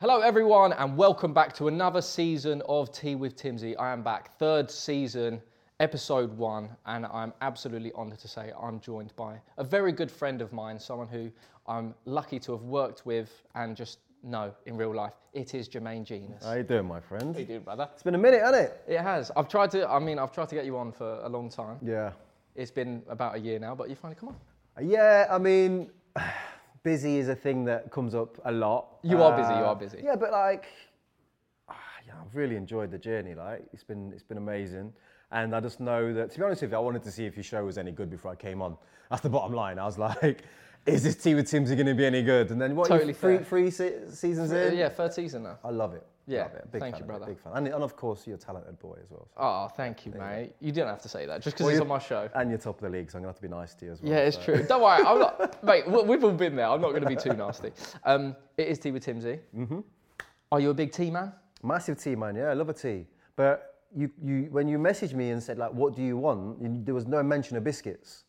Hello, 0.00 0.20
everyone, 0.20 0.72
and 0.74 0.96
welcome 0.96 1.34
back 1.34 1.52
to 1.54 1.66
another 1.66 2.00
season 2.00 2.62
of 2.68 2.92
Tea 2.92 3.16
with 3.16 3.34
Timbsy. 3.34 3.74
I 3.80 3.92
am 3.92 4.04
back, 4.04 4.38
third 4.38 4.70
season, 4.70 5.42
episode 5.80 6.38
one, 6.38 6.68
and 6.86 7.04
I'm 7.06 7.32
absolutely 7.40 7.92
honoured 7.94 8.20
to 8.20 8.28
say 8.28 8.52
I'm 8.62 8.78
joined 8.78 9.12
by 9.16 9.40
a 9.56 9.64
very 9.64 9.90
good 9.90 10.08
friend 10.08 10.40
of 10.40 10.52
mine, 10.52 10.78
someone 10.78 11.08
who 11.08 11.32
I'm 11.66 11.96
lucky 12.04 12.38
to 12.38 12.52
have 12.52 12.62
worked 12.62 13.06
with 13.06 13.42
and 13.56 13.76
just 13.76 13.98
know 14.22 14.54
in 14.66 14.76
real 14.76 14.94
life. 14.94 15.14
It 15.32 15.56
is 15.56 15.68
Jermaine 15.68 16.04
Jenas. 16.04 16.44
How 16.44 16.52
you 16.52 16.62
doing, 16.62 16.86
my 16.86 17.00
friend? 17.00 17.34
How 17.34 17.40
you 17.40 17.46
doing, 17.46 17.62
brother? 17.62 17.88
It's 17.92 18.04
been 18.04 18.14
a 18.14 18.18
minute, 18.18 18.40
hasn't 18.40 18.66
it? 18.66 18.80
It 18.86 19.00
has. 19.00 19.32
I've 19.36 19.48
tried 19.48 19.72
to. 19.72 19.90
I 19.90 19.98
mean, 19.98 20.20
I've 20.20 20.30
tried 20.30 20.48
to 20.50 20.54
get 20.54 20.64
you 20.64 20.76
on 20.76 20.92
for 20.92 21.18
a 21.24 21.28
long 21.28 21.50
time. 21.50 21.76
Yeah. 21.82 22.12
It's 22.54 22.70
been 22.70 23.02
about 23.08 23.34
a 23.34 23.38
year 23.40 23.58
now, 23.58 23.74
but 23.74 23.90
you 23.90 23.96
finally 23.96 24.14
come 24.20 24.28
on. 24.28 24.36
Yeah, 24.80 25.26
I 25.28 25.38
mean, 25.38 25.90
busy 26.82 27.18
is 27.18 27.28
a 27.28 27.34
thing 27.34 27.64
that 27.64 27.90
comes 27.90 28.14
up 28.14 28.38
a 28.44 28.52
lot. 28.52 28.98
You 29.02 29.22
are 29.22 29.36
busy, 29.36 29.52
you 29.52 29.64
are 29.64 29.76
busy. 29.76 30.00
Yeah, 30.02 30.16
but 30.16 30.30
like, 30.32 30.66
ah, 31.68 31.74
yeah, 32.06 32.14
I've 32.20 32.34
really 32.34 32.56
enjoyed 32.56 32.90
the 32.90 32.98
journey. 32.98 33.34
Like, 33.34 33.64
it's 33.72 33.84
been 33.84 34.12
it's 34.12 34.22
been 34.22 34.38
amazing, 34.38 34.92
and 35.30 35.54
I 35.54 35.60
just 35.60 35.80
know 35.80 36.12
that. 36.14 36.30
To 36.32 36.38
be 36.38 36.44
honest 36.44 36.62
with 36.62 36.72
you, 36.72 36.76
I 36.76 36.80
wanted 36.80 37.02
to 37.04 37.10
see 37.10 37.24
if 37.26 37.36
your 37.36 37.44
show 37.44 37.64
was 37.64 37.78
any 37.78 37.92
good 37.92 38.10
before 38.10 38.32
I 38.32 38.36
came 38.36 38.62
on. 38.62 38.76
That's 39.10 39.22
the 39.22 39.30
bottom 39.30 39.54
line. 39.54 39.78
I 39.78 39.84
was 39.86 39.98
like, 39.98 40.42
is 40.86 41.02
this 41.02 41.16
Tea 41.16 41.34
with 41.34 41.50
Timbsy 41.50 41.74
going 41.74 41.86
to 41.86 41.94
be 41.94 42.06
any 42.06 42.22
good? 42.22 42.50
And 42.50 42.60
then 42.60 42.76
what? 42.76 42.88
Totally 42.88 43.12
fair. 43.12 43.42
three 43.42 43.70
se- 43.70 44.10
seasons 44.10 44.52
in. 44.52 44.76
yeah, 44.76 44.88
third 44.88 45.12
season 45.14 45.42
now. 45.44 45.58
I 45.64 45.70
love 45.70 45.94
it. 45.94 46.06
Yeah, 46.28 46.42
Love 46.42 46.54
it. 46.56 46.72
Big 46.72 46.80
thank 46.82 46.94
fan 46.96 47.00
you, 47.00 47.04
it, 47.04 47.06
brother. 47.08 47.26
Big 47.26 47.38
fan, 47.40 47.52
and, 47.56 47.66
and 47.68 47.82
of 47.82 47.96
course 47.96 48.26
you're 48.26 48.36
a 48.36 48.38
talented 48.38 48.78
boy 48.78 48.98
as 49.02 49.10
well. 49.10 49.28
so- 49.34 49.34
Oh, 49.38 49.68
thank 49.74 50.04
you, 50.04 50.12
mate. 50.12 50.52
You 50.60 50.72
didn't 50.72 50.88
have 50.90 51.00
to 51.02 51.08
say 51.08 51.24
that 51.24 51.40
just 51.40 51.56
because 51.56 51.64
Well, 51.66 51.74
it's 51.74 51.80
on 51.80 51.88
my 51.88 51.98
show. 51.98 52.28
And 52.34 52.50
you're 52.50 52.58
top 52.58 52.76
of 52.76 52.82
the 52.82 52.90
league, 52.96 53.10
so 53.10 53.16
I'm 53.16 53.22
gonna 53.22 53.30
have 53.30 53.36
to 53.36 53.42
be 53.42 53.48
nice 53.48 53.72
to 53.76 53.86
you 53.86 53.92
as 53.92 54.02
well. 54.02 54.12
Yeah, 54.12 54.18
it's 54.18 54.36
so- 54.36 54.42
true. 54.42 54.62
Don't 54.62 54.82
worry, 54.82 55.02
I'm 55.04 55.18
not, 55.18 55.64
mate. 55.70 55.88
we- 55.88 56.02
We've 56.02 56.22
all 56.22 56.32
been 56.32 56.54
there. 56.54 56.66
I'm 56.68 56.80
not 56.82 56.90
going 56.90 57.02
to 57.02 57.08
be 57.08 57.16
too 57.16 57.32
nasty. 57.32 57.72
Um, 58.04 58.36
it 58.58 58.68
is 58.68 58.78
tea 58.78 58.90
with 58.90 59.04
Timbsy. 59.06 59.40
Mm-hmm. 59.56 59.80
Are 60.52 60.60
you 60.60 60.70
a 60.70 60.74
big 60.74 60.92
tea 60.92 61.10
man? 61.10 61.32
Massive 61.62 61.98
tea, 61.98 62.14
man. 62.14 62.36
Yeah, 62.36 62.50
I 62.50 62.52
love 62.52 62.68
a 62.68 62.74
tea. 62.74 63.06
But 63.34 63.76
you, 63.96 64.10
you, 64.22 64.48
when 64.50 64.68
you 64.68 64.78
messaged 64.78 65.14
me 65.14 65.30
and 65.30 65.42
said 65.42 65.56
like, 65.58 65.72
"What 65.72 65.96
do 65.96 66.02
you 66.02 66.16
want?" 66.18 66.60
You, 66.60 66.80
there 66.84 66.94
was 66.94 67.06
no 67.06 67.22
mention 67.22 67.56
of 67.56 67.64
biscuits. 67.64 68.24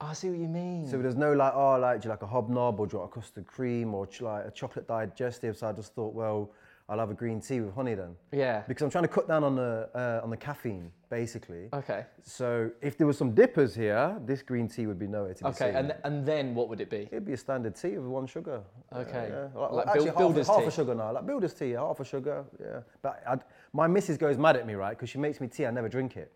Oh, 0.00 0.06
I 0.06 0.12
see 0.12 0.28
what 0.30 0.38
you 0.38 0.46
mean. 0.46 0.86
So 0.88 0.98
there's 0.98 1.16
no 1.16 1.32
like, 1.32 1.52
"Oh, 1.54 1.76
like, 1.78 2.00
do 2.00 2.06
you 2.06 2.10
like 2.10 2.22
a 2.22 2.26
hobnob 2.26 2.78
or 2.78 2.86
do 2.86 2.94
you 2.94 2.98
want 3.00 3.10
a 3.10 3.14
custard 3.14 3.46
cream 3.46 3.94
or 3.94 4.06
like 4.20 4.46
a 4.46 4.50
chocolate 4.50 4.86
digestive?" 4.86 5.56
So 5.56 5.68
I 5.68 5.72
just 5.72 5.94
thought, 5.94 6.14
well, 6.14 6.50
I'll 6.90 6.98
have 6.98 7.10
a 7.10 7.14
green 7.14 7.38
tea 7.40 7.60
with 7.60 7.74
honey 7.74 7.94
then, 7.94 8.16
yeah. 8.32 8.62
because 8.66 8.82
I'm 8.82 8.88
trying 8.90 9.04
to 9.04 9.08
cut 9.08 9.28
down 9.28 9.44
on 9.44 9.56
the 9.56 9.90
uh, 9.94 10.20
on 10.24 10.30
the 10.30 10.38
caffeine, 10.38 10.90
basically. 11.10 11.68
Okay. 11.74 12.06
So 12.22 12.70
if 12.80 12.96
there 12.96 13.06
was 13.06 13.18
some 13.18 13.32
dippers 13.34 13.74
here, 13.74 14.16
this 14.24 14.40
green 14.40 14.68
tea 14.68 14.86
would 14.86 14.98
be 14.98 15.06
nowhere 15.06 15.34
to 15.34 15.44
be 15.44 15.50
Okay. 15.50 15.66
seen. 15.66 15.76
And 15.76 15.94
and 16.04 16.24
then 16.24 16.54
what 16.54 16.70
would 16.70 16.80
it 16.80 16.88
be? 16.88 17.02
It'd 17.12 17.26
be 17.26 17.34
a 17.34 17.36
standard 17.36 17.74
tea 17.76 17.98
with 17.98 18.06
one 18.06 18.26
sugar. 18.26 18.62
Okay. 18.94 19.28
Yeah, 19.30 19.60
Like, 19.60 19.72
Like 19.72 19.86
actually, 19.88 20.04
build- 20.04 20.08
half, 20.08 20.16
builder's 20.18 20.46
half 20.46 20.60
tea. 20.60 20.64
a 20.66 20.70
sugar 20.70 20.94
now. 20.94 21.12
Like 21.12 21.26
builder's 21.26 21.52
tea, 21.52 21.72
half 21.72 22.00
a 22.00 22.04
sugar. 22.04 22.44
Yeah. 22.58 22.80
But 23.02 23.22
I'd, 23.26 23.40
my 23.74 23.86
missus 23.86 24.16
goes 24.16 24.38
mad 24.38 24.56
at 24.56 24.66
me, 24.66 24.72
right? 24.74 24.96
Because 24.96 25.10
she 25.10 25.18
makes 25.18 25.42
me 25.42 25.48
tea. 25.48 25.66
I 25.66 25.70
never 25.70 25.90
drink 25.90 26.16
it. 26.16 26.32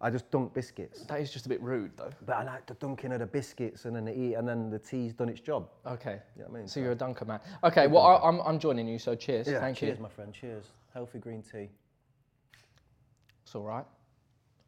I 0.00 0.10
just 0.10 0.30
dunk 0.30 0.52
biscuits. 0.52 1.04
That 1.04 1.20
is 1.20 1.32
just 1.32 1.46
a 1.46 1.48
bit 1.48 1.60
rude, 1.62 1.92
though. 1.96 2.10
But 2.26 2.36
I 2.36 2.44
like 2.44 2.66
the 2.66 2.74
dunking 2.74 3.12
of 3.12 3.20
the 3.20 3.26
biscuits 3.26 3.86
and 3.86 3.96
then 3.96 4.04
the 4.04 4.18
eat, 4.18 4.34
and 4.34 4.46
then 4.46 4.68
the 4.68 4.78
tea's 4.78 5.14
done 5.14 5.30
its 5.30 5.40
job. 5.40 5.68
Okay. 5.86 6.20
You 6.36 6.42
know 6.42 6.48
what 6.48 6.56
I 6.56 6.60
mean? 6.60 6.68
So 6.68 6.80
you're 6.80 6.92
a 6.92 6.96
dunker 6.96 7.24
man. 7.24 7.40
Okay. 7.64 7.86
Well, 7.86 8.02
I, 8.02 8.28
I'm 8.28 8.40
I'm 8.40 8.58
joining 8.58 8.86
you. 8.86 8.98
So 8.98 9.14
cheers. 9.14 9.48
Yeah, 9.48 9.60
Thank 9.60 9.80
you. 9.80 9.88
cheers, 9.88 9.98
you. 9.98 10.02
my 10.02 10.10
friend. 10.10 10.34
Cheers. 10.34 10.66
Healthy 10.92 11.18
green 11.18 11.42
tea. 11.42 11.68
It's 13.42 13.54
all 13.54 13.62
right. 13.62 13.86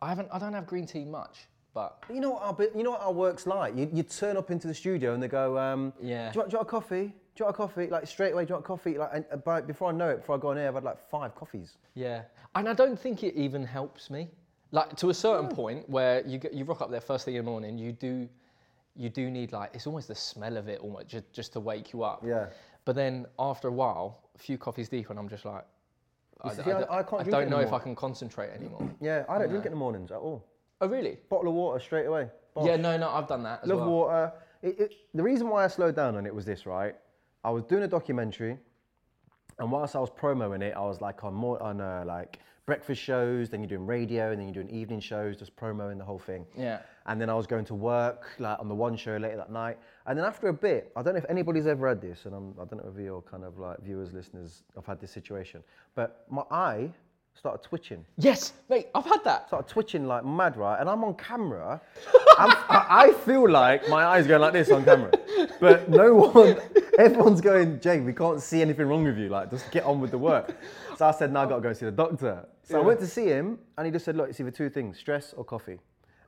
I 0.00 0.08
haven't. 0.08 0.28
I 0.32 0.38
don't 0.38 0.54
have 0.54 0.66
green 0.66 0.86
tea 0.86 1.04
much, 1.04 1.46
but 1.74 2.02
you 2.12 2.20
know 2.20 2.30
what 2.30 2.42
our 2.42 2.56
you 2.74 2.82
know 2.82 2.92
what 2.92 3.02
our 3.02 3.12
work's 3.12 3.46
like. 3.46 3.76
You, 3.76 3.90
you 3.92 4.04
turn 4.04 4.38
up 4.38 4.50
into 4.50 4.66
the 4.66 4.74
studio 4.74 5.12
and 5.12 5.22
they 5.22 5.28
go, 5.28 5.58
um, 5.58 5.92
Yeah. 6.00 6.30
Do 6.30 6.36
you, 6.36 6.40
want, 6.40 6.50
do 6.50 6.54
you 6.54 6.58
want 6.58 6.68
a 6.68 6.70
coffee? 6.70 7.04
Do 7.04 7.12
you 7.40 7.44
want 7.44 7.54
a 7.54 7.58
coffee? 7.58 7.86
Like 7.88 8.06
straight 8.06 8.32
away, 8.32 8.44
do 8.44 8.50
you 8.50 8.54
want 8.54 8.64
a 8.64 8.68
coffee? 8.68 8.96
Like 8.96 9.10
and, 9.12 9.44
by, 9.44 9.60
before 9.60 9.90
I 9.90 9.92
know 9.92 10.08
it, 10.08 10.18
before 10.18 10.36
I 10.36 10.38
go 10.38 10.48
on 10.48 10.58
air, 10.58 10.68
I've 10.68 10.74
had 10.74 10.84
like 10.84 10.98
five 11.10 11.34
coffees. 11.34 11.76
Yeah, 11.94 12.22
and 12.54 12.66
I 12.68 12.72
don't 12.72 12.98
think 12.98 13.24
it 13.24 13.34
even 13.34 13.64
helps 13.64 14.08
me. 14.08 14.28
Like 14.70 14.96
to 14.96 15.10
a 15.10 15.14
certain 15.14 15.46
hmm. 15.46 15.54
point 15.54 15.88
where 15.88 16.26
you 16.26 16.38
get, 16.38 16.52
you 16.52 16.64
rock 16.64 16.82
up 16.82 16.90
there 16.90 17.00
first 17.00 17.24
thing 17.24 17.34
in 17.34 17.44
the 17.44 17.50
morning, 17.50 17.78
you 17.78 17.92
do 17.92 18.28
you 18.94 19.08
do 19.08 19.30
need 19.30 19.52
like 19.52 19.70
it's 19.74 19.86
almost 19.86 20.08
the 20.08 20.14
smell 20.14 20.56
of 20.56 20.68
it 20.68 20.80
almost 20.80 21.08
just, 21.08 21.32
just 21.32 21.52
to 21.54 21.60
wake 21.60 21.92
you 21.92 22.02
up. 22.02 22.22
Yeah. 22.26 22.46
But 22.84 22.96
then 22.96 23.26
after 23.38 23.68
a 23.68 23.72
while, 23.72 24.30
a 24.34 24.38
few 24.38 24.58
coffees 24.58 24.88
deep, 24.88 25.10
and 25.10 25.18
I'm 25.18 25.28
just 25.28 25.44
like, 25.44 25.64
I, 26.42 26.54
see, 26.54 26.62
I 26.62 26.64
I- 26.64 26.80
don't- 26.80 26.90
I 26.90 27.02
can't 27.02 27.26
I 27.26 27.30
don't 27.30 27.50
know 27.50 27.60
if 27.60 27.72
I 27.72 27.78
can 27.78 27.94
concentrate 27.94 28.50
anymore. 28.50 28.90
Yeah, 29.00 29.24
I 29.28 29.38
don't 29.38 29.48
drink 29.48 29.64
it 29.64 29.68
in 29.68 29.72
the 29.72 29.78
mornings 29.78 30.10
at 30.10 30.18
all. 30.18 30.44
oh 30.80 30.88
really? 30.88 31.18
Bottle 31.28 31.48
of 31.48 31.54
water 31.54 31.80
straight 31.80 32.06
away. 32.06 32.28
Bosh. 32.54 32.66
Yeah, 32.66 32.76
no, 32.76 32.96
no, 32.96 33.08
I've 33.10 33.28
done 33.28 33.42
that 33.44 33.60
as 33.62 33.68
Love 33.68 33.80
well. 33.80 33.90
water. 33.90 34.32
It, 34.62 34.80
it, 34.80 34.94
the 35.14 35.22
reason 35.22 35.48
why 35.48 35.64
I 35.64 35.68
slowed 35.68 35.94
down 35.94 36.16
on 36.16 36.26
it 36.26 36.34
was 36.34 36.44
this, 36.44 36.66
right? 36.66 36.96
I 37.44 37.50
was 37.50 37.62
doing 37.64 37.84
a 37.84 37.88
documentary, 37.88 38.58
and 39.58 39.70
whilst 39.70 39.96
I 39.96 40.00
was 40.00 40.10
promoing 40.10 40.62
it, 40.62 40.74
I 40.76 40.80
was 40.80 41.00
like 41.00 41.24
on 41.24 41.34
more 41.34 41.62
on 41.62 41.80
uh, 41.80 42.04
like 42.06 42.38
breakfast 42.66 43.00
shows. 43.02 43.48
Then 43.48 43.60
you're 43.60 43.68
doing 43.68 43.86
radio, 43.86 44.30
and 44.30 44.38
then 44.40 44.46
you're 44.46 44.62
doing 44.62 44.74
evening 44.74 45.00
shows, 45.00 45.36
just 45.36 45.56
promoing 45.56 45.98
the 45.98 46.04
whole 46.04 46.18
thing. 46.18 46.46
Yeah. 46.56 46.80
And 47.06 47.20
then 47.20 47.30
I 47.30 47.34
was 47.34 47.46
going 47.46 47.64
to 47.66 47.74
work 47.74 48.26
like 48.38 48.58
on 48.58 48.68
the 48.68 48.74
one 48.74 48.96
show 48.96 49.16
later 49.16 49.36
that 49.36 49.50
night. 49.50 49.78
And 50.06 50.18
then 50.18 50.24
after 50.24 50.48
a 50.48 50.52
bit, 50.52 50.92
I 50.94 51.02
don't 51.02 51.14
know 51.14 51.18
if 51.18 51.30
anybody's 51.30 51.66
ever 51.66 51.88
had 51.88 52.00
this, 52.00 52.26
and 52.26 52.34
I'm, 52.34 52.54
I 52.60 52.64
don't 52.64 52.84
know 52.84 52.92
if 52.94 53.02
your 53.02 53.22
kind 53.22 53.44
of 53.44 53.58
like 53.58 53.80
viewers, 53.82 54.12
listeners 54.12 54.62
have 54.74 54.86
had 54.86 55.00
this 55.00 55.10
situation, 55.10 55.62
but 55.94 56.24
my 56.28 56.42
eye 56.50 56.90
started 57.38 57.62
twitching 57.62 58.04
Yes, 58.16 58.52
mate, 58.68 58.88
I've 58.94 59.04
had 59.04 59.22
that. 59.24 59.46
started 59.48 59.68
twitching 59.68 60.06
like 60.06 60.24
mad, 60.24 60.56
right? 60.56 60.80
And 60.80 60.88
I'm 60.90 61.04
on 61.04 61.14
camera. 61.14 61.80
I'm, 62.36 62.50
I 62.68 62.86
I 63.08 63.12
feel 63.24 63.48
like 63.48 63.88
my 63.88 64.04
eyes 64.04 64.26
going 64.26 64.40
like 64.40 64.52
this 64.52 64.70
on 64.70 64.84
camera, 64.84 65.12
but 65.60 65.88
no 65.88 66.14
one, 66.14 66.58
everyone's 66.98 67.40
going, 67.40 67.80
Jay, 67.80 68.00
we 68.00 68.12
can't 68.12 68.40
see 68.42 68.60
anything 68.60 68.86
wrong 68.86 69.04
with 69.04 69.18
you. 69.18 69.28
Like, 69.28 69.50
just 69.50 69.70
get 69.70 69.84
on 69.84 70.00
with 70.00 70.10
the 70.10 70.18
work. 70.18 70.56
So 70.96 71.06
I 71.06 71.12
said, 71.12 71.32
no, 71.32 71.40
I 71.40 71.46
got 71.46 71.56
to 71.56 71.62
go 71.62 71.72
see 71.72 71.86
the 71.86 71.92
doctor. 71.92 72.44
So 72.64 72.80
I 72.80 72.84
went 72.84 73.00
to 73.00 73.06
see 73.06 73.26
him, 73.26 73.58
and 73.76 73.86
he 73.86 73.92
just 73.92 74.04
said, 74.04 74.16
look, 74.16 74.28
it's 74.28 74.40
either 74.40 74.50
two 74.50 74.68
things: 74.68 74.98
stress 74.98 75.32
or 75.32 75.44
coffee. 75.44 75.78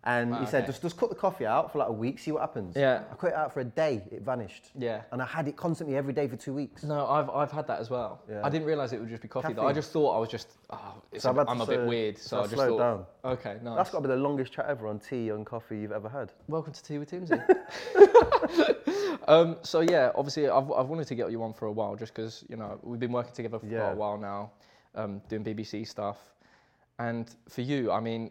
And 0.04 0.34
he 0.36 0.46
said, 0.46 0.62
okay. 0.62 0.68
just 0.68 0.80
just 0.80 0.96
cut 0.96 1.10
the 1.10 1.14
coffee 1.14 1.44
out 1.44 1.70
for 1.72 1.76
like 1.78 1.88
a 1.88 1.92
week, 1.92 2.18
see 2.18 2.32
what 2.32 2.40
happens. 2.40 2.74
Yeah. 2.74 3.02
I 3.12 3.14
cut 3.16 3.28
it 3.28 3.34
out 3.34 3.52
for 3.52 3.60
a 3.60 3.64
day, 3.64 4.02
it 4.10 4.22
vanished. 4.22 4.70
Yeah. 4.78 5.02
And 5.12 5.20
I 5.20 5.26
had 5.26 5.46
it 5.46 5.58
constantly 5.58 5.94
every 5.94 6.14
day 6.14 6.26
for 6.26 6.36
two 6.36 6.54
weeks. 6.54 6.84
No, 6.84 7.06
I've, 7.06 7.28
I've 7.28 7.52
had 7.52 7.66
that 7.66 7.80
as 7.80 7.90
well. 7.90 8.22
Yeah. 8.30 8.40
I 8.42 8.48
didn't 8.48 8.66
realise 8.66 8.92
it 8.92 9.00
would 9.00 9.10
just 9.10 9.20
be 9.20 9.28
coffee 9.28 9.52
though. 9.52 9.66
I 9.68 9.74
just 9.74 9.92
thought 9.92 10.16
I 10.16 10.18
was 10.18 10.30
just, 10.30 10.52
oh, 10.70 10.94
it's 11.12 11.24
So 11.24 11.36
a, 11.38 11.44
I'm 11.44 11.60
a 11.60 11.66
bit 11.66 11.84
weird. 11.84 12.16
so 12.16 12.28
So, 12.28 12.36
I 12.36 12.40
I 12.40 12.42
just 12.44 12.54
slowed 12.54 12.68
thought, 12.78 12.78
down. 13.22 13.32
okay, 13.34 13.56
nice. 13.62 13.76
That's 13.76 13.90
got 13.90 13.98
to 13.98 14.08
be 14.08 14.14
the 14.14 14.20
longest 14.20 14.52
chat 14.54 14.66
ever 14.70 14.86
on 14.86 15.00
tea 15.00 15.28
and 15.28 15.44
coffee 15.44 15.78
you've 15.80 15.92
ever 15.92 16.08
had. 16.08 16.32
Welcome 16.48 16.72
to 16.72 16.82
Tea 16.82 16.96
with 16.96 17.10
Timbsy. 17.10 17.38
um, 19.28 19.58
so 19.62 19.80
yeah, 19.80 20.12
obviously 20.14 20.48
I've, 20.48 20.70
I've 20.72 20.86
wanted 20.86 21.08
to 21.08 21.14
get 21.14 21.30
you 21.30 21.42
on 21.42 21.52
for 21.52 21.66
a 21.66 21.72
while 21.72 21.94
just 21.94 22.14
because 22.14 22.42
you 22.48 22.56
know 22.56 22.78
we've 22.82 23.00
been 23.00 23.12
working 23.12 23.34
together 23.34 23.58
for 23.58 23.66
Yeah. 23.66 23.92
a 23.92 23.94
while 23.94 24.16
now, 24.16 24.52
um, 24.94 25.20
doing 25.28 25.44
BBC 25.44 25.86
stuff, 25.86 26.16
and 26.98 27.28
for 27.50 27.60
you, 27.60 27.92
I 27.92 28.00
mean, 28.00 28.30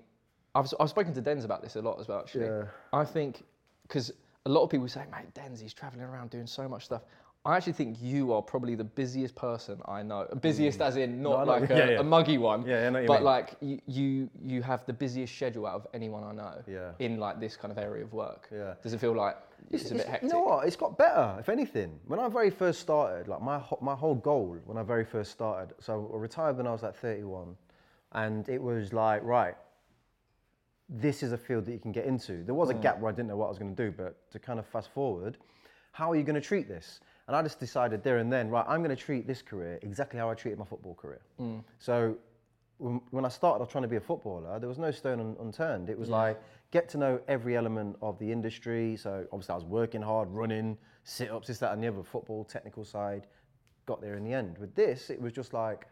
I've 0.55 0.67
I've 0.79 0.89
spoken 0.89 1.13
to 1.13 1.21
Denz 1.21 1.45
about 1.45 1.61
this 1.61 1.75
a 1.75 1.81
lot 1.81 1.99
as 1.99 2.07
well. 2.07 2.19
Actually, 2.19 2.45
Yeah. 2.45 2.63
I 2.93 3.05
think 3.05 3.43
because 3.83 4.11
a 4.45 4.49
lot 4.49 4.63
of 4.63 4.69
people 4.69 4.87
say, 4.87 5.03
mate, 5.11 5.33
Denz, 5.33 5.61
he's 5.61 5.73
traveling 5.73 6.03
around 6.05 6.29
doing 6.31 6.47
so 6.47 6.67
much 6.67 6.85
stuff. 6.85 7.01
I 7.45 7.55
actually 7.55 7.73
think 7.73 7.97
you 8.01 8.33
are 8.33 8.41
probably 8.41 8.75
the 8.75 8.83
busiest 8.83 9.33
person 9.33 9.79
I 9.87 10.03
know. 10.03 10.27
Busiest 10.41 10.81
as 10.81 10.97
in 10.97 11.21
not 11.21 11.39
Mm. 11.39 11.45
No, 11.45 11.51
like 11.53 11.69
a, 11.69 11.77
yeah, 11.77 11.89
yeah. 11.91 11.99
a 11.99 12.03
muggy 12.03 12.37
one, 12.37 12.65
Yeah, 12.65 12.87
I 12.87 12.89
know 12.89 12.91
what 12.91 13.01
you 13.03 13.07
but 13.07 13.13
mean. 13.19 13.23
like 13.23 13.55
you, 13.61 13.79
you 13.87 14.29
you 14.43 14.61
have 14.61 14.85
the 14.85 14.91
busiest 14.93 15.33
schedule 15.35 15.65
out 15.65 15.75
of 15.75 15.87
anyone 15.93 16.23
I 16.23 16.33
know 16.33 16.61
Yeah. 16.67 16.91
in 16.99 17.17
like 17.17 17.39
this 17.39 17.55
kind 17.55 17.71
of 17.71 17.77
area 17.77 18.03
of 18.03 18.11
work. 18.13 18.49
Yeah. 18.51 18.73
Does 18.83 18.93
it 18.93 18.99
feel 18.99 19.13
like 19.15 19.37
it's, 19.71 19.89
a 19.91 19.95
bit 19.95 20.05
hectic? 20.07 20.23
You 20.23 20.29
know 20.35 20.41
what? 20.43 20.67
It's 20.67 20.75
got 20.75 20.97
better, 20.97 21.37
if 21.39 21.47
anything. 21.47 21.97
When 22.07 22.19
I 22.19 22.27
very 22.27 22.49
first 22.49 22.81
started, 22.81 23.27
like 23.29 23.41
my 23.41 23.57
ho- 23.59 23.79
my 23.81 23.95
whole 23.95 24.15
goal 24.15 24.57
when 24.65 24.77
I 24.77 24.83
very 24.83 25.05
first 25.05 25.31
started, 25.31 25.73
so 25.79 26.11
I 26.13 26.17
retired 26.17 26.57
when 26.57 26.67
I 26.67 26.71
was 26.71 26.83
like 26.83 26.95
31, 26.95 27.55
and 28.13 28.49
it 28.49 28.61
was 28.61 28.91
like 28.91 29.23
right, 29.23 29.55
this 30.89 31.21
is 31.21 31.31
a 31.31 31.37
field 31.37 31.65
that 31.65 31.71
you 31.71 31.79
can 31.79 31.91
get 31.91 32.05
into. 32.05 32.43
There 32.43 32.55
was 32.55 32.69
a 32.69 32.73
mm. 32.73 32.81
gap 32.81 32.99
where 32.99 33.11
I 33.11 33.15
didn't 33.15 33.29
know 33.29 33.37
what 33.37 33.45
I 33.45 33.49
was 33.49 33.59
going 33.59 33.75
to 33.75 33.85
do, 33.85 33.91
but 33.95 34.29
to 34.31 34.39
kind 34.39 34.59
of 34.59 34.65
fast 34.65 34.91
forward, 34.91 35.37
how 35.91 36.11
are 36.11 36.15
you 36.15 36.23
going 36.23 36.35
to 36.35 36.41
treat 36.41 36.67
this? 36.67 36.99
And 37.27 37.35
I 37.35 37.43
just 37.43 37.59
decided 37.59 38.03
there 38.03 38.17
and 38.17 38.33
then, 38.33 38.49
right, 38.49 38.65
I'm 38.67 38.81
going 38.81 38.95
to 38.95 39.01
treat 39.01 39.27
this 39.27 39.41
career 39.41 39.77
exactly 39.83 40.19
how 40.19 40.31
I 40.31 40.33
treated 40.33 40.57
my 40.57 40.65
football 40.65 40.95
career. 40.95 41.21
Mm. 41.39 41.63
So 41.77 42.17
when 42.79 43.25
I 43.25 43.27
started 43.27 43.61
off 43.61 43.71
trying 43.71 43.83
to 43.83 43.87
be 43.87 43.97
a 43.97 44.01
footballer, 44.01 44.57
there 44.57 44.69
was 44.69 44.79
no 44.79 44.89
stone 44.89 45.35
unturned. 45.39 45.89
It 45.89 45.99
was 45.99 46.09
like 46.09 46.41
get 46.71 46.89
to 46.89 46.97
know 46.97 47.19
every 47.27 47.55
element 47.57 47.97
of 48.01 48.17
the 48.19 48.31
industry. 48.31 48.95
So 48.95 49.27
obviously 49.31 49.53
I 49.53 49.55
was 49.55 49.65
working 49.65 50.01
hard, 50.01 50.29
running, 50.31 50.77
sit 51.03 51.29
ups, 51.29 51.47
this, 51.47 51.59
that, 51.59 51.73
and 51.73 51.83
the 51.83 51.87
other, 51.87 52.03
football, 52.03 52.45
technical 52.45 52.83
side. 52.85 53.27
Got 53.85 54.01
there 54.01 54.15
in 54.15 54.23
the 54.23 54.33
end. 54.33 54.57
With 54.57 54.73
this, 54.75 55.09
it 55.09 55.21
was 55.21 55.33
just 55.33 55.53
like 55.53 55.87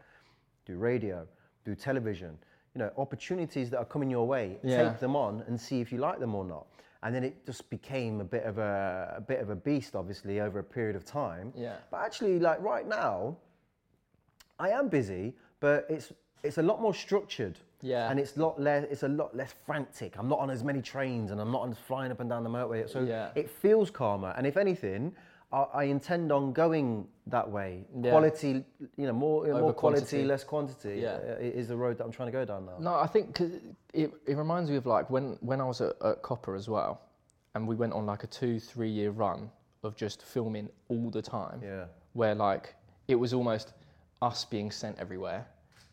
do 0.64 0.76
radio, 0.76 1.26
do 1.64 1.74
television. 1.74 2.38
You 2.74 2.80
know, 2.80 2.90
opportunities 2.96 3.70
that 3.70 3.78
are 3.78 3.84
coming 3.84 4.10
your 4.10 4.26
way, 4.26 4.58
Yeah. 4.62 4.90
take 4.90 5.00
them 5.00 5.16
on 5.16 5.42
and 5.46 5.60
see 5.60 5.80
if 5.80 5.90
you 5.92 5.98
like 5.98 6.18
them 6.20 6.34
or 6.34 6.44
not. 6.44 6.66
And 7.02 7.14
then 7.14 7.22
it 7.24 7.46
just 7.46 7.70
became 7.70 8.20
a 8.20 8.24
bit 8.24 8.44
of 8.44 8.58
a, 8.58 9.14
a 9.16 9.20
bit 9.20 9.40
of 9.40 9.50
a 9.50 9.56
beast, 9.56 9.94
obviously, 9.94 10.40
over 10.40 10.58
a 10.58 10.64
period 10.64 10.96
of 10.96 11.04
time. 11.04 11.52
Yeah. 11.56 11.76
But 11.90 11.98
actually, 12.00 12.38
like 12.40 12.60
right 12.60 12.86
now, 12.86 13.36
I 14.58 14.70
am 14.70 14.88
busy, 14.88 15.34
but 15.60 15.86
it's 15.88 16.12
it's 16.44 16.58
a 16.58 16.62
lot 16.62 16.80
more 16.80 16.94
structured. 16.94 17.58
Yeah. 17.80 18.10
And 18.10 18.18
it's 18.20 18.36
lot 18.36 18.60
less. 18.60 18.84
It's 18.90 19.02
a 19.04 19.08
lot 19.08 19.36
less 19.36 19.54
frantic. 19.66 20.16
I'm 20.18 20.28
not 20.28 20.38
on 20.40 20.50
as 20.50 20.62
many 20.64 20.82
trains, 20.82 21.30
and 21.30 21.40
I'm 21.40 21.50
not 21.52 21.62
on 21.62 21.74
flying 21.74 22.10
up 22.12 22.20
and 22.20 22.28
down 22.30 22.42
the 22.44 22.50
motorway. 22.50 22.88
So 22.88 23.00
Yeah. 23.02 23.30
it 23.34 23.48
feels 23.50 23.90
calmer. 23.90 24.34
And 24.36 24.46
if 24.46 24.56
anything, 24.56 25.14
I, 25.52 25.56
I 25.74 25.82
intend 25.84 26.30
on 26.30 26.52
going 26.52 27.06
that 27.26 27.48
way. 27.50 27.84
Yeah. 28.02 28.10
Quality, 28.10 28.64
you 28.96 29.06
know, 29.06 29.12
more 29.12 29.46
more 29.46 29.72
quality, 29.72 30.00
quantity. 30.00 30.24
less 30.24 30.44
quantity. 30.44 31.00
Yeah. 31.00 31.18
uh, 31.22 31.36
is 31.40 31.68
the 31.68 31.76
road 31.76 31.98
that 31.98 32.04
I'm 32.04 32.12
trying 32.12 32.28
to 32.28 32.32
go 32.32 32.44
down 32.44 32.66
now. 32.66 32.76
No, 32.78 32.94
I 32.94 33.06
think 33.06 33.34
'cause 33.34 33.52
it, 33.94 34.12
it 34.26 34.36
reminds 34.36 34.70
me 34.70 34.76
of 34.76 34.86
like 34.86 35.08
when, 35.10 35.36
when 35.40 35.60
I 35.60 35.64
was 35.64 35.80
at, 35.80 35.94
at 36.04 36.22
Copa 36.22 36.52
as 36.52 36.68
well, 36.68 37.00
and 37.54 37.66
we 37.66 37.74
went 37.74 37.92
on 37.92 38.04
like 38.06 38.24
a 38.24 38.26
two, 38.26 38.60
three 38.60 38.90
year 38.90 39.10
run 39.10 39.50
of 39.82 39.96
just 39.96 40.22
filming 40.22 40.68
all 40.88 41.10
the 41.10 41.22
time, 41.22 41.60
Yeah. 41.62 41.84
where 42.12 42.34
like 42.34 42.74
it 43.06 43.14
was 43.14 43.32
almost 43.32 43.72
us 44.20 44.44
being 44.44 44.70
sent 44.70 44.98
everywhere. 44.98 45.46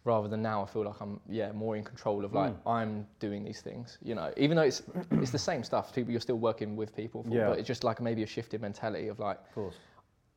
Rather 0.06 0.28
than 0.28 0.42
now, 0.44 0.62
I 0.62 0.68
feel 0.68 0.84
like 0.86 1.02
I'm 1.02 1.20
yeah 1.28 1.52
more 1.52 1.76
in 1.76 1.84
control 1.84 2.24
of 2.24 2.32
like 2.32 2.54
Hmm. 2.62 2.68
I'm 2.70 3.08
doing 3.20 3.44
these 3.44 3.62
things, 3.62 3.98
you 4.04 4.14
know. 4.14 4.32
Even 4.38 4.56
though 4.56 4.62
it's 4.64 4.84
it's 5.12 5.32
the 5.32 5.40
same 5.40 5.64
stuff, 5.64 5.94
people 5.94 6.12
you're 6.12 6.22
still 6.22 6.38
working 6.38 6.76
with 6.76 6.96
people, 6.96 7.24
for, 7.24 7.30
Yeah. 7.30 7.48
but 7.50 7.58
it's 7.60 7.68
just 7.68 7.84
like 7.84 8.00
maybe 8.00 8.22
a 8.22 8.28
shifted 8.28 8.62
mentality 8.62 9.08
of 9.08 9.20
like 9.20 9.40
Of 9.50 9.56
course. 9.56 9.76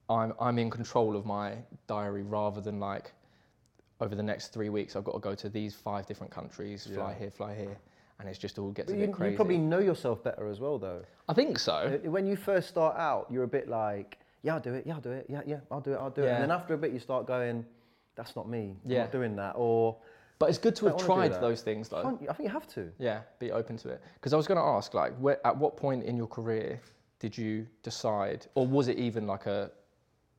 I'm 0.09 0.33
I'm 0.41 0.59
in 0.59 0.71
control 0.71 1.17
of 1.17 1.27
my 1.27 1.57
diary 1.87 2.23
rather 2.23 2.63
than 2.63 2.81
like 2.81 3.13
over 4.01 4.15
the 4.15 4.23
next 4.23 4.55
three 4.55 4.71
weeks 4.71 4.97
I've 4.97 5.05
got 5.05 5.13
to 5.13 5.19
go 5.21 5.35
to 5.35 5.49
these 5.51 5.75
five 5.75 6.07
different 6.07 6.33
countries, 6.33 6.87
fly 6.87 7.11
Yeah. 7.13 7.19
here, 7.19 7.31
fly 7.31 7.55
here, 7.55 7.77
and 8.21 8.29
it's 8.29 8.39
just 8.39 8.59
all 8.59 8.71
gets 8.71 8.91
But 8.91 8.97
a 8.97 9.01
you, 9.01 9.07
bit 9.09 9.15
crazy. 9.17 9.33
you 9.33 9.37
probably 9.37 9.59
know 9.59 9.81
yourself 9.81 10.25
better 10.25 10.47
as 10.49 10.61
well, 10.61 10.79
though. 10.79 11.03
I 11.29 11.35
think 11.35 11.59
so. 11.59 11.75
Uh, 12.05 12.11
When 12.11 12.27
you 12.27 12.37
first 12.37 12.69
start 12.71 12.97
out, 12.97 13.27
you're 13.31 13.45
a 13.45 13.49
bit 13.59 13.69
like, 13.69 14.19
yeah, 14.43 14.55
I'll 14.55 14.61
do 14.61 14.73
it, 14.73 14.87
yeah, 14.87 14.95
I'll 14.95 15.01
do 15.03 15.11
it, 15.13 15.27
yeah, 15.29 15.43
yeah, 15.47 15.61
I'll 15.71 15.81
do 15.83 15.93
it, 15.93 15.99
I'll 16.01 16.09
do 16.11 16.23
it. 16.23 16.31
And 16.31 16.43
then 16.43 16.51
after 16.51 16.73
a 16.73 16.79
bit, 16.79 16.93
you 16.93 17.01
start 17.01 17.27
going, 17.27 17.67
that's 18.19 18.37
not 18.37 18.49
me. 18.49 18.77
I'm 18.85 18.93
not 18.99 19.13
doing 19.13 19.35
that. 19.37 19.53
Or 19.57 19.97
But 20.39 20.51
it's 20.51 20.59
good 20.59 20.77
to 20.77 20.87
have 20.87 20.99
tried 20.99 21.33
those 21.41 21.63
things 21.63 21.89
though. 21.89 21.99
I 21.99 22.33
think 22.35 22.47
you 22.47 22.51
have 22.51 22.67
to. 22.75 22.93
Yeah, 22.99 23.21
be 23.39 23.51
open 23.53 23.79
to 23.79 23.89
it. 23.89 24.03
Because 24.15 24.33
I 24.35 24.37
was 24.37 24.47
going 24.47 24.59
to 24.59 24.65
ask, 24.65 24.93
like, 24.93 25.17
where, 25.19 25.39
at 25.47 25.57
what 25.57 25.77
point 25.77 26.05
in 26.05 26.17
your 26.17 26.27
career 26.27 26.81
did 27.21 27.39
you 27.39 27.67
decide, 27.83 28.47
or 28.55 28.67
was 28.67 28.89
it 28.89 28.99
even 28.99 29.27
like 29.27 29.47
a 29.47 29.71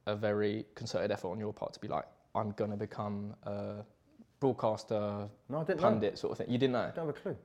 a 0.07 0.15
very 0.15 0.65
concerted 0.75 1.11
effort 1.11 1.29
on 1.29 1.39
your 1.39 1.53
part 1.53 1.71
to 1.73 1.79
be 1.79 1.87
like, 1.87 2.05
I'm 2.35 2.51
going 2.51 2.71
to 2.71 2.77
become 2.77 3.35
a 3.43 3.75
broadcaster, 4.39 5.29
No, 5.49 5.59
I 5.59 5.63
didn't 5.63 5.81
know. 5.81 5.89
pundit 5.89 6.17
sort 6.17 6.31
of 6.31 6.37
thing? 6.39 6.49
You 6.49 6.57
didn't 6.57 6.73
know. 6.73 6.79
I 6.79 6.91
don't 6.95 7.05
have 7.07 7.15
a 7.15 7.19
clue. 7.19 7.37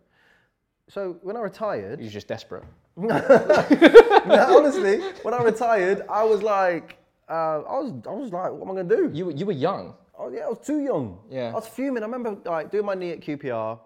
So 0.88 1.16
when 1.22 1.36
I 1.36 1.40
retired, 1.40 1.98
You 2.00 2.06
were 2.06 2.10
just 2.10 2.28
desperate. 2.28 2.64
no, 2.96 4.56
honestly, 4.56 5.00
when 5.22 5.34
I 5.34 5.42
retired, 5.42 6.02
I 6.08 6.22
was 6.24 6.42
like, 6.42 6.96
uh, 7.28 7.60
I 7.62 7.78
was, 7.80 7.92
I 8.06 8.12
was 8.12 8.32
like, 8.32 8.52
what 8.52 8.62
am 8.62 8.70
I 8.70 8.74
going 8.82 8.88
to 8.88 8.96
do? 8.96 9.10
You 9.12 9.30
you 9.30 9.46
were 9.46 9.52
young. 9.52 9.94
Oh 10.18 10.30
yeah, 10.30 10.42
I 10.46 10.48
was 10.48 10.60
too 10.64 10.80
young. 10.80 11.18
Yeah. 11.30 11.50
I 11.50 11.54
was 11.54 11.66
fuming. 11.66 12.02
I 12.02 12.06
remember 12.06 12.36
like 12.48 12.70
doing 12.70 12.84
my 12.86 12.94
knee 12.94 13.10
at 13.10 13.20
QPR, 13.20 13.78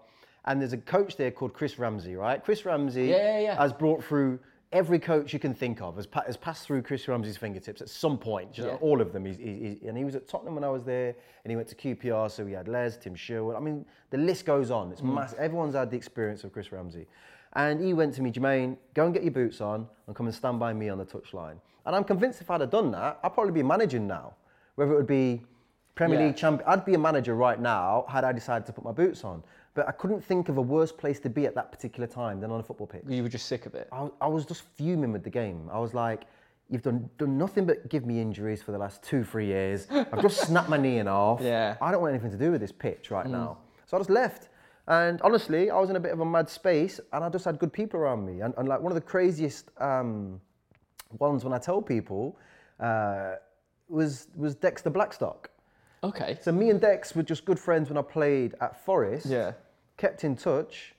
and 0.45 0.61
there's 0.61 0.73
a 0.73 0.77
coach 0.77 1.17
there 1.17 1.31
called 1.31 1.53
Chris 1.53 1.79
Ramsey, 1.79 2.15
right? 2.15 2.43
Chris 2.43 2.65
Ramsey 2.65 3.05
Yeah, 3.07 3.15
yeah, 3.17 3.39
yeah. 3.39 3.61
has 3.61 3.73
brought 3.73 4.03
through 4.03 4.39
every 4.71 4.99
coach 4.99 5.33
you 5.33 5.39
can 5.39 5.51
think 5.53 5.81
of, 5.81 5.95
has, 5.95 6.05
pa- 6.05 6.21
has 6.27 6.37
passed 6.37 6.67
through 6.67 6.83
Chris 6.83 7.07
Ramsey's 7.07 7.37
fingertips 7.37 7.81
at 7.81 7.89
some 7.89 8.19
point. 8.19 8.55
You 8.55 8.65
know, 8.65 8.69
Yeah. 8.73 8.77
all 8.81 9.01
of 9.01 9.11
them. 9.11 9.25
He's, 9.25 9.37
he's, 9.37 9.59
he's- 9.61 9.77
and 9.87 9.97
he 9.97 10.05
was 10.05 10.13
at 10.15 10.27
Tottenham 10.27 10.53
when 10.53 10.63
I 10.63 10.69
was 10.69 10.83
there, 10.83 11.15
and 11.43 11.49
he 11.51 11.55
went 11.55 11.67
to 11.69 11.75
QPR, 11.75 12.29
so 12.29 12.43
we 12.45 12.51
had 12.51 12.67
Les, 12.67 12.95
Tim 12.97 13.15
Sherwood. 13.15 13.55
I 13.55 13.59
mean, 13.59 13.83
the 14.11 14.19
list 14.19 14.45
goes 14.45 14.69
on. 14.69 14.89
Mm. 14.89 14.91
It's 14.91 15.01
massive. 15.01 15.39
Everyone's 15.39 15.73
had 15.73 15.89
the 15.89 15.97
experience 15.97 16.43
of 16.43 16.53
Chris 16.53 16.71
Ramsey. 16.71 17.07
And 17.53 17.81
he 17.83 17.95
went 17.95 18.13
to 18.13 18.21
me, 18.21 18.31
Jermaine, 18.31 18.77
go 18.93 19.05
and 19.05 19.13
get 19.13 19.23
your 19.23 19.31
boots 19.31 19.59
on 19.59 19.87
and 20.05 20.15
come 20.15 20.27
and 20.27 20.35
stand 20.35 20.59
by 20.59 20.71
me 20.71 20.87
on 20.89 20.99
the 20.99 21.05
touchline. 21.05 21.55
And 21.87 21.95
I'm 21.95 22.03
convinced 22.03 22.39
if 22.41 22.51
I'd 22.51 22.61
have 22.61 22.69
done 22.69 22.91
that, 22.91 23.17
I'd 23.23 23.33
probably 23.33 23.53
be 23.53 23.63
managing 23.63 24.05
now. 24.05 24.35
Whether 24.75 24.93
it 24.93 24.97
would 24.97 25.07
be 25.07 25.41
Premier 25.95 26.19
Yeah. 26.19 26.27
League 26.27 26.37
champion, 26.37 26.67
I'd 26.69 26.85
be 26.85 26.93
a 26.93 26.99
manager 26.99 27.35
right 27.35 27.59
now 27.59 28.05
had 28.09 28.23
I 28.23 28.31
decided 28.31 28.65
to 28.67 28.73
put 28.73 28.83
my 28.83 28.91
boots 28.91 29.23
on. 29.23 29.43
But 29.75 29.87
I 29.87 29.91
couldn't 29.91 30.21
think 30.21 30.49
of 30.49 30.57
a 30.57 30.61
worse 30.61 30.91
place 30.91 31.19
to 31.21 31.29
be 31.29 31.45
at 31.45 31.55
that 31.55 31.71
particular 31.71 32.07
time 32.07 32.39
than 32.39 32.51
on 32.51 32.59
a 32.59 32.63
football 32.63 32.87
pitch. 32.87 33.03
You 33.07 33.23
were 33.23 33.29
just 33.29 33.45
sick 33.45 33.65
of 33.65 33.75
it. 33.75 33.87
I, 33.91 34.01
was- 34.01 34.11
I 34.21 34.27
was 34.27 34.45
just 34.45 34.61
fuming 34.63 35.11
with 35.11 35.23
the 35.23 35.29
game. 35.29 35.69
I 35.71 35.79
was 35.79 35.93
like, 35.93 36.23
you've 36.69 36.81
done, 36.81 37.09
done 37.17 37.37
nothing 37.37 37.65
but 37.65 37.87
give 37.89 38.05
me 38.05 38.19
injuries 38.19 38.61
for 38.61 38.71
the 38.71 38.77
last 38.77 39.03
two, 39.03 39.23
three 39.23 39.45
years. 39.47 39.87
I've 39.91 40.21
just 40.21 40.41
snapped 40.47 40.69
my 40.69 40.77
knee 40.77 40.97
in 40.99 41.07
half. 41.07 41.39
Yeah. 41.41 41.75
I 41.81 41.91
don't 41.91 42.01
want 42.01 42.13
anything 42.13 42.31
to 42.31 42.37
do 42.37 42.51
with 42.51 42.61
this 42.61 42.71
pitch 42.71 43.09
right 43.11 43.25
now. 43.27 43.57
So 43.85 43.97
I 43.97 43.99
just 43.99 44.09
left. 44.09 44.49
And 44.87 45.21
honestly, 45.21 45.69
I 45.69 45.79
was 45.79 45.89
in 45.91 45.95
a 45.95 45.99
bit 45.99 46.11
of 46.13 46.19
a 46.19 46.25
mad 46.25 46.49
space 46.49 46.99
and 47.13 47.23
I 47.23 47.29
just 47.29 47.45
had 47.45 47.59
good 47.59 47.71
people 47.71 47.99
around 47.99 48.25
me. 48.25 48.41
And, 48.41 48.53
and 48.57 48.67
like 48.67 48.81
one 48.81 48.91
of 48.91 48.95
the 48.95 49.01
craziest 49.01 49.69
um, 49.79 50.41
ones 51.19 51.43
when 51.43 51.53
I 51.53 51.59
tell 51.59 51.81
people 51.81 52.37
uh, 52.79 53.35
was, 53.87 54.27
was 54.35 54.55
Dexter 54.55 54.89
Blackstock. 54.89 55.49
Okay. 56.03 56.37
So 56.41 56.51
me 56.51 56.69
and 56.69 56.79
Dex 56.79 57.15
were 57.15 57.23
just 57.23 57.45
good 57.45 57.59
friends 57.59 57.89
when 57.89 57.97
I 57.97 58.01
played 58.01 58.55
at 58.61 58.83
Forest. 58.85 59.25
Yeah. 59.27 59.53
Kept 59.97 60.23
in 60.23 60.35
touch, 60.37 60.93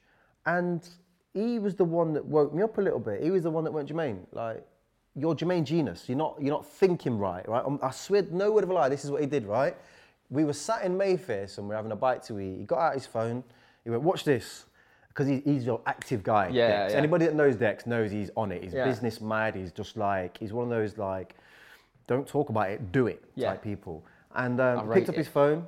and 0.46 0.86
he 1.32 1.58
was 1.58 1.74
the 1.74 1.84
one 1.84 2.12
that 2.12 2.24
woke 2.24 2.52
me 2.52 2.62
up 2.62 2.76
a 2.76 2.80
little 2.82 2.98
bit. 2.98 3.22
He 3.22 3.30
was 3.30 3.44
the 3.44 3.50
one 3.50 3.64
that 3.64 3.70
went, 3.72 3.88
Jermaine, 3.88 4.18
like, 4.32 4.66
you're 5.16 5.34
Jermaine 5.34 5.64
Jenas. 5.64 6.04
You're 6.06 6.18
not, 6.18 6.36
you're 6.40 6.50
not 6.52 6.66
thinking 6.66 7.18
right, 7.18 7.48
right? 7.48 7.64
Um, 7.64 7.78
I 7.82 7.90
swear, 7.92 8.26
no 8.30 8.52
word 8.52 8.64
of 8.64 8.70
a 8.70 8.74
lie. 8.74 8.88
This 8.90 9.04
is 9.04 9.10
what 9.10 9.20
he 9.22 9.26
did, 9.26 9.46
right? 9.46 9.74
We 10.28 10.44
were 10.44 10.52
sat 10.52 10.84
in 10.84 10.96
Mayfair 10.96 11.48
somewhere 11.48 11.76
having 11.76 11.92
a 11.92 11.96
bite 11.96 12.22
to 12.24 12.38
eat. 12.38 12.58
He 12.58 12.64
got 12.64 12.78
out 12.78 12.94
his 12.94 13.06
phone. 13.06 13.42
He 13.84 13.90
went, 13.90 14.02
watch 14.02 14.24
this. 14.24 14.66
Because 15.08 15.26
he, 15.26 15.40
he's 15.44 15.64
your 15.66 15.80
active 15.86 16.22
guy. 16.22 16.48
Yeah, 16.52 16.82
Dex. 16.82 16.92
yeah. 16.92 16.98
Anybody 16.98 17.26
that 17.26 17.34
knows 17.34 17.56
Dex 17.56 17.86
knows 17.86 18.12
he's 18.12 18.30
on 18.36 18.52
it. 18.52 18.62
He's 18.62 18.72
Yeah. 18.74 18.84
business 18.84 19.20
mad. 19.20 19.56
He's 19.56 19.72
just 19.72 19.96
like, 19.96 20.38
he's 20.38 20.52
one 20.52 20.64
of 20.64 20.70
those 20.70 20.98
like, 20.98 21.34
don't 22.06 22.26
talk 22.28 22.48
about 22.50 22.70
it, 22.70 22.92
do 22.92 23.06
it 23.08 23.22
Yeah. 23.34 23.50
type 23.50 23.62
people. 23.62 24.04
And 24.34 24.60
um, 24.60 24.90
picked 24.90 25.08
up 25.08 25.14
it. 25.14 25.18
his 25.18 25.28
phone. 25.28 25.66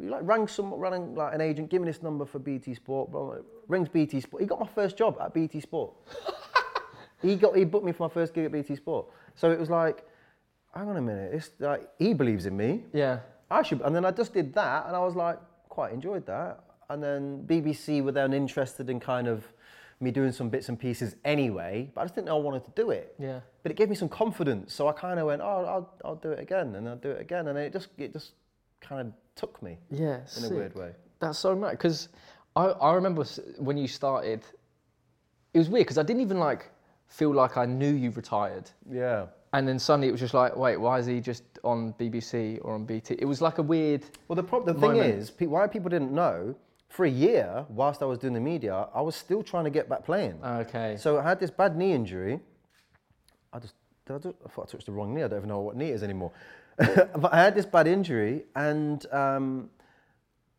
He 0.00 0.08
like 0.08 0.20
rang 0.22 0.46
some, 0.46 0.72
rang 0.74 1.14
like 1.14 1.34
an 1.34 1.40
agent, 1.40 1.70
give 1.70 1.82
me 1.82 1.86
this 1.88 2.02
number 2.02 2.24
for 2.24 2.38
BT 2.38 2.74
Sport. 2.74 3.10
Blah, 3.10 3.20
blah, 3.20 3.34
blah. 3.34 3.42
Rings 3.68 3.88
BT 3.88 4.20
Sport. 4.20 4.42
He 4.42 4.46
got 4.46 4.60
my 4.60 4.66
first 4.66 4.96
job 4.96 5.18
at 5.20 5.34
BT 5.34 5.60
Sport. 5.60 5.94
he 7.22 7.36
got, 7.36 7.56
he 7.56 7.64
booked 7.64 7.84
me 7.84 7.92
for 7.92 8.08
my 8.08 8.12
first 8.12 8.34
gig 8.34 8.44
at 8.44 8.52
BT 8.52 8.76
Sport. 8.76 9.06
So 9.34 9.50
it 9.50 9.58
was 9.58 9.70
like, 9.70 10.04
hang 10.74 10.88
on 10.88 10.96
a 10.96 11.02
minute, 11.02 11.32
it's 11.34 11.50
like 11.58 11.88
he 11.98 12.14
believes 12.14 12.46
in 12.46 12.56
me. 12.56 12.84
Yeah. 12.92 13.20
I 13.50 13.62
should, 13.62 13.80
and 13.80 13.94
then 13.94 14.04
I 14.04 14.10
just 14.10 14.34
did 14.34 14.52
that, 14.54 14.86
and 14.86 14.94
I 14.94 15.00
was 15.00 15.16
like, 15.16 15.38
quite 15.68 15.92
enjoyed 15.92 16.26
that. 16.26 16.60
And 16.90 17.02
then 17.02 17.44
BBC 17.46 18.02
were 18.02 18.12
then 18.12 18.32
interested 18.32 18.90
in 18.90 19.00
kind 19.00 19.26
of 19.26 19.44
me 20.00 20.10
doing 20.10 20.30
some 20.32 20.48
bits 20.48 20.68
and 20.68 20.78
pieces 20.78 21.16
anyway, 21.24 21.90
but 21.94 22.02
I 22.02 22.04
just 22.04 22.14
didn't 22.14 22.28
know 22.28 22.36
I 22.38 22.40
wanted 22.40 22.64
to 22.64 22.70
do 22.76 22.90
it. 22.90 23.14
Yeah. 23.18 23.40
But 23.62 23.72
it 23.72 23.76
gave 23.76 23.88
me 23.88 23.96
some 23.96 24.08
confidence, 24.08 24.72
so 24.72 24.86
I 24.88 24.92
kind 24.92 25.18
of 25.18 25.26
went, 25.26 25.42
oh, 25.42 25.64
I'll, 25.66 25.94
I'll 26.04 26.14
do 26.16 26.30
it 26.30 26.38
again, 26.38 26.74
and 26.76 26.88
I'll 26.88 26.96
do 26.96 27.10
it 27.10 27.20
again, 27.20 27.48
and 27.48 27.58
it 27.58 27.72
just, 27.72 27.88
it 27.98 28.12
just 28.12 28.32
kind 28.80 29.08
of 29.08 29.14
took 29.34 29.60
me 29.62 29.78
Yeah. 29.90 30.20
in 30.38 30.44
a 30.44 30.48
weird 30.50 30.74
way. 30.76 30.92
That's 31.20 31.38
so 31.38 31.56
mad 31.56 31.72
because 31.72 32.08
I, 32.54 32.66
I 32.66 32.94
remember 32.94 33.24
when 33.58 33.76
you 33.76 33.88
started, 33.88 34.44
it 35.52 35.58
was 35.58 35.68
weird 35.68 35.86
because 35.86 35.98
I 35.98 36.04
didn't 36.04 36.22
even 36.22 36.38
like 36.38 36.70
feel 37.08 37.32
like 37.34 37.56
I 37.56 37.66
knew 37.66 37.92
you 37.92 38.10
retired. 38.12 38.70
Yeah. 38.88 39.26
And 39.54 39.66
then 39.66 39.78
suddenly 39.78 40.08
it 40.08 40.12
was 40.12 40.20
just 40.20 40.34
like, 40.34 40.54
wait, 40.56 40.76
why 40.76 40.98
is 40.98 41.06
he 41.06 41.20
just 41.20 41.42
on 41.64 41.92
BBC 41.94 42.58
or 42.62 42.74
on 42.74 42.84
BT? 42.84 43.16
It 43.18 43.24
was 43.24 43.40
like 43.40 43.58
a 43.58 43.62
weird. 43.62 44.04
Well, 44.28 44.36
the, 44.36 44.42
prob- 44.42 44.66
the 44.66 44.74
thing 44.74 44.92
Moment. 44.92 45.14
is, 45.14 45.30
pe- 45.30 45.46
why 45.46 45.66
people 45.66 45.88
didn't 45.88 46.12
know, 46.12 46.54
for 46.88 47.04
a 47.04 47.10
year, 47.10 47.66
whilst 47.68 48.02
I 48.02 48.06
was 48.06 48.18
doing 48.18 48.32
the 48.32 48.40
media, 48.40 48.88
I 48.94 49.00
was 49.02 49.14
still 49.14 49.42
trying 49.42 49.64
to 49.64 49.70
get 49.70 49.88
back 49.88 50.04
playing. 50.04 50.38
Okay. 50.42 50.96
So 50.98 51.18
I 51.18 51.22
had 51.22 51.38
this 51.38 51.50
bad 51.50 51.76
knee 51.76 51.92
injury. 51.92 52.40
I 53.52 53.58
just, 53.58 53.74
did 54.06 54.14
I, 54.14 54.18
do, 54.18 54.34
I 54.44 54.48
thought 54.48 54.68
I 54.68 54.72
touched 54.72 54.86
the 54.86 54.92
wrong 54.92 55.14
knee. 55.14 55.22
I 55.22 55.28
don't 55.28 55.38
even 55.38 55.48
know 55.48 55.60
what 55.60 55.76
knee 55.76 55.90
it 55.90 55.94
is 55.94 56.02
anymore. 56.02 56.32
but 56.76 57.32
I 57.32 57.42
had 57.42 57.54
this 57.54 57.66
bad 57.66 57.86
injury, 57.86 58.44
and 58.54 59.04
um, 59.12 59.68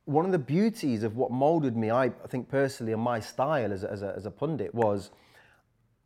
one 0.06 0.26
of 0.26 0.32
the 0.32 0.40
beauties 0.40 1.04
of 1.04 1.16
what 1.16 1.32
molded 1.32 1.78
me, 1.78 1.92
I, 1.92 2.06
I 2.06 2.28
think 2.28 2.50
personally, 2.50 2.94
and 2.94 3.02
my 3.02 3.20
style 3.20 3.72
as 3.72 3.84
a, 3.84 3.92
as, 3.92 4.02
a, 4.02 4.14
as 4.18 4.26
a 4.26 4.32
pundit 4.32 4.76
was 4.76 5.12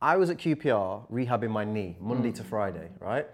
I 0.02 0.18
was 0.18 0.30
at 0.30 0.38
QPR 0.38 1.10
rehabbing 1.12 1.50
my 1.50 1.64
knee 1.64 1.98
Monday 2.00 2.32
to 2.34 2.44
Friday, 2.44 2.90
right? 3.00 3.26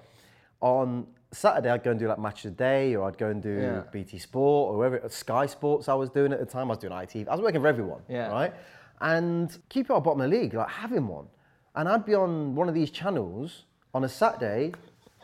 On 0.61 1.07
Saturday, 1.31 1.69
I'd 1.69 1.83
go 1.83 1.91
and 1.91 1.99
do 1.99 2.07
like 2.07 2.17
match 2.19 2.43
of 2.45 2.57
the 2.57 2.63
day, 2.63 2.95
or 2.95 3.07
I'd 3.07 3.17
go 3.17 3.29
and 3.29 3.41
do 3.41 3.49
Yeah. 3.61 3.83
BT 3.91 4.17
Sport, 4.17 4.73
or 4.73 4.77
wherever 4.77 5.07
Sky 5.09 5.45
Sports 5.45 5.87
I 5.87 5.93
was 5.93 6.09
doing 6.09 6.33
at 6.33 6.39
the 6.39 6.45
time. 6.45 6.67
I 6.67 6.69
was 6.69 6.79
doing 6.79 6.93
IT. 6.93 7.27
I 7.27 7.31
was 7.33 7.41
working 7.41 7.61
for 7.61 7.67
everyone, 7.67 8.01
Yeah. 8.07 8.29
right? 8.31 8.53
And 9.01 9.49
keep 9.69 9.85
it 9.85 9.93
QPR 9.93 10.03
bottom 10.03 10.21
of 10.21 10.29
the 10.29 10.37
league, 10.37 10.53
like 10.55 10.69
having 10.69 11.07
one, 11.07 11.27
and 11.75 11.87
I'd 11.87 12.05
be 12.05 12.15
on 12.15 12.55
one 12.55 12.67
of 12.67 12.73
these 12.75 12.89
channels 12.89 13.65
on 13.93 14.03
a 14.03 14.09
Saturday, 14.09 14.73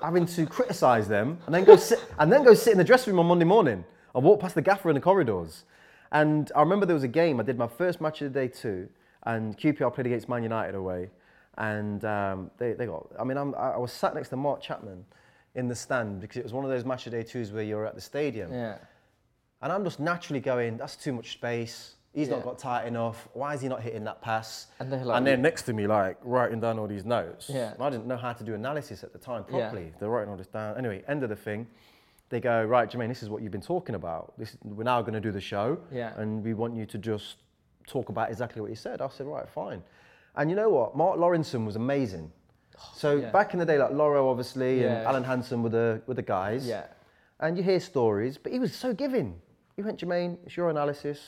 having 0.01 0.25
to 0.27 0.45
criticise 0.45 1.07
them, 1.07 1.39
and 1.47 1.55
then 1.55 1.63
go 1.63 1.75
sit 1.89 1.99
and 2.19 2.31
then 2.31 2.43
go 2.43 2.53
sit 2.53 2.71
in 2.71 2.77
the 2.77 2.83
dressing 2.83 3.11
room 3.13 3.19
on 3.19 3.25
Monday 3.27 3.45
morning. 3.45 3.83
I 4.13 4.19
walk 4.19 4.39
past 4.39 4.55
the 4.55 4.61
gaffer 4.61 4.89
in 4.89 4.95
the 4.95 5.01
corridors, 5.01 5.65
and 6.11 6.51
I 6.55 6.61
remember 6.61 6.85
there 6.85 6.93
was 6.93 7.03
a 7.03 7.07
game. 7.09 7.39
I 7.39 7.43
did 7.43 7.57
my 7.57 7.67
first 7.67 7.99
match 7.99 8.21
of 8.21 8.31
the 8.31 8.39
day 8.39 8.47
too, 8.47 8.87
and 9.23 9.57
QPR 9.57 9.91
played 9.93 10.05
against 10.05 10.29
Man 10.29 10.43
United 10.43 10.75
away, 10.75 11.09
and 11.57 12.05
um, 12.05 12.51
they, 12.59 12.73
they 12.73 12.85
got. 12.85 13.07
I 13.19 13.23
mean, 13.23 13.37
I'm, 13.37 13.55
I 13.55 13.75
was 13.77 13.91
sat 13.91 14.13
next 14.13 14.29
to 14.29 14.37
Mark 14.37 14.61
Chapman 14.61 15.03
in 15.55 15.67
the 15.67 15.75
stand 15.75 16.19
because 16.21 16.37
it 16.37 16.43
was 16.43 16.53
one 16.53 16.63
of 16.65 16.69
those 16.69 16.85
match 16.85 17.05
day 17.05 17.23
twos 17.23 17.51
where 17.51 17.63
you're 17.63 17.85
at 17.85 17.95
the 17.95 18.01
stadium, 18.01 18.51
yeah. 18.53 18.77
and 19.61 19.71
I'm 19.71 19.83
just 19.83 19.99
naturally 19.99 20.39
going, 20.41 20.77
that's 20.77 20.95
too 20.95 21.13
much 21.13 21.31
space. 21.33 21.95
He's 22.13 22.29
not 22.29 22.43
got 22.43 22.57
tight 22.57 22.85
enough. 22.87 23.27
Why 23.33 23.53
is 23.55 23.59
he 23.61 23.67
not 23.67 23.81
hitting 23.81 24.05
that 24.05 24.21
pass? 24.21 24.67
And 24.79 24.89
they're 24.91 25.03
like- 25.03 25.17
and 25.17 25.27
they're 25.27 25.35
next 25.35 25.63
to 25.63 25.73
me, 25.73 25.85
like 25.85 26.17
writing 26.23 26.61
down 26.61 26.79
all 26.79 26.87
these 26.87 27.03
notes. 27.03 27.49
Yeah. 27.53 27.73
And 27.73 27.81
I 27.83 27.89
didn't 27.89 28.07
know 28.07 28.15
how 28.15 28.31
to 28.31 28.41
do 28.41 28.53
analysis 28.53 29.03
at 29.03 29.11
the 29.11 29.19
time 29.19 29.43
Yeah. 29.49 29.59
properly. 29.59 29.91
They're 29.99 30.07
writing 30.09 30.29
all 30.31 30.37
this 30.37 30.47
down. 30.47 30.77
Anyway, 30.77 31.03
end 31.09 31.23
of 31.23 31.29
the 31.29 31.35
thing. 31.35 31.67
They 32.29 32.39
go, 32.39 32.63
right, 32.63 32.89
Jermaine, 32.89 33.09
this 33.09 33.21
is 33.21 33.29
what 33.29 33.41
you've 33.41 33.51
been 33.51 33.59
talking 33.61 33.95
about. 33.95 34.33
This, 34.37 34.55
we're 34.63 34.83
now 34.85 35.01
going 35.01 35.13
to 35.13 35.19
do 35.19 35.31
the 35.33 35.41
show. 35.41 35.77
Yeah. 35.91 36.13
And 36.17 36.41
we 36.41 36.53
want 36.53 36.73
you 36.73 36.85
to 36.85 36.97
just 36.97 37.43
talk 37.85 38.07
about 38.07 38.29
exactly 38.29 38.61
what 38.61 38.69
you 38.69 38.77
said. 38.77 39.01
I 39.01 39.09
said, 39.09 39.27
right, 39.27 39.47
fine. 39.49 39.83
And 40.37 40.49
you 40.49 40.55
know 40.55 40.69
what? 40.69 40.95
Mark 40.95 41.17
Lawrenson 41.19 41.65
was 41.65 41.75
amazing. 41.75 42.31
So 42.95 43.17
yeah. 43.17 43.29
back 43.31 43.53
in 43.53 43.59
the 43.59 43.65
day, 43.65 43.77
like 43.77 43.91
Lawro 43.91 44.29
obviously 44.29 44.83
and 44.85 45.05
Alan 45.07 45.23
Hansen 45.23 45.63
were 45.63 45.69
the 45.69 46.01
were 46.07 46.13
the 46.13 46.21
guys. 46.21 46.67
Yeah. 46.67 46.85
And 47.39 47.57
you 47.57 47.63
hear 47.63 47.79
stories, 47.79 48.37
but 48.37 48.51
he 48.51 48.59
was 48.59 48.73
so 48.73 48.93
giving. 48.93 49.35
He 49.75 49.81
went, 49.81 49.99
Jermaine, 49.99 50.37
it's 50.45 50.55
your 50.55 50.69
analysis. 50.69 51.19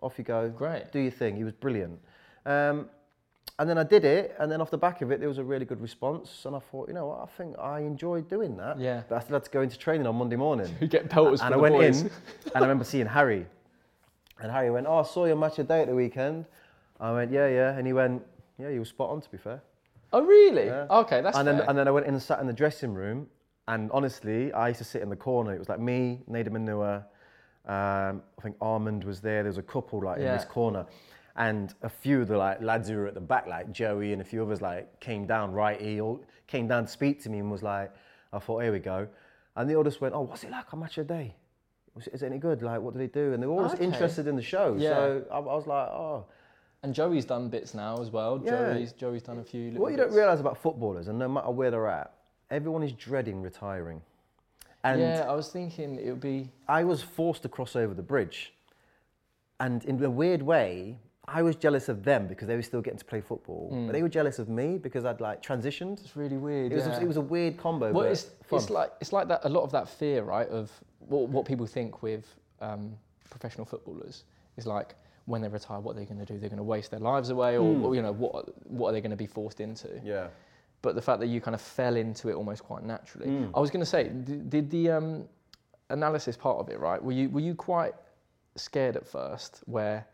Off 0.00 0.18
you 0.18 0.24
go. 0.24 0.48
Great. 0.48 0.90
Do 0.90 0.98
your 0.98 1.12
thing. 1.12 1.36
He 1.36 1.44
was 1.44 1.52
brilliant. 1.52 2.00
Um, 2.44 2.88
and 3.58 3.68
then 3.70 3.78
I 3.78 3.84
did 3.84 4.04
it, 4.04 4.34
and 4.40 4.50
then 4.50 4.60
off 4.60 4.70
the 4.70 4.78
back 4.78 5.02
of 5.02 5.12
it, 5.12 5.20
there 5.20 5.28
was 5.28 5.38
a 5.38 5.44
really 5.44 5.64
good 5.64 5.80
response. 5.80 6.44
And 6.46 6.56
I 6.56 6.58
thought, 6.58 6.88
you 6.88 6.94
know 6.94 7.06
what, 7.06 7.20
I 7.20 7.26
think 7.36 7.56
I 7.60 7.80
enjoyed 7.80 8.28
doing 8.28 8.56
that. 8.56 8.80
Yeah. 8.80 9.02
But 9.08 9.16
I 9.16 9.20
still 9.20 9.34
had 9.34 9.44
to 9.44 9.50
go 9.50 9.60
into 9.60 9.78
training 9.78 10.06
on 10.06 10.16
Monday 10.16 10.36
morning. 10.36 10.74
You 10.80 10.88
get 10.88 11.08
pelters 11.08 11.40
and 11.42 11.54
I 11.54 11.56
went 11.56 11.74
boys. 11.76 12.00
in, 12.00 12.10
and 12.46 12.56
I 12.56 12.60
remember 12.60 12.84
seeing 12.84 13.06
Harry. 13.06 13.46
And 14.40 14.50
Harry 14.50 14.70
went, 14.70 14.86
Oh, 14.88 14.98
I 14.98 15.02
saw 15.04 15.26
your 15.26 15.36
match 15.36 15.60
of 15.60 15.68
day 15.68 15.82
at 15.82 15.86
the 15.86 15.94
weekend. 15.94 16.46
I 16.98 17.12
went, 17.12 17.30
Yeah, 17.30 17.46
yeah. 17.48 17.76
And 17.76 17.86
he 17.86 17.92
went, 17.92 18.22
Yeah, 18.58 18.70
you 18.70 18.80
were 18.80 18.84
spot 18.84 19.10
on, 19.10 19.20
to 19.20 19.30
be 19.30 19.38
fair. 19.38 19.62
Oh, 20.12 20.22
really? 20.22 20.66
Yeah. 20.66 20.86
Okay, 20.90 21.20
that's 21.22 21.36
and 21.36 21.48
then, 21.48 21.60
and 21.60 21.76
then 21.78 21.88
I 21.88 21.90
went 21.90 22.06
in 22.06 22.14
and 22.14 22.22
sat 22.22 22.38
in 22.40 22.46
the 22.46 22.52
dressing 22.52 22.92
room, 22.92 23.28
and 23.68 23.90
honestly, 23.92 24.52
I 24.52 24.68
used 24.68 24.78
to 24.78 24.84
sit 24.84 25.02
in 25.02 25.08
the 25.08 25.16
corner. 25.16 25.54
It 25.54 25.58
was 25.58 25.68
like 25.68 25.80
me, 25.80 26.20
Nedum 26.30 26.48
Onuoha, 26.58 27.04
um, 27.64 28.22
I 28.38 28.42
think 28.42 28.56
Armand 28.60 29.04
was 29.04 29.20
there. 29.20 29.42
There 29.42 29.50
was 29.50 29.58
a 29.58 29.62
couple 29.62 30.02
like 30.04 30.18
in 30.18 30.24
this 30.32 30.44
corner, 30.44 30.84
and 31.36 31.74
a 31.82 31.88
few 31.88 32.20
of 32.22 32.28
the 32.28 32.36
like 32.36 32.60
lads 32.60 32.88
who 32.88 32.96
were 32.96 33.06
at 33.06 33.14
the 33.14 33.20
back, 33.20 33.46
like 33.46 33.72
Joey 33.72 34.12
and 34.12 34.20
a 34.20 34.24
few 34.24 34.42
others, 34.42 34.60
like 34.60 35.00
came 35.00 35.26
down. 35.26 35.52
Right, 35.52 35.80
he 35.80 36.00
all 36.00 36.20
came 36.46 36.68
down 36.68 36.84
to 36.86 36.90
speak 36.90 37.22
to 37.22 37.30
me 37.30 37.38
and 37.38 37.50
was 37.50 37.62
like, 37.62 37.90
I 38.32 38.38
thought, 38.38 38.62
here 38.62 38.72
we 38.72 38.80
go, 38.80 39.08
and 39.56 39.70
they 39.70 39.76
all 39.76 39.84
just 39.84 40.00
went, 40.00 40.14
oh, 40.14 40.22
what's 40.22 40.44
it 40.44 40.50
like 40.50 40.74
on 40.74 40.80
match 40.80 40.98
of 40.98 41.06
the 41.08 41.14
day? 41.14 41.34
Was 41.94 42.06
it, 42.06 42.14
is 42.14 42.22
it 42.22 42.26
any 42.26 42.38
good? 42.38 42.62
Like, 42.62 42.80
what 42.80 42.92
do 42.94 42.98
they 42.98 43.06
do? 43.06 43.32
And 43.32 43.42
they 43.42 43.46
were 43.46 43.54
all 43.54 43.62
just 43.62 43.76
Okay. 43.76 43.84
interested 43.84 44.26
in 44.26 44.34
the 44.36 44.42
show. 44.42 44.76
Yeah. 44.78 44.90
So 44.90 45.24
I, 45.30 45.36
I 45.36 45.38
was 45.40 45.66
like, 45.66 45.88
oh. 45.88 46.26
And 46.82 46.94
Joey's 46.94 47.24
done 47.24 47.48
bits 47.48 47.74
now 47.74 48.00
as 48.00 48.10
well. 48.10 48.40
Yeah. 48.44 48.72
Joey's 48.72 48.92
Joey's 48.92 49.22
done 49.22 49.38
a 49.38 49.44
few. 49.44 49.66
Little 49.70 49.82
What 49.82 49.90
you 49.90 49.96
don't 49.96 50.08
bits. 50.08 50.16
realise 50.16 50.40
about 50.40 50.58
footballers, 50.58 51.08
and 51.08 51.18
no 51.18 51.28
matter 51.28 51.50
where 51.50 51.70
they're 51.70 51.88
at, 51.88 52.12
everyone 52.50 52.82
is 52.82 52.92
dreading 52.92 53.42
retiring. 53.42 54.00
And 54.84 55.00
yeah, 55.00 55.26
I 55.28 55.34
was 55.34 55.48
thinking 55.48 55.96
it 55.98 56.10
would 56.10 56.20
be. 56.20 56.50
I 56.68 56.82
was 56.84 57.02
forced 57.02 57.42
to 57.42 57.48
cross 57.48 57.76
over 57.76 57.94
the 57.94 58.02
bridge. 58.02 58.52
And 59.60 59.84
in 59.84 60.02
a 60.02 60.10
weird 60.10 60.42
way, 60.42 60.98
I 61.28 61.40
was 61.42 61.54
jealous 61.54 61.88
of 61.88 62.02
them 62.02 62.26
because 62.26 62.48
they 62.48 62.56
were 62.56 62.62
still 62.62 62.80
getting 62.80 62.98
to 62.98 63.04
play 63.04 63.20
football. 63.20 63.68
But 63.86 63.92
they 63.92 64.02
were 64.02 64.08
jealous 64.08 64.40
of 64.40 64.48
me 64.48 64.76
because 64.76 65.04
I'd 65.04 65.20
like 65.20 65.40
transitioned. 65.40 66.00
It's 66.00 66.16
really 66.16 66.36
weird. 66.36 66.72
It 66.72 66.74
was, 66.74 66.86
a, 66.86 67.00
it 67.00 67.06
was 67.06 67.16
a 67.16 67.20
weird 67.20 67.58
combo. 67.58 67.92
Well, 67.92 68.06
it's, 68.06 68.30
it's 68.50 68.70
like 68.70 68.90
it's 69.00 69.12
like 69.12 69.28
that. 69.28 69.42
A 69.44 69.48
lot 69.48 69.62
of 69.62 69.70
that 69.70 69.88
fear, 69.88 70.24
right, 70.24 70.48
of 70.48 70.72
what, 70.98 71.28
what 71.28 71.46
people 71.46 71.64
think 71.64 72.02
with 72.02 72.26
um, 72.60 72.96
professional 73.30 73.64
footballers 73.64 74.24
is 74.56 74.66
like 74.66 74.96
when 75.26 75.40
they 75.42 75.48
retire, 75.48 75.80
what 75.80 75.94
they're 75.96 76.04
going 76.04 76.18
to 76.18 76.24
do. 76.24 76.38
They're 76.38 76.48
going 76.48 76.56
to 76.58 76.62
waste 76.64 76.90
their 76.90 77.00
lives 77.00 77.30
away, 77.30 77.56
or, 77.56 77.62
or, 77.84 77.94
you 77.94 78.02
know, 78.02 78.12
what 78.12 78.32
what 78.70 78.88
are 78.88 78.92
they 78.92 79.00
going 79.00 79.10
to 79.10 79.16
be 79.16 79.26
forced 79.26 79.60
into? 79.60 79.88
yeah. 80.04 80.28
But 80.82 80.96
the 80.96 81.02
fact 81.02 81.20
that 81.20 81.28
you 81.28 81.40
kind 81.40 81.54
of 81.54 81.60
fell 81.60 81.94
into 81.94 82.28
it 82.28 82.34
almost 82.34 82.64
quite 82.64 82.82
naturally. 82.82 83.28
Hmm. 83.28 83.54
I 83.54 83.60
was 83.60 83.70
going 83.70 83.84
to 83.84 83.86
say, 83.86 84.08
did, 84.08 84.50
did 84.50 84.68
the 84.68 84.90
um, 84.90 85.28
analysis 85.90 86.36
part 86.36 86.58
of 86.58 86.68
it, 86.70 86.80
right? 86.80 87.00
Were 87.02 87.12
you 87.12 87.30
were 87.30 87.40
you 87.40 87.54
quite 87.54 87.94
scared 88.56 88.96
at 88.96 89.06
first, 89.06 89.62
where 89.66 90.06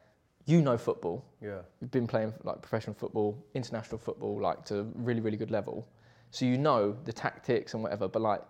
you 0.45 0.61
know 0.63 0.77
football, 0.79 1.25
Yeah. 1.43 1.61
you've 1.81 1.91
been 1.91 2.07
playing 2.07 2.33
like 2.45 2.61
professional 2.63 2.95
football, 2.95 3.43
international 3.55 3.99
football, 3.99 4.41
like 4.41 4.65
to 4.67 4.81
a 4.81 4.83
really, 4.95 5.21
really 5.21 5.37
good 5.37 5.51
level. 5.51 5.87
So 6.31 6.45
you 6.45 6.59
know 6.59 6.97
the 7.05 7.13
tactics 7.13 7.73
and 7.75 7.83
whatever, 7.83 8.07
but 8.09 8.21
like, 8.23 8.43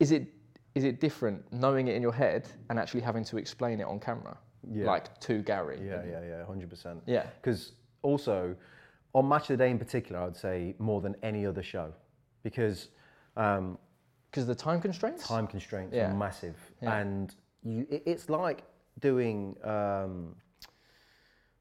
is 0.00 0.12
it 0.12 0.26
is 0.74 0.84
it 0.84 1.00
different 1.00 1.40
knowing 1.52 1.88
it 1.88 1.94
in 1.94 2.02
your 2.02 2.12
head 2.12 2.48
and 2.68 2.78
actually 2.80 3.00
having 3.00 3.24
to 3.24 3.36
explain 3.38 3.80
it 3.80 3.84
on 3.84 4.00
camera, 4.00 4.36
Yeah. 4.72 4.86
like 4.86 5.18
to 5.20 5.42
Gary? 5.42 5.80
Yeah, 5.84 6.02
yeah, 6.04 6.20
yeah, 6.22 6.44
100%. 6.48 7.00
Yeah. 7.06 7.26
Because 7.40 7.72
also, 8.02 8.54
on 9.14 9.28
Match 9.28 9.42
of 9.50 9.58
the 9.58 9.64
Day 9.64 9.70
in 9.70 9.78
particular, 9.78 10.20
I 10.20 10.24
would 10.24 10.36
say 10.36 10.74
more 10.78 11.00
than 11.00 11.14
any 11.22 11.46
other 11.46 11.62
show. 11.62 11.92
Because 12.42 12.88
um, 13.36 13.78
Because 14.30 14.46
the 14.46 14.54
time 14.54 14.80
constraints. 14.80 15.26
time 15.26 15.46
constraints 15.46 15.94
Yeah. 15.94 16.10
are 16.10 16.14
massive, 16.16 16.56
Yeah. 16.82 16.98
and 16.98 17.34
you, 17.62 17.86
it, 17.90 18.02
it's 18.06 18.28
like 18.28 18.64
doing 19.00 19.56
um, 19.64 20.34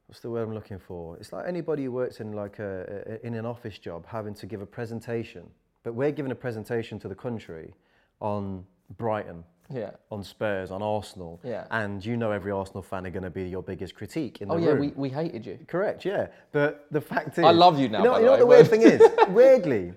what's 0.07 0.19
the 0.21 0.29
word 0.29 0.43
I'm 0.43 0.53
looking 0.53 0.79
for? 0.79 1.17
It's 1.17 1.31
like 1.33 1.47
anybody 1.47 1.85
who 1.85 1.91
works 1.91 2.19
in 2.19 2.33
like 2.33 2.59
a, 2.59 3.19
a, 3.21 3.25
in 3.25 3.33
an 3.35 3.45
office 3.45 3.77
job 3.79 4.05
having 4.05 4.33
to 4.35 4.45
give 4.45 4.61
a 4.61 4.65
presentation, 4.65 5.49
but 5.83 5.93
we're 5.93 6.11
giving 6.11 6.31
a 6.31 6.35
presentation 6.35 6.99
to 6.99 7.07
the 7.07 7.15
country 7.15 7.73
on 8.19 8.65
Brighton, 8.97 9.43
Yeah. 9.69 9.91
on 10.11 10.23
Spurs, 10.23 10.71
on 10.71 10.81
Arsenal, 10.81 11.39
Yeah. 11.43 11.65
and 11.71 12.03
you 12.05 12.17
know 12.17 12.31
every 12.31 12.51
Arsenal 12.51 12.81
fan 12.83 13.05
are 13.07 13.09
going 13.09 13.23
to 13.23 13.29
be 13.29 13.43
your 13.43 13.63
biggest 13.63 13.95
critique 13.95 14.41
in 14.41 14.47
the 14.49 14.53
Oh 14.53 14.57
yeah, 14.57 14.69
room. 14.71 14.79
we, 14.79 14.87
we 14.95 15.09
hated 15.09 15.45
you. 15.45 15.57
Correct, 15.67 16.05
yeah. 16.05 16.27
But 16.51 16.85
the 16.91 17.01
fact 17.01 17.37
is, 17.37 17.43
I 17.43 17.51
love 17.51 17.79
you 17.79 17.89
now, 17.89 17.99
You 17.99 18.03
know, 18.05 18.11
by 18.11 18.19
you 18.19 18.25
the 18.25 18.37
know 18.37 18.45
way, 18.45 18.57
what 18.61 18.69
the 18.69 18.77
weird 18.77 18.99
thing 18.99 19.01
is? 19.01 19.01
Weirdly, 19.29 19.93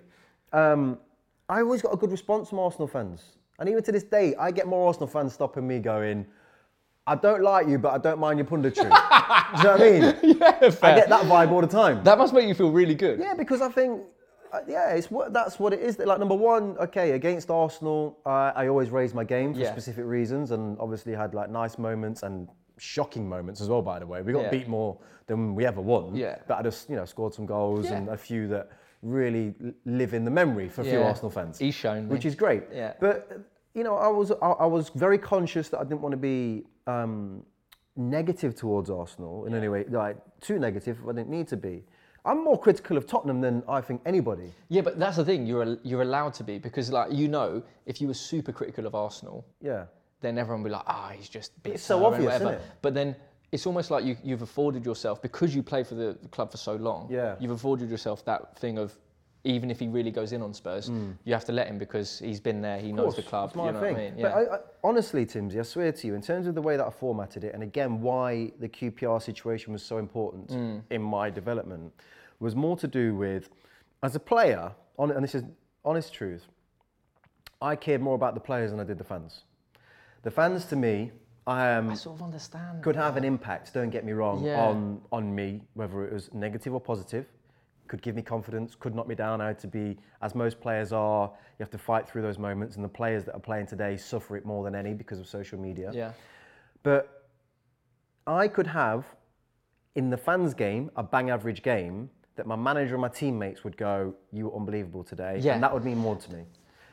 um, 0.52 0.99
I 1.49 1.61
always 1.61 1.82
got 1.82 1.92
a 1.92 1.96
good 1.96 2.11
response 2.11 2.49
from 2.49 2.58
Arsenal 2.61 2.87
fans, 2.88 3.23
and 3.58 3.68
even 3.68 3.82
to 3.82 3.92
this 3.92 4.04
day, 4.04 4.35
I 4.37 4.50
get 4.50 4.66
more 4.66 4.87
Arsenal 4.87 5.08
fans 5.08 5.32
stopping 5.35 5.66
me, 5.66 5.78
going, 5.80 6.26
"I 7.06 7.14
don't 7.16 7.42
like 7.42 7.68
you, 7.68 7.78
but 7.78 7.92
I 7.92 7.99
don't 7.99 8.18
mind 8.18 8.38
your 8.38 8.46
punditry." 8.46 8.90
Do 9.56 9.58
you 9.58 9.64
know 9.64 9.73
what 9.73 9.80
I 9.80 9.90
mean? 9.90 10.02
yeah, 10.40 10.58
I 10.82 10.94
get 10.94 11.08
that 11.08 11.25
vibe 11.26 11.50
all 11.50 11.61
the 11.61 11.66
time. 11.66 12.02
That 12.04 12.18
must 12.18 12.32
make 12.35 12.46
you 12.49 12.54
feel 12.54 12.70
really 12.70 12.94
good. 12.94 13.18
Yeah, 13.20 13.35
because 13.35 13.61
I 13.61 13.68
think, 13.68 14.02
yeah, 14.67 14.91
it's 14.91 15.11
what 15.11 15.33
that's 15.33 15.59
what 15.59 15.73
it 15.73 15.81
is. 15.81 15.99
Like 15.99 16.19
number 16.19 16.35
one, 16.35 16.76
okay, 16.79 17.12
against 17.12 17.50
Arsenal, 17.50 18.19
uh, 18.26 18.53
I 18.55 18.69
always 18.69 18.91
raise 18.91 19.15
my 19.15 19.25
game 19.25 19.55
for 19.55 19.61
Yeah. 19.61 19.73
specific 19.73 20.05
reasons, 20.05 20.50
and 20.50 20.79
obviously 20.79 21.12
had 21.15 21.35
like 21.35 21.50
nice 21.50 21.79
moments 21.79 22.23
and 22.23 22.49
shocking 22.79 23.29
moments 23.29 23.61
as 23.61 23.69
well. 23.69 23.83
By 23.83 23.99
the 23.99 24.07
way, 24.07 24.23
we 24.23 24.33
got 24.33 24.43
Yeah. 24.45 24.50
beat 24.50 24.69
more 24.69 24.99
than 25.26 25.55
we 25.55 25.67
ever 25.67 25.81
won. 25.81 26.15
Yeah. 26.15 26.38
but 26.47 26.59
I 26.59 26.62
just 26.62 26.88
you 26.91 26.97
know 26.97 27.05
scored 27.05 27.35
some 27.35 27.47
goals 27.47 27.87
Yeah. 27.87 27.97
and 27.97 28.09
a 28.09 28.17
few 28.17 28.47
that 28.49 28.69
really 29.03 29.55
l- 29.65 29.73
live 29.85 30.15
in 30.15 30.25
the 30.25 30.31
memory 30.31 30.69
for 30.69 30.81
a 30.83 30.85
few 30.85 30.99
Yeah. 30.99 31.09
Arsenal 31.09 31.31
fans. 31.31 31.59
He's 31.59 31.75
shown 31.75 32.07
me. 32.09 32.12
which 32.12 32.25
is 32.26 32.35
great. 32.35 32.65
Yeah. 32.73 32.95
but 33.00 33.17
uh, 33.31 33.38
you 33.75 33.85
know, 33.85 33.97
I 33.97 34.09
was 34.09 34.31
I, 34.33 34.50
I 34.65 34.67
was 34.67 34.88
very 34.91 35.19
conscious 35.19 35.69
that 35.71 35.79
I 35.81 35.85
didn't 35.85 36.03
want 36.03 36.12
to 36.12 36.19
be. 36.33 36.65
Um, 36.87 37.43
negative 37.99 38.55
towards 38.55 38.91
Arsenal 38.91 39.47
in 39.47 39.55
any 39.55 39.69
way, 39.69 39.85
like 39.88 40.17
too 40.41 40.59
negative. 40.59 40.99
I 41.09 41.12
didn't 41.12 41.31
need 41.31 41.49
to 41.49 41.57
be. 41.57 41.83
I'm 42.26 42.42
more 42.45 42.59
critical 42.59 42.97
of 42.97 43.06
Tottenham 43.06 43.40
than 43.40 43.62
I 43.68 43.80
think 43.80 44.00
anybody. 44.04 44.52
Yeah, 44.68 44.83
but 44.83 44.99
that's 44.99 45.16
the 45.16 45.25
thing. 45.25 45.47
You're 45.47 45.78
you're 45.85 46.02
allowed 46.02 46.35
to 46.35 46.45
be 46.45 46.59
because 46.59 46.90
like 46.90 47.12
you 47.12 47.28
know, 47.28 47.62
if 47.87 48.00
you 48.00 48.09
were 48.09 48.14
super 48.33 48.52
critical 48.52 48.87
of 48.87 48.95
Arsenal, 48.95 49.47
Yeah. 49.61 49.85
then 50.21 50.37
everyone 50.38 50.62
will 50.62 50.71
be 50.71 50.75
like, 50.75 50.85
ah, 50.88 51.12
he's 51.16 51.28
just 51.28 51.50
bitter 51.62 51.75
It's 51.75 51.85
so 51.85 52.04
obvious, 52.04 52.25
whatever. 52.33 52.45
isn't 52.52 52.54
it? 52.54 52.62
But 52.83 52.95
then 52.95 53.14
it's 53.52 53.66
almost 53.66 53.90
like 53.92 54.04
you, 54.04 54.16
you've 54.25 54.42
afforded 54.42 54.85
yourself 54.85 55.23
because 55.23 55.54
you 55.54 55.62
play 55.62 55.85
for 55.85 55.95
the, 55.95 56.18
the 56.21 56.28
club 56.28 56.50
for 56.50 56.56
so 56.56 56.75
long. 56.75 57.06
Yeah. 57.11 57.37
You've 57.38 57.52
afforded 57.52 57.88
yourself 57.90 58.25
that 58.25 58.59
thing 58.59 58.76
of 58.78 58.92
even 59.45 59.71
if 59.71 59.78
he 59.78 59.87
really 59.87 60.11
goes 60.11 60.33
in 60.33 60.42
on 60.42 60.52
Spurs, 60.52 60.90
you 61.25 61.33
have 61.33 61.45
to 61.45 61.52
let 61.52 61.68
him 61.68 61.78
because 61.78 62.18
he's 62.18 62.40
been 62.40 62.61
there. 62.61 62.80
He 62.80 62.90
knows 62.90 63.14
the 63.14 63.23
club. 63.23 63.52
You 63.54 63.62
know 63.71 63.80
thing. 63.80 63.95
what 63.95 64.00
I 64.02 64.11
mean? 64.11 64.14
But 64.21 64.33
I, 64.33 64.40
I, 64.56 64.59
honestly, 64.83 65.25
Timbsy, 65.25 65.61
I 65.61 65.62
swear 65.62 65.92
to 65.92 66.06
you, 66.09 66.16
in 66.16 66.21
terms 66.23 66.49
of 66.49 66.56
the 66.56 66.62
way 66.62 66.76
that 66.76 66.85
I 66.85 66.90
formatted 66.90 67.45
it, 67.45 67.54
and 67.54 67.62
again, 67.62 68.00
why 68.00 68.50
the 68.59 68.68
QPR 68.68 69.23
situation 69.23 69.73
was 69.73 69.85
so 69.85 69.99
important 69.99 70.49
Mm. 70.50 70.83
in 70.90 71.00
my 71.00 71.30
development, 71.30 71.92
was 72.40 72.55
more 72.55 72.76
to 72.76 72.87
do 72.87 73.14
with, 73.14 73.49
as 74.02 74.14
a 74.14 74.21
player, 74.21 74.73
on, 74.99 75.11
and 75.11 75.23
this 75.23 75.35
is 75.35 75.45
honest 75.85 76.12
truth, 76.12 76.47
I 77.61 77.76
cared 77.76 78.00
more 78.00 78.14
about 78.14 78.35
the 78.35 78.40
players 78.40 78.71
than 78.71 78.81
I 78.81 78.85
did 78.85 78.99
the 78.99 79.05
fans. 79.05 79.45
The 80.23 80.31
fans, 80.31 80.64
to 80.66 80.76
me, 80.76 81.12
um, 81.47 81.90
I 81.90 81.95
sort 81.95 82.16
of 82.16 82.23
understand. 82.23 82.83
could 82.83 82.97
have 82.97 83.16
an 83.16 83.25
impact. 83.25 83.73
Don't 83.73 83.90
get 83.90 84.05
me 84.05 84.12
wrong 84.12 84.45
Yeah. 84.45 84.61
on 84.66 85.00
on 85.12 85.35
me, 85.35 85.62
whether 85.75 86.05
it 86.05 86.12
was 86.12 86.33
negative 86.35 86.75
or 86.75 86.81
positive. 86.81 87.26
Could 87.87 88.02
give 88.02 88.16
me 88.16 88.23
confidence. 88.23 88.75
Could 88.75 88.97
knock 88.97 89.07
me 89.07 89.14
down. 89.14 89.40
I 89.40 89.47
had 89.47 89.59
to 89.61 89.69
be, 89.69 89.97
as 90.21 90.35
most 90.35 90.61
players 90.61 90.93
are. 90.93 91.28
You 91.59 91.62
have 91.62 91.71
to 91.71 91.78
fight 91.78 92.09
through 92.09 92.23
those 92.23 92.38
moments, 92.38 92.75
and 92.75 92.85
the 92.85 92.88
players 92.88 93.25
that 93.26 93.35
are 93.35 93.40
playing 93.40 93.66
today 93.69 93.97
suffer 93.97 94.37
it 94.37 94.45
more 94.45 94.64
than 94.64 94.75
any 94.75 94.93
because 94.93 95.21
of 95.21 95.28
social 95.28 95.59
media. 95.59 95.93
Yeah. 95.95 96.12
But 96.83 97.28
I 98.26 98.49
could 98.49 98.66
have, 98.66 99.07
in 99.95 100.11
the 100.11 100.16
fans' 100.16 100.52
game, 100.52 100.90
a 100.97 101.02
bang 101.05 101.31
average 101.31 101.62
game 101.62 102.11
that 102.37 102.47
my 102.47 102.57
manager 102.57 102.95
and 102.95 103.02
my 103.02 103.09
teammates 103.09 103.64
would 103.64 103.76
go, 103.76 104.14
"You 104.33 104.47
were 104.49 104.57
unbelievable 104.57 105.02
today," 105.02 105.38
Yeah. 105.40 105.55
and 105.55 105.62
that 105.62 105.73
would 105.73 105.85
mean 105.85 105.99
more 105.99 106.16
to 106.16 106.33
me. 106.33 106.45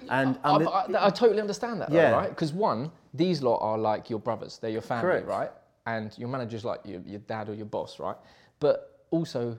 And, 0.09 0.37
I, 0.43 0.55
and 0.55 0.67
I, 0.97 1.05
I 1.07 1.09
totally 1.09 1.39
understand 1.39 1.79
that, 1.81 1.89
though, 1.89 1.95
Yeah. 1.97 2.11
right? 2.11 2.29
Because 2.29 2.51
one, 2.51 2.91
these 3.13 3.41
lot 3.41 3.59
are 3.59 3.77
like 3.77 4.09
your 4.09 4.19
brothers; 4.19 4.57
they're 4.57 4.69
your 4.71 4.81
family, 4.81 5.03
Correct. 5.21 5.27
right? 5.27 5.51
And 5.85 6.17
your 6.17 6.29
manager's 6.29 6.65
like 6.65 6.81
your, 6.85 7.01
your 7.05 7.19
dad 7.19 7.49
or 7.49 7.53
your 7.53 7.65
boss, 7.65 7.99
right? 7.99 8.15
But 8.59 8.99
also, 9.11 9.57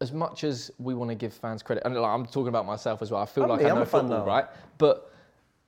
as 0.00 0.12
much 0.12 0.44
as 0.44 0.70
we 0.78 0.94
want 0.94 1.08
to 1.10 1.14
give 1.14 1.32
fans 1.32 1.62
credit, 1.62 1.84
and 1.84 1.94
like, 1.94 2.10
I'm 2.10 2.26
talking 2.26 2.48
about 2.48 2.66
myself 2.66 3.00
as 3.02 3.10
well. 3.10 3.22
I 3.22 3.26
feel 3.26 3.44
I'm 3.44 3.50
like 3.50 3.60
me, 3.60 3.66
I 3.66 3.70
I'm 3.70 3.78
know 3.78 3.84
football, 3.84 4.26
right? 4.26 4.46
But 4.78 5.12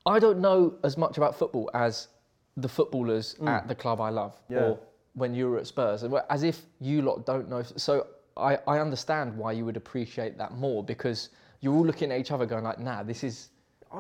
I 0.07 0.19
don't 0.19 0.41
know 0.41 0.75
as 0.85 0.97
much 0.97 1.17
about 1.17 1.37
football 1.37 1.71
as 1.75 2.09
the 2.57 2.69
footballers 2.69 3.37
at 3.47 3.69
the 3.69 3.75
club 3.75 4.01
I 4.01 4.11
love, 4.11 4.35
Mm. 4.51 4.55
Yeah. 4.57 4.59
or 4.63 4.79
when 5.15 5.35
you 5.35 5.49
were 5.51 5.59
at 5.59 5.67
Spurs, 5.67 6.05
as 6.31 6.43
if 6.43 6.67
you 6.81 7.03
lot 7.03 7.25
don't 7.27 7.49
know. 7.49 7.63
So 7.63 8.07
I, 8.39 8.59
I 8.67 8.79
understand 8.79 9.37
why 9.37 9.53
you 9.53 9.65
would 9.65 9.77
appreciate 9.77 10.39
that 10.39 10.53
more 10.55 10.83
because 10.85 11.31
you're 11.61 11.75
all 11.75 11.85
looking 11.85 12.13
at 12.13 12.19
each 12.21 12.31
other, 12.31 12.47
going 12.47 12.65
like, 12.65 12.79
"Nah, 12.79 13.03
this 13.03 13.25
is." 13.25 13.51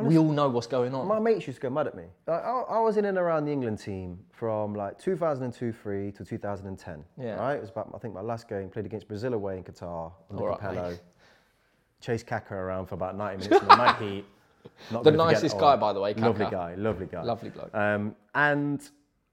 we 0.02 0.18
all 0.18 0.30
know 0.30 0.50
what's 0.50 0.66
going 0.66 0.95
on. 0.95 1.07
My 1.07 1.18
mates 1.18 1.47
used 1.47 1.61
to 1.61 1.62
go 1.62 1.71
mad 1.71 1.87
at 1.87 1.95
me. 1.97 2.04
Like, 2.26 2.45
I, 2.45 2.61
I 2.68 2.80
was 2.80 2.99
in 2.99 3.07
and 3.07 3.16
around 3.16 3.47
the 3.47 3.52
England 3.52 3.78
team 3.78 4.18
from 4.33 4.75
like 4.75 5.00
2002-3 5.00 6.14
to 6.14 6.25
2010. 6.26 7.04
Yeah. 7.18 7.37
Right. 7.37 7.54
It 7.54 7.61
was 7.62 7.71
about 7.71 7.90
I 7.95 7.99
think 7.99 8.12
my 8.12 8.21
last 8.21 8.49
game 8.50 8.68
played 8.68 8.85
against 8.85 9.09
Brazil 9.09 9.33
away 9.33 9.57
in 9.57 9.64
Qatar 9.64 10.12
under 10.30 10.42
All 10.42 10.49
right, 10.50 10.59
Capello. 10.61 10.90
mate. 10.90 11.00
chase 12.02 12.23
Kaka 12.23 12.54
around 12.54 12.85
for 12.87 12.97
about 12.97 13.16
90 13.16 13.49
minutes 13.49 13.62
in 13.62 13.68
the 13.68 13.76
night 13.76 13.97
heat. 13.97 14.25
Not 14.90 15.04
The 15.04 15.11
nicest 15.12 15.57
guy, 15.59 15.71
one. 15.71 15.80
by 15.80 15.92
the 15.95 16.00
way, 16.00 16.12
Lovely 16.12 16.47
guy, 16.50 16.75
lovely 16.75 17.07
guy. 17.07 17.23
Lovely 17.23 17.49
bloke. 17.49 17.75
Um, 17.75 18.14
and 18.35 18.83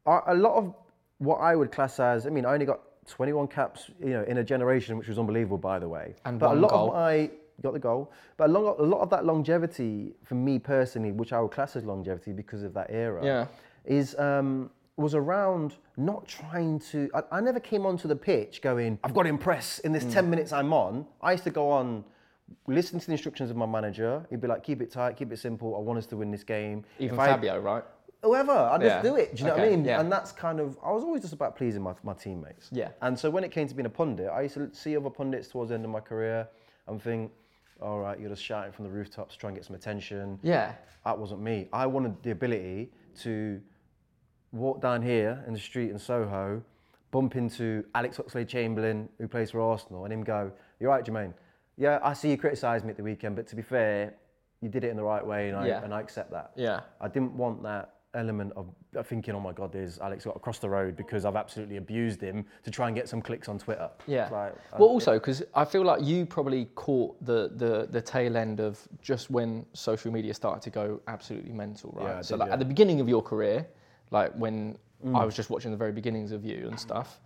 a 0.06 0.34
lot 0.36 0.54
of 0.56 0.74
what 1.18 1.38
I 1.38 1.54
would 1.56 1.72
class 1.74 2.00
as, 2.00 2.26
I 2.26 2.30
mean, 2.30 2.46
I 2.46 2.54
only 2.54 2.66
got 2.66 2.80
21 3.08 3.48
caps, 3.48 3.90
you 4.00 4.10
know, 4.10 4.24
in 4.24 4.38
a 4.40 4.44
generation, 4.44 4.98
which 4.98 5.08
was 5.08 5.20
unbelievable, 5.20 5.58
by 5.58 5.80
the 5.80 5.88
way. 5.88 6.16
And 6.26 6.40
but 6.40 6.52
a 6.52 6.56
lot 6.60 6.72
goal. 6.72 6.88
of 6.90 6.94
my 6.96 7.30
got 7.62 7.74
the 7.74 7.80
goal, 7.80 8.12
but 8.38 8.50
a 8.50 8.52
lot, 8.52 8.80
a 8.80 8.84
lot 8.84 9.00
of 9.02 9.10
that 9.12 9.26
longevity 9.26 10.14
for 10.24 10.36
me 10.36 10.60
personally, 10.60 11.12
which 11.12 11.32
I 11.32 11.40
would 11.40 11.52
class 11.52 11.76
as 11.76 11.86
longevity 11.86 12.34
because 12.34 12.64
of 12.64 12.74
that 12.74 12.88
era, 12.90 13.24
Yeah. 13.24 13.46
is 13.86 14.18
um, 14.20 14.70
was 14.98 15.14
around 15.16 15.76
not 15.98 16.28
trying 16.28 16.80
to. 16.80 17.10
I, 17.14 17.24
I 17.38 17.42
never 17.42 17.60
came 17.60 17.86
onto 17.86 18.08
the 18.08 18.16
pitch 18.16 18.62
going, 18.62 18.98
I've 19.04 19.14
got 19.14 19.24
to 19.24 19.30
impress 19.30 19.80
in 19.80 19.92
this 19.94 20.04
Mm. 20.06 20.14
10 20.14 20.30
minutes 20.30 20.52
I'm 20.52 20.74
on. 20.74 21.06
I 21.22 21.32
used 21.34 21.44
to 21.46 21.50
go 21.52 21.70
on. 21.70 22.04
Listen 22.68 23.00
to 23.00 23.06
the 23.08 23.12
instructions 23.14 23.50
of 23.50 23.58
my 23.58 23.66
manager. 23.66 24.24
He'd 24.30 24.40
be 24.42 24.48
like, 24.48 24.62
"Keep 24.64 24.82
it 24.84 24.92
tight, 24.92 25.18
keep 25.18 25.32
it 25.34 25.40
simple. 25.40 25.76
I 25.76 25.80
want 25.80 25.98
us 25.98 26.06
to 26.08 26.18
win 26.18 26.30
this 26.30 26.44
game." 26.44 26.84
Even 27.00 27.16
If 27.16 27.20
I- 27.20 27.28
Fabio, 27.28 27.60
right? 27.60 27.84
Whoever. 28.26 28.52
I 28.52 28.78
just 28.78 28.86
Yeah. 28.96 29.02
do 29.02 29.16
it. 29.16 29.36
Do 29.36 29.44
you 29.44 29.50
know 29.50 29.56
what 29.56 29.64
I 29.66 29.70
mean? 29.70 29.86
yeah. 29.86 30.00
And 30.00 30.12
that's 30.12 30.32
kind 30.32 30.60
of 30.60 30.78
I 30.84 30.92
was 30.92 31.04
always 31.04 31.22
just 31.22 31.34
about 31.34 31.56
pleasing 31.56 31.82
my, 31.82 31.94
my 32.04 32.14
teammates. 32.14 32.70
Yeah. 32.72 32.90
And 33.02 33.18
so 33.18 33.30
when 33.30 33.44
it 33.44 33.52
came 33.52 33.68
to 33.68 33.74
being 33.76 33.86
a 33.86 33.90
pundit, 33.90 34.30
I 34.30 34.42
used 34.42 34.56
to 34.56 34.74
see 34.74 34.96
other 34.98 35.10
pundits 35.10 35.48
towards 35.48 35.70
the 35.70 35.76
end 35.76 35.86
of 35.86 35.92
my 35.92 36.00
career 36.00 36.48
and 36.88 37.02
think, 37.02 37.32
all 37.82 38.00
right, 38.00 38.20
you're 38.20 38.30
just 38.30 38.44
shouting 38.44 38.72
from 38.72 38.86
the 38.86 38.92
rooftops, 38.92 39.36
trying 39.36 39.54
to 39.54 39.60
get 39.60 39.66
some 39.66 39.76
attention. 39.76 40.40
Yeah. 40.44 40.74
That 41.06 41.18
wasn't 41.18 41.42
me. 41.42 41.68
I 41.74 41.86
wanted 41.86 42.22
the 42.24 42.32
ability 42.32 42.92
to 43.22 43.62
walk 44.52 44.82
down 44.82 45.02
here 45.02 45.44
in 45.48 45.54
the 45.54 45.60
street 45.60 45.92
in 45.92 46.00
Soho, 46.00 46.62
bump 47.12 47.36
into 47.36 47.84
Alex 47.94 48.18
Oxlade-Chamberlain, 48.18 49.10
who 49.20 49.28
plays 49.28 49.52
for 49.52 49.60
Arsenal, 49.62 50.04
and 50.06 50.14
him 50.14 50.24
go, 50.24 50.52
"You're 50.80 50.90
right, 50.90 51.04
Jermaine. 51.04 51.34
Yeah, 51.78 52.00
I 52.02 52.14
see 52.14 52.30
you 52.32 52.38
criticised 52.38 52.86
me 52.86 52.92
at 52.92 52.98
the 52.98 53.04
weekend, 53.04 53.36
but 53.36 53.48
to 53.48 53.56
be 53.56 53.62
fair, 53.62 54.14
you 54.62 54.70
did 54.70 54.84
it 54.86 54.90
in 54.90 54.96
the 54.98 55.04
right 55.04 55.26
way, 55.26 55.50
and 55.50 55.58
I 55.58 55.68
Yeah. 55.68 55.84
and 55.84 55.94
I 55.94 56.00
accept 56.00 56.32
that." 56.32 56.52
Yeah. 56.56 56.82
I 57.02 57.08
didn't 57.10 57.34
want 57.36 57.64
that 57.64 57.95
element 58.16 58.54
of 58.56 58.68
thinking, 59.06 59.36
oh 59.36 59.40
my 59.40 59.52
God, 59.52 59.72
there's 59.72 60.00
Alex 60.00 60.26
got 60.26 60.36
across 60.36 60.60
the 60.60 60.70
road 60.70 60.96
because 60.96 61.26
I've 61.26 61.36
absolutely 61.36 61.78
abused 61.78 62.22
him 62.22 62.46
to 62.64 62.72
try 62.72 62.88
and 62.88 62.96
get 62.96 63.10
some 63.10 63.22
clicks 63.22 63.48
on 63.50 63.60
Twitter. 63.60 63.90
Yeah. 64.08 64.30
Like, 64.30 64.54
uh, 64.74 64.78
well, 64.80 64.90
also 64.90 65.14
because 65.14 65.44
I 65.54 65.66
feel 65.66 65.84
like 65.84 66.04
you 66.04 66.26
probably 66.26 66.66
caught 66.76 67.24
the, 67.26 67.52
the 67.56 67.88
the 67.92 68.02
tail 68.02 68.38
end 68.38 68.60
of 68.60 68.80
just 69.02 69.30
when 69.30 69.66
social 69.74 70.12
media 70.12 70.34
started 70.34 70.62
to 70.64 70.70
go 70.70 71.02
absolutely 71.08 71.52
mental, 71.52 71.92
right? 71.96 72.08
Yeah, 72.08 72.22
so 72.22 72.36
did, 72.36 72.40
like 72.40 72.48
yeah. 72.48 72.54
at 72.54 72.60
the 72.60 72.66
beginning 72.66 73.02
of 73.02 73.10
your 73.10 73.22
career, 73.22 73.68
like 74.12 74.34
when 74.34 74.78
Mm. 75.06 75.20
I 75.20 75.26
was 75.26 75.36
just 75.36 75.50
watching 75.50 75.72
the 75.72 75.78
very 75.78 75.92
beginnings 75.92 76.32
of 76.32 76.46
you 76.46 76.68
and 76.68 76.80
stuff, 76.80 77.20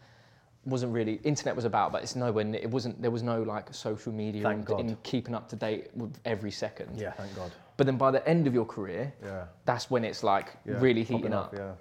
wasn't 0.65 0.91
really 0.91 1.19
internet 1.23 1.55
was 1.55 1.65
about, 1.65 1.91
but 1.91 2.03
it's 2.03 2.15
nowhere. 2.15 2.45
It 2.55 2.69
wasn't. 2.69 3.01
There 3.01 3.11
was 3.11 3.23
no 3.23 3.41
like 3.41 3.73
social 3.73 4.11
media 4.11 4.47
and, 4.47 4.65
God. 4.65 4.97
keeping 5.03 5.33
up 5.33 5.47
to 5.49 5.55
date 5.55 5.87
with 5.95 6.19
every 6.25 6.51
second. 6.51 6.99
yeah, 6.99 7.11
thank 7.13 7.33
God. 7.35 7.51
But 7.79 7.85
then 7.85 7.97
by 7.97 8.11
the 8.11 8.27
end 8.27 8.45
of 8.45 8.53
your 8.53 8.65
career, 8.65 9.13
Yeah. 9.23 9.45
that's 9.63 9.89
when 9.89 10.03
it's 10.03 10.21
like 10.21 10.47
yeah. 10.65 10.73
really 10.81 11.01
heating 11.01 11.33
off, 11.33 11.45
up. 11.53 11.53
Yeah. 11.57 11.71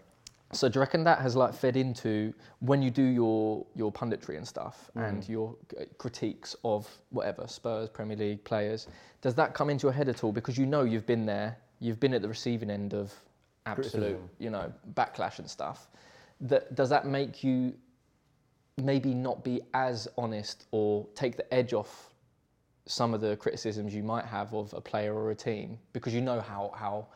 So 0.52 0.68
do 0.68 0.76
you 0.76 0.80
reckon 0.80 1.02
that 1.02 1.18
has 1.18 1.34
like 1.34 1.52
fed 1.52 1.76
into 1.76 2.32
when 2.60 2.80
you 2.82 2.90
do 2.92 3.02
your 3.02 3.66
your 3.74 3.90
punditry 3.90 4.36
and 4.36 4.46
stuff 4.46 4.92
Mm. 4.94 5.08
and 5.08 5.28
your 5.28 5.56
critiques 5.98 6.54
of 6.64 6.88
whatever 7.10 7.48
Spurs 7.48 7.88
Premier 7.88 8.16
League 8.16 8.44
players? 8.44 8.86
Does 9.22 9.34
that 9.34 9.54
come 9.54 9.70
into 9.70 9.88
your 9.88 9.92
head 9.92 10.08
at 10.08 10.22
all? 10.22 10.30
Because 10.30 10.56
you 10.56 10.66
know 10.66 10.82
you've 10.84 11.04
been 11.14 11.26
there, 11.26 11.58
you've 11.80 11.98
been 11.98 12.14
at 12.14 12.22
the 12.22 12.28
receiving 12.28 12.70
end 12.70 12.94
of 12.94 13.12
absolute, 13.66 13.90
Criticism. 13.90 14.30
you 14.38 14.50
know, 14.50 14.72
backlash 14.94 15.40
and 15.40 15.50
stuff. 15.50 15.88
That 16.42 16.76
does 16.76 16.90
that 16.90 17.06
make 17.06 17.42
you 17.42 17.74
maybe 18.76 19.12
not 19.14 19.42
be 19.42 19.60
as 19.74 20.06
honest 20.16 20.66
or 20.70 21.08
take 21.16 21.36
the 21.36 21.52
edge 21.52 21.72
off 21.72 22.14
some 22.88 23.12
of 23.14 23.20
the 23.20 23.36
criticisms 23.36 23.94
you 23.94 24.02
might 24.02 24.24
have 24.24 24.52
of 24.54 24.72
a 24.72 24.80
player 24.80 25.14
or 25.14 25.30
a 25.30 25.34
team 25.34 25.78
because 25.92 26.12
you 26.14 26.20
know 26.20 26.40
how 26.40 26.72
how 26.74 27.06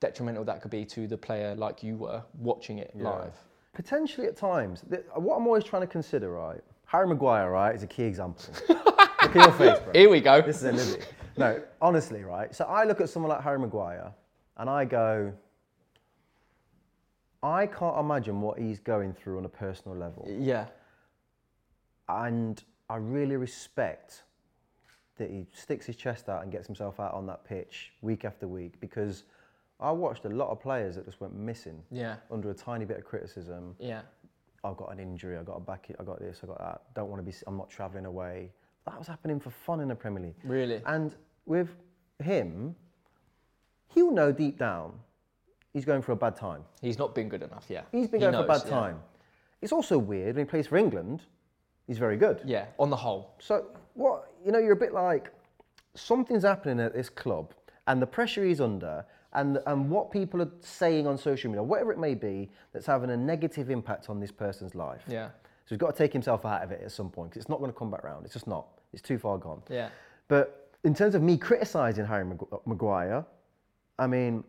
detrimental 0.00 0.44
that 0.44 0.60
could 0.60 0.70
be 0.70 0.84
to 0.84 1.06
the 1.06 1.16
player 1.16 1.54
like 1.54 1.82
you 1.82 1.96
were 1.96 2.22
watching 2.38 2.78
it 2.78 2.90
Yeah. 2.94 3.04
live. 3.10 3.34
Potentially 3.72 4.26
at 4.26 4.36
times. 4.36 4.84
What 5.16 5.36
I'm 5.36 5.46
always 5.46 5.64
trying 5.64 5.82
to 5.82 5.88
consider, 5.88 6.30
right? 6.30 6.60
Harry 6.84 7.08
Maguire, 7.08 7.50
right, 7.50 7.74
is 7.74 7.82
a 7.82 7.86
key 7.86 8.04
example. 8.04 8.44
look 8.68 8.84
at 9.22 9.34
your 9.34 9.52
face, 9.52 9.80
bro. 9.80 9.92
Here 9.94 10.08
we 10.10 10.20
go. 10.20 10.42
This 10.42 10.62
is 10.62 10.64
a 10.64 10.72
liberty. 10.72 11.04
No, 11.36 11.60
honestly, 11.80 12.22
right? 12.22 12.54
So 12.54 12.64
I 12.66 12.84
look 12.84 13.00
at 13.00 13.08
someone 13.08 13.30
like 13.30 13.42
Harry 13.42 13.58
Maguire 13.58 14.12
and 14.58 14.68
I 14.70 14.84
go, 14.84 15.32
I 17.42 17.66
can't 17.66 17.98
imagine 17.98 18.40
what 18.40 18.58
he's 18.58 18.78
going 18.78 19.12
through 19.12 19.38
on 19.38 19.44
a 19.44 19.48
personal 19.48 19.96
level. 19.96 20.26
Yeah. 20.30 20.66
and 22.08 22.62
I 22.90 22.96
really 22.96 23.36
respect 23.36 24.22
that 25.16 25.30
he 25.30 25.46
sticks 25.52 25.86
his 25.86 25.96
chest 25.96 26.28
out 26.28 26.42
and 26.42 26.50
gets 26.50 26.66
himself 26.66 26.98
out 27.00 27.14
on 27.14 27.26
that 27.26 27.44
pitch 27.44 27.92
week 28.02 28.24
after 28.24 28.48
week 28.48 28.80
because 28.80 29.24
I 29.80 29.90
watched 29.90 30.24
a 30.24 30.28
lot 30.28 30.50
of 30.50 30.60
players 30.60 30.96
that 30.96 31.04
just 31.04 31.20
went 31.20 31.34
missing 31.34 31.82
Yeah. 31.90 32.16
under 32.30 32.50
a 32.50 32.54
tiny 32.54 32.84
bit 32.84 32.98
of 32.98 33.04
criticism. 33.04 33.76
Yeah. 33.78 34.02
I've 34.64 34.76
got 34.76 34.90
an 34.92 34.98
injury, 34.98 35.36
I've 35.36 35.44
got 35.44 35.56
a 35.56 35.60
back, 35.60 35.90
I 36.00 36.02
got 36.04 36.18
this, 36.20 36.40
I 36.42 36.46
got 36.46 36.58
that. 36.58 36.82
Don't 36.94 37.10
want 37.10 37.24
to 37.24 37.30
be, 37.30 37.36
I'm 37.46 37.56
not 37.56 37.68
travelling 37.70 38.06
away. 38.06 38.50
That 38.86 38.98
was 38.98 39.06
happening 39.06 39.38
for 39.40 39.50
fun 39.50 39.80
in 39.80 39.88
the 39.88 39.94
Premier 39.94 40.22
League. 40.22 40.34
Really? 40.42 40.80
And 40.86 41.14
with 41.46 41.68
him, 42.22 42.74
he'll 43.88 44.10
know 44.12 44.32
deep 44.32 44.58
down 44.58 44.92
he's 45.72 45.84
going 45.84 46.02
for 46.02 46.12
a 46.12 46.16
bad 46.16 46.36
time. 46.36 46.62
He's 46.80 46.98
not 46.98 47.14
been 47.14 47.28
good 47.28 47.42
enough. 47.42 47.66
Yeah. 47.68 47.82
He's 47.92 48.06
been 48.08 48.20
He 48.20 48.26
going 48.26 48.32
for 48.34 48.44
a 48.44 48.46
knows, 48.46 48.62
bad 48.62 48.68
yeah. 48.70 48.78
time. 48.80 49.00
It's 49.60 49.72
also 49.72 49.98
weird 49.98 50.36
when 50.36 50.46
he 50.46 50.48
plays 50.48 50.66
for 50.68 50.76
England, 50.76 51.22
he's 51.86 51.98
very 51.98 52.16
good. 52.16 52.40
Yeah. 52.44 52.66
On 52.78 52.90
the 52.90 52.96
whole. 52.96 53.34
So 53.40 53.66
what 53.94 54.32
you 54.44 54.52
know, 54.52 54.58
you're 54.58 54.72
a 54.72 54.76
bit 54.76 54.92
like 54.92 55.30
something's 55.94 56.44
happening 56.44 56.80
at 56.80 56.94
this 56.94 57.08
club, 57.08 57.54
and 57.86 58.00
the 58.00 58.06
pressure 58.06 58.44
he's 58.44 58.60
under, 58.60 59.04
and 59.32 59.58
and 59.66 59.90
what 59.90 60.10
people 60.10 60.42
are 60.42 60.50
saying 60.60 61.06
on 61.06 61.16
social 61.16 61.50
media, 61.50 61.62
whatever 61.62 61.92
it 61.92 61.98
may 61.98 62.14
be, 62.14 62.50
that's 62.72 62.86
having 62.86 63.10
a 63.10 63.16
negative 63.16 63.70
impact 63.70 64.10
on 64.10 64.20
this 64.20 64.30
person's 64.30 64.74
life. 64.74 65.02
Yeah. 65.08 65.28
So 65.66 65.70
he's 65.70 65.78
got 65.78 65.96
to 65.96 65.98
take 65.98 66.12
himself 66.12 66.44
out 66.44 66.62
of 66.62 66.72
it 66.72 66.82
at 66.84 66.92
some 66.92 67.08
point 67.08 67.30
because 67.30 67.40
it's 67.40 67.48
not 67.48 67.58
going 67.58 67.72
to 67.72 67.78
come 67.78 67.90
back 67.90 68.04
round. 68.04 68.24
It's 68.26 68.34
just 68.34 68.46
not. 68.46 68.66
It's 68.92 69.00
too 69.00 69.18
far 69.18 69.38
gone. 69.38 69.62
Yeah. 69.70 69.88
But 70.28 70.70
in 70.84 70.94
terms 70.94 71.14
of 71.14 71.22
me 71.22 71.38
criticising 71.38 72.04
Harry 72.04 72.24
Magu- 72.24 72.52
uh, 72.52 72.58
Maguire, 72.66 73.24
I 73.98 74.06
mean, 74.06 74.44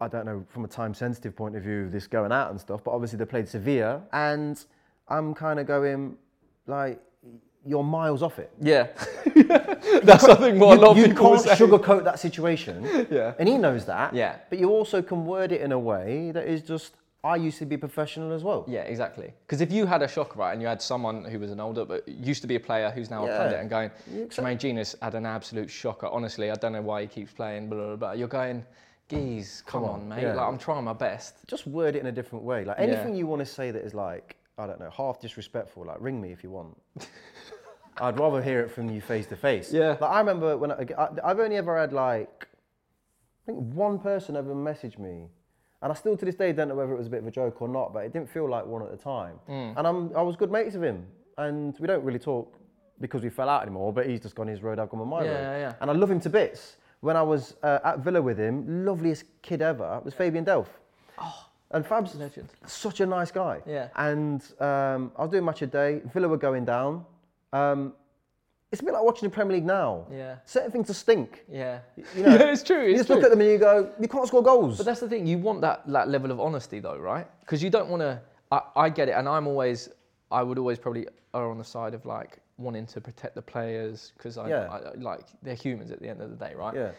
I 0.00 0.08
don't 0.08 0.26
know 0.26 0.44
from 0.48 0.64
a 0.64 0.68
time 0.68 0.92
sensitive 0.92 1.34
point 1.34 1.56
of 1.56 1.62
view, 1.62 1.88
this 1.88 2.06
going 2.06 2.32
out 2.32 2.50
and 2.50 2.60
stuff, 2.60 2.84
but 2.84 2.90
obviously 2.90 3.18
they 3.18 3.24
played 3.24 3.48
Sevilla, 3.48 4.02
and 4.12 4.62
I'm 5.08 5.34
kind 5.34 5.58
of 5.58 5.66
going, 5.66 6.16
like, 6.66 7.00
you're 7.68 7.84
miles 7.84 8.22
off 8.22 8.38
it. 8.38 8.50
Yeah. 8.60 8.88
That's 10.02 10.24
I 10.24 10.34
think 10.36 10.60
what 10.60 10.78
a 10.78 10.80
lot 10.80 10.90
of 10.92 10.96
you 10.98 11.08
people 11.08 11.30
can't 11.36 11.40
say. 11.42 11.54
sugarcoat 11.64 12.04
that 12.04 12.18
situation. 12.18 13.06
Yeah. 13.10 13.34
And 13.38 13.48
he 13.48 13.56
knows 13.58 13.84
that. 13.86 14.14
Yeah. 14.14 14.36
But 14.50 14.58
you 14.58 14.70
also 14.70 15.02
can 15.02 15.24
word 15.26 15.52
it 15.52 15.60
in 15.60 15.72
a 15.72 15.78
way 15.78 16.30
that 16.32 16.46
is 16.46 16.62
just, 16.62 16.94
I 17.24 17.36
used 17.36 17.58
to 17.58 17.66
be 17.66 17.76
professional 17.76 18.32
as 18.32 18.42
well. 18.44 18.64
Yeah, 18.68 18.82
exactly. 18.82 19.32
Because 19.46 19.60
if 19.60 19.70
you 19.72 19.86
had 19.86 20.02
a 20.02 20.08
shock, 20.08 20.36
right, 20.36 20.52
and 20.52 20.60
you 20.62 20.68
had 20.68 20.80
someone 20.80 21.24
who 21.24 21.38
was 21.38 21.50
an 21.50 21.60
older, 21.60 21.84
but 21.84 22.06
used 22.08 22.42
to 22.42 22.48
be 22.48 22.56
a 22.56 22.60
player 22.60 22.90
who's 22.90 23.10
now 23.10 23.24
a 23.24 23.28
Yeah. 23.28 23.38
pundit 23.38 23.60
and 23.60 23.70
going, 23.70 23.90
You 24.12 24.26
Jermaine 24.26 24.58
Jenas 24.58 24.94
had 25.02 25.14
an 25.14 25.26
absolute 25.26 25.70
shocker. 25.70 26.06
Honestly, 26.06 26.50
I 26.50 26.54
don't 26.54 26.72
know 26.72 26.82
why 26.82 27.02
he 27.02 27.06
keeps 27.08 27.32
playing, 27.32 27.68
blah, 27.68 27.78
blah, 27.78 27.96
blah. 27.96 28.12
You're 28.12 28.28
going, 28.28 28.64
geez, 29.08 29.62
come, 29.66 29.82
Come 29.82 29.90
on, 29.90 30.00
on, 30.00 30.08
mate. 30.08 30.22
yeah. 30.22 30.34
Like, 30.34 30.46
I'm 30.48 30.58
trying 30.58 30.84
my 30.84 30.92
best. 30.92 31.36
Just 31.46 31.66
word 31.66 31.96
it 31.96 32.00
in 32.00 32.06
a 32.06 32.12
different 32.12 32.44
way. 32.44 32.64
Like 32.64 32.78
Yeah. 32.78 32.84
anything 32.84 33.14
you 33.16 33.26
want 33.26 33.40
to 33.40 33.46
say 33.46 33.70
that 33.70 33.82
is 33.84 33.94
like, 33.94 34.36
I 34.58 34.66
don't 34.66 34.80
know, 34.80 34.90
half 34.90 35.20
disrespectful, 35.20 35.84
like 35.86 35.96
ring 36.00 36.20
me 36.20 36.30
if 36.32 36.42
you 36.44 36.50
want. 36.50 36.76
I'd 38.00 38.18
rather 38.18 38.42
hear 38.42 38.60
it 38.60 38.70
from 38.70 38.88
you 38.90 39.00
face 39.00 39.26
to 39.26 39.36
face. 39.36 39.72
Yeah. 39.72 39.96
Like 40.00 40.02
I 40.10 40.18
remember 40.18 40.56
when 40.56 40.72
I, 40.72 40.86
I- 40.96 41.08
I've 41.24 41.40
only 41.40 41.56
ever 41.56 41.78
had 41.78 41.92
like, 41.92 42.46
I 43.42 43.46
think 43.46 43.58
one 43.74 43.98
person 43.98 44.36
ever 44.36 44.54
messaged 44.54 44.98
me, 44.98 45.28
and 45.82 45.92
I 45.92 45.94
still 45.94 46.16
to 46.16 46.24
this 46.24 46.34
day 46.34 46.52
don't 46.52 46.68
know 46.68 46.74
whether 46.74 46.92
it 46.92 46.98
was 46.98 47.06
a 47.06 47.10
bit 47.10 47.20
of 47.20 47.26
a 47.26 47.30
joke 47.30 47.62
or 47.62 47.68
not, 47.68 47.92
but 47.92 48.04
it 48.04 48.12
didn't 48.12 48.28
feel 48.30 48.48
like 48.48 48.66
one 48.66 48.82
at 48.82 48.90
the 48.90 48.96
time. 48.96 49.34
Mm. 49.48 49.74
And 49.76 49.86
I'm, 49.86 50.16
I 50.16 50.22
was 50.22 50.36
good 50.36 50.50
mates 50.50 50.74
with 50.74 50.84
him, 50.84 51.06
and 51.38 51.76
we 51.78 51.86
don't 51.86 52.04
really 52.04 52.18
talk 52.18 52.54
because 53.00 53.22
we 53.22 53.30
fell 53.30 53.48
out 53.48 53.62
anymore. 53.62 53.92
But 53.92 54.06
he's 54.06 54.20
just 54.20 54.34
gone 54.34 54.48
his 54.48 54.62
road, 54.62 54.78
I've 54.78 54.90
gone 54.90 55.06
my 55.08 55.24
Yeah, 55.24 55.30
road. 55.30 55.40
yeah, 55.42 55.58
yeah. 55.58 55.72
And 55.80 55.90
I 55.90 55.94
love 55.94 56.10
him 56.10 56.20
to 56.20 56.28
bits. 56.30 56.76
When 57.00 57.16
I 57.16 57.22
was 57.22 57.54
uh, 57.62 57.78
at 57.84 58.00
Villa 58.00 58.20
with 58.20 58.38
him, 58.38 58.84
loveliest 58.84 59.24
kid 59.40 59.62
ever 59.62 60.00
was 60.04 60.14
Fabian 60.14 60.44
Delph. 60.44 60.66
Oh. 61.16 61.46
and 61.70 61.86
Fab's 61.86 62.14
Legend. 62.16 62.48
such 62.66 63.00
a 63.00 63.06
nice 63.06 63.30
guy. 63.30 63.60
Yeah. 63.66 63.88
And 63.96 64.42
um, 64.60 65.12
I 65.16 65.22
was 65.22 65.30
doing 65.30 65.44
match 65.44 65.62
a 65.62 65.66
day. 65.66 66.00
Villa 66.12 66.26
were 66.28 66.36
going 66.36 66.64
down. 66.64 67.04
Um, 67.52 67.92
it's 68.70 68.82
a 68.82 68.84
bit 68.84 68.92
like 68.92 69.02
watching 69.02 69.28
the 69.28 69.34
Premier 69.34 69.54
League 69.56 69.64
now. 69.64 70.06
Yeah. 70.12 70.36
Certain 70.44 70.70
things 70.70 70.88
just 70.88 71.00
stink. 71.00 71.44
Yeah. 71.50 71.78
You 71.96 72.22
know, 72.22 72.28
yeah, 72.34 72.52
it's 72.52 72.62
true. 72.62 72.86
You 72.86 72.96
just 72.96 73.06
true. 73.06 73.16
look 73.16 73.24
at 73.24 73.30
them 73.30 73.40
and 73.40 73.50
you 73.50 73.58
go, 73.58 73.90
you 73.98 74.08
can't 74.08 74.26
score 74.26 74.42
goals. 74.42 74.76
But 74.76 74.84
that's 74.86 75.00
the 75.00 75.08
thing. 75.08 75.26
You 75.26 75.38
want 75.38 75.62
that, 75.62 75.86
that 75.90 76.08
level 76.08 76.30
of 76.30 76.38
honesty, 76.38 76.78
though, 76.78 76.98
right? 76.98 77.26
Because 77.40 77.62
you 77.62 77.70
don't 77.70 77.88
want 77.88 78.02
to. 78.02 78.20
I, 78.52 78.60
I 78.76 78.88
get 78.90 79.08
it, 79.08 79.12
and 79.12 79.28
I'm 79.28 79.46
always. 79.46 79.88
I 80.30 80.42
would 80.42 80.58
always 80.58 80.78
probably 80.78 81.06
err 81.34 81.48
on 81.50 81.56
the 81.56 81.64
side 81.64 81.94
of 81.94 82.04
like 82.04 82.38
wanting 82.58 82.84
to 82.86 83.00
protect 83.00 83.34
the 83.34 83.40
players 83.42 84.12
because 84.16 84.36
I, 84.36 84.48
Yeah. 84.48 84.68
I 84.70 84.94
like 84.98 85.20
they're 85.42 85.54
humans 85.54 85.90
at 85.90 86.00
the 86.00 86.08
end 86.08 86.20
of 86.20 86.28
the 86.28 86.36
day, 86.36 86.54
right? 86.54 86.74
yeah. 86.74 86.90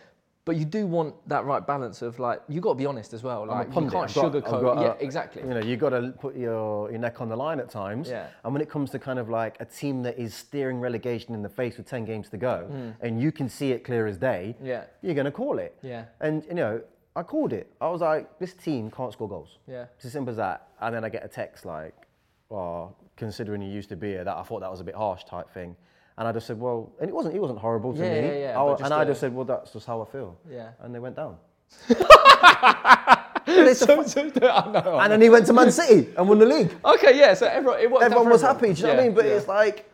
But 0.49 0.55
you 0.57 0.65
do 0.65 0.87
want 0.87 1.13
that 1.29 1.45
right 1.45 1.63
balance 1.67 2.01
of 2.01 2.17
like 2.17 2.41
you 2.49 2.59
got 2.59 2.69
to 2.71 2.75
be 2.75 2.87
honest 2.87 3.13
as 3.13 3.21
well. 3.21 3.45
Like 3.45 3.67
a 3.67 3.69
you 3.69 3.87
can't 3.87 3.91
got- 3.91 4.09
sugarcoat. 4.09 4.61
got 4.63 4.77
a- 4.79 4.81
yeah, 4.81 4.93
exactly. 4.99 5.43
You 5.43 5.49
know, 5.49 5.59
you 5.59 5.77
got 5.77 5.89
to 5.91 6.11
put 6.19 6.35
your, 6.35 6.89
your 6.89 6.97
neck 6.99 7.21
on 7.21 7.29
the 7.29 7.35
line 7.35 7.59
at 7.59 7.69
times. 7.69 8.09
Yeah. 8.09 8.29
And 8.43 8.51
when 8.51 8.59
it 8.63 8.67
comes 8.67 8.89
to 8.89 8.97
kind 8.97 9.19
of 9.19 9.29
like 9.29 9.57
a 9.59 9.65
team 9.65 10.01
that 10.01 10.17
is 10.17 10.33
steering 10.33 10.79
relegation 10.79 11.35
in 11.35 11.43
the 11.43 11.49
face 11.49 11.77
with 11.77 11.87
10 11.87 12.03
games 12.03 12.29
to 12.29 12.37
go, 12.37 12.67
and 13.01 13.21
you 13.21 13.31
can 13.31 13.47
see 13.47 13.73
it 13.73 13.83
clear 13.83 14.07
as 14.07 14.17
day, 14.17 14.55
Mm. 14.59 14.65
Yeah. 14.65 14.83
you're 15.03 15.13
going 15.13 15.25
to 15.25 15.31
call 15.31 15.59
it. 15.59 15.77
Yeah. 15.83 16.05
And, 16.19 16.43
you 16.45 16.55
know, 16.55 16.81
I 17.15 17.21
called 17.21 17.53
it. 17.53 17.71
I 17.79 17.87
was 17.89 18.01
like, 18.01 18.39
this 18.39 18.55
team 18.55 18.89
can't 18.89 19.13
score 19.13 19.29
goals. 19.29 19.59
Yeah. 19.67 19.85
It's 19.97 20.05
as 20.05 20.13
simple 20.13 20.31
as 20.31 20.37
that. 20.37 20.69
And 20.81 20.95
then 20.95 21.05
I 21.05 21.09
get 21.09 21.23
a 21.23 21.27
text 21.27 21.63
like, 21.63 21.93
oh, 22.49 22.95
considering 23.17 23.61
you 23.61 23.69
used 23.71 23.89
to 23.89 23.95
be 23.95 24.07
here, 24.13 24.23
that 24.23 24.35
I 24.35 24.41
thought 24.41 24.61
that 24.61 24.71
was 24.71 24.79
a 24.79 24.83
bit 24.83 24.95
harsh 24.95 25.25
type 25.25 25.51
thing. 25.53 25.75
And 26.19 26.27
I 26.27 26.31
just 26.33 26.45
said, 26.47 26.59
well, 26.59 26.91
and 26.99 27.09
it 27.09 27.13
wasn't, 27.15 27.33
it 27.35 27.39
wasn't 27.39 27.59
horrible 27.59 27.93
to 27.93 27.99
Yeah, 27.99 28.21
me. 28.21 28.27
yeah, 28.27 28.37
yeah, 28.39 28.61
I- 28.61 28.65
but 28.65 28.73
just, 28.79 28.83
and 28.83 28.93
I 28.93 29.05
just 29.05 29.19
said, 29.21 29.33
well, 29.33 29.45
that's 29.45 29.71
just 29.71 29.87
how 29.87 30.01
I 30.01 30.05
feel. 30.05 30.37
Yeah. 30.51 30.71
And 30.81 30.93
they 30.93 30.99
went 30.99 31.15
down. 31.15 31.37
So- 33.73 34.03
so- 34.03 34.21
I 34.43 34.71
know. 34.71 34.99
And 34.99 35.11
then 35.11 35.21
he 35.21 35.29
went 35.29 35.47
to 35.47 35.53
Man 35.53 35.71
City 35.71 36.09
and 36.15 36.29
won 36.29 36.37
the 36.37 36.45
league. 36.45 36.71
Okay, 36.85 37.17
yeah. 37.17 37.33
So 37.33 37.47
everyone, 37.47 37.79
it 37.79 37.89
worked 37.89 38.03
out 38.03 38.11
Everyone 38.11 38.25
for 38.27 38.31
was 38.33 38.43
everyone. 38.43 38.55
happy. 38.69 38.73
Do 38.73 38.81
you 38.81 38.87
know 38.87 38.93
what 38.93 38.99
I 38.99 39.01
Yeah, 39.01 39.07
mean? 39.07 39.15
But 39.15 39.25
yeah. 39.25 39.31
it's 39.31 39.47
like, 39.47 39.89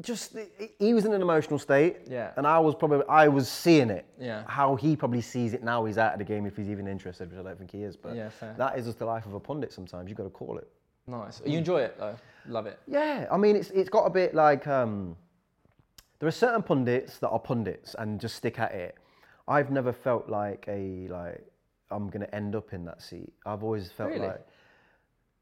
just 0.00 0.36
he 0.78 0.94
was 0.94 1.04
in 1.06 1.12
an 1.12 1.20
emotional 1.20 1.58
state. 1.58 1.96
Yeah. 2.08 2.30
And 2.36 2.46
I 2.46 2.58
was 2.60 2.74
probably 2.76 3.04
I 3.08 3.26
was 3.26 3.48
seeing 3.48 3.90
it. 3.90 4.06
Yeah. 4.18 4.44
How 4.46 4.76
he 4.76 4.94
probably 4.96 5.20
sees 5.22 5.54
it 5.54 5.64
now. 5.64 5.84
He's 5.84 5.98
out 5.98 6.12
of 6.12 6.18
the 6.20 6.24
game 6.24 6.46
if 6.46 6.56
he's 6.56 6.68
even 6.70 6.86
interested, 6.86 7.30
which 7.30 7.40
I 7.40 7.42
don't 7.42 7.58
think 7.58 7.72
he 7.72 7.82
is. 7.82 7.96
But 7.96 8.14
Yeah, 8.14 8.28
fair. 8.28 8.54
that 8.58 8.78
is 8.78 8.86
just 8.86 8.98
the 9.00 9.06
life 9.06 9.26
of 9.26 9.34
a 9.34 9.40
pundit. 9.40 9.72
Sometimes 9.72 10.04
you 10.08 10.14
have 10.14 10.18
got 10.18 10.24
to 10.24 10.30
call 10.30 10.58
it. 10.58 10.68
nice. 11.08 11.42
You 11.44 11.58
enjoy 11.58 11.80
it 11.82 11.96
though. 11.98 12.14
Love 12.46 12.66
it. 12.66 12.78
Yeah. 12.86 13.26
I 13.30 13.36
mean, 13.36 13.56
it's 13.56 13.70
it's 13.70 13.90
got 13.90 14.04
a 14.04 14.10
bit 14.10 14.34
like 14.34 14.66
um, 14.68 15.16
there 16.20 16.28
are 16.28 16.32
certain 16.32 16.62
pundits 16.62 17.18
that 17.18 17.28
are 17.28 17.38
pundits 17.38 17.96
and 17.98 18.20
just 18.20 18.36
stick 18.36 18.58
at 18.60 18.72
it. 18.72 18.96
I've 19.48 19.70
never 19.72 19.92
felt 19.92 20.28
like 20.28 20.64
a 20.68 21.08
like 21.08 21.44
I'm 21.90 22.08
gonna 22.08 22.28
end 22.32 22.54
up 22.54 22.72
in 22.72 22.84
that 22.84 23.02
seat. 23.02 23.32
I've 23.44 23.64
always 23.64 23.90
felt 23.90 24.10
Really? 24.10 24.28
like. 24.28 24.46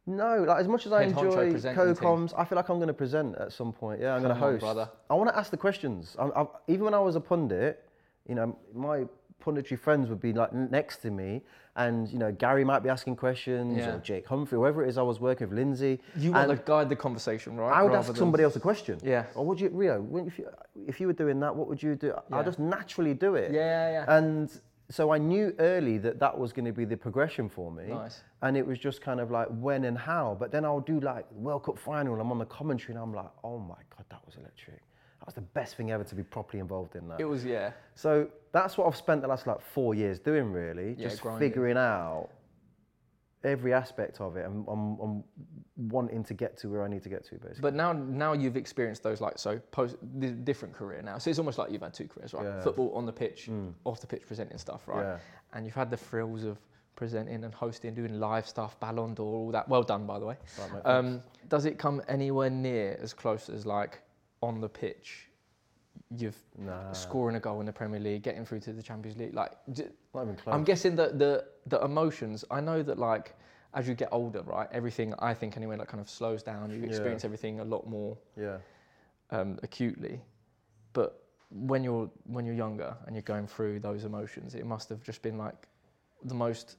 No, 0.07 0.45
like 0.45 0.59
as 0.59 0.67
much 0.69 0.87
as 0.87 0.93
I 0.95 1.03
Head 1.05 1.11
enjoy 1.11 1.53
co-coms, 1.75 2.33
I 2.33 2.45
feel 2.47 2.57
like 2.57 2.71
I'm 2.71 2.77
going 2.79 2.88
to 2.88 2.95
present 2.95 3.37
at 3.37 3.53
some 3.53 3.75
point. 3.75 4.01
Yeah, 4.01 4.14
I'm 4.14 4.23
going 4.23 4.35
to 4.35 4.41
Come 4.41 4.45
on, 4.45 4.53
host. 4.53 4.61
brother. 4.62 4.88
I 5.11 5.14
want 5.14 5.29
to 5.29 5.37
ask 5.37 5.51
the 5.51 5.59
questions. 5.59 6.17
I, 6.19 6.29
I, 6.29 6.47
even 6.67 6.87
when 6.87 6.95
I 6.95 6.99
was 6.99 7.14
a 7.14 7.21
pundit, 7.21 7.87
you 8.27 8.35
know, 8.35 8.57
my 8.73 9.05
punditry 9.44 9.79
friends 9.79 10.09
would 10.09 10.20
be 10.20 10.33
like 10.33 10.53
next 10.53 10.98
to 10.98 11.11
me, 11.11 11.42
and 11.77 12.09
you 12.09 12.18
know, 12.18 12.33
Gary 12.33 12.64
might 12.64 12.81
be 12.81 12.88
asking 12.88 13.16
questions, 13.16 13.79
Yeah. 13.79 13.94
or 13.94 13.98
Jake 14.01 14.27
Humphrey, 14.27 14.57
whoever 14.57 14.85
it 14.85 14.88
is 14.88 14.98
I 14.98 15.03
was 15.03 15.20
working 15.20 15.48
with, 15.48 15.57
Lindsay. 15.59 16.01
You 16.16 16.33
want 16.33 16.51
to 16.51 16.57
guide 16.57 16.88
the 16.88 16.96
conversation, 16.96 17.57
right? 17.57 17.72
I 17.72 17.83
would 17.83 17.88
rather 17.88 17.98
ask 17.98 18.07
than- 18.09 18.16
somebody 18.16 18.44
else 18.44 18.57
a 18.57 18.61
question. 18.61 18.98
Yeah. 19.03 19.27
Or 19.35 19.46
would 19.46 19.61
you, 19.61 19.68
Rio? 19.70 20.07
If 20.27 20.38
you, 20.38 20.48
if 20.87 21.01
you 21.01 21.07
were 21.07 21.12
doing 21.12 21.38
that, 21.40 21.55
what 21.55 21.68
would 21.68 21.83
you 21.83 21.94
do? 21.94 22.09
Yeah. 22.09 22.37
I'd 22.37 22.44
just 22.46 22.59
naturally 22.59 23.14
do 23.14 23.35
it. 23.37 23.53
Yeah, 23.53 23.61
yeah, 23.61 24.05
yeah. 24.07 24.16
And 24.16 24.51
so 24.90 25.12
I 25.12 25.18
knew 25.18 25.55
early 25.59 25.98
that 25.98 26.18
that 26.18 26.37
was 26.37 26.53
going 26.53 26.64
to 26.64 26.72
be 26.72 26.85
the 26.85 26.96
progression 26.96 27.48
for 27.48 27.70
me. 27.70 27.88
Nice. 27.88 28.22
And 28.42 28.57
it 28.57 28.66
was 28.66 28.79
just 28.79 29.01
kind 29.03 29.20
of 29.20 29.31
like 29.31 29.46
when 29.48 29.85
and 29.85 29.98
how. 29.98 30.37
But 30.40 30.51
then 30.51 30.64
I'll 30.64 30.81
do 30.81 30.98
like 31.01 31.31
World 31.33 31.64
Cup 31.64 31.79
final 31.79 32.14
and 32.14 32.22
I'm 32.22 32.33
on 32.33 32.38
the 32.38 32.46
commentary 32.46 32.94
and 32.94 33.03
I'm 33.03 33.12
like, 33.14 33.31
oh 33.44 33.59
my 33.59 33.77
God, 33.96 34.05
that 34.11 34.20
was 34.27 34.37
electric. 34.37 34.81
Was 35.29 35.35
the 35.35 35.43
best 35.43 35.77
thing 35.77 35.91
ever 35.91 36.05
to 36.05 36.14
be 36.14 36.23
properly 36.23 36.59
involved 36.59 36.97
in 36.97 37.07
that. 37.09 37.21
It 37.21 37.27
was 37.27 37.45
yeah. 37.45 37.73
so 37.95 38.29
that's 38.51 38.79
what 38.79 38.87
I've 38.87 38.97
spent 38.97 39.21
the 39.21 39.29
last 39.29 39.47
like 39.47 39.61
four 39.61 39.95
years 39.95 40.19
doing 40.19 40.51
really. 40.51 40.95
Yeah, 40.97 41.09
just 41.09 41.21
grinding. 41.21 41.51
figuring 41.51 41.77
out 41.77 42.31
every 43.45 43.75
aspect 43.75 44.23
of 44.23 44.38
it 44.38 44.47
and 44.47 44.64
I'm, 44.67 44.99
I'm 44.99 45.25
wanting 45.77 46.25
to 46.25 46.33
get 46.33 46.57
to 46.59 46.71
where 46.71 46.83
I 46.83 46.88
need 46.88 47.03
to 47.03 47.11
get 47.11 47.25
to 47.27 47.35
basically. 47.35 47.61
But 47.61 47.75
now, 47.75 47.93
now 47.93 48.33
you've 48.33 48.57
experienced 48.57 49.03
those 49.03 49.21
like 49.21 49.38
so 49.38 49.59
post 49.71 49.97
the 50.19 50.31
different 50.31 50.75
career 50.75 51.03
now. 51.03 51.19
So 51.19 51.29
it's 51.29 51.38
almost 51.38 51.59
like 51.59 51.71
you've 51.71 51.83
had 51.83 51.93
two 51.93 52.09
careers, 52.09 52.33
right? 52.33 52.45
Yeah. 52.45 52.53
Mm. 52.53 52.64
Football 52.64 52.93
on 52.95 53.05
the 53.05 53.12
pitch, 53.12 53.51
off 53.85 54.01
the 54.01 54.07
pitch 54.07 54.23
presenting 54.27 54.57
stuff, 54.57 54.88
right? 54.88 55.03
Yeah. 55.03 55.19
And 55.53 55.67
you've 55.67 55.75
had 55.75 55.91
the 55.91 55.97
thrills 55.99 56.43
of 56.45 56.59
presenting 56.97 57.45
and 57.45 57.55
hosting, 57.55 57.95
doing 57.95 58.19
live 58.19 58.49
stuff, 58.49 58.81
Ballon 58.81 59.12
d'Or, 59.12 59.27
all 59.27 59.53
that. 59.53 59.69
Well 59.69 59.83
done, 59.83 60.07
by 60.07 60.19
the 60.19 60.25
way. 60.25 60.37
Right, 60.73 60.87
Um, 60.87 61.23
does 61.49 61.67
it 61.67 61.79
come 61.79 62.01
anywhere 62.09 62.51
near 62.51 62.99
as 63.01 63.12
close 63.12 63.51
as 63.51 63.67
like 63.67 64.01
on 64.40 64.61
the 64.61 64.68
pitch? 64.68 65.29
You've 66.11 66.38
Nah. 66.57 66.92
scoring 66.92 67.37
a 67.37 67.40
goal 67.40 67.61
in 67.61 67.66
the 67.66 67.72
Premier 67.72 68.01
League, 68.01 68.22
getting 68.22 68.44
through 68.44 68.61
to 68.61 68.72
the 68.72 68.83
Champions 68.83 69.18
League. 69.18 69.35
Like, 69.35 69.53
j- 69.72 69.88
Not 70.14 70.22
even 70.22 70.37
close. 70.37 70.55
I'm 70.55 70.64
guessing 70.64 70.96
that 70.96 71.18
the 71.18 71.44
the 71.66 71.83
emotions. 71.85 72.44
I 72.51 72.61
know 72.61 72.83
that 72.83 72.98
like 72.98 73.35
as 73.74 73.87
you 73.87 73.94
get 73.94 74.09
older, 74.12 74.42
right? 74.42 74.68
Everything 74.72 75.12
I 75.18 75.35
think 75.35 75.57
anyway, 75.57 75.77
like 75.77 75.88
kind 75.88 76.01
of 76.01 76.09
slows 76.09 76.42
down. 76.42 76.70
You 76.70 76.79
Yeah. 76.81 76.87
experience 76.87 77.24
everything 77.24 77.61
a 77.61 77.64
lot 77.64 77.87
more 77.87 78.16
yeah. 78.37 78.59
um, 79.31 79.59
acutely. 79.62 80.22
But 80.94 81.22
when 81.51 81.85
you're 81.85 82.11
when 82.24 82.46
you're 82.46 82.55
younger 82.55 82.96
and 83.07 83.14
you're 83.14 83.22
going 83.35 83.46
through 83.46 83.81
those 83.81 84.05
emotions, 84.05 84.55
it 84.55 84.64
must 84.64 84.88
have 84.88 85.03
just 85.03 85.20
been 85.20 85.37
like 85.37 85.68
the 86.24 86.35
most 86.35 86.77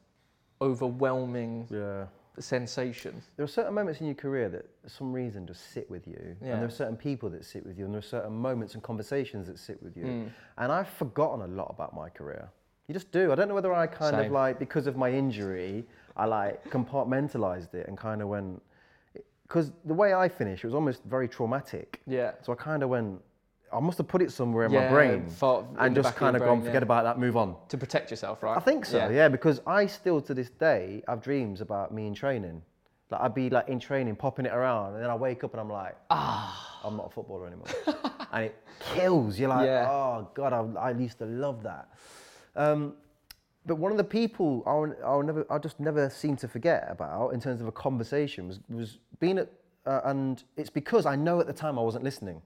overwhelming 0.61 1.67
Yeah. 1.69 2.07
Sensation. 2.39 3.21
There 3.35 3.43
are 3.43 3.47
certain 3.47 3.73
moments 3.73 3.99
in 4.01 4.07
your 4.07 4.15
career 4.15 4.49
that, 4.49 4.65
for 4.83 4.89
some 4.89 5.11
reason, 5.13 5.45
just 5.45 5.71
sit 5.73 5.89
with 5.89 6.07
you. 6.07 6.35
Yeah. 6.41 6.53
And 6.53 6.59
there 6.61 6.67
are 6.67 6.71
certain 6.71 6.97
people 6.97 7.29
that 7.29 7.45
sit 7.45 7.65
with 7.65 7.77
you, 7.77 7.85
and 7.85 7.93
there 7.93 7.99
are 7.99 8.01
certain 8.01 8.33
moments 8.33 8.73
and 8.73 8.83
conversations 8.83 9.47
that 9.47 9.59
sit 9.59 9.81
with 9.81 9.95
you. 9.97 10.05
Mm. 10.05 10.29
And 10.57 10.71
I've 10.71 10.89
forgotten 10.89 11.41
a 11.41 11.47
lot 11.47 11.69
about 11.69 11.93
my 11.95 12.09
career. 12.09 12.49
You 12.87 12.93
just 12.93 13.11
do. 13.11 13.31
I 13.31 13.35
don't 13.35 13.47
know 13.47 13.53
whether 13.53 13.73
I 13.73 13.87
kind 13.87 14.15
Same. 14.15 14.25
of 14.25 14.31
like, 14.31 14.57
because 14.57 14.87
of 14.87 14.97
my 14.97 15.11
injury, 15.11 15.85
I 16.17 16.25
like 16.25 16.63
compartmentalized 16.69 17.73
it 17.73 17.87
and 17.87 17.97
kind 17.97 18.21
of 18.21 18.29
went. 18.29 18.61
Because 19.43 19.71
the 19.85 19.93
way 19.93 20.13
I 20.13 20.29
finished, 20.29 20.63
it 20.63 20.67
was 20.67 20.75
almost 20.75 21.03
very 21.03 21.27
traumatic. 21.27 22.01
Yeah. 22.07 22.31
So 22.41 22.51
I 22.53 22.55
kind 22.55 22.83
of 22.83 22.89
went, 22.89 23.21
I 23.71 23.79
must 23.79 23.97
have 23.97 24.07
put 24.07 24.21
it 24.21 24.31
somewhere 24.31 24.65
in 24.65 24.71
Yeah, 24.71 24.85
my 24.85 24.89
brain 24.89 25.27
and 25.77 25.95
just 25.95 26.15
kind 26.15 26.35
of 26.35 26.41
brain, 26.41 26.55
gone, 26.55 26.59
forget 26.61 26.75
yeah. 26.75 26.83
about 26.83 27.03
that, 27.03 27.19
move 27.19 27.37
on. 27.37 27.55
To 27.69 27.77
protect 27.77 28.09
yourself, 28.09 28.41
right? 28.43 28.57
I 28.57 28.59
think 28.59 28.85
so, 28.85 29.09
yeah. 29.09 29.27
because 29.29 29.61
I 29.67 29.85
still 29.85 30.21
to 30.21 30.33
this 30.33 30.49
day 30.49 31.03
have 31.07 31.21
dreams 31.21 31.61
about 31.61 31.93
me 31.93 32.07
in 32.07 32.13
training. 32.13 32.61
Like 33.11 33.21
I'd 33.21 33.33
be 33.33 33.49
like 33.49 33.67
in 33.69 33.79
training, 33.79 34.15
popping 34.15 34.45
it 34.45 34.53
around, 34.53 34.93
and 34.93 35.03
then 35.03 35.09
I 35.09 35.15
wake 35.15 35.43
up 35.43 35.53
and 35.53 35.61
I'm 35.61 35.69
like, 35.69 35.95
ah, 36.11 36.79
I'm 36.83 36.95
not 36.95 37.07
a 37.07 37.09
footballer 37.09 37.47
anymore, 37.47 37.67
and 38.31 38.45
it 38.45 38.55
kills. 38.79 39.39
You're 39.39 39.49
like, 39.49 39.65
Yeah. 39.65 39.87
oh 39.89 40.29
god, 40.33 40.53
I, 40.53 40.79
I 40.79 40.91
used 40.91 41.17
to 41.19 41.25
love 41.25 41.63
that. 41.63 41.89
Um, 42.55 42.93
but 43.65 43.75
one 43.75 43.91
of 43.91 43.97
the 43.97 44.03
people 44.03 44.63
I'll, 44.65 44.93
I'll 45.05 45.23
never, 45.23 45.45
I 45.49 45.57
just 45.57 45.79
never 45.79 46.09
seem 46.09 46.35
to 46.37 46.47
forget 46.47 46.87
about 46.89 47.33
in 47.33 47.39
terms 47.41 47.61
of 47.61 47.67
a 47.67 47.71
conversation 47.71 48.47
was, 48.47 48.59
was 48.69 48.97
being 49.19 49.37
at, 49.37 49.51
uh, 49.85 50.01
and 50.05 50.43
it's 50.57 50.69
because 50.69 51.05
I 51.05 51.15
know 51.15 51.39
at 51.39 51.47
the 51.47 51.53
time 51.53 51.77
I 51.77 51.81
wasn't 51.81 52.03
listening. 52.03 52.41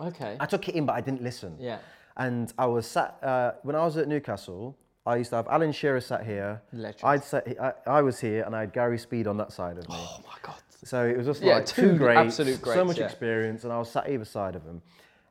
Okay. 0.00 0.36
I 0.40 0.46
took 0.46 0.68
it 0.68 0.74
in, 0.74 0.86
but 0.86 0.94
I 0.94 1.00
didn't 1.00 1.22
listen. 1.22 1.56
Yeah. 1.58 1.78
And 2.16 2.52
I 2.58 2.66
was 2.66 2.86
sat 2.86 3.18
uh, 3.22 3.52
when 3.62 3.76
I 3.76 3.84
was 3.84 3.96
at 3.96 4.08
Newcastle. 4.08 4.76
I 5.04 5.16
used 5.16 5.30
to 5.30 5.36
have 5.36 5.48
Alan 5.48 5.72
Shearer 5.72 6.00
sat 6.00 6.24
here. 6.24 6.62
Legend. 6.72 7.02
I'd 7.02 7.24
sat, 7.24 7.46
I, 7.60 7.72
I 7.86 8.02
was 8.02 8.20
here, 8.20 8.44
and 8.44 8.54
I 8.54 8.60
had 8.60 8.72
Gary 8.72 8.98
Speed 8.98 9.26
on 9.26 9.36
that 9.38 9.52
side 9.52 9.78
of 9.78 9.88
me. 9.88 9.96
Oh 9.98 10.20
my 10.24 10.36
god. 10.42 10.56
So 10.84 11.06
it 11.06 11.16
was 11.16 11.26
just 11.26 11.42
Yeah, 11.42 11.56
like 11.56 11.66
two 11.66 11.92
two 11.92 11.98
greats, 11.98 12.38
absolute 12.38 12.64
so 12.64 12.84
much 12.84 12.98
yeah. 12.98 13.04
experience, 13.06 13.64
and 13.64 13.72
I 13.72 13.78
was 13.78 13.90
sat 13.90 14.08
either 14.08 14.24
side 14.24 14.54
of 14.56 14.64
him, 14.64 14.82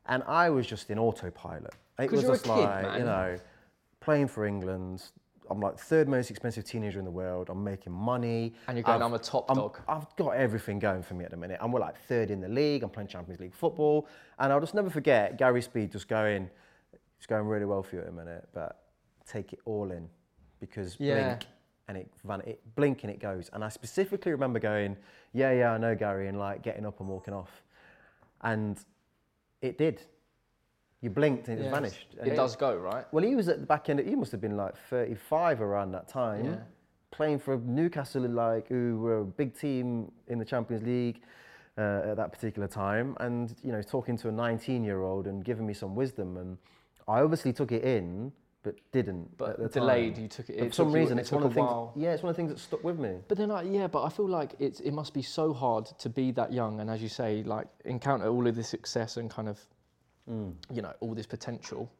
and 0.06 0.22
I 0.24 0.50
was 0.50 0.66
just 0.66 0.90
in 0.90 0.98
autopilot. 0.98 1.74
It 1.98 2.10
was 2.10 2.22
just 2.22 2.44
kid, 2.44 2.50
like 2.50 2.82
man. 2.82 2.98
you 2.98 3.04
know, 3.04 3.38
playing 4.00 4.28
for 4.28 4.46
England. 4.46 5.04
I'm 5.50 5.60
like 5.60 5.78
third 5.78 6.08
most 6.08 6.30
expensive 6.30 6.64
teenager 6.64 6.98
in 6.98 7.04
the 7.04 7.10
world. 7.10 7.48
I'm 7.50 7.62
making 7.62 7.92
money. 7.92 8.54
And 8.68 8.76
you're 8.76 8.84
going, 8.84 8.96
I've- 8.96 9.04
"I'm 9.04 9.14
a 9.14 9.18
top 9.18 9.50
I'm- 9.50 9.58
dog." 9.58 9.78
I've 9.88 10.14
got 10.16 10.30
everything 10.30 10.78
going 10.78 11.02
for 11.02 11.14
me 11.14 11.24
at 11.24 11.30
the 11.30 11.36
minute. 11.36 11.58
And 11.60 11.72
we're 11.72 11.80
like 11.80 11.98
third 12.08 12.30
in 12.30 12.40
the 12.40 12.48
league. 12.48 12.82
I'm 12.82 12.90
playing 12.90 13.08
Champions 13.08 13.40
League 13.40 13.54
football. 13.54 14.06
And 14.38 14.52
I'll 14.52 14.60
just 14.60 14.74
never 14.74 14.90
forget 14.90 15.36
Gary 15.38 15.60
Speed 15.62 15.92
just 15.92 16.08
going, 16.08 16.48
it's 17.18 17.26
going 17.26 17.46
really 17.46 17.66
well 17.66 17.82
for 17.82 17.96
you 17.96 18.00
at 18.02 18.06
the 18.06 18.12
minute, 18.12 18.48
but 18.52 18.82
take 19.26 19.52
it 19.52 19.60
all 19.64 19.90
in 19.92 20.08
because 20.60 20.96
Yeah. 20.98 21.24
blink 21.34 21.46
and 21.88 21.96
it, 21.98 22.10
van- 22.24 22.40
it 22.42 22.60
blink 22.74 23.02
and 23.04 23.10
it 23.12 23.18
goes. 23.20 23.50
And 23.52 23.62
I 23.64 23.68
specifically 23.68 24.32
remember 24.32 24.58
going, 24.58 24.96
yeah, 25.32 25.52
yeah, 25.52 25.72
I 25.72 25.78
know 25.78 25.94
Gary, 25.94 26.28
and 26.28 26.38
like 26.38 26.62
getting 26.62 26.86
up 26.86 27.00
and 27.00 27.08
walking 27.08 27.34
off. 27.34 27.62
And 28.42 28.78
it 29.60 29.78
did. 29.78 30.02
You 31.02 31.10
blinked 31.10 31.48
and 31.48 31.58
it 31.58 31.64
Yeah. 31.64 31.70
just 31.70 31.74
vanished. 31.80 32.14
And 32.20 32.28
It 32.32 32.36
does 32.36 32.56
go, 32.56 32.76
right? 32.76 33.04
well, 33.12 33.24
he 33.24 33.34
was 33.34 33.48
at 33.48 33.60
the 33.60 33.66
back 33.66 33.90
end. 33.90 34.00
He 34.00 34.14
must 34.14 34.32
have 34.32 34.40
been 34.40 34.56
like 34.56 34.76
35 34.88 35.60
around 35.60 35.90
that 35.92 36.08
time, 36.08 36.44
Yeah. 36.46 36.56
playing 37.10 37.40
for 37.40 37.56
Newcastle, 37.58 38.22
like 38.22 38.68
who 38.68 38.98
were 39.00 39.18
a 39.18 39.24
big 39.24 39.54
team 39.54 40.12
in 40.28 40.38
the 40.38 40.44
Champions 40.44 40.84
League 40.84 41.20
uh, 41.76 42.02
at 42.10 42.16
that 42.18 42.30
particular 42.32 42.68
time, 42.68 43.16
and 43.20 43.54
you 43.62 43.72
know, 43.72 43.82
talking 43.82 44.16
to 44.18 44.28
a 44.28 44.32
19-year-old 44.32 45.26
and 45.26 45.44
giving 45.44 45.66
me 45.66 45.74
some 45.74 45.94
wisdom, 45.96 46.36
and 46.36 46.56
I 47.08 47.20
obviously 47.22 47.52
took 47.52 47.72
it 47.72 47.82
in, 47.82 48.30
but 48.62 48.76
didn't. 48.92 49.24
at 49.40 49.56
the 49.56 49.62
But 49.64 49.72
delayed, 49.72 50.14
time. 50.14 50.22
you 50.22 50.28
took 50.28 50.50
it. 50.50 50.58
But 50.58 50.64
it 50.66 50.68
for 50.68 50.74
some 50.74 50.86
took 50.88 50.94
you- 50.94 51.00
reason, 51.00 51.18
it 51.18 51.22
it's 51.22 51.30
took 51.30 51.36
one 51.40 51.46
of 51.46 51.50
a 51.52 51.54
the 51.54 51.60
things. 51.60 51.66
while. 51.68 51.92
Yeah, 51.96 52.12
it's 52.12 52.22
one 52.22 52.30
of 52.30 52.36
the 52.36 52.40
things 52.42 52.52
that 52.52 52.58
stuck 52.60 52.84
with 52.84 52.98
me. 53.00 53.18
But 53.26 53.38
then, 53.38 53.48
like, 53.48 53.66
yeah, 53.68 53.86
but 53.88 54.04
I 54.04 54.08
feel 54.10 54.28
like 54.28 54.54
it's 54.60 54.78
it 54.80 54.92
must 54.92 55.14
be 55.14 55.22
so 55.22 55.52
hard 55.52 55.86
to 55.86 56.08
be 56.08 56.30
that 56.32 56.52
young, 56.52 56.78
and 56.78 56.88
as 56.90 57.02
you 57.02 57.08
say, 57.08 57.42
like 57.42 57.66
encounter 57.86 58.28
all 58.28 58.46
of 58.46 58.54
this 58.54 58.68
success 58.68 59.16
and 59.16 59.28
kind 59.30 59.48
of, 59.48 59.58
Mm. 60.30 60.54
you 60.72 60.82
know, 60.82 60.92
all 61.00 61.14
this 61.14 61.26
potential 61.26 61.90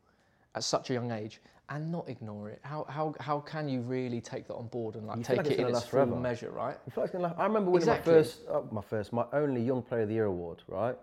at 0.54 0.62
such 0.62 0.90
a 0.90 0.92
young 0.94 1.10
age, 1.10 1.40
and 1.70 1.90
not 1.90 2.08
ignore 2.08 2.50
it. 2.50 2.60
How 2.62 2.84
how 2.88 3.14
how 3.18 3.40
can 3.40 3.68
you 3.68 3.80
really 3.80 4.20
take 4.20 4.46
that 4.48 4.54
on 4.54 4.66
board 4.68 4.94
and 4.94 5.06
like 5.06 5.16
You 5.18 5.24
take 5.24 5.38
like 5.38 5.46
it 5.46 5.58
in 5.58 5.68
its 5.68 5.84
full 5.84 6.06
measure, 6.06 6.50
right? 6.50 6.76
I 6.86 6.90
feel 6.90 7.02
like 7.02 7.04
it's 7.06 7.12
gonna 7.12 7.24
last- 7.24 7.38
I 7.38 7.46
remember 7.46 7.70
winning 7.70 7.88
Exactly. 7.88 8.12
my 8.12 8.18
first, 8.18 8.40
uh, 8.48 8.60
my 8.70 8.80
first, 8.82 9.12
my 9.12 9.24
only 9.32 9.62
Young 9.62 9.82
Player 9.82 10.02
of 10.02 10.08
the 10.08 10.14
Year 10.14 10.26
award, 10.26 10.62
right? 10.68 10.96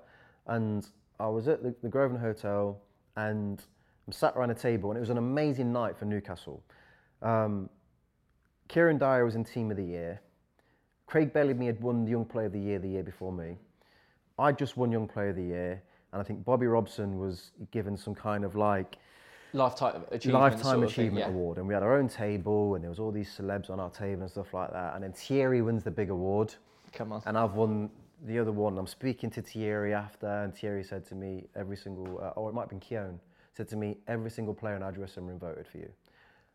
And 0.47 0.87
I 1.19 1.27
was 1.27 1.47
at 1.47 1.63
the, 1.63 1.75
the 1.81 1.89
Grosvenor 1.89 2.21
Hotel, 2.21 2.79
and 3.15 3.61
I'm 4.07 4.13
sat 4.13 4.35
around 4.37 4.51
a 4.51 4.55
table, 4.55 4.91
and 4.91 4.97
it 4.97 5.01
was 5.01 5.09
an 5.09 5.17
amazing 5.17 5.73
night 5.73 5.97
for 5.97 6.05
Newcastle. 6.05 6.63
Um, 7.21 7.69
Kieran 8.67 8.97
Dyer 8.97 9.25
was 9.25 9.35
in 9.35 9.43
Team 9.43 9.71
of 9.71 9.77
the 9.77 9.83
Year. 9.83 10.21
Craig 11.07 11.33
Bellamy 11.33 11.65
had 11.65 11.81
won 11.81 12.05
the 12.05 12.11
Young 12.11 12.25
Player 12.25 12.45
of 12.45 12.53
the 12.53 12.59
Year 12.59 12.79
the 12.79 12.87
year 12.87 13.03
before 13.03 13.33
me. 13.33 13.57
I 14.37 14.51
just 14.51 14.77
won 14.77 14.91
Young 14.91 15.07
Player 15.07 15.29
of 15.29 15.35
the 15.35 15.43
Year, 15.43 15.83
and 16.11 16.21
I 16.21 16.23
think 16.23 16.43
Bobby 16.43 16.67
Robson 16.67 17.19
was 17.19 17.51
given 17.71 17.95
some 17.97 18.15
kind 18.15 18.43
of 18.43 18.55
like 18.55 18.97
Lifetime 19.51 20.03
achievement. 20.11 20.43
lifetime 20.43 20.61
sort 20.63 20.77
of 20.83 20.89
achievement 20.91 21.25
thing, 21.25 21.33
yeah. 21.33 21.39
award, 21.39 21.57
and 21.57 21.67
we 21.67 21.73
had 21.73 21.81
our 21.81 21.97
own 21.97 22.07
table, 22.07 22.75
and 22.75 22.83
there 22.83 22.89
was 22.89 22.99
all 22.99 23.11
these 23.11 23.29
celebs 23.35 23.71
on 23.71 23.79
our 23.79 23.89
table 23.89 24.21
and 24.21 24.29
stuff 24.29 24.53
like 24.53 24.71
that. 24.73 24.93
And 24.93 25.03
then 25.03 25.11
Thierry 25.11 25.63
wins 25.63 25.83
the 25.83 25.89
big 25.91 26.11
award, 26.11 26.53
Come 26.93 27.11
on. 27.13 27.23
and 27.25 27.35
I've 27.35 27.53
won 27.53 27.89
the 28.25 28.37
other 28.37 28.51
one. 28.51 28.77
I'm 28.77 28.85
speaking 28.85 29.31
to 29.31 29.41
Thierry 29.41 29.91
after, 29.93 30.27
and 30.27 30.53
Thierry 30.53 30.83
said 30.83 31.03
to 31.07 31.15
me, 31.15 31.45
every 31.55 31.77
single, 31.77 32.19
uh, 32.21 32.39
or 32.39 32.49
it 32.49 32.53
might 32.53 32.61
have 32.63 32.69
been 32.69 32.79
Keown, 32.79 33.19
said 33.57 33.67
to 33.69 33.75
me, 33.75 33.97
every 34.07 34.29
single 34.29 34.53
player 34.53 34.75
in 34.75 34.83
our 34.83 34.91
dressing 34.91 35.25
room 35.25 35.39
voted 35.39 35.67
for 35.67 35.79
you. 35.79 35.89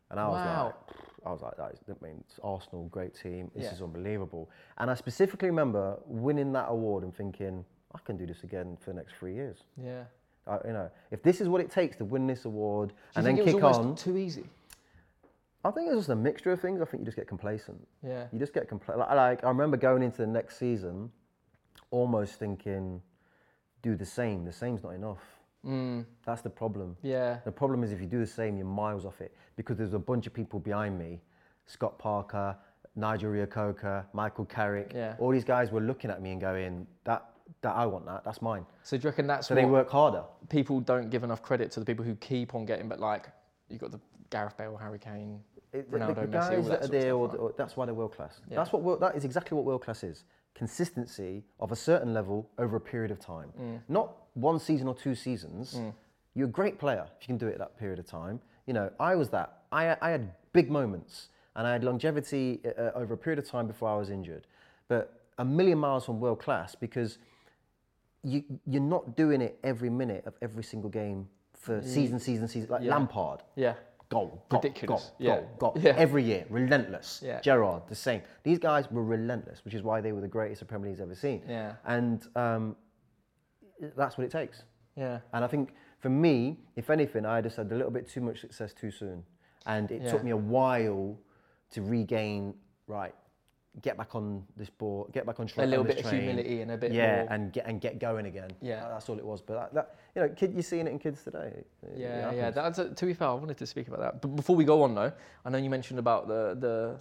And 0.09 0.17
I 0.19 0.29
was 0.29 0.39
Wow. 0.45 0.65
like, 0.67 0.97
I 1.25 1.31
was 1.33 1.41
like, 1.41 1.57
that 1.57 1.73
is, 1.73 1.79
I 1.89 2.05
mean, 2.05 2.23
it's 2.29 2.39
Arsenal, 2.43 2.85
great 2.89 3.13
team. 3.13 3.51
This 3.55 3.65
Yeah. 3.65 3.71
is 3.73 3.81
unbelievable. 3.81 4.49
And 4.77 4.89
I 4.89 4.93
specifically 4.93 5.49
remember 5.49 5.97
winning 6.05 6.53
that 6.53 6.67
award 6.69 7.03
and 7.03 7.13
thinking, 7.13 7.65
I 7.95 7.97
can 8.05 8.17
do 8.17 8.25
this 8.25 8.43
again 8.43 8.77
for 8.81 8.91
the 8.91 8.97
next 8.97 9.13
three 9.15 9.33
years. 9.33 9.57
Yeah. 9.81 10.03
I, 10.47 10.59
you 10.67 10.73
know, 10.73 10.91
if 11.11 11.23
this 11.23 11.41
is 11.41 11.47
what 11.47 11.61
it 11.61 11.71
takes 11.71 11.95
to 11.97 12.05
win 12.05 12.27
this 12.27 12.45
award 12.45 12.93
and 13.15 13.25
then 13.25 13.37
kick 13.43 13.63
on, 13.63 13.95
too 13.95 14.17
easy? 14.17 14.45
I 15.63 15.71
think 15.71 15.87
it's 15.87 15.97
just 15.97 16.09
a 16.09 16.15
mixture 16.15 16.51
of 16.51 16.61
things. 16.61 16.81
I 16.81 16.85
think 16.85 17.01
you 17.01 17.05
just 17.05 17.17
get 17.17 17.27
complacent. 17.27 17.87
Yeah. 18.05 18.25
You 18.31 18.37
just 18.37 18.53
get 18.53 18.67
complacent. 18.67 18.99
Like, 18.99 19.15
like 19.15 19.43
I 19.43 19.47
remember 19.47 19.77
going 19.77 20.03
into 20.03 20.17
the 20.17 20.27
next 20.27 20.57
season, 20.57 21.09
almost 21.89 22.35
thinking, 22.35 23.01
do 23.81 23.95
the 23.95 24.05
same. 24.05 24.45
The 24.45 24.51
same's 24.51 24.83
not 24.83 24.93
enough. 24.93 25.23
Mm, 25.65 26.05
That's 26.25 26.41
the 26.43 26.49
problem. 26.51 26.95
yeah. 27.01 27.37
The 27.43 27.51
problem 27.51 27.83
is 27.83 27.91
if 27.91 27.99
you 27.99 28.05
do 28.05 28.19
the 28.19 28.27
same, 28.27 28.55
you're 28.57 28.67
miles 28.67 29.03
off 29.03 29.19
it 29.21 29.33
because 29.55 29.77
there's 29.77 29.95
a 29.95 29.99
bunch 29.99 30.27
of 30.27 30.33
people 30.33 30.59
behind 30.59 30.99
me, 30.99 31.21
Scott 31.65 31.97
Parker, 31.97 32.55
Nigel 32.95 33.31
Reo-Coker, 33.31 34.05
Michael 34.13 34.45
Carrick. 34.45 34.91
Yeah. 34.93 35.15
All 35.17 35.31
these 35.31 35.43
guys 35.43 35.71
were 35.71 35.81
looking 35.81 36.11
at 36.11 36.21
me 36.21 36.31
and 36.33 36.39
going, 36.39 36.85
that 37.05 37.31
that 37.61 37.75
I 37.75 37.85
want 37.85 38.05
that. 38.05 38.23
That's 38.23 38.41
mine. 38.41 38.65
So 38.83 38.97
do 38.97 39.03
you 39.03 39.09
reckon 39.09 39.27
that's 39.27 39.47
So 39.47 39.55
they 39.55 39.65
work 39.65 39.89
harder. 39.89 40.23
people 40.49 40.79
don't 40.79 41.09
give 41.09 41.23
enough 41.23 41.41
credit 41.41 41.71
to 41.71 41.79
the 41.79 41.85
people 41.85 42.05
who 42.05 42.15
keep 42.15 42.55
on 42.55 42.65
getting, 42.65 42.87
but 42.87 42.99
like 42.99 43.29
you've 43.69 43.81
got 43.81 43.91
the 43.91 43.99
Gareth 44.29 44.57
Bale, 44.57 44.75
Harry 44.77 44.99
Kane, 44.99 45.39
It- 45.73 45.89
Ronaldo, 45.91 46.15
the, 46.15 46.21
Messi, 46.21 46.23
all 46.23 46.27
guys 46.27 46.49
that 46.49 46.81
that 46.81 46.83
are 46.83 46.87
there, 46.87 47.01
stuff, 47.01 47.39
or, 47.39 47.45
right? 47.47 47.57
that's 47.57 47.77
why 47.77 47.85
they're 47.85 47.93
world 47.93 48.13
class. 48.15 48.39
Yeah. 48.49 48.57
That's 48.57 48.71
what 48.73 48.99
that 48.99 49.15
is 49.15 49.25
exactly 49.25 49.55
what 49.55 49.65
world 49.65 49.83
class 49.83 50.03
is. 50.03 50.23
Consistency 50.55 51.43
of 51.59 51.71
a 51.71 51.75
certain 51.75 52.13
level 52.13 52.49
over 52.57 52.77
a 52.77 52.81
period 52.81 53.11
of 53.11 53.19
time. 53.19 53.49
Mm. 53.61 53.81
Not 53.87 54.13
one 54.33 54.57
season 54.59 54.87
or 54.87 54.95
two 54.95 55.13
seasons. 55.13 55.79
You're 56.33 56.47
a 56.47 56.51
great 56.51 56.79
player 56.79 57.05
if 57.17 57.23
you 57.23 57.27
can 57.27 57.37
do 57.37 57.47
it 57.47 57.53
at 57.53 57.59
that 57.59 57.77
period 57.77 57.99
of 57.99 58.05
time. 58.05 58.39
You 58.65 58.73
know, 58.73 58.89
I 58.99 59.15
was 59.15 59.29
that. 59.29 59.59
I, 59.71 59.95
I 60.01 60.09
had 60.09 60.31
big 60.53 60.71
moments 60.71 61.29
and 61.55 61.67
I 61.67 61.71
had 61.73 61.83
longevity 61.83 62.61
uh, 62.65 62.81
uh, 62.81 62.91
over 62.95 63.13
a 63.13 63.17
period 63.17 63.39
of 63.39 63.47
time 63.47 63.67
before 63.67 63.89
I 63.89 63.95
was 63.95 64.09
injured. 64.09 64.47
But 64.87 65.21
a 65.37 65.45
million 65.45 65.77
miles 65.77 66.05
from 66.05 66.19
world 66.19 66.39
class 66.39 66.73
because 66.75 67.19
you, 68.25 68.43
you're 68.65 68.81
not 68.81 69.15
doing 69.15 69.39
it 69.41 69.59
every 69.63 69.89
minute 69.89 70.23
of 70.25 70.33
every 70.41 70.63
single 70.63 70.89
game 70.89 71.27
for 71.53 71.81
season, 71.81 72.19
season, 72.19 72.47
season. 72.47 72.69
Like 72.69 72.81
Yeah. 72.83 72.91
Lampard 72.95 73.41
Yeah. 73.55 73.75
goal, 74.09 74.43
goal, 74.49 74.61
Ridiculous. 74.61 75.03
goal, 75.03 75.13
Yeah. 75.19 75.35
goal, 75.59 75.73
goal. 75.73 75.83
Yeah. 75.83 75.93
Every 75.97 76.23
year, 76.23 76.45
relentless. 76.49 77.21
Yeah. 77.23 77.39
Gerrard, 77.41 77.83
the 77.87 77.95
same. 77.95 78.21
These 78.43 78.59
guys 78.59 78.89
were 78.91 79.03
relentless, 79.03 79.63
which 79.63 79.73
is 79.73 79.83
why 79.83 80.01
they 80.01 80.11
were 80.11 80.21
the 80.21 80.27
greatest 80.27 80.59
the 80.61 80.65
Premier 80.65 80.89
League's 80.89 81.01
ever 81.01 81.15
seen. 81.15 81.43
Yeah. 81.47 81.73
And 81.85 82.27
um, 82.35 82.75
that's 83.95 84.17
what 84.17 84.25
it 84.25 84.31
takes. 84.31 84.63
Yeah. 84.95 85.19
And 85.33 85.43
I 85.43 85.47
think 85.47 85.73
for 85.99 86.09
me, 86.09 86.59
if 86.75 86.89
anything, 86.89 87.25
I 87.25 87.41
just 87.41 87.57
had 87.57 87.71
a 87.71 87.75
little 87.75 87.91
bit 87.91 88.07
too 88.07 88.21
much 88.21 88.39
success 88.41 88.73
too 88.73 88.91
soon. 88.91 89.23
And 89.65 89.91
it 89.91 90.01
Yeah. 90.01 90.11
took 90.11 90.23
me 90.23 90.31
a 90.31 90.37
while 90.37 91.17
to 91.71 91.81
regain, 91.81 92.53
right, 92.87 93.13
get 93.81 93.97
back 93.97 94.15
on 94.15 94.43
this 94.55 94.69
board, 94.69 95.11
get 95.11 95.25
back 95.25 95.39
on 95.39 95.47
track. 95.47 95.65
A 95.65 95.69
little 95.69 95.83
bit 95.85 95.99
of 96.03 96.09
humility 96.09 96.61
and 96.61 96.71
a 96.71 96.77
bit 96.77 96.91
yeah, 96.91 97.17
more- 97.23 97.27
and 97.31 97.51
get 97.51 97.65
and 97.65 97.81
get 97.81 97.99
going 97.99 98.25
again. 98.25 98.49
Yeah. 98.61 98.79
That- 98.81 98.89
that's 98.91 99.09
all 99.09 99.17
it 99.17 99.25
was. 99.25 99.41
But 99.41 99.55
that, 99.55 99.73
that 99.73 99.95
you 100.15 100.21
know, 100.21 100.29
kid, 100.29 100.53
you're 100.53 100.63
seeing 100.63 100.87
it 100.87 100.91
in 100.91 100.99
kids 100.99 101.23
today. 101.23 101.63
Yeah, 101.95 102.31
yeah. 102.31 102.51
That's 102.51 102.79
a, 102.79 102.89
to 102.89 103.05
be 103.05 103.13
fair, 103.13 103.27
I 103.29 103.33
wanted 103.33 103.57
to 103.57 103.65
speak 103.65 103.87
about 103.87 103.99
that. 103.99 104.21
But 104.21 104.35
before 104.35 104.55
we 104.55 104.63
go 104.63 104.83
on, 104.83 104.95
though, 104.95 105.11
I 105.43 105.49
know 105.49 105.57
you 105.57 105.69
mentioned 105.69 105.99
about 105.99 106.27
the 106.27 106.55
the, 106.59 106.99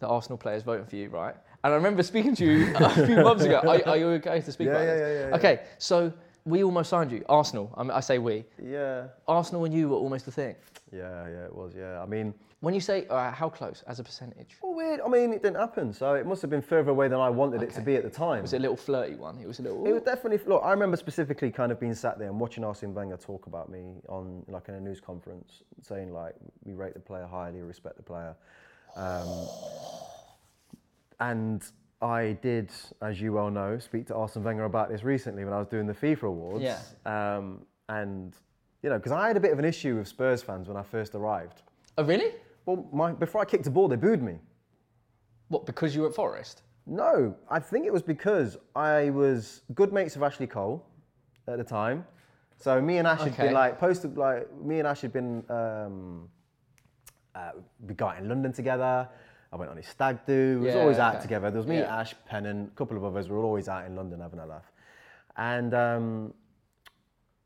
the 0.00 0.06
Arsenal 0.06 0.38
players 0.38 0.62
voting 0.62 0.86
for 0.86 0.96
you, 0.96 1.08
right? 1.10 1.34
And 1.64 1.72
I 1.72 1.76
remember 1.76 2.02
speaking 2.02 2.34
to 2.36 2.44
you 2.44 2.72
a 2.76 3.06
few 3.06 3.16
months 3.16 3.44
ago. 3.44 3.58
Are, 3.66 3.88
are 3.88 3.96
you 3.96 4.06
okay 4.10 4.40
to 4.40 4.52
speak 4.52 4.66
Yeah, 4.68 4.72
about 4.74 4.84
yeah, 4.86 4.94
this? 4.94 5.00
yeah, 5.00 5.20
yeah, 5.24 5.28
yeah. 5.30 5.36
Okay, 5.36 5.60
so 5.78 6.12
we 6.44 6.62
almost 6.64 6.90
signed 6.90 7.12
you, 7.12 7.24
Arsenal. 7.28 7.72
I, 7.76 7.82
mean, 7.82 7.90
I 7.92 8.00
say 8.00 8.18
we. 8.18 8.44
yeah. 8.62 9.08
Arsenal 9.26 9.64
and 9.64 9.74
you 9.74 9.88
were 9.88 9.96
almost 9.96 10.26
a 10.28 10.30
thing. 10.30 10.54
Yeah, 10.92 11.28
yeah, 11.28 11.44
it 11.44 11.54
was. 11.54 11.74
Yeah, 11.76 12.00
I 12.02 12.06
mean, 12.06 12.32
When 12.60 12.72
you 12.74 12.80
say 12.80 13.06
uh, 13.08 13.30
how 13.30 13.48
close 13.50 13.84
as 13.86 14.00
a 14.00 14.04
percentage? 14.04 14.56
well, 14.62 14.74
weird. 14.74 15.00
I 15.04 15.08
mean, 15.08 15.32
it 15.34 15.42
didn't 15.42 15.58
happen, 15.58 15.92
so 15.92 16.14
it 16.14 16.24
must 16.26 16.40
have 16.40 16.50
been 16.50 16.62
further 16.62 16.90
away 16.90 17.08
than 17.08 17.20
I 17.20 17.28
wanted 17.28 17.62
it 17.62 17.72
to 17.74 17.82
be 17.82 17.96
at 17.96 18.02
the 18.04 18.10
time. 18.10 18.38
It 18.38 18.42
Was 18.42 18.52
it 18.54 18.58
a 18.58 18.60
little 18.60 18.76
flirty 18.76 19.14
one? 19.16 19.38
It 19.38 19.46
was 19.46 19.58
a 19.58 19.62
little. 19.62 19.86
It 19.86 19.92
was 19.92 20.02
definitely. 20.02 20.40
Look, 20.46 20.62
I 20.64 20.70
remember 20.70 20.96
specifically 20.96 21.50
kind 21.50 21.70
of 21.70 21.78
being 21.78 21.94
sat 21.94 22.18
there 22.18 22.28
and 22.28 22.40
watching 22.40 22.64
Arsene 22.64 22.94
Wenger 22.94 23.18
talk 23.18 23.46
about 23.46 23.68
me 23.70 24.00
on 24.08 24.44
like 24.48 24.68
in 24.68 24.74
a 24.74 24.80
news 24.80 25.00
conference, 25.00 25.62
saying 25.82 26.12
like 26.12 26.34
we 26.64 26.72
rate 26.72 26.94
the 26.94 27.00
player 27.00 27.26
highly, 27.26 27.60
respect 27.60 27.96
the 27.98 28.02
player, 28.02 28.34
um, 28.96 29.46
and 31.20 31.62
I 32.00 32.38
did, 32.42 32.70
as 33.02 33.20
you 33.20 33.32
well 33.32 33.50
know, 33.50 33.78
speak 33.78 34.06
to 34.08 34.14
Arsene 34.14 34.44
Wenger 34.44 34.64
about 34.64 34.88
this 34.88 35.02
recently 35.02 35.44
when 35.44 35.52
I 35.52 35.58
was 35.58 35.66
doing 35.66 35.86
the 35.86 35.94
FIFA 35.94 36.24
awards. 36.24 36.64
Yeah. 36.64 36.78
Um, 37.04 37.62
and 37.88 38.34
you 38.82 38.90
know, 38.90 38.96
because 38.96 39.12
I 39.12 39.26
had 39.26 39.36
a 39.36 39.40
bit 39.40 39.52
of 39.52 39.58
an 39.58 39.64
issue 39.64 39.96
with 39.96 40.06
Spurs 40.06 40.42
fans 40.42 40.68
when 40.68 40.76
I 40.76 40.82
first 40.82 41.14
arrived. 41.14 41.62
oh, 41.96 42.04
really? 42.04 42.32
Well, 42.66 42.88
my, 42.92 43.12
before 43.12 43.40
I 43.40 43.44
kicked 43.44 43.66
a 43.66 43.70
ball, 43.70 43.88
they 43.88 43.96
booed 43.96 44.22
me. 44.22 44.36
What? 45.48 45.66
Because 45.66 45.94
you 45.94 46.02
were 46.02 46.08
at 46.08 46.14
Forest? 46.14 46.62
No, 46.86 47.34
I 47.50 47.58
think 47.58 47.86
it 47.86 47.92
was 47.92 48.02
because 48.02 48.56
I 48.76 49.10
was 49.10 49.62
good 49.74 49.92
mates 49.92 50.14
with 50.14 50.22
Ashley 50.22 50.46
Cole 50.46 50.84
at 51.46 51.58
the 51.58 51.64
time. 51.64 52.06
So 52.58 52.80
me 52.80 52.98
and 52.98 53.06
Ash 53.06 53.20
had 53.20 53.36
been 53.36 53.52
like 53.52 53.78
posted 53.78 54.16
like 54.16 54.52
me 54.60 54.78
and 54.78 54.88
Ash 54.88 55.00
had 55.00 55.12
been 55.12 55.44
um, 55.48 56.28
uh, 57.34 57.50
we 57.86 57.94
got 57.94 58.18
in 58.18 58.28
London 58.28 58.52
together. 58.52 59.08
I 59.52 59.56
went 59.56 59.70
on 59.70 59.76
his 59.76 59.86
stag 59.86 60.18
do. 60.26 60.58
We 60.60 60.66
was 60.66 60.74
Yeah, 60.74 60.80
always 60.82 60.98
out 60.98 61.14
okay. 61.14 61.22
together. 61.22 61.50
There 61.50 61.58
was 61.58 61.66
me, 61.66 61.78
Yeah. 61.78 62.00
Ash, 62.00 62.14
Pennant, 62.26 62.70
a 62.72 62.76
couple 62.76 62.96
of 62.96 63.04
others. 63.04 63.28
We 63.30 63.36
were 63.36 63.44
always 63.44 63.68
out 63.68 63.86
in 63.86 63.96
London 63.96 64.20
having 64.20 64.40
a 64.40 64.46
laugh. 64.46 64.70
And 65.36 65.72
um, 65.74 66.34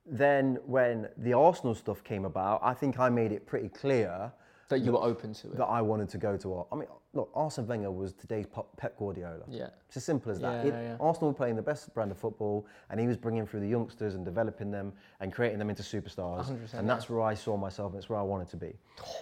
then 0.04 0.58
when 0.66 1.08
the 1.16 1.32
Arsenal 1.34 1.74
stuff 1.74 2.02
came 2.02 2.24
about, 2.24 2.60
I 2.62 2.74
think 2.74 2.98
I 2.98 3.08
made 3.08 3.30
it 3.32 3.46
pretty 3.46 3.68
clear 3.68 4.32
That 4.68 4.80
you 4.80 4.92
were 4.92 5.02
open 5.02 5.32
to 5.34 5.48
it? 5.48 5.56
that 5.56 5.66
I 5.66 5.80
wanted 5.80 6.08
to 6.10 6.18
go 6.18 6.36
to. 6.36 6.54
Ar- 6.54 6.66
I 6.72 6.76
mean, 6.76 6.88
look, 7.12 7.30
Arsene 7.34 7.66
Wenger 7.68 7.90
was 7.92 8.14
today's 8.14 8.46
Pep 8.46 8.64
Pep 8.76 8.96
Guardiola. 8.98 9.44
Yeah. 9.48 9.68
It's 9.86 9.98
as 9.98 10.04
simple 10.04 10.32
as 10.32 10.40
that. 10.40 10.66
Yeah, 10.66 10.72
It- 10.72 10.82
yeah. 10.88 10.96
Arsenal 10.98 11.30
were 11.30 11.36
playing 11.36 11.54
the 11.54 11.62
best 11.62 11.92
brand 11.94 12.10
of 12.10 12.18
football, 12.18 12.66
and 12.90 12.98
he 12.98 13.06
was 13.06 13.16
bringing 13.16 13.46
through 13.46 13.60
the 13.60 13.68
youngsters 13.68 14.16
and 14.16 14.24
developing 14.24 14.72
them 14.72 14.92
and 15.20 15.32
creating 15.32 15.58
them 15.60 15.70
into 15.70 15.82
superstars. 15.84 16.46
100%, 16.46 16.74
and 16.74 16.88
that's 16.90 17.08
where 17.08 17.20
I 17.20 17.34
saw 17.34 17.56
myself, 17.56 17.92
and 17.92 17.98
it's 18.00 18.08
where 18.08 18.18
I 18.18 18.22
wanted 18.22 18.48
to 18.48 18.56
be. 18.56 18.74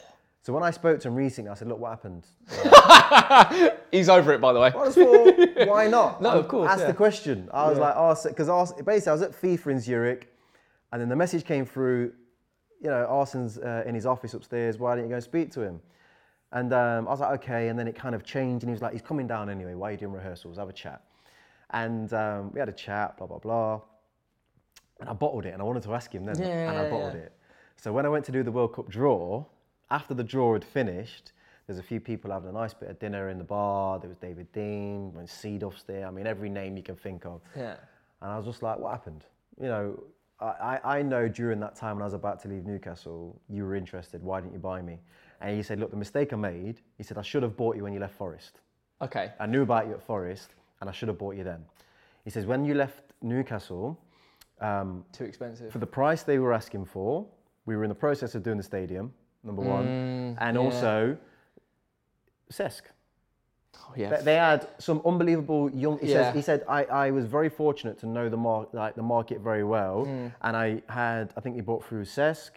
So 0.42 0.54
when 0.54 0.62
I 0.62 0.70
spoke 0.70 1.00
to 1.00 1.08
him 1.08 1.14
recently, 1.14 1.50
I 1.50 1.54
said, 1.54 1.68
"Look, 1.68 1.78
what 1.78 1.90
happened?" 1.90 2.26
He's 3.92 4.08
over 4.08 4.32
it, 4.32 4.40
by 4.40 4.52
the 4.52 4.60
way. 4.60 4.68
I 4.68 4.84
just 4.86 4.96
thought, 4.96 5.68
why 5.68 5.86
not? 5.86 6.22
No, 6.22 6.30
of 6.30 6.48
course, 6.48 6.70
Asked 6.70 6.80
yeah. 6.82 6.86
the 6.86 6.94
question. 6.94 7.48
I 7.52 7.68
was 7.68 7.76
Yeah. 7.78 7.84
like, 7.84 7.94
oh, 7.96 8.16
because 8.28 8.72
basically 8.84 9.10
I 9.10 9.12
was 9.12 9.22
at 9.22 9.32
FIFA 9.32 9.66
in 9.72 9.80
Zurich, 9.80 10.32
and 10.92 11.00
then 11.00 11.08
the 11.08 11.16
message 11.16 11.44
came 11.44 11.64
through. 11.66 12.12
You 12.82 12.88
know, 12.88 13.06
Arsene's 13.10 13.58
uh, 13.58 13.82
in 13.84 13.94
his 13.94 14.06
office 14.06 14.32
upstairs. 14.32 14.78
Why 14.78 14.94
didn't 14.94 15.08
you 15.08 15.10
go 15.10 15.16
and 15.16 15.24
speak 15.24 15.50
to 15.52 15.60
him? 15.60 15.80
And 16.52 16.72
um, 16.72 17.06
I 17.06 17.10
was 17.10 17.20
like, 17.20 17.32
okay. 17.42 17.68
And 17.68 17.78
then 17.78 17.86
it 17.86 17.94
kind 17.94 18.14
of 18.14 18.24
changed, 18.24 18.62
and 18.64 18.70
he 18.70 18.72
was 18.72 18.80
like, 18.80 18.92
he's 18.92 19.02
coming 19.02 19.26
down 19.26 19.50
anyway. 19.50 19.74
Why 19.74 19.90
are 19.90 19.92
you 19.92 19.98
doing 19.98 20.12
rehearsals? 20.12 20.56
Have 20.56 20.70
a 20.70 20.72
chat. 20.72 21.02
And 21.70 22.10
um, 22.14 22.50
we 22.52 22.58
had 22.60 22.70
a 22.70 22.72
chat, 22.72 23.18
blah 23.18 23.26
blah 23.26 23.38
blah. 23.38 23.82
And 25.00 25.10
I 25.10 25.12
bottled 25.12 25.44
it, 25.44 25.52
and 25.52 25.60
I 25.60 25.64
wanted 25.66 25.82
to 25.82 25.94
ask 25.94 26.10
him 26.10 26.24
then, 26.24 26.40
and 26.40 26.78
I 26.78 26.88
bottled 26.88 27.12
yeah. 27.14 27.20
it. 27.20 27.32
So 27.76 27.92
when 27.92 28.06
I 28.06 28.08
went 28.08 28.24
to 28.24 28.32
do 28.32 28.42
the 28.42 28.50
World 28.52 28.74
Cup 28.74 28.88
draw, 28.88 29.44
after 29.90 30.14
the 30.14 30.24
draw 30.24 30.52
had 30.52 30.64
finished, 30.64 31.32
there's 31.66 31.78
a 31.78 31.82
few 31.82 32.00
people 32.00 32.30
having 32.30 32.48
a 32.50 32.52
nice 32.52 32.74
bit 32.74 32.88
of 32.90 32.98
dinner 32.98 33.28
in 33.28 33.38
the 33.38 33.44
bar. 33.44 33.98
There 33.98 34.08
was 34.08 34.18
David 34.18 34.52
Dein, 34.52 35.12
when 35.12 35.26
Seedorf's 35.26 35.84
there. 35.84 36.06
I 36.06 36.10
mean, 36.10 36.26
every 36.26 36.48
name 36.48 36.76
you 36.76 36.82
can 36.82 36.96
think 36.96 37.24
of. 37.26 37.40
Yeah. 37.56 37.76
And 38.22 38.30
I 38.30 38.36
was 38.36 38.46
just 38.46 38.62
like, 38.62 38.78
what 38.78 38.90
happened? 38.90 39.24
You 39.60 39.68
know, 39.68 40.02
I, 40.40 40.46
I 40.84 40.98
I 40.98 41.02
know 41.02 41.28
during 41.28 41.60
that 41.60 41.76
time 41.76 41.96
when 41.96 42.02
I 42.02 42.06
was 42.06 42.14
about 42.14 42.40
to 42.42 42.48
leave 42.48 42.64
Newcastle, 42.66 43.40
you 43.48 43.64
were 43.64 43.74
interested. 43.74 44.22
Why 44.22 44.40
didn't 44.40 44.52
you 44.52 44.58
buy 44.58 44.82
me? 44.82 44.98
And 45.40 45.56
he 45.56 45.62
said, 45.62 45.78
look, 45.80 45.90
the 45.90 45.96
mistake 45.96 46.32
I 46.32 46.36
made, 46.36 46.80
he 46.98 47.02
said, 47.02 47.16
I 47.18 47.22
should 47.22 47.42
have 47.42 47.56
bought 47.56 47.76
you 47.76 47.84
when 47.84 47.92
you 47.94 48.00
left 48.00 48.14
Forest. 48.14 48.60
Okay. 49.00 49.32
I 49.40 49.46
knew 49.46 49.62
about 49.62 49.86
you 49.86 49.94
at 49.94 50.02
Forest, 50.02 50.54
and 50.80 50.90
I 50.90 50.92
should 50.92 51.08
have 51.08 51.18
bought 51.18 51.36
you 51.36 51.44
then. 51.44 51.64
He 52.24 52.30
says, 52.30 52.44
when 52.44 52.64
you 52.66 52.74
left 52.74 53.14
Newcastle, 53.22 53.98
um, 54.60 55.02
Too 55.12 55.24
expensive. 55.24 55.72
for 55.72 55.78
the 55.78 55.86
price 55.86 56.22
they 56.22 56.38
were 56.38 56.52
asking 56.52 56.84
for, 56.84 57.26
we 57.64 57.74
were 57.76 57.84
in 57.84 57.88
the 57.88 57.94
process 57.94 58.34
of 58.34 58.42
doing 58.42 58.58
the 58.58 58.62
stadium, 58.62 59.12
number 59.44 59.62
one, 59.62 59.84
Mm, 59.86 60.36
and 60.40 60.54
yeah. 60.56 60.62
also 60.62 61.16
Cesc. 62.52 62.82
Oh, 63.88 63.92
yeah. 63.96 64.20
They, 64.20 64.34
had 64.34 64.68
some 64.78 65.00
unbelievable 65.04 65.70
young. 65.70 65.98
He, 65.98 66.08
Yeah. 66.10 66.24
says, 66.24 66.34
he 66.34 66.42
said, 66.42 66.64
I, 66.68 66.84
I 66.84 67.10
was 67.10 67.24
very 67.26 67.48
fortunate 67.48 67.98
to 68.00 68.06
know 68.06 68.28
the, 68.28 68.36
mar- 68.36 68.66
like, 68.72 68.94
the 68.94 69.02
market 69.02 69.40
very 69.40 69.64
well, 69.64 70.04
Mm. 70.06 70.32
and 70.42 70.56
I 70.56 70.82
had, 70.88 71.32
I 71.36 71.40
think 71.40 71.54
he 71.56 71.60
bought 71.62 71.84
through 71.84 72.04
Cesc, 72.04 72.50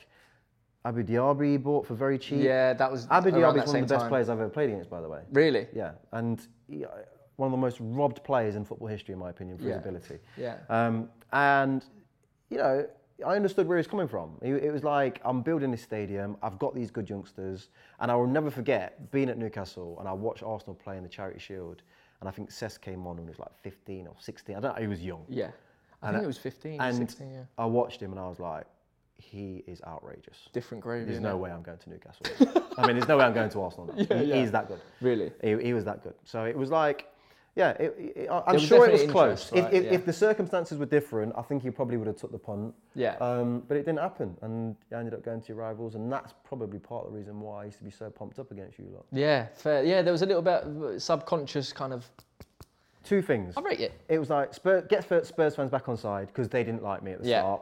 Abou 0.85 1.03
Diaby 1.03 1.51
he 1.51 1.57
bought 1.57 1.87
for 1.87 1.93
very 1.95 2.17
cheap. 2.19 2.41
Yeah, 2.43 2.73
that 2.73 2.91
was 2.91 3.07
Abou 3.09 3.31
Diaby 3.31 3.63
is 3.63 3.67
one 3.71 3.83
of 3.83 3.87
the 3.87 3.93
best 3.95 4.01
time. 4.01 4.09
players 4.09 4.29
I've 4.29 4.39
ever 4.39 4.49
played 4.49 4.69
against, 4.69 4.89
by 4.89 4.99
the 5.01 5.07
way. 5.07 5.21
Really? 5.31 5.67
Yeah, 5.73 5.91
and 6.11 6.45
he, 6.67 6.83
uh, 6.83 6.89
one 7.37 7.47
of 7.47 7.51
the 7.51 7.57
most 7.57 7.77
robbed 7.79 8.23
players 8.23 8.55
in 8.55 8.65
football 8.65 8.87
history, 8.89 9.13
in 9.13 9.19
my 9.19 9.29
opinion, 9.29 9.57
for 9.57 9.63
Yeah. 9.63 9.75
his 9.75 9.77
ability. 9.77 10.19
Yeah. 10.37 10.57
Um, 10.69 11.09
and 11.31 11.85
you 12.49 12.57
know, 12.57 12.85
I 13.25 13.35
understood 13.35 13.67
where 13.67 13.77
he's 13.77 13.87
coming 13.87 14.07
from. 14.07 14.31
It, 14.41 14.55
it 14.55 14.71
was 14.71 14.83
like 14.83 15.21
I'm 15.23 15.41
building 15.41 15.71
this 15.71 15.81
stadium. 15.81 16.35
I've 16.41 16.57
got 16.59 16.73
these 16.75 16.89
good 16.91 17.09
youngsters, 17.09 17.69
and 17.99 18.11
I 18.11 18.15
will 18.15 18.27
never 18.27 18.49
forget 18.49 19.11
being 19.11 19.29
at 19.29 19.37
Newcastle 19.37 19.97
and 19.99 20.07
I 20.07 20.13
watched 20.13 20.43
Arsenal 20.43 20.75
play 20.75 20.97
in 20.97 21.03
the 21.03 21.09
Charity 21.09 21.39
Shield, 21.39 21.83
and 22.19 22.27
I 22.27 22.31
think 22.31 22.49
Cesc 22.49 22.81
came 22.81 23.05
on 23.05 23.15
when 23.17 23.25
he 23.25 23.29
was 23.29 23.39
like 23.39 23.55
15 23.61 24.07
or 24.07 24.15
16. 24.19 24.55
I 24.55 24.59
don't 24.59 24.75
know. 24.75 24.81
He 24.81 24.87
was 24.87 25.01
young. 25.03 25.25
Yeah. 25.29 25.51
I 26.01 26.07
And 26.07 26.15
think 26.15 26.21
I- 26.21 26.23
it 26.23 26.27
was 26.27 26.37
15, 26.37 26.81
and 26.81 26.95
16, 26.97 27.31
yeah. 27.31 27.43
I 27.57 27.65
watched 27.65 28.01
him 28.01 28.11
and 28.11 28.19
I 28.19 28.27
was 28.27 28.39
like, 28.39 28.65
he 29.17 29.63
is 29.67 29.81
outrageous. 29.87 30.49
Different 30.51 30.83
gravy. 30.83 31.05
There's 31.05 31.21
no 31.21 31.37
way 31.37 31.49
I'm 31.51 31.61
going 31.61 31.77
to 31.77 31.89
Newcastle. 31.89 32.25
I 32.77 32.85
mean, 32.87 32.97
there's 32.97 33.07
no 33.07 33.17
way 33.17 33.23
I'm 33.23 33.33
going 33.33 33.49
to 33.51 33.61
Arsenal 33.61 33.87
now. 33.87 33.93
Yeah, 34.09 34.17
he, 34.21 34.25
yeah. 34.25 34.35
He's 34.41 34.51
that 34.51 34.67
good. 34.67 34.81
Really? 34.99 35.31
He, 35.41 35.55
he 35.67 35.73
was 35.73 35.85
that 35.85 36.03
good. 36.03 36.15
So 36.25 36.43
it 36.43 36.57
was 36.57 36.71
like, 36.71 37.07
yeah, 37.55 37.69
it, 37.71 38.13
it, 38.15 38.29
I- 38.29 38.43
I'm 38.47 38.53
was 38.55 38.63
sure 38.63 38.85
it 38.87 38.91
was 38.93 39.01
definitely 39.01 39.11
close. 39.11 39.51
interest, 39.51 39.53
if, 39.55 39.63
right? 39.65 39.73
if, 39.73 39.83
Yeah. 39.83 39.91
if 39.93 40.05
the 40.05 40.13
circumstances 40.13 40.77
were 40.77 40.85
different, 40.87 41.33
I 41.37 41.41
think 41.43 41.61
he 41.61 41.69
probably 41.69 41.97
would 41.97 42.07
have 42.07 42.15
took 42.17 42.31
the 42.31 42.37
punt. 42.39 42.73
Yeah. 42.95 43.15
Um, 43.17 43.63
but 43.67 43.77
it 43.77 43.85
didn't 43.85 43.99
happen, 43.99 44.35
and 44.41 44.75
I 44.91 44.95
ended 44.99 45.13
up 45.13 45.23
going 45.23 45.41
to 45.41 45.47
your 45.47 45.57
rivals, 45.57 45.95
and 45.95 46.11
that's 46.11 46.33
probably 46.43 46.79
part 46.79 47.05
of 47.05 47.11
the 47.13 47.17
reason 47.19 47.39
why 47.39 47.61
I 47.61 47.65
used 47.65 47.77
to 47.77 47.83
be 47.83 47.91
so 47.91 48.09
pumped 48.09 48.39
up 48.39 48.51
against 48.51 48.79
you 48.79 48.85
lot. 48.93 49.05
Yeah, 49.11 49.47
fair. 49.55 49.83
Yeah, 49.83 50.01
there 50.01 50.11
was 50.11 50.23
a 50.23 50.25
little 50.25 50.41
bit 50.41 50.63
of 50.63 51.01
subconscious 51.01 51.71
kind 51.73 51.93
of. 51.93 52.05
Two 53.03 53.21
things. 53.21 53.53
I 53.57 53.61
rate 53.61 53.81
it. 53.81 53.91
It 54.07 54.17
was 54.17 54.29
like 54.29 54.53
Spurs, 54.53 54.85
get 54.87 55.03
Spurs 55.03 55.27
Spurs 55.27 55.55
fans 55.57 55.69
back 55.69 55.89
on 55.89 55.97
side 55.97 56.27
because 56.27 56.47
they 56.47 56.63
didn't 56.63 56.81
like 56.83 57.03
me 57.03 57.11
at 57.11 57.21
the 57.21 57.27
Yeah. 57.27 57.41
start, 57.41 57.61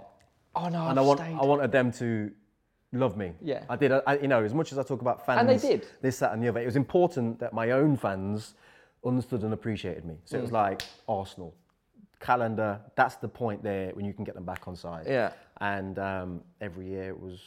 Oh 0.55 0.67
no, 0.69 0.87
and 0.87 0.91
I've 0.91 0.97
I 0.99 1.01
want 1.01 1.19
stayed. 1.19 1.33
I 1.41 1.45
wanted 1.45 1.71
them 1.71 1.91
to 1.93 2.29
love 2.93 3.17
me. 3.17 3.33
Yeah. 3.41 3.63
I 3.67 3.75
did. 3.75 3.91
I, 3.91 4.01
I- 4.05 4.17
you 4.19 4.27
know, 4.27 4.43
as 4.43 4.53
much 4.53 4.71
as 4.71 4.77
I 4.77 4.83
talk 4.83 5.01
about 5.01 5.25
fans, 5.25 5.39
And 5.39 5.49
they 5.49 5.57
did. 5.57 5.87
this, 6.01 6.19
that, 6.19 6.33
and 6.33 6.43
the 6.43 6.47
other. 6.49 6.59
It 6.61 6.65
was 6.67 6.75
important 6.75 7.39
that 7.39 7.53
my 7.53 7.71
own 7.71 7.97
fans 7.97 8.53
understood 9.05 9.43
and 9.43 9.53
appreciated 9.53 10.05
me. 10.05 10.15
So 10.25 10.37
it 10.37 10.39
Mm. 10.39 10.43
was 10.43 10.51
like 10.51 10.81
Arsenal 11.07 11.53
calendar. 12.19 12.79
That's 12.95 13.15
the 13.15 13.27
point 13.27 13.63
there 13.63 13.89
when 13.93 14.05
you 14.05 14.13
can 14.13 14.23
get 14.23 14.35
them 14.35 14.45
back 14.45 14.67
on 14.67 14.75
side. 14.75 15.05
Yeah. 15.07 15.33
And 15.59 15.97
um, 15.99 16.41
every 16.59 16.87
year 16.87 17.09
it 17.09 17.19
was, 17.19 17.39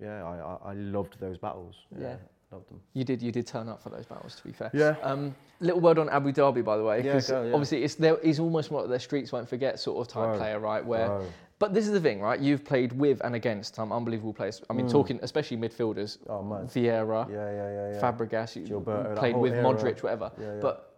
yeah, 0.00 0.24
I, 0.24 0.36
I, 0.68 0.70
I 0.70 0.74
loved 0.74 1.18
those 1.20 1.38
battles. 1.38 1.76
Yeah. 1.98 2.16
loved 2.50 2.68
them. 2.70 2.80
You 2.94 3.04
did. 3.04 3.22
You 3.22 3.32
did 3.32 3.46
turn 3.46 3.68
up 3.68 3.82
for 3.82 3.88
those 3.90 4.04
battles. 4.06 4.34
To 4.36 4.44
be 4.44 4.52
fair. 4.52 4.70
Yeah. 4.74 4.96
Um, 5.02 5.34
little 5.60 5.80
word 5.80 5.98
on 5.98 6.08
Abou 6.08 6.32
Diaby, 6.32 6.64
by 6.64 6.76
the 6.76 6.84
way, 6.84 7.02
Yeah, 7.02 7.12
'cause 7.14 7.30
go, 7.30 7.42
yeah. 7.44 7.52
obviously 7.52 7.82
it's 7.84 7.94
there. 7.94 8.18
He's 8.22 8.40
almost 8.40 8.70
what 8.70 8.88
their 8.88 8.98
streets 8.98 9.32
won't 9.32 9.48
forget 9.48 9.78
sort 9.78 10.00
of 10.06 10.12
type 10.12 10.36
player, 10.36 10.58
right? 10.58 10.84
Where. 10.84 11.20
But 11.58 11.72
this 11.72 11.86
is 11.86 11.92
the 11.92 12.00
thing, 12.00 12.20
right? 12.20 12.40
You've 12.40 12.64
played 12.64 12.92
with 12.92 13.20
and 13.24 13.36
against 13.36 13.76
some 13.76 13.92
unbelievable 13.92 14.32
players. 14.34 14.60
I 14.68 14.72
mean, 14.72 14.88
talking 14.88 15.20
especially 15.22 15.56
midfielders. 15.56 16.18
Mm. 16.18 16.30
Oh, 16.30 16.42
man. 16.42 16.66
Vieira, 16.66 17.30
Yeah, 17.30 17.34
yeah, 17.50 17.52
yeah, 17.52 17.92
yeah. 17.92 18.00
Fabregas, 18.00 18.56
you 18.56 18.62
Gilberto, 18.66 19.16
played 19.16 19.36
with 19.36 19.52
era. 19.54 19.62
Modric, 19.64 20.02
whatever. 20.02 20.32
Yeah, 20.40 20.54
yeah. 20.54 20.60
But 20.60 20.91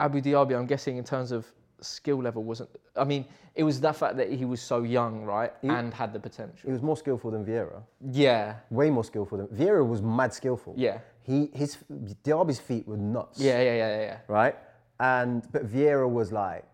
Abou 0.00 0.20
Diaby, 0.20 0.54
I'm 0.56 0.66
guessing 0.66 0.96
in 0.98 1.04
terms 1.04 1.32
of 1.32 1.46
skill 1.80 2.22
level 2.22 2.42
wasn't. 2.44 2.70
I 2.96 3.04
mean, 3.04 3.24
it 3.54 3.62
was 3.62 3.80
the 3.80 3.92
fact 3.92 4.16
that 4.16 4.30
he 4.30 4.44
was 4.44 4.60
so 4.60 4.82
young, 4.82 5.24
right, 5.24 5.52
and 5.62 5.92
had 5.92 6.12
the 6.12 6.20
potential. 6.20 6.66
He 6.66 6.72
was 6.72 6.82
more 6.82 6.96
skillful 6.96 7.30
than 7.30 7.44
Vieira. 7.44 7.82
Yeah, 8.10 8.56
Way 8.70 8.90
more 8.90 9.04
skillful 9.04 9.38
than 9.38 9.46
Vieira 9.48 9.86
was 9.86 10.02
mad 10.02 10.32
skillful. 10.34 10.74
yeah, 10.76 10.98
He 11.22 11.50
his 11.54 11.76
Diaby's 12.24 12.60
feet 12.60 12.86
were 12.86 12.96
nuts. 12.96 13.38
yeah, 13.40 13.60
yeah, 13.62 13.76
yeah, 13.76 13.88
yeah. 13.96 14.00
yeah. 14.02 14.18
Right. 14.28 14.56
And 15.00 15.46
but 15.52 15.66
Vieira 15.70 16.08
was 16.10 16.32
like 16.32 16.64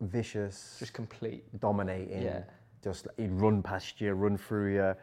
vicious, 0.00 0.76
Just 0.78 0.92
complete. 0.92 1.44
dominating. 1.60 2.22
Yeah. 2.22 2.42
Just 2.82 3.08
he'd 3.16 3.30
run 3.32 3.62
past 3.62 4.00
you, 4.00 4.12
run 4.12 4.36
through 4.36 4.74
you. 4.74 4.94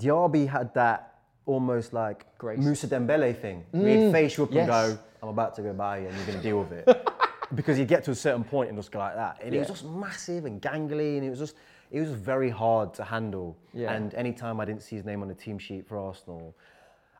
Diaby 0.00 0.48
had 0.48 0.72
that 0.74 1.11
almost 1.46 1.92
like 1.92 2.26
Grace. 2.38 2.58
Mm. 2.58 2.64
Mousa 2.64 2.86
Dembele 2.86 3.36
thing. 3.38 3.64
He'd 3.72 4.12
face 4.12 4.36
you 4.36 4.44
up 4.44 4.52
yes. 4.52 4.60
and 4.60 4.68
go, 4.68 4.98
"I'm 5.22 5.28
about 5.28 5.54
to 5.56 5.62
go 5.62 5.72
by 5.72 5.98
you, 5.98 6.08
and 6.08 6.16
you're 6.16 6.26
going 6.26 6.38
to 6.38 6.42
deal 6.42 6.60
with 6.60 6.72
it." 6.72 7.08
because 7.54 7.76
he'd 7.76 7.88
get 7.88 8.04
to 8.04 8.10
a 8.10 8.14
certain 8.14 8.44
point 8.44 8.68
and 8.68 8.78
just 8.78 8.90
go 8.90 8.98
like 8.98 9.14
that. 9.14 9.40
And 9.42 9.52
he 9.52 9.58
was 9.58 9.68
just 9.68 9.84
massive 9.84 10.44
and 10.44 10.60
gangly, 10.60 11.16
and 11.16 11.24
it 11.24 11.30
was 11.30 11.38
just 11.38 11.56
it 11.90 12.00
was 12.00 12.10
very 12.10 12.50
hard 12.50 12.94
to 12.94 13.04
handle. 13.04 13.56
Yeah. 13.74 13.92
And 13.92 14.14
anytime 14.14 14.60
I 14.60 14.64
didn't 14.64 14.82
see 14.82 14.96
his 14.96 15.04
name 15.04 15.22
on 15.22 15.28
the 15.28 15.34
team 15.34 15.58
sheet 15.58 15.86
for 15.86 15.98
Arsenal, 15.98 16.56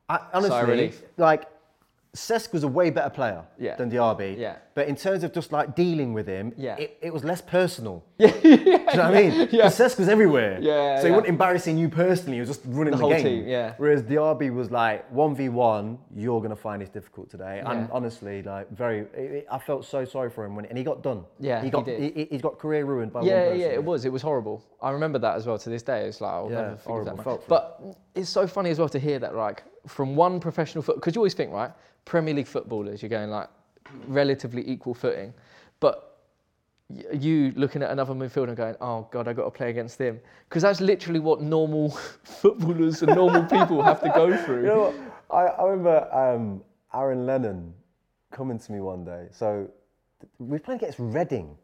I, 0.09 0.21
honestly, 0.33 0.63
relief. 0.63 1.03
like 1.17 1.47
Cesc 2.15 2.53
was 2.53 2.63
a 2.63 2.69
way 2.69 2.91
better 2.91 3.09
player 3.09 3.43
Yeah. 3.59 3.75
than 3.77 3.91
Diaby. 3.91 4.37
Yeah. 4.37 4.57
But 4.75 4.87
in 4.89 4.97
terms 4.97 5.25
of 5.25 5.33
just 5.33 5.51
like 5.51 5.75
dealing 5.75 6.13
with 6.13 6.27
him, 6.27 6.53
Yeah. 6.59 6.77
it, 6.77 6.99
it 7.01 7.11
was 7.13 7.25
less 7.25 7.41
personal. 7.41 8.05
Yeah. 8.19 8.31
Do 8.43 8.49
you 8.49 8.67
know 8.69 8.85
what 8.85 8.99
I 8.99 9.13
mean? 9.29 9.47
Because 9.51 9.79
Cesc 9.79 9.99
was 9.99 10.09
everywhere. 10.11 10.59
Yeah, 10.61 11.01
So 11.01 11.07
he 11.07 11.11
wasn't 11.13 11.29
embarrassing 11.29 11.79
you 11.79 11.89
personally, 11.89 12.35
he 12.35 12.41
was 12.41 12.51
just 12.51 12.61
running 12.67 12.91
The 12.91 12.99
the, 12.99 13.03
whole 13.03 13.11
game. 13.13 13.25
team, 13.25 13.49
yeah. 13.49 13.73
Whereas 13.79 14.03
Diaby 14.03 14.55
was 14.55 14.71
like, 14.71 15.11
1v1, 15.15 15.97
you're 16.15 16.41
going 16.41 16.51
to 16.51 16.57
find 16.57 16.83
this 16.83 16.91
difficult 16.91 17.31
today. 17.31 17.63
Yeah. 17.65 17.71
And 17.71 17.89
honestly, 17.91 18.43
like, 18.43 18.71
very, 18.71 19.01
it, 19.01 19.09
it- 19.17 19.47
I 19.51 19.59
felt 19.59 19.87
so 19.87 20.05
sorry 20.05 20.29
for 20.29 20.45
him 20.45 20.55
when, 20.55 20.67
and 20.67 20.77
he 20.77 20.85
got 20.85 21.03
done. 21.03 21.25
Yeah, 21.41 21.61
He 21.61 21.67
he 21.67 21.71
got, 21.71 21.87
did. 21.87 22.15
He, 22.15 22.29
has 22.31 22.43
got 22.43 22.59
career 22.59 22.85
ruined 22.85 23.13
by 23.15 23.21
one 23.21 23.29
Yeah, 23.29 23.45
person. 23.45 23.61
yeah, 23.61 23.67
it 23.69 23.83
was. 23.83 24.05
It 24.05 24.13
was 24.13 24.21
horrible. 24.21 24.63
I 24.83 24.91
remember 24.91 25.19
that 25.21 25.35
as 25.37 25.47
well 25.47 25.59
to 25.59 25.71
this 25.71 25.83
day. 25.83 26.07
It's 26.09 26.21
like 26.21 26.31
I'll 26.33 26.51
Yeah, 26.51 26.61
never 26.61 26.77
forget 26.77 27.05
that. 27.07 27.17
Man. 27.17 27.25
Felt 27.25 27.43
for 27.45 27.49
But 27.49 27.81
it's 28.15 28.29
so 28.29 28.47
funny 28.47 28.69
as 28.71 28.79
well 28.79 28.89
to 28.91 28.99
hear 28.99 29.19
that, 29.19 29.35
like 29.35 29.63
from 29.87 30.15
one 30.15 30.39
professional 30.41 30.83
foot, 30.83 30.97
because 30.97 31.15
you 31.15 31.21
always 31.21 31.35
think, 31.35 31.51
right, 31.53 31.73
Premier 32.05 32.35
League 32.35 32.47
footballers, 32.47 33.03
you're 33.03 33.09
going 33.09 33.31
like 33.31 33.49
relatively 34.07 34.69
equal 34.69 34.95
footing, 34.95 35.33
but 35.81 36.21
you 37.13 37.53
looking 37.57 37.83
at 37.83 37.91
another 37.91 38.13
midfielder 38.13 38.49
and 38.49 38.57
going, 38.57 38.77
oh 38.81 39.09
god, 39.11 39.29
I've 39.29 39.37
got 39.37 39.45
to 39.45 39.51
play 39.51 39.71
against 39.71 40.01
him, 40.01 40.21
because 40.49 40.63
that's 40.63 40.81
literally 40.81 41.21
what 41.21 41.41
normal 41.41 41.91
footballers 42.23 43.03
and 43.03 43.15
normal 43.15 43.45
people 43.45 43.83
have 43.83 44.01
to 44.03 44.11
go 44.11 44.37
through. 44.45 44.63
You 44.63 44.67
know? 44.67 44.95
I, 45.31 45.45
I 45.45 45.65
remember 45.65 46.13
um, 46.15 46.63
Aaron 46.95 47.27
Lennon 47.27 47.73
coming 48.31 48.59
to 48.59 48.73
me 48.73 48.81
one 48.81 49.05
day. 49.05 49.29
So 49.31 49.69
we 50.39 50.49
were 50.49 50.59
playing 50.59 50.81
against 50.81 50.99
Reading. 50.99 51.57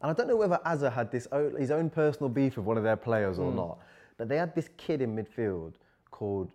And 0.00 0.10
I 0.10 0.14
don't 0.14 0.26
know 0.26 0.36
whether 0.36 0.58
Azza 0.66 0.92
had 0.92 1.12
this 1.12 1.28
own, 1.30 1.54
his 1.56 1.70
own 1.70 1.88
personal 1.88 2.28
beef 2.28 2.56
with 2.56 2.66
one 2.66 2.76
of 2.76 2.82
their 2.82 2.96
players 2.96 3.38
or 3.38 3.52
not. 3.52 3.78
But 4.16 4.28
they 4.28 4.36
had 4.36 4.54
this 4.54 4.68
kid 4.76 5.00
in 5.00 5.14
midfield 5.14 5.74
called 6.10 6.50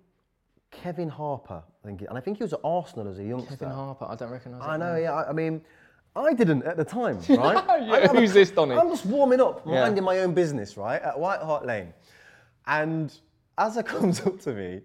Kevin 0.71 1.09
Harper. 1.09 1.63
I 1.83 1.87
think, 1.87 2.01
and 2.01 2.17
I 2.17 2.21
think 2.21 2.37
he 2.37 2.43
was 2.43 2.53
at 2.53 2.59
Arsenal 2.63 3.07
as 3.07 3.19
a 3.19 3.23
youngster. 3.23 3.51
Kevin 3.57 3.69
Harper, 3.73 4.05
I 4.09 4.15
don't 4.15 4.31
recognise. 4.31 4.61
Him. 4.61 4.69
I 4.69 4.77
know, 4.77 4.93
name. 4.95 5.03
yeah. 5.03 5.13
I, 5.13 5.29
I 5.29 5.33
mean, 5.33 5.61
I 6.15 6.33
didn't 6.33 6.63
at 6.63 6.77
the 6.77 6.83
time, 6.85 7.17
right? 7.29 7.29
Yeah, 7.29 7.93
I- 7.93 7.99
I'm- 8.01 8.15
who's 8.15 8.33
this, 8.33 8.51
Donny? 8.51 8.75
I'm 8.75 8.89
just 8.89 9.05
warming 9.05 9.39
up, 9.41 9.61
Yeah. 9.65 9.81
minding 9.81 10.03
my 10.03 10.19
own 10.19 10.33
business, 10.33 10.75
right, 10.77 11.01
at 11.01 11.17
White 11.17 11.41
Hart 11.41 11.65
Lane. 11.65 11.93
And 12.65 13.13
Azza 13.57 13.85
comes 13.85 14.19
up 14.21 14.39
to 14.41 14.53
me 14.53 14.81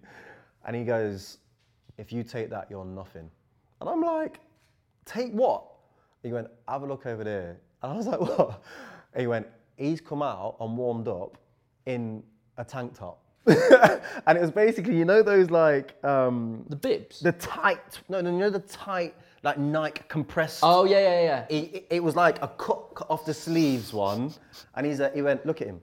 and 0.64 0.76
he 0.76 0.84
goes, 0.84 1.38
If 1.98 2.12
you 2.12 2.22
take 2.22 2.50
that, 2.50 2.68
you're 2.70 2.84
nothing. 2.84 3.28
And 3.80 3.88
I'm 3.90 4.00
like, 4.02 4.40
Take 5.04 5.32
what? 5.32 5.64
He 6.22 6.32
went, 6.32 6.46
Have 6.68 6.82
a 6.82 6.86
look 6.86 7.06
over 7.06 7.24
there. 7.24 7.58
And 7.82 7.92
I 7.92 7.96
was 7.96 8.06
like, 8.06 8.20
What? 8.38 8.62
He 9.16 9.26
went, 9.26 9.46
He's 9.76 10.00
come 10.00 10.22
out 10.22 10.56
and 10.60 10.76
warmed 10.76 11.08
up 11.08 11.36
in 11.86 12.22
a 12.58 12.64
tank 12.64 12.96
top. 12.96 13.21
and 14.26 14.38
it 14.38 14.40
was 14.40 14.50
basically, 14.50 14.96
you 14.96 15.04
know, 15.04 15.22
those 15.22 15.50
like, 15.50 15.94
um, 16.04 16.64
The 16.68 16.76
bibs. 16.76 17.20
the 17.20 17.32
tight, 17.32 18.00
no, 18.08 18.20
no, 18.20 18.30
you 18.30 18.38
know 18.38 18.50
the 18.50 18.60
tight, 18.60 19.14
like 19.42 19.58
Nike 19.58 20.02
compressed. 20.08 20.60
oh 20.62 20.84
yeah, 20.84 20.98
yeah, 21.00 21.20
yeah. 21.22 21.46
It, 21.56 21.74
it- 21.74 21.86
it 21.90 22.02
was 22.02 22.14
like 22.16 22.40
a 22.42 22.48
cut, 22.48 22.94
cut 22.94 23.10
off 23.10 23.24
the 23.24 23.34
sleeves 23.34 23.92
one, 23.92 24.32
and 24.76 24.86
he's 24.86 25.00
a, 25.00 25.10
he 25.14 25.22
went, 25.22 25.44
look 25.44 25.60
at 25.60 25.66
him. 25.66 25.80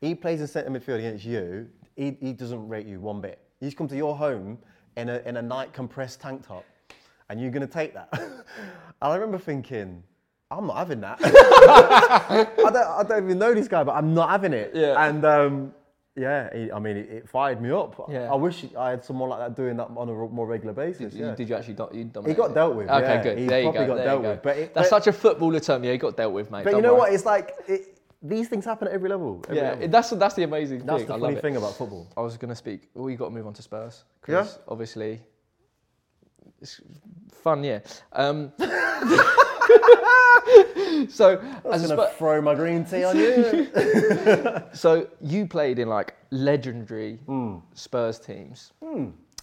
He 0.00 0.14
plays 0.14 0.40
in 0.40 0.46
centre 0.46 0.70
midfield 0.70 0.98
against 0.98 1.24
you. 1.24 1.68
He, 1.96 2.16
he 2.20 2.32
doesn't 2.32 2.66
rate 2.68 2.86
you 2.86 3.00
one 3.00 3.20
bit. 3.20 3.38
He's 3.60 3.74
come 3.74 3.86
to 3.88 3.96
your 3.96 4.16
home 4.16 4.58
in 4.96 5.08
a 5.08 5.18
in 5.26 5.36
a 5.36 5.42
Nike 5.42 5.70
compressed 5.72 6.20
tank 6.20 6.46
top, 6.46 6.64
and 7.28 7.40
you're 7.40 7.50
gonna 7.50 7.66
take 7.66 7.94
that. 7.94 8.08
and 8.12 8.32
I 9.00 9.14
remember 9.14 9.38
thinking, 9.38 10.02
I'm 10.50 10.66
not 10.66 10.76
having 10.76 11.00
that. 11.02 11.18
I 11.24 12.46
don't 12.56 12.76
I 12.76 13.02
don't 13.06 13.24
even 13.24 13.38
know 13.38 13.54
this 13.54 13.68
guy, 13.68 13.84
but 13.84 13.92
I'm 13.94 14.12
not 14.14 14.30
having 14.30 14.52
it. 14.52 14.72
Yeah. 14.74 15.06
And 15.06 15.24
um, 15.24 15.74
yeah, 16.16 16.68
I 16.72 16.78
mean, 16.78 16.96
it, 16.96 17.10
it 17.10 17.28
fired 17.28 17.60
me 17.60 17.70
up. 17.72 18.08
Yeah. 18.08 18.30
I 18.30 18.36
wish 18.36 18.64
I 18.78 18.90
had 18.90 19.04
someone 19.04 19.30
like 19.30 19.40
that 19.40 19.56
doing 19.56 19.76
that 19.78 19.88
on 19.96 20.08
a 20.08 20.12
more 20.12 20.46
regular 20.46 20.72
basis. 20.72 21.12
Did, 21.12 21.20
yeah. 21.20 21.30
you, 21.30 21.36
did 21.36 21.48
you 21.48 21.56
actually 21.56 21.74
do, 21.74 21.88
you 21.92 22.10
He 22.26 22.34
got 22.34 22.54
dealt 22.54 22.76
with. 22.76 22.88
Okay, 22.88 23.02
yeah. 23.14 23.22
good. 23.22 23.38
He 23.38 23.46
there 23.46 23.62
you 23.62 23.72
go. 23.72 23.86
got 23.86 23.94
there 23.96 24.04
dealt 24.06 24.22
go. 24.22 24.30
with. 24.30 24.42
But 24.42 24.56
it- 24.56 24.74
That's 24.74 24.90
but- 24.90 25.02
such 25.02 25.06
a 25.08 25.12
footballer 25.12 25.58
term. 25.60 25.82
Yeah, 25.82 25.92
he 25.92 25.98
got 25.98 26.16
dealt 26.16 26.32
with, 26.32 26.50
mate. 26.52 26.62
But 26.64 26.70
don't 26.70 26.78
you 26.78 26.82
know 26.82 26.92
worry. 26.94 27.00
what? 27.00 27.12
It's 27.14 27.24
like 27.26 27.54
it, 27.66 27.98
these 28.22 28.48
things 28.48 28.64
happen 28.64 28.86
at 28.86 28.94
every 28.94 29.08
level. 29.10 29.42
every 29.48 29.56
Yeah, 29.56 29.70
level. 29.70 29.88
that's 29.88 30.10
that's 30.10 30.34
the 30.34 30.44
amazing 30.44 30.86
that's 30.86 30.98
thing. 31.02 31.08
the 31.08 31.14
I 31.14 31.18
funny 31.18 31.36
thing 31.40 31.56
about 31.56 31.74
football. 31.76 32.06
I 32.16 32.20
was 32.20 32.36
going 32.36 32.48
to 32.50 32.54
speak. 32.56 32.88
Well, 32.94 33.10
you 33.10 33.16
got 33.16 33.26
to 33.26 33.30
move 33.32 33.46
on 33.46 33.52
to 33.54 33.62
Spurs. 33.62 34.04
Yeah? 34.28 34.46
Obviously, 34.68 35.20
it's 36.60 36.80
fun, 37.42 37.64
yeah. 37.64 37.80
Um, 38.12 38.52
so, 41.08 41.38
I 41.40 41.74
as 41.74 41.82
was 41.82 41.90
gonna 41.90 42.02
Spur- 42.08 42.14
throw 42.16 42.42
my 42.42 42.54
green 42.54 42.84
tea 42.84 43.04
on 43.04 43.16
you. 43.18 43.68
so 44.72 45.08
you 45.20 45.46
played 45.46 45.78
in 45.78 45.88
like 45.88 46.14
legendary 46.30 47.16
Hmm. 47.26 47.56
Spurs 47.74 48.18
teams. 48.18 48.72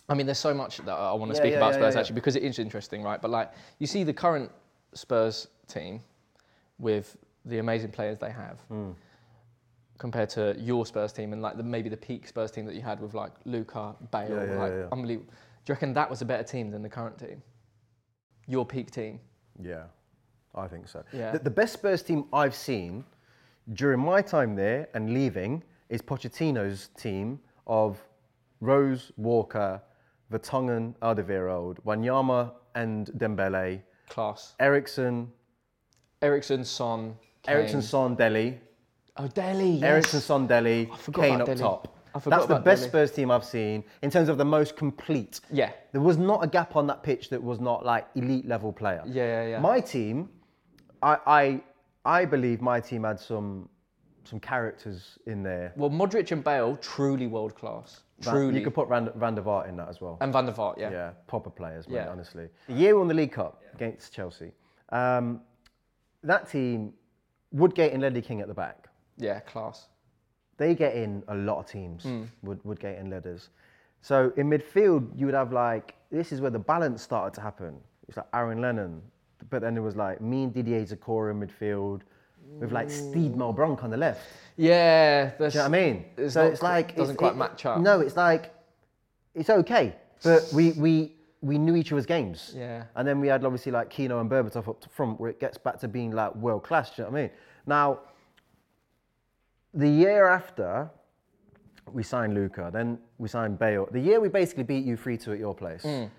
I 0.10 0.14
mean, 0.14 0.26
there's 0.26 0.40
so 0.40 0.54
much 0.54 0.78
that 0.80 0.90
I 0.94 1.14
want 1.14 1.32
to 1.32 1.36
Yeah, 1.36 1.42
speak 1.42 1.52
yeah, 1.54 1.58
about 1.58 1.74
yeah, 1.74 1.80
Spurs 1.80 1.96
actually 1.96 2.16
because 2.16 2.36
it 2.36 2.44
is 2.44 2.60
interesting, 2.60 3.02
right? 3.04 3.22
But 3.22 3.32
like, 3.32 3.52
you 3.80 3.88
see 3.88 4.04
the 4.04 4.14
current 4.14 4.52
Spurs 4.94 5.48
team 5.68 6.02
with 6.80 7.16
the 7.46 7.60
amazing 7.60 7.92
players 7.92 8.18
they 8.20 8.32
have. 8.32 8.60
Hmm. 8.68 8.92
compared 9.98 10.30
to 10.30 10.56
your 10.60 10.84
Spurs 10.86 11.14
team 11.14 11.32
and 11.32 11.42
like 11.44 11.58
the, 11.58 11.64
maybe 11.64 11.88
the 11.88 11.96
peak 11.98 12.28
Spurs 12.28 12.50
team 12.52 12.66
that 12.66 12.74
you 12.76 12.82
had 12.82 13.00
with 13.00 13.14
like 13.14 13.32
Luca, 13.46 13.96
Bale, 14.12 14.30
Yeah, 14.30 14.44
yeah, 14.46 14.56
like 14.60 14.72
yeah, 14.72 14.78
yeah. 14.80 14.88
unbelievable. 14.92 15.30
Do 15.64 15.72
you 15.72 15.76
reckon 15.76 15.94
that 15.94 16.10
was 16.10 16.22
a 16.24 16.26
better 16.26 16.44
team 16.44 16.72
than 16.72 16.82
the 16.82 16.90
current 16.90 17.20
team? 17.20 17.42
Your 18.48 18.66
peak 18.66 18.90
team? 18.90 19.20
Yeah, 19.62 19.84
I 20.56 20.68
think 20.68 20.88
so. 20.88 21.04
Yeah. 21.14 21.32
The, 21.32 21.40
the 21.40 21.50
best 21.50 21.74
Spurs 21.74 22.02
team 22.04 22.26
I've 22.34 22.56
seen 22.56 23.04
during 23.74 24.00
my 24.00 24.22
time 24.22 24.56
there 24.56 24.88
and 24.94 25.14
leaving 25.14 25.64
is 25.90 26.02
Pochettino's 26.02 26.90
team 26.98 27.40
of 27.68 27.98
Rose, 28.60 29.12
Walker, 29.18 29.82
Vertonghen, 30.32 30.94
Alderweireld, 31.02 31.78
Wanyama 31.86 32.52
and 32.76 33.08
Dembele, 33.18 33.82
Class. 34.10 34.56
Eriksen, 34.60 35.32
Eriksen, 36.22 36.64
Son, 36.64 37.16
Kane. 37.44 37.56
Eriksen, 37.56 37.82
Son, 37.82 38.16
Dele, 38.16 38.60
Oh, 39.18 39.28
Dele. 39.28 39.66
Yes. 39.72 39.84
Eriksen, 39.84 40.22
Son, 40.22 40.48
Dele. 40.48 40.90
I 40.92 40.98
forgot 40.98 41.22
Kane 41.22 41.36
about 41.36 41.42
up 41.42 41.48
Dele. 41.48 41.60
top. 41.60 41.98
I 42.16 42.20
forgot 42.20 42.38
That's 42.48 42.48
the 42.50 42.60
best 42.60 42.82
Dele. 42.84 42.90
Spurs 42.90 43.12
team 43.12 43.32
I've 43.32 43.44
seen 43.46 43.84
in 44.02 44.10
terms 44.10 44.30
of 44.30 44.38
the 44.38 44.46
most 44.46 44.76
complete. 44.78 45.40
Yeah. 45.52 45.72
There 45.92 46.02
was 46.02 46.18
not 46.18 46.44
a 46.44 46.48
gap 46.48 46.76
on 46.76 46.88
that 46.88 47.04
pitch 47.04 47.30
that 47.30 47.42
was 47.42 47.60
not 47.60 47.86
like 47.86 48.08
elite 48.16 48.48
level 48.48 48.72
player. 48.72 49.02
Yeah, 49.06 49.26
yeah, 49.44 49.48
yeah. 49.50 49.60
My 49.60 49.80
team, 49.82 50.30
I, 51.02 51.18
I, 51.26 51.62
I 52.06 52.26
believe 52.26 52.62
my 52.62 52.80
team 52.80 53.04
had 53.04 53.20
some, 53.20 53.70
some 54.24 54.40
characters 54.40 55.18
in 55.26 55.44
there. 55.44 55.74
Well, 55.76 55.90
Modric 55.90 56.32
and 56.32 56.44
Bale, 56.44 56.78
truly 56.78 57.28
world 57.28 57.56
class. 57.56 58.02
Truly. 58.22 58.60
You 58.60 58.64
could 58.64 58.76
put 58.76 58.88
Van, 58.88 59.10
Van 59.16 59.34
der 59.36 59.42
Vaart 59.42 59.68
in 59.68 59.76
that 59.78 59.90
as 59.90 60.00
well. 60.00 60.18
and 60.22 60.32
Van 60.32 60.46
der 60.46 60.52
Vaart, 60.52 60.78
yeah. 60.78 60.92
yeah, 60.92 61.10
proper 61.28 61.50
players, 61.50 61.88
mate, 61.88 61.96
Yeah. 61.96 62.10
honestly. 62.10 62.50
The 62.68 62.74
year 62.74 62.94
we 62.94 63.00
won 63.00 63.08
the 63.08 63.14
League 63.16 63.32
Cup 63.32 63.62
against 63.74 64.14
Chelsea, 64.14 64.52
um, 64.90 65.42
that 66.24 66.48
team, 66.50 66.94
Woodgate 67.52 67.94
and 67.94 68.02
Ledley 68.02 68.22
King 68.22 68.42
at 68.42 68.48
the 68.48 68.54
back. 68.54 68.88
Yeah, 69.18 69.40
class. 69.40 69.88
They 70.58 70.76
get 70.76 70.96
in 70.96 71.24
a 71.28 71.36
lot 71.36 71.58
of 71.60 71.66
teams, 71.66 72.04
Hmm. 72.04 72.24
Wood, 72.44 72.60
Woodgate 72.64 73.00
and 73.00 73.10
Ledders. 73.10 73.50
So 74.02 74.32
in 74.38 74.50
midfield, 74.50 75.10
you 75.16 75.26
would 75.26 75.36
have 75.36 75.52
like, 75.52 75.96
this 76.12 76.32
is 76.32 76.42
where 76.42 76.52
the 76.52 76.60
balance 76.60 77.02
started 77.02 77.34
to 77.36 77.42
happen. 77.42 77.76
It's 78.08 78.18
like 78.18 78.28
Aaron 78.34 78.62
Lennon, 78.62 79.02
but 79.50 79.62
then 79.62 79.78
it 79.78 79.82
was 79.82 79.96
like 79.96 80.22
me 80.22 80.44
and 80.44 80.54
Didier 80.54 80.84
Zokora 80.86 81.32
in 81.32 81.40
midfield, 81.40 82.02
with 82.60 82.72
like 82.72 82.90
Steed 82.90 83.34
Malbranque 83.36 83.84
on 83.84 83.90
the 83.90 83.98
left. 83.98 84.22
Yeah, 84.58 85.32
that's, 85.40 85.54
Do 85.54 85.60
you 85.60 85.64
know 85.64 85.70
what 85.70 85.78
I 85.78 85.82
mean? 85.86 86.06
It's 86.18 86.34
so 86.34 86.44
not 86.44 86.52
it's 86.54 86.62
like 86.62 86.96
doesn't 86.96 87.14
it's, 87.14 87.20
quite 87.20 87.34
it- 87.34 87.38
match 87.38 87.66
up. 87.66 87.80
No, 87.80 88.00
it's 88.02 88.16
like 88.18 88.54
it's 89.34 89.50
okay, 89.50 89.96
but 90.24 90.50
we 90.54 90.72
we 90.74 91.16
we 91.42 91.58
knew 91.58 91.76
each 91.76 91.92
other's 91.92 92.06
games. 92.06 92.54
Yeah. 92.56 92.84
And 92.96 93.08
then 93.08 93.20
we 93.20 93.28
had 93.28 93.44
obviously 93.46 93.72
like 93.72 93.90
Keano 93.92 94.22
and 94.22 94.30
Berbatov 94.30 94.68
up 94.68 94.84
front, 94.92 95.20
where 95.20 95.30
it 95.32 95.40
gets 95.40 95.58
back 95.58 95.80
to 95.80 95.88
being 95.88 96.12
like 96.12 96.36
world 96.36 96.64
class. 96.64 96.90
Do 96.96 97.02
you 97.02 97.06
know 97.08 97.12
what 97.12 97.18
I 97.18 97.22
mean? 97.24 97.32
Now, 97.66 98.00
the 99.74 99.88
year 99.90 100.28
after 100.28 100.90
we 101.92 102.04
signed 102.04 102.34
Luca, 102.36 102.70
then 102.72 103.00
we 103.18 103.28
signed 103.28 103.58
Bale. 103.58 103.88
The 103.92 104.00
year 104.00 104.20
we 104.20 104.28
basically 104.30 104.64
beat 104.64 104.86
you 104.86 104.96
three 104.98 105.18
two 105.18 105.32
at 105.34 105.40
your 105.40 105.56
place 105.56 105.84
Mm. 105.84 106.10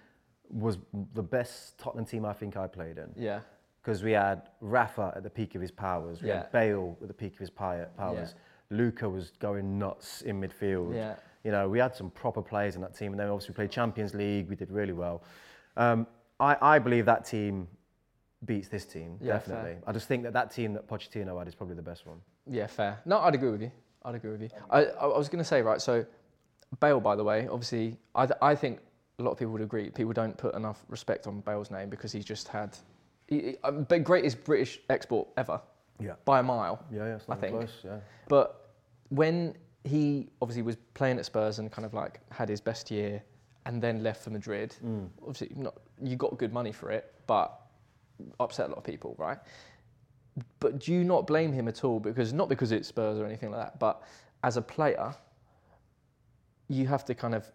Was 0.53 0.79
the 1.15 1.23
best 1.23 1.79
Tottenham 1.79 2.05
team 2.05 2.25
I 2.25 2.33
think 2.33 2.57
I 2.57 2.67
played 2.67 2.99
in 2.99 3.11
Yeah. 3.17 3.41
because 3.81 4.03
we 4.03 4.13
had 4.13 4.51
Rafa 4.61 5.13
at 5.17 5.23
the 5.23 5.31
peak 5.31 5.55
of 5.55 5.61
his 5.61 5.71
powers, 5.71 6.21
we 6.23 6.29
Yeah. 6.29 6.43
had 6.43 6.53
Bale 6.53 6.97
at 7.01 7.09
the 7.09 7.15
peak 7.15 7.33
of 7.35 7.39
his 7.39 7.51
powers, 7.51 8.35
Luca 8.71 9.09
was 9.09 9.33
going 9.39 9.79
nuts 9.79 10.23
in 10.23 10.41
midfield. 10.41 10.95
Yeah. 10.95 11.17
You 11.45 11.51
know, 11.51 11.69
we 11.69 11.79
had 11.79 11.95
some 11.95 12.11
proper 12.11 12.41
players 12.41 12.75
in 12.77 12.81
that 12.83 12.95
team, 12.95 13.13
and 13.13 13.21
then 13.21 13.29
obviously 13.29 13.53
we 13.53 13.57
played 13.57 13.71
Champions 13.71 14.15
League, 14.15 14.49
we 14.49 14.57
did 14.57 14.71
really 14.71 14.93
well. 14.95 15.23
Um, 15.77 16.07
I, 16.41 16.57
I 16.61 16.79
believe 16.79 17.05
that 17.07 17.25
team 17.25 17.69
beats 18.45 18.69
this 18.69 18.85
team, 18.87 19.19
Yeah, 19.21 19.35
definitely. 19.35 19.77
I 19.87 19.93
just 19.93 20.09
think 20.09 20.23
that 20.25 20.33
that 20.33 20.51
team 20.51 20.73
that 20.75 20.87
Pochettino 20.89 21.39
had 21.39 21.49
is 21.49 21.55
probably 21.55 21.77
the 21.77 21.83
best 21.83 22.07
one. 22.07 22.21
Yeah, 22.47 22.67
fair. 22.67 22.99
No, 23.05 23.19
I'd 23.21 23.35
agree 23.35 23.51
with 23.51 23.63
you. 23.63 23.71
I'd 24.05 24.15
agree 24.17 24.31
with 24.33 24.43
you. 24.43 24.49
I, 24.71 24.85
I 24.87 25.07
I 25.09 25.19
was 25.19 25.29
going 25.29 25.39
to 25.39 25.45
say, 25.49 25.63
right, 25.63 25.81
so 25.81 26.05
Bale, 26.81 26.99
by 27.01 27.15
the 27.15 27.25
way, 27.25 27.47
obviously, 27.49 27.99
I, 28.15 28.29
I 28.41 28.55
think 28.55 28.81
a 29.19 29.23
lot 29.23 29.33
of 29.33 29.39
people 29.39 29.53
would 29.53 29.63
agree. 29.63 29.91
People 29.91 30.13
don't 30.13 30.37
put 30.37 30.55
enough 30.55 30.85
respect 30.89 31.27
on 31.27 31.41
Bale's 31.41 31.71
name 31.71 31.89
because 31.89 32.13
he's 32.13 32.25
just 32.25 32.49
had 32.49 32.77
he, 33.29 33.57
uh, 33.65 33.71
the 33.89 33.99
greatest 33.99 34.43
British 34.45 34.81
export 34.91 35.29
ever 35.37 35.61
Yeah. 36.01 36.15
by 36.25 36.41
a 36.41 36.43
mile. 36.43 36.85
Yeah, 36.91 37.07
yeah, 37.07 37.19
I 37.29 37.37
think. 37.37 37.55
close. 37.57 37.81
Yeah. 37.85 38.01
But 38.29 38.71
when 39.11 39.57
he 39.85 40.29
obviously 40.41 40.63
was 40.63 40.77
playing 40.95 41.19
at 41.19 41.25
Spurs 41.25 41.59
and 41.59 41.71
kind 41.71 41.85
of 41.87 41.95
like 41.95 42.21
had 42.31 42.49
his 42.49 42.61
best 42.61 42.91
year 42.91 43.23
and 43.67 43.81
then 43.83 44.03
left 44.03 44.23
for 44.23 44.31
Madrid, 44.31 44.75
Mm. 44.85 45.09
obviously 45.21 45.53
not, 45.57 45.75
you 46.03 46.17
got 46.17 46.37
good 46.39 46.53
money 46.53 46.73
for 46.73 46.91
it, 46.91 47.15
but 47.27 47.59
upset 48.41 48.67
a 48.67 48.69
lot 48.71 48.79
of 48.79 48.85
people, 48.85 49.15
right? 49.19 49.39
But 50.61 50.79
do 50.81 50.93
you 50.93 51.05
not 51.05 51.27
blame 51.27 51.53
him 51.53 51.69
at 51.69 51.85
all? 51.85 52.01
Because 52.01 52.33
not 52.33 52.49
because 52.49 52.73
it's 52.73 52.89
Spurs 52.89 53.19
or 53.19 53.27
anything 53.27 53.51
like 53.51 53.61
that, 53.61 53.79
but 53.79 54.03
as 54.43 54.57
a 54.57 54.63
player, 54.63 55.15
you 56.69 56.87
have 56.87 57.05
to 57.05 57.15
kind 57.15 57.35
of 57.35 57.51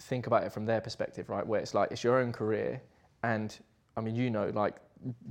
think 0.00 0.26
about 0.26 0.42
it 0.44 0.52
from 0.52 0.66
their 0.66 0.80
perspective, 0.80 1.28
right? 1.28 1.46
Where 1.46 1.60
it's 1.60 1.74
like 1.74 1.90
it's 1.92 2.02
your 2.02 2.18
own 2.18 2.32
career, 2.32 2.80
and 3.22 3.56
I 3.96 4.00
mean, 4.00 4.14
you 4.16 4.30
know, 4.30 4.50
like 4.54 4.76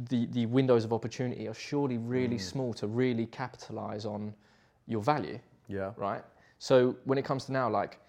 the 0.10 0.26
the 0.28 0.46
windows 0.46 0.86
of 0.86 0.94
opportunity 0.94 1.48
are 1.48 1.54
surely 1.54 1.98
really 1.98 2.38
mm. 2.38 2.42
small 2.42 2.74
to 2.76 2.88
really 2.88 3.26
capitalize 3.26 4.06
on 4.06 4.34
your 4.88 5.02
value, 5.02 5.40
Yeah. 5.68 5.92
right? 5.98 6.24
So 6.58 6.96
when 7.06 7.18
it 7.18 7.26
comes 7.26 7.46
to 7.46 7.52
now, 7.52 7.70
like 7.70 8.00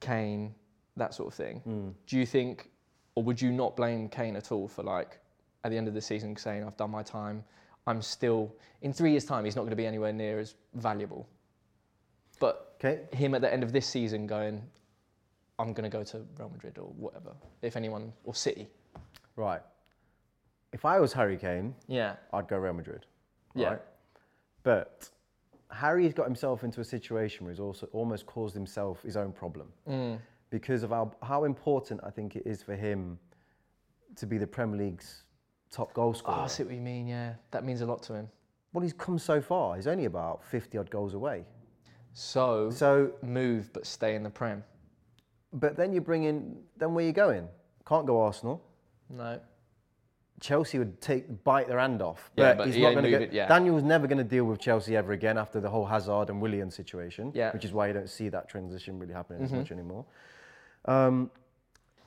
Kane, 0.00 0.54
that 0.96 1.12
sort 1.14 1.28
of 1.28 1.34
thing, 1.34 1.62
mm. 1.66 1.92
do 2.06 2.18
you 2.18 2.26
think, 2.26 2.70
or 3.14 3.22
would 3.22 3.40
you 3.40 3.52
not 3.52 3.76
blame 3.76 4.08
Kane 4.08 4.36
at 4.36 4.50
all 4.52 4.68
for 4.68 4.82
like 4.82 5.18
at 5.64 5.70
the 5.70 5.76
end 5.76 5.88
of 5.88 5.94
the 5.94 6.00
season 6.00 6.36
saying, 6.36 6.64
"I've 6.64 6.76
done 6.76 6.90
my 6.90 7.02
time, 7.02 7.44
I'm 7.86 8.00
still 8.02 8.54
in 8.82 8.92
three 8.92 9.10
years' 9.10 9.24
time, 9.24 9.44
he's 9.44 9.56
not 9.56 9.62
going 9.62 9.70
to 9.70 9.76
be 9.76 9.86
anywhere 9.86 10.12
near 10.12 10.38
as 10.38 10.54
valuable," 10.74 11.26
but 12.40 12.76
Okay. 12.76 13.06
him 13.16 13.34
at 13.34 13.40
the 13.40 13.52
end 13.52 13.62
of 13.62 13.72
this 13.72 13.86
season 13.86 14.26
going, 14.26 14.62
I'm 15.58 15.72
going 15.72 15.88
to 15.88 15.96
go 15.96 16.02
to 16.04 16.26
Real 16.38 16.50
Madrid 16.50 16.78
or 16.78 16.86
whatever, 16.96 17.32
if 17.62 17.76
anyone, 17.76 18.12
or 18.24 18.34
City. 18.34 18.68
Right. 19.36 19.62
If 20.72 20.84
I 20.84 20.98
was 20.98 21.12
Harry 21.12 21.36
Kane, 21.36 21.74
Yeah. 21.86 22.16
I'd 22.32 22.48
go 22.48 22.56
Real 22.58 22.72
Madrid. 22.72 23.06
Yeah. 23.54 23.68
Right? 23.70 23.82
But 24.64 25.10
Harry's 25.70 26.12
got 26.12 26.24
himself 26.26 26.64
into 26.64 26.80
a 26.80 26.84
situation 26.84 27.44
where 27.46 27.52
he's 27.52 27.60
also 27.60 27.86
almost 27.92 28.26
caused 28.26 28.54
himself 28.54 29.02
his 29.02 29.16
own 29.16 29.32
problem 29.32 29.72
Mm. 29.88 30.18
because 30.50 30.82
of 30.82 30.90
how, 30.90 31.12
how 31.22 31.44
important 31.44 32.00
I 32.04 32.10
think 32.10 32.34
it 32.36 32.42
is 32.46 32.62
for 32.62 32.74
him 32.74 33.18
to 34.16 34.26
be 34.26 34.38
the 34.38 34.46
Premier 34.46 34.76
League's 34.78 35.22
top 35.70 35.92
goal 35.94 36.10
Oh, 36.10 36.12
scorer. 36.14 36.38
I 36.38 36.46
see 36.48 36.64
what 36.64 36.74
you 36.74 36.80
mean, 36.80 37.06
yeah. 37.06 37.34
That 37.52 37.64
means 37.64 37.80
a 37.80 37.86
lot 37.86 38.02
to 38.04 38.14
him. 38.14 38.28
well, 38.72 38.82
he's 38.82 38.92
come 38.92 39.18
so 39.20 39.40
far. 39.40 39.76
He's 39.76 39.86
only 39.86 40.06
about 40.06 40.44
50 40.44 40.78
odd 40.78 40.90
goals 40.90 41.14
away. 41.14 41.44
So, 42.12 42.70
So, 42.70 43.12
move 43.22 43.72
but 43.72 43.86
stay 43.86 44.14
in 44.16 44.22
the 44.24 44.30
Prem. 44.30 44.64
But 45.54 45.76
then 45.76 45.92
you 45.92 46.00
bring 46.00 46.24
in, 46.24 46.56
then 46.76 46.92
where 46.94 47.04
are 47.04 47.06
you 47.06 47.12
going? 47.14 47.48
Can't 47.86 48.06
go 48.06 48.20
Arsenal. 48.22 48.62
No. 49.10 49.40
Chelsea 50.40 50.78
would 50.78 51.00
take 51.00 51.44
bite 51.44 51.68
their 51.68 51.78
hand 51.78 52.02
off. 52.02 52.30
Yeah, 52.36 52.50
but 52.52 52.58
but 52.58 52.66
he's 52.66 52.74
he 52.76 52.82
not 52.82 52.92
going 52.92 53.04
to 53.04 53.10
get. 53.10 53.22
it, 53.22 53.32
yeah. 53.32 53.46
Daniel's 53.46 53.82
never 53.84 54.06
going 54.06 54.18
to 54.18 54.24
deal 54.24 54.44
with 54.44 54.58
Chelsea 54.60 54.96
ever 54.96 55.12
again 55.12 55.38
after 55.38 55.60
the 55.60 55.70
whole 55.70 55.86
Hazard 55.86 56.28
and 56.28 56.40
Willian 56.42 56.70
situation. 56.70 57.30
Yeah. 57.34 57.52
Which 57.52 57.64
is 57.64 57.72
why 57.72 57.86
you 57.86 57.92
don't 57.94 58.10
see 58.10 58.28
that 58.30 58.48
transition 58.48 58.98
really 58.98 59.14
happening 59.14 59.42
Mm-hmm. 59.42 59.54
as 59.54 59.60
much 59.60 59.72
anymore. 59.72 60.04
Um, 60.86 61.30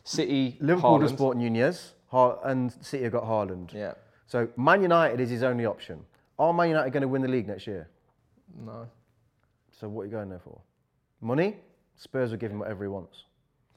City, 0.03 0.57
Liverpool 0.59 0.99
just 0.99 1.15
Haaland. 1.15 1.17
bought 1.17 1.37
Nunez, 1.37 1.93
Har- 2.07 2.39
and 2.43 2.71
City 2.81 3.03
have 3.03 3.13
got 3.13 3.23
Haaland. 3.23 3.73
Yeah. 3.73 3.93
So 4.27 4.47
Man 4.57 4.81
United 4.81 5.19
is 5.19 5.29
his 5.29 5.43
only 5.43 5.65
option. 5.65 6.05
Are 6.37 6.53
Man 6.53 6.69
United 6.69 6.91
going 6.91 7.01
to 7.01 7.07
win 7.07 7.21
the 7.21 7.27
league 7.27 7.47
next 7.47 7.65
year? 7.65 7.87
No. 8.65 8.87
So 9.71 9.87
what 9.89 10.03
are 10.03 10.05
you 10.05 10.11
going 10.11 10.29
there 10.29 10.39
for? 10.39 10.59
Money? 11.21 11.57
Spurs 11.95 12.29
will 12.31 12.37
give 12.37 12.51
him 12.51 12.59
whatever 12.59 12.83
he 12.83 12.87
wants. 12.89 13.23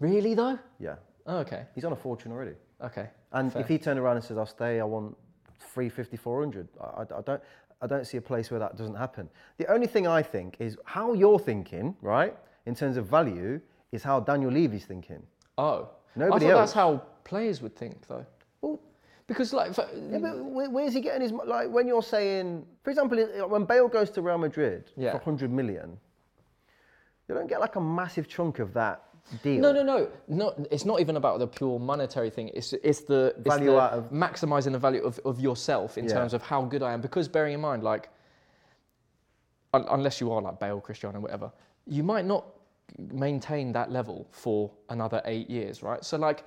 Really, 0.00 0.34
though? 0.34 0.58
Yeah. 0.78 0.96
Oh, 1.26 1.38
okay. 1.38 1.66
He's 1.74 1.84
on 1.84 1.92
a 1.92 1.96
fortune 1.96 2.32
already. 2.32 2.54
Okay. 2.82 3.08
And 3.32 3.52
Fair. 3.52 3.62
if 3.62 3.68
he 3.68 3.78
turned 3.78 3.98
around 4.00 4.16
and 4.16 4.24
says, 4.24 4.36
"I'll 4.38 4.46
stay," 4.46 4.80
I 4.80 4.84
want 4.84 5.16
350, 5.60 6.16
400. 6.16 6.68
I, 6.80 6.84
I, 6.84 7.00
I 7.02 7.04
don't, 7.22 7.42
I 7.82 7.86
don't 7.86 8.06
see 8.06 8.16
a 8.16 8.22
place 8.22 8.50
where 8.50 8.58
that 8.60 8.76
doesn't 8.76 8.94
happen. 8.96 9.28
The 9.58 9.66
only 9.70 9.86
thing 9.86 10.06
I 10.06 10.22
think 10.22 10.56
is 10.58 10.76
how 10.84 11.12
you're 11.12 11.38
thinking, 11.38 11.94
right, 12.00 12.34
in 12.66 12.74
terms 12.74 12.96
of 12.96 13.06
value, 13.06 13.60
is 13.92 14.02
how 14.02 14.20
Daniel 14.20 14.50
Levy's 14.50 14.86
thinking. 14.86 15.22
Oh. 15.58 15.90
Nobody 16.16 16.46
I 16.46 16.48
thought 16.48 16.58
else. 16.58 16.70
that's 16.70 16.72
how 16.72 17.02
players 17.22 17.62
would 17.62 17.76
think, 17.76 18.06
though. 18.08 18.26
Well, 18.62 18.80
Because, 19.28 19.52
like, 19.52 19.74
for, 19.74 19.86
yeah, 19.94 20.18
but 20.18 20.44
where, 20.44 20.68
where's 20.68 20.92
he 20.94 21.00
getting 21.00 21.22
his 21.22 21.30
like? 21.30 21.68
When 21.70 21.86
you're 21.86 22.02
saying, 22.02 22.66
for 22.82 22.90
example, 22.90 23.16
when 23.48 23.64
Bale 23.64 23.86
goes 23.86 24.10
to 24.12 24.22
Real 24.22 24.38
Madrid 24.38 24.90
Yeah. 24.96 25.12
for 25.12 25.18
100 25.18 25.52
million, 25.52 25.96
you 27.28 27.34
don't 27.36 27.46
get 27.46 27.60
like 27.60 27.76
a 27.76 27.80
massive 27.80 28.26
chunk 28.26 28.58
of 28.58 28.72
that 28.74 29.04
deal. 29.42 29.60
No, 29.60 29.72
no, 29.72 29.82
no, 29.82 30.08
no. 30.28 30.66
It's 30.70 30.84
not 30.84 31.00
even 31.00 31.16
about 31.16 31.38
the 31.38 31.46
pure 31.46 31.78
monetary 31.78 32.30
thing. 32.30 32.50
It's 32.54 32.72
it's 32.72 33.00
the 33.00 33.34
it's 33.36 33.46
Value 33.46 33.72
the 33.72 33.80
out 33.80 33.92
of- 33.92 34.10
maximizing 34.10 34.72
the 34.72 34.78
value 34.78 35.02
of, 35.02 35.18
of 35.24 35.40
yourself 35.40 35.98
in 35.98 36.04
Yeah. 36.04 36.14
terms 36.14 36.34
of 36.34 36.42
how 36.42 36.62
good 36.62 36.82
I 36.82 36.92
am. 36.92 37.00
Because 37.00 37.28
bearing 37.28 37.54
in 37.54 37.60
mind, 37.60 37.82
like, 37.82 38.10
un- 39.74 39.86
unless 39.90 40.20
you 40.20 40.32
are 40.32 40.42
like 40.42 40.58
Bale, 40.58 40.80
Cristiano, 40.80 41.20
whatever, 41.20 41.52
you 41.86 42.02
might 42.02 42.24
not 42.24 42.44
maintain 42.98 43.72
that 43.72 43.90
level 43.90 44.26
for 44.30 44.70
another 44.88 45.22
eight 45.24 45.48
years, 45.50 45.82
right? 45.82 46.04
So 46.04 46.16
like. 46.16 46.44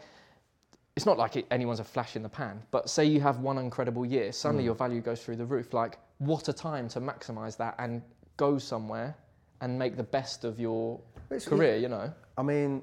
It's 0.95 1.07
not 1.07 1.17
like 1.17 1.37
it, 1.37 1.47
anyone's 1.49 1.79
a 1.79 1.83
flash 1.83 2.15
in 2.15 2.21
the 2.21 2.29
pan, 2.29 2.61
but 2.69 2.87
say 2.87 3.03
you 3.03 3.19
have 3.19 3.39
one 3.39 3.57
incredible 3.57 4.05
year, 4.05 4.31
suddenly 4.31 4.61
hmm. 4.61 4.67
your 4.67 4.75
value 4.75 5.01
goes 5.01 5.23
through 5.23 5.37
the 5.37 5.45
roof. 5.45 5.73
Like, 5.73 5.97
what 6.19 6.49
a 6.49 6.53
time 6.53 6.87
to 6.89 7.01
maximize 7.01 7.57
that 7.57 7.73
and 7.79 8.03
go 8.37 8.59
somewhere 8.59 9.15
and 9.63 9.79
make 9.79 9.95
the 9.95 10.03
best 10.03 10.43
of 10.43 10.59
your 10.59 10.99
It's- 11.31 11.47
career. 11.47 11.77
You 11.77 11.89
know. 11.89 12.13
I 12.37 12.43
mean, 12.43 12.81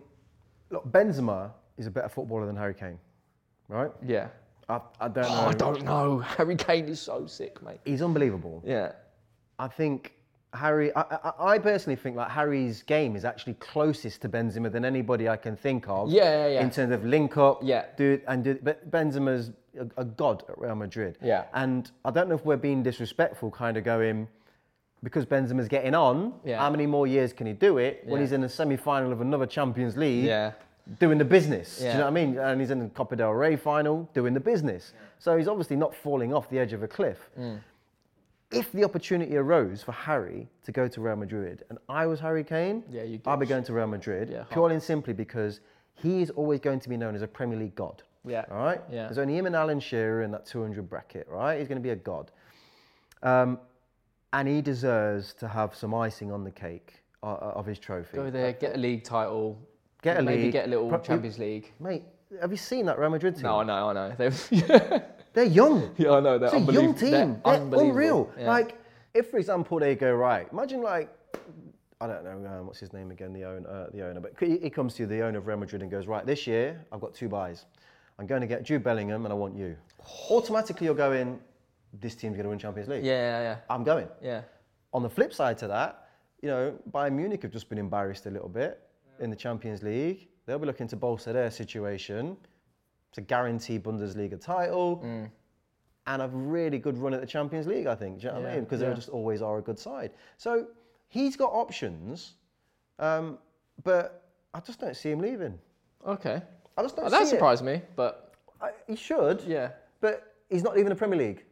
look, 0.70 0.90
Benzema 0.90 1.52
is 1.76 1.86
a 1.86 1.90
better 1.90 2.08
footballer 2.08 2.46
than 2.46 2.56
Harry 2.56 2.74
Kane, 2.74 2.98
right? 3.68 3.92
Yeah. 4.04 4.28
I, 4.68 4.80
I 5.00 5.08
don't 5.08 5.24
oh, 5.24 5.28
know. 5.28 5.44
Oh, 5.44 5.48
I 5.48 5.52
don't 5.52 5.84
know. 5.84 6.18
Harry 6.36 6.56
Kane 6.56 6.88
is 6.88 7.00
so 7.00 7.26
sick, 7.26 7.62
mate. 7.62 7.80
He's 7.84 8.02
unbelievable. 8.02 8.62
Yeah. 8.64 8.92
I 9.58 9.68
think 9.68 10.12
Harry. 10.54 10.94
I, 10.94 11.00
I, 11.00 11.32
I 11.54 11.58
personally 11.58 11.96
think 11.96 12.16
like 12.16 12.30
Harry's 12.30 12.82
game 12.82 13.16
is 13.16 13.24
actually 13.24 13.54
closest 13.54 14.22
to 14.22 14.28
Benzema 14.28 14.70
than 14.70 14.84
anybody 14.84 15.28
I 15.28 15.36
can 15.36 15.56
think 15.56 15.88
of. 15.88 16.10
Yeah, 16.10 16.22
yeah, 16.22 16.54
yeah. 16.54 16.62
In 16.62 16.70
terms 16.70 16.92
of 16.92 17.04
link 17.04 17.36
up. 17.36 17.60
Yeah. 17.62 17.86
Do 17.96 18.20
and 18.28 18.44
do, 18.44 18.58
but 18.62 18.90
Benzema's 18.90 19.50
a, 19.78 19.86
a 20.00 20.04
god 20.04 20.44
at 20.48 20.56
Real 20.58 20.76
Madrid. 20.76 21.18
Yeah. 21.20 21.44
And 21.52 21.90
I 22.04 22.10
don't 22.10 22.28
know 22.28 22.36
if 22.36 22.44
we're 22.44 22.56
being 22.56 22.82
disrespectful, 22.82 23.50
kind 23.50 23.76
of 23.76 23.84
going. 23.84 24.28
Because 25.02 25.24
Benzema's 25.24 25.68
getting 25.68 25.94
on, 25.94 26.34
Yeah. 26.44 26.58
how 26.58 26.68
many 26.70 26.86
more 26.86 27.06
years 27.06 27.32
can 27.32 27.46
he 27.46 27.52
do 27.54 27.78
it 27.78 28.02
when 28.04 28.16
Yeah. 28.16 28.20
he's 28.20 28.32
in 28.32 28.44
a 28.44 28.48
semi-final 28.48 29.12
of 29.12 29.20
another 29.20 29.46
Champions 29.46 29.96
League? 29.96 30.24
Yeah. 30.24 30.52
doing 30.98 31.18
the 31.18 31.24
business. 31.24 31.78
Do 31.78 31.84
you 31.86 31.92
know 31.92 31.98
what 32.00 32.06
I 32.08 32.10
mean? 32.10 32.36
And 32.36 32.60
he's 32.60 32.72
in 32.72 32.80
the 32.80 32.88
Copa 32.88 33.14
del 33.14 33.30
Rey 33.32 33.54
final 33.54 34.08
doing 34.12 34.34
the 34.34 34.40
business. 34.40 34.92
So 35.20 35.36
he's 35.36 35.46
obviously 35.46 35.76
not 35.76 35.94
falling 35.94 36.34
off 36.34 36.48
the 36.50 36.58
edge 36.58 36.72
of 36.72 36.82
a 36.82 36.88
cliff. 36.88 37.30
Mm. 37.38 37.60
If 38.50 38.72
the 38.72 38.82
opportunity 38.82 39.36
arose 39.36 39.84
for 39.84 39.92
Harry 39.92 40.48
to 40.64 40.72
go 40.72 40.88
to 40.88 41.00
Real 41.00 41.14
Madrid 41.14 41.62
and 41.68 41.78
I 41.88 42.06
was 42.06 42.18
Harry 42.18 42.42
Kane, 42.42 42.82
Yeah, 42.90 43.02
I'd 43.24 43.38
be 43.38 43.46
going 43.46 43.62
to 43.64 43.72
Real 43.72 43.86
Madrid 43.86 44.36
purely 44.50 44.74
and 44.74 44.82
simply 44.82 45.12
because 45.12 45.60
he 45.94 46.22
is 46.22 46.30
always 46.30 46.58
going 46.58 46.80
to 46.80 46.88
be 46.88 46.96
known 46.96 47.14
as 47.14 47.22
a 47.22 47.28
Premier 47.28 47.56
League 47.58 47.76
god. 47.76 48.02
Yeah. 48.24 48.44
All 48.50 48.56
right? 48.56 48.80
Yeah. 48.90 49.04
There's 49.04 49.18
only 49.18 49.36
him 49.36 49.46
and 49.46 49.54
Alan 49.54 49.78
Shearer 49.78 50.22
in 50.22 50.32
that 50.32 50.44
200 50.44 50.88
bracket, 50.88 51.28
right? 51.28 51.58
He's 51.60 51.68
going 51.68 51.78
to 51.78 51.82
be 51.82 51.90
a 51.90 51.96
god. 51.96 52.32
Um, 53.22 53.60
and 54.32 54.48
he 54.48 54.60
deserves 54.60 55.34
to 55.34 55.48
have 55.48 55.74
some 55.74 55.94
icing 55.94 56.30
on 56.30 56.44
the 56.44 56.50
cake 56.50 57.02
uh, 57.22 57.26
of 57.36 57.66
his 57.66 57.78
trophy. 57.78 58.16
Go 58.16 58.30
there, 58.30 58.52
get 58.52 58.74
a 58.76 58.78
league 58.78 59.04
title. 59.04 59.58
Get 60.02 60.16
a 60.16 60.20
league. 60.20 60.26
maybe 60.26 60.42
league. 60.44 60.52
get 60.52 60.66
a 60.66 60.70
little 60.70 60.88
Pro- 60.88 61.00
Champions 61.00 61.38
League. 61.38 61.72
Mate, 61.78 62.04
have 62.40 62.50
you 62.50 62.56
seen 62.56 62.86
that 62.86 62.98
Real 62.98 63.10
Madrid 63.10 63.34
team? 63.34 63.44
No, 63.44 63.60
I 63.60 63.64
know, 63.64 63.90
I 63.90 63.92
know. 63.92 64.14
They've, 64.16 65.02
They're 65.32 65.44
young. 65.44 65.94
yeah, 65.98 66.12
I 66.12 66.20
know. 66.20 66.38
They're 66.38 66.54
It's 66.54 66.68
a 66.68 66.72
young 66.72 66.94
team. 66.94 67.10
They're 67.10 67.40
They're, 67.44 67.54
unbelievable. 67.54 67.90
unreal. 67.90 68.32
Yeah. 68.38 68.48
Like, 68.48 68.78
if 69.14 69.30
for 69.30 69.38
example 69.38 69.78
they 69.78 69.94
go 69.94 70.12
right, 70.12 70.48
imagine 70.52 70.82
like, 70.82 71.10
I 72.00 72.06
don't 72.06 72.24
know 72.24 72.60
um, 72.60 72.66
what's 72.66 72.80
his 72.80 72.92
name 72.92 73.10
again, 73.10 73.32
the 73.32 73.44
owner, 73.44 73.68
uh, 73.68 73.86
the 73.92 74.08
owner, 74.08 74.20
but 74.20 74.32
he, 74.40 74.56
he 74.58 74.70
comes 74.70 74.94
to 74.94 75.02
you, 75.02 75.06
the 75.06 75.20
owner 75.20 75.38
of 75.38 75.46
Real 75.46 75.58
Madrid, 75.58 75.82
and 75.82 75.90
goes 75.90 76.06
right. 76.06 76.24
This 76.24 76.46
year, 76.46 76.80
I've 76.90 77.00
got 77.00 77.14
two 77.14 77.28
buys. 77.28 77.66
I'm 78.18 78.26
going 78.26 78.40
to 78.40 78.46
get 78.46 78.62
Jude 78.62 78.82
Bellingham, 78.82 79.26
and 79.26 79.32
I 79.32 79.36
want 79.36 79.56
you. 79.56 79.76
Automatically, 80.30 80.86
you're 80.86 80.94
going. 80.94 81.38
This 81.92 82.14
team's 82.14 82.36
going 82.36 82.44
to 82.44 82.50
win 82.50 82.58
Champions 82.58 82.88
League. 82.88 83.04
yeah, 83.04 83.12
yeah, 83.12 83.42
yeah. 83.42 83.56
I'm 83.68 83.84
going. 83.84 84.08
yeah. 84.22 84.42
On 84.92 85.02
the 85.02 85.10
flip 85.10 85.32
side 85.32 85.56
to 85.58 85.68
that, 85.68 86.08
you 86.42 86.48
know, 86.48 86.74
Bayern 86.90 87.12
Munich 87.12 87.42
have 87.42 87.52
just 87.52 87.68
been 87.68 87.78
embarrassed 87.78 88.26
a 88.26 88.30
little 88.30 88.48
bit 88.48 88.80
in 89.20 89.30
the 89.30 89.36
Champions 89.36 89.82
League. 89.82 90.28
They'll 90.46 90.58
be 90.58 90.66
looking 90.66 90.88
to 90.88 90.96
bolster 90.96 91.32
their 91.32 91.50
situation 91.50 92.36
to 93.12 93.20
guarantee 93.20 93.78
Bundesliga 93.78 94.40
title 94.40 95.04
and 96.06 96.22
a 96.22 96.28
really 96.28 96.78
good 96.78 96.96
run 96.98 97.14
at 97.14 97.20
the 97.20 97.26
Champions 97.26 97.66
League, 97.66 97.86
I 97.86 97.94
think. 97.94 98.20
Do 98.20 98.26
you 98.26 98.32
know 98.32 98.40
what 98.40 98.50
I 98.50 98.54
mean? 98.54 98.64
Because 98.64 98.80
yeah. 98.80 98.88
they 98.88 98.94
just 98.94 99.08
always 99.10 99.42
are 99.42 99.58
a 99.58 99.62
good 99.62 99.78
side. 99.78 100.12
So 100.38 100.66
he's 101.08 101.36
got 101.36 101.52
options, 101.52 102.34
um, 102.98 103.38
but 103.84 104.30
I 104.54 104.60
just 104.60 104.80
don't 104.80 104.96
see 104.96 105.10
him 105.10 105.20
leaving. 105.20 105.58
Okay. 106.06 106.42
I 106.76 106.82
just 106.82 106.96
don't 106.96 107.06
Oh, 107.06 107.10
that 107.10 107.22
it. 107.22 107.26
surprised 107.26 107.64
me, 107.64 107.82
but 107.96 108.34
I, 108.60 108.70
he 108.86 108.96
should, 108.96 109.42
yeah, 109.46 109.70
but 110.00 110.34
he's 110.48 110.62
not 110.62 110.74
leaving 110.74 110.88
the 110.88 110.96
Premier 110.96 111.18
League. 111.18 111.44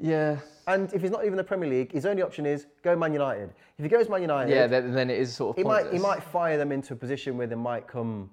Yeah, 0.00 0.38
And 0.66 0.92
if 0.92 1.02
he's 1.02 1.10
not 1.10 1.24
even 1.24 1.36
the 1.36 1.44
Premier 1.44 1.68
League, 1.68 1.92
his 1.92 2.06
only 2.06 2.22
option 2.22 2.46
is 2.46 2.66
go 2.82 2.94
Man 2.96 3.12
United. 3.12 3.50
If 3.78 3.84
he 3.84 3.88
goes 3.88 4.08
Man 4.08 4.20
United, 4.22 4.50
yeah. 4.54 4.66
Then, 4.66 4.92
then 4.92 5.10
it 5.10 5.18
is 5.18 5.34
sort 5.34 5.50
of. 5.50 5.56
he 5.56 5.64
might 5.64 5.92
he 5.92 5.98
might 5.98 6.22
fire 6.22 6.56
them 6.58 6.72
into 6.72 6.92
a 6.92 6.96
position 6.96 7.36
where 7.36 7.46
they 7.46 7.54
might 7.56 7.86
come 7.86 8.30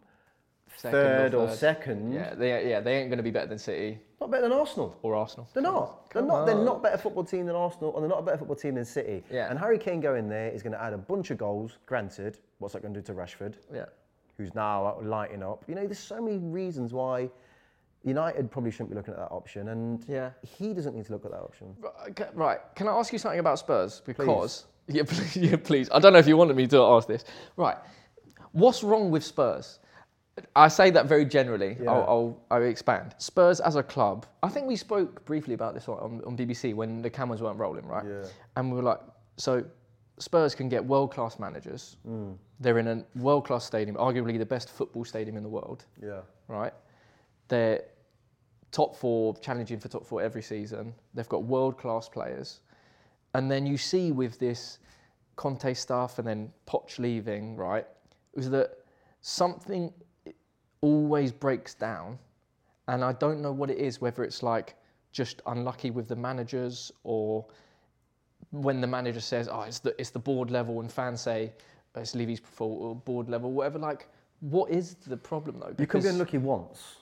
Second 0.78 0.92
third 1.00 1.34
or, 1.36 1.48
third. 1.48 1.58
second. 1.58 2.12
Yeah, 2.12 2.34
they 2.36 2.70
yeah 2.70 2.82
they 2.82 2.98
ain't 2.98 3.10
going 3.10 3.18
to 3.18 3.24
be 3.24 3.32
better 3.32 3.48
than 3.48 3.58
City 3.58 3.98
Not 4.20 4.30
better 4.32 4.44
than 4.44 4.52
Arsenal. 4.52 4.98
or 5.04 5.16
Arsenal. 5.16 5.48
They're 5.54 5.64
not. 5.64 6.12
They're 6.12 6.22
Come 6.22 6.28
not. 6.28 6.46
They're 6.46 6.56
not 6.56 6.78
a 6.78 6.82
better 6.82 6.98
football 6.98 7.24
team 7.24 7.46
than 7.46 7.56
Arsenal, 7.56 7.94
and 7.96 8.04
they're 8.04 8.10
not 8.10 8.20
a 8.20 8.24
better 8.24 8.38
football 8.38 8.58
team 8.58 8.76
than 8.76 8.84
City. 8.86 9.24
Yeah. 9.32 9.50
And 9.50 9.58
Harry 9.58 9.78
Kane 9.78 10.02
going 10.02 10.28
there 10.28 10.50
is 10.50 10.62
going 10.62 10.74
to 10.74 10.82
add 10.82 10.92
a 10.94 10.98
bunch 10.98 11.32
of 11.32 11.38
goals. 11.38 11.78
Granted, 11.86 12.40
what's 12.60 12.74
that 12.74 12.82
going 12.82 12.94
to 12.94 13.00
do 13.00 13.06
to 13.06 13.14
Rashford, 13.14 13.54
Yeah. 13.74 13.86
who's 14.38 14.54
now 14.54 15.00
lighting 15.02 15.42
up? 15.44 15.64
You 15.68 15.76
know, 15.76 15.86
there's 15.86 16.00
so 16.00 16.22
many 16.22 16.38
reasons 16.40 16.92
why 16.92 17.30
United 18.06 18.52
probably 18.52 18.70
shouldn't 18.72 18.90
be 18.92 18.96
looking 18.96 19.14
at 19.16 19.20
that 19.20 19.32
option, 19.32 19.70
and 19.70 20.06
Yeah. 20.08 20.30
he 20.44 20.74
doesn't 20.74 20.96
need 20.96 21.06
to 21.06 21.12
look 21.12 21.26
at 21.26 21.32
that 21.32 21.42
option. 21.42 21.76
Right. 22.34 22.60
Can 22.76 22.88
I 22.88 22.92
ask 22.92 23.12
you 23.12 23.20
something 23.20 23.40
about 23.40 23.58
Spurs? 23.60 24.02
Because 24.06 24.66
yeah, 24.88 25.04
please, 25.04 25.36
yeah, 25.36 25.56
please. 25.58 25.90
I 25.92 26.00
don't 26.00 26.14
know 26.14 26.20
if 26.20 26.28
you 26.28 26.38
wanted 26.38 26.56
me 26.56 26.68
to 26.68 26.82
ask 26.82 27.08
this. 27.08 27.26
Right. 27.58 27.78
What's 28.52 28.84
wrong 28.84 29.10
with 29.10 29.24
Spurs? 29.24 29.80
I 30.56 30.68
say 30.68 30.92
that 30.92 31.08
very 31.08 31.26
generally. 31.26 31.78
Yeah. 31.82 31.92
I'll, 31.92 32.02
I'll, 32.04 32.42
I'll 32.52 32.64
expand. 32.64 33.16
Spurs 33.18 33.60
as 33.60 33.76
a 33.76 33.84
club. 33.84 34.26
I 34.44 34.50
think 34.50 34.68
we 34.68 34.76
spoke 34.76 35.26
briefly 35.26 35.54
about 35.56 35.74
this 35.74 35.88
on, 35.88 36.22
on 36.28 36.38
BBC 36.38 36.76
when 36.76 37.02
the 37.02 37.10
cameras 37.10 37.42
weren't 37.42 37.58
rolling, 37.58 37.86
right? 37.88 38.06
Yeah. 38.06 38.26
And 38.58 38.70
we 38.70 38.76
were 38.76 38.84
like, 38.84 39.00
so 39.38 39.64
Spurs 40.20 40.54
can 40.54 40.70
get 40.70 40.84
world 40.86 41.12
class 41.12 41.40
managers. 41.40 41.98
Mm. 42.08 42.38
They're 42.60 42.78
in 42.80 42.88
a 42.88 43.04
world 43.16 43.46
class 43.46 43.66
stadium, 43.66 43.96
arguably 43.96 44.38
the 44.38 44.46
best 44.46 44.70
football 44.70 45.06
stadium 45.06 45.38
in 45.38 45.44
the 45.44 45.50
world 45.50 45.86
Yeah. 46.02 46.20
right? 46.48 46.74
They're 47.48 47.82
top 48.76 48.94
four, 48.94 49.34
challenging 49.38 49.80
for 49.80 49.88
top 49.88 50.06
four 50.06 50.22
every 50.22 50.42
season. 50.42 50.94
They've 51.14 51.30
got 51.30 51.44
world 51.44 51.78
class 51.78 52.10
players. 52.10 52.60
And 53.34 53.50
then 53.50 53.66
you 53.66 53.78
see 53.78 54.12
with 54.12 54.38
this 54.38 54.80
Conte 55.38 55.74
stuff 55.74 56.20
and 56.20 56.28
then 56.28 56.52
Poch 56.68 57.00
leaving, 57.00 57.56
right, 57.56 57.88
is 58.34 58.50
that 58.50 58.80
something 59.22 59.94
always 60.82 61.32
breaks 61.32 61.74
down. 61.74 62.20
And 62.90 63.02
I 63.02 63.14
don't 63.14 63.42
know 63.42 63.54
what 63.54 63.70
it 63.70 63.78
is, 63.78 64.02
whether 64.02 64.26
it's 64.26 64.44
like 64.44 64.76
just 65.14 65.42
unlucky 65.48 65.90
with 65.90 66.10
the 66.10 66.16
managers 66.18 66.92
or 67.06 67.46
when 68.52 68.82
the 68.82 68.88
manager 68.88 69.22
says, 69.22 69.48
oh, 69.50 69.62
it's 69.62 69.80
the, 69.80 69.96
it's 69.98 70.10
the 70.10 70.20
board 70.20 70.52
level 70.52 70.82
and 70.82 70.92
fans 70.92 71.22
say, 71.22 71.54
"Oh, 71.96 72.02
it's 72.02 72.14
Levy's 72.14 72.42
fault 72.42 72.82
or 72.82 72.94
board 72.94 73.30
level, 73.30 73.54
whatever. 73.54 73.80
Like, 73.80 74.10
what 74.42 74.70
is 74.70 74.96
the 74.96 75.16
problem 75.16 75.62
though? 75.62 75.74
Because 75.74 75.80
You 75.80 75.88
can 75.88 76.02
be 76.02 76.10
unlucky 76.10 76.38
once. 76.40 76.98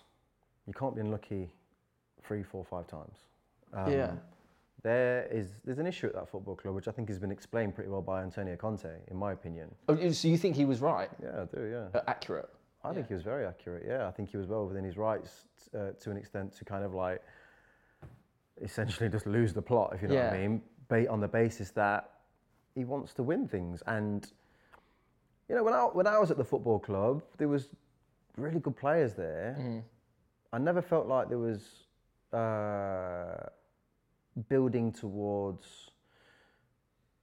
You 0.67 0.73
can't 0.73 0.93
be 0.95 1.01
unlucky 1.01 1.49
three, 2.23 2.43
four, 2.43 2.63
five 2.63 2.87
times. 2.87 3.17
Um, 3.73 3.91
Yeah. 3.91 4.15
There 4.81 5.27
is 5.31 5.61
there's 5.63 5.79
an 5.79 5.87
issue 5.87 6.07
at 6.07 6.13
that 6.15 6.27
football 6.27 6.55
club 6.57 6.75
which 6.75 6.89
I 6.89 6.91
think 6.91 7.07
has 7.07 7.17
been 7.17 7.31
explained 7.31 7.73
pretty 7.73 7.89
well 7.89 8.01
by 8.01 8.21
Antonio 8.21 8.57
Conte, 8.57 8.89
in 9.07 9.15
my 9.15 9.31
opinion. 9.31 9.73
Oh, 9.87 9.93
you- 9.93 10.11
so 10.11 10.27
you 10.27 10.37
think 10.37 10.57
he 10.57 10.65
was 10.65 10.81
right, 10.81 11.09
Yeah, 11.21 11.43
I 11.43 11.45
do. 11.45 11.63
Yeah, 11.63 11.99
uh, 11.99 12.03
accurate? 12.07 12.49
I 12.83 12.93
think 12.93 13.07
he 13.07 13.13
was 13.13 13.23
very 13.23 13.45
accurate. 13.45 13.83
Yeah, 13.87 14.07
I 14.09 14.11
think 14.11 14.27
he 14.29 14.35
was 14.35 14.47
well 14.47 14.65
within 14.67 14.83
his 14.83 14.97
rights 14.97 15.45
uh, 15.73 15.91
to 16.01 16.11
an 16.11 16.17
extent 16.17 16.51
to 16.57 16.65
kind 16.65 16.83
of 16.83 16.93
like 16.93 17.21
essentially 18.61 19.09
just 19.17 19.25
lose 19.25 19.53
the 19.53 19.61
plot, 19.61 19.93
if 19.95 20.01
you 20.01 20.09
know 20.09 20.15
what 20.15 20.33
I 20.33 20.37
mean, 20.37 20.61
ba- 20.89 21.09
on 21.09 21.21
the 21.21 21.27
basis 21.29 21.71
that 21.71 22.09
he 22.75 22.83
wants 22.83 23.13
to 23.13 23.23
win 23.23 23.47
things. 23.47 23.81
And 23.87 24.29
you 25.47 25.55
know, 25.55 25.63
when 25.63 25.73
I 25.73 25.83
when 25.85 26.07
I 26.07 26.17
was 26.19 26.29
at 26.29 26.37
the 26.37 26.43
football 26.43 26.79
club, 26.79 27.23
there 27.37 27.47
was 27.47 27.69
really 28.35 28.59
good 28.59 28.75
players 28.75 29.13
there. 29.13 29.55
Mm-hmm. 29.57 29.79
I 30.51 30.57
never 30.57 30.81
felt 30.81 31.07
like 31.07 31.29
there 31.29 31.37
was 31.39 31.82
uh, 32.33 33.49
building 34.49 34.91
towards. 34.91 35.89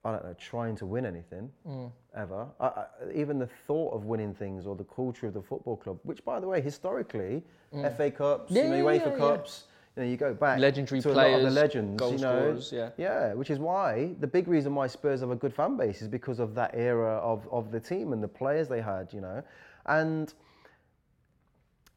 I 0.02 0.12
don't 0.12 0.24
know, 0.24 0.34
trying 0.38 0.76
to 0.76 0.86
win 0.86 1.04
anything 1.04 1.50
Mm. 1.68 1.92
ever. 2.14 2.46
I, 2.58 2.66
I, 2.66 2.86
even 3.14 3.38
the 3.38 3.48
thought 3.66 3.92
of 3.92 4.06
winning 4.06 4.32
things 4.32 4.66
or 4.66 4.74
the 4.74 4.84
culture 4.84 5.26
of 5.26 5.34
the 5.34 5.42
football 5.42 5.76
club, 5.76 5.98
which 6.04 6.24
by 6.24 6.40
the 6.40 6.48
way, 6.48 6.62
historically, 6.62 7.42
FA 7.70 8.10
Cups, 8.10 8.50
Mm. 8.50 8.56
Yeah, 8.56 8.62
you 8.62 8.68
know, 8.70 8.76
yeah, 8.76 8.98
UEFA 8.98 9.10
yeah. 9.10 9.16
Cups, 9.18 9.64
you 9.96 10.02
know, 10.02 10.08
you 10.08 10.16
go 10.16 10.32
back 10.32 10.58
Legendary 10.58 11.02
to 11.02 11.08
a 11.08 11.12
lot 11.12 11.26
of 11.26 11.32
the 11.32 11.38
players, 11.40 11.54
legends, 11.54 11.98
goal 11.98 12.12
you 12.12 12.18
know, 12.18 12.40
scorers, 12.40 12.72
yeah. 12.72 12.90
yeah, 12.96 13.34
which 13.34 13.50
is 13.50 13.58
why 13.58 14.14
the 14.20 14.26
big 14.26 14.48
reason 14.48 14.74
why 14.74 14.86
Spurs 14.86 15.20
have 15.20 15.30
a 15.32 15.36
good 15.36 15.52
fan 15.52 15.76
base 15.76 16.00
is 16.00 16.08
because 16.08 16.38
of 16.38 16.54
that 16.54 16.70
era 16.72 17.18
of, 17.18 17.46
of 17.52 17.70
the 17.70 17.78
team 17.80 18.14
and 18.14 18.22
the 18.22 18.28
players 18.28 18.68
they 18.68 18.80
had, 18.80 19.12
you 19.12 19.20
know, 19.20 19.42
and 19.84 20.32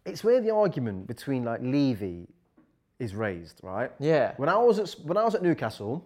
it's 0.05 0.25
where 0.25 0.41
the 0.41 0.51
argument 0.53 1.07
between 1.07 1.45
like 1.45 1.61
Levy 1.61 2.27
is 2.99 3.15
raised, 3.15 3.59
right? 3.63 3.91
Yeah. 3.99 4.33
When 4.37 4.49
I 4.49 4.57
was 4.57 4.79
at 4.79 4.91
when 5.05 5.17
I 5.17 5.23
was 5.23 5.35
at 5.35 5.41
Newcastle, 5.41 6.05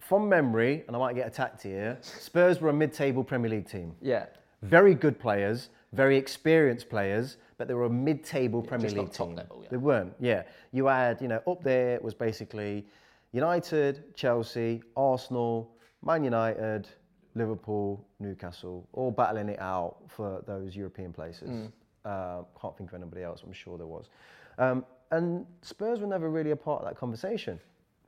from 0.00 0.28
memory, 0.28 0.84
and 0.86 0.96
I 0.96 0.98
might 0.98 1.14
get 1.14 1.26
attacked 1.26 1.62
here, 1.62 1.98
Spurs 2.00 2.60
were 2.60 2.70
a 2.70 2.72
mid-table 2.72 3.24
Premier 3.24 3.50
League 3.50 3.68
team. 3.68 3.94
Yeah. 4.00 4.26
Very 4.62 4.94
good 4.94 5.18
players, 5.18 5.70
very 5.92 6.16
experienced 6.16 6.88
players, 6.88 7.36
but 7.56 7.68
they 7.68 7.74
were 7.74 7.84
a 7.84 7.90
mid-table 7.90 8.62
Premier 8.62 8.86
just 8.86 8.96
not 8.96 9.02
League 9.06 9.12
top 9.12 9.28
team. 9.28 9.36
level, 9.36 9.60
yeah. 9.62 9.68
They 9.70 9.76
weren't. 9.76 10.12
Yeah, 10.20 10.42
you 10.72 10.86
had 10.86 11.20
you 11.20 11.28
know 11.28 11.42
up 11.46 11.62
there 11.62 12.00
was 12.00 12.14
basically 12.14 12.86
United, 13.32 14.14
Chelsea, 14.14 14.82
Arsenal, 14.96 15.70
Man 16.02 16.24
United, 16.24 16.88
Liverpool, 17.34 18.04
Newcastle, 18.20 18.86
all 18.92 19.10
battling 19.10 19.48
it 19.48 19.60
out 19.60 19.96
for 20.08 20.42
those 20.46 20.76
European 20.76 21.12
places. 21.12 21.48
Mm. 21.48 21.72
Uh, 22.04 22.42
can't 22.60 22.76
think 22.76 22.90
of 22.90 23.00
anybody 23.00 23.22
else. 23.22 23.42
I'm 23.46 23.52
sure 23.52 23.78
there 23.78 23.86
was. 23.86 24.06
Um, 24.58 24.84
and 25.12 25.46
Spurs 25.62 26.00
were 26.00 26.06
never 26.08 26.28
really 26.28 26.50
a 26.50 26.56
part 26.56 26.82
of 26.82 26.88
that 26.88 26.96
conversation. 26.96 27.60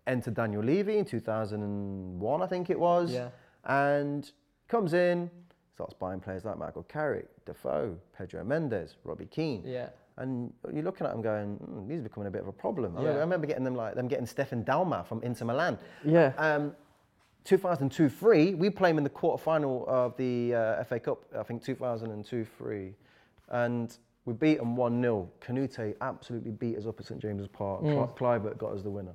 Enter 0.07 0.31
Daniel 0.33 0.63
Levy 0.63 0.99
in 0.99 1.05
2001, 1.05 2.43
I 2.43 2.47
think 2.47 2.69
it 2.71 2.79
was. 2.79 3.13
Yeah. 3.13 3.29
and 3.67 4.31
comes 4.69 4.93
in, 4.93 5.31
starts 5.75 5.95
buying 5.95 6.21
players 6.21 6.45
like 6.45 6.59
Michael 6.59 6.83
Carrick, 6.85 7.29
Defoe, 7.47 7.97
Pedro 8.17 8.43
Mendes, 8.45 8.97
Robbie 9.05 9.27
Keane. 9.27 9.63
Yeah. 9.65 9.89
And 10.17 10.53
you're 10.73 10.83
looking 10.85 11.07
at 11.07 11.13
them 11.13 11.23
going, 11.23 11.57
mm, 11.59 11.89
these 11.89 12.01
are 12.01 12.03
becoming 12.05 12.29
a 12.29 12.31
bit 12.31 12.43
of 12.43 12.49
a 12.49 12.53
problem. 12.53 12.97
I, 12.97 13.01
Yeah. 13.01 13.07
remember, 13.09 13.19
I 13.19 13.25
remember 13.25 13.47
getting 13.47 13.65
them 13.65 13.75
like 13.75 13.95
them 13.95 14.09
getting 14.09 14.27
Stephane 14.27 14.65
Dalmat 14.65 15.07
from 15.07 15.23
Inter 15.23 15.45
Milan. 15.47 15.79
Yeah. 16.05 16.33
Um, 16.39 16.75
2002-3, 17.45 18.57
we 18.57 18.71
play 18.71 18.91
him 18.91 18.99
in 18.99 19.05
the 19.05 19.11
quarterfinal 19.11 19.87
of 19.89 20.17
the 20.17 20.55
uh, 20.55 20.85
FA 20.85 20.99
Cup. 21.01 21.25
I 21.39 21.43
think 21.43 21.63
2002-3, 21.65 22.93
and 23.51 23.97
we 24.27 24.33
beat 24.33 24.59
them 24.59 24.77
1-0. 24.77 25.29
Kanoute 25.41 25.95
absolutely 26.01 26.51
beat 26.51 26.77
us 26.79 26.87
up 26.87 26.99
at 27.01 27.07
St 27.07 27.21
James's 27.21 27.49
Park. 27.49 27.83
Mm. 27.83 28.17
Kluivert 28.17 28.57
got 28.59 28.73
us 28.73 28.83
the 28.83 28.91
winner, 28.91 29.15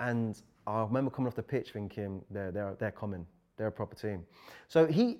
and 0.00 0.40
I 0.66 0.82
remember 0.82 1.10
coming 1.10 1.28
off 1.28 1.34
the 1.36 1.42
pitch 1.42 1.70
thinking, 1.72 2.22
they're 2.30 2.50
they're 2.50 2.74
they're 2.78 2.90
coming. 2.90 3.26
They're 3.56 3.68
a 3.68 3.72
proper 3.72 3.94
team. 3.94 4.24
So 4.68 4.86
he, 4.86 5.18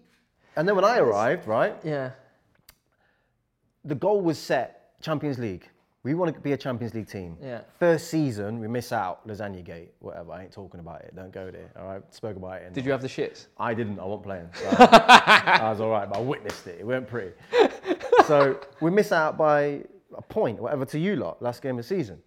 and 0.57 0.67
then 0.67 0.75
when 0.75 0.85
I 0.85 0.99
arrived, 0.99 1.47
right, 1.47 1.77
Yeah. 1.85 2.11
the 3.85 3.95
goal 3.95 4.21
was 4.21 4.39
set 4.39 5.01
Champions 5.01 5.39
League. 5.39 5.69
We 6.03 6.13
want 6.15 6.35
to 6.35 6.41
be 6.41 6.53
a 6.53 6.57
Champions 6.57 6.93
League 6.95 7.09
team. 7.09 7.37
Yeah. 7.41 7.61
First 7.79 8.09
season, 8.09 8.59
we 8.59 8.69
miss 8.69 8.93
out. 8.93 9.27
Lasagna 9.27 9.65
Gate, 9.65 9.93
whatever. 10.01 10.33
I 10.33 10.43
ain't 10.43 10.53
talking 10.53 10.81
about 10.81 11.01
it. 11.01 11.15
Don't 11.17 11.33
go 11.33 11.51
there. 11.51 11.71
All 11.79 11.87
right. 11.87 12.03
Spoke 12.15 12.37
about 12.37 12.61
it. 12.61 12.67
in- 12.67 12.73
Did 12.75 12.85
you 12.85 12.93
have 12.93 13.01
the 13.01 13.09
shits? 13.09 13.47
I 13.59 13.73
didn't. 13.73 13.99
I 13.99 14.05
wasn't 14.05 14.25
playing. 14.25 14.49
So 14.61 14.67
I 14.81 15.71
was 15.71 15.81
all 15.81 15.91
right, 15.91 16.07
but 16.09 16.19
I 16.19 16.21
witnessed 16.21 16.67
it. 16.67 16.79
It 16.81 16.87
weren't 16.87 17.07
pretty. 17.09 17.33
So 18.27 18.59
we 18.81 18.91
miss 18.91 19.13
out 19.13 19.37
by 19.37 19.83
a 20.17 20.23
point, 20.23 20.61
whatever, 20.61 20.85
to 20.87 20.99
you 20.99 21.17
lot. 21.17 21.43
Last 21.43 21.63
game 21.63 21.79
of 21.79 21.89
the 21.89 21.97
season. 21.97 22.19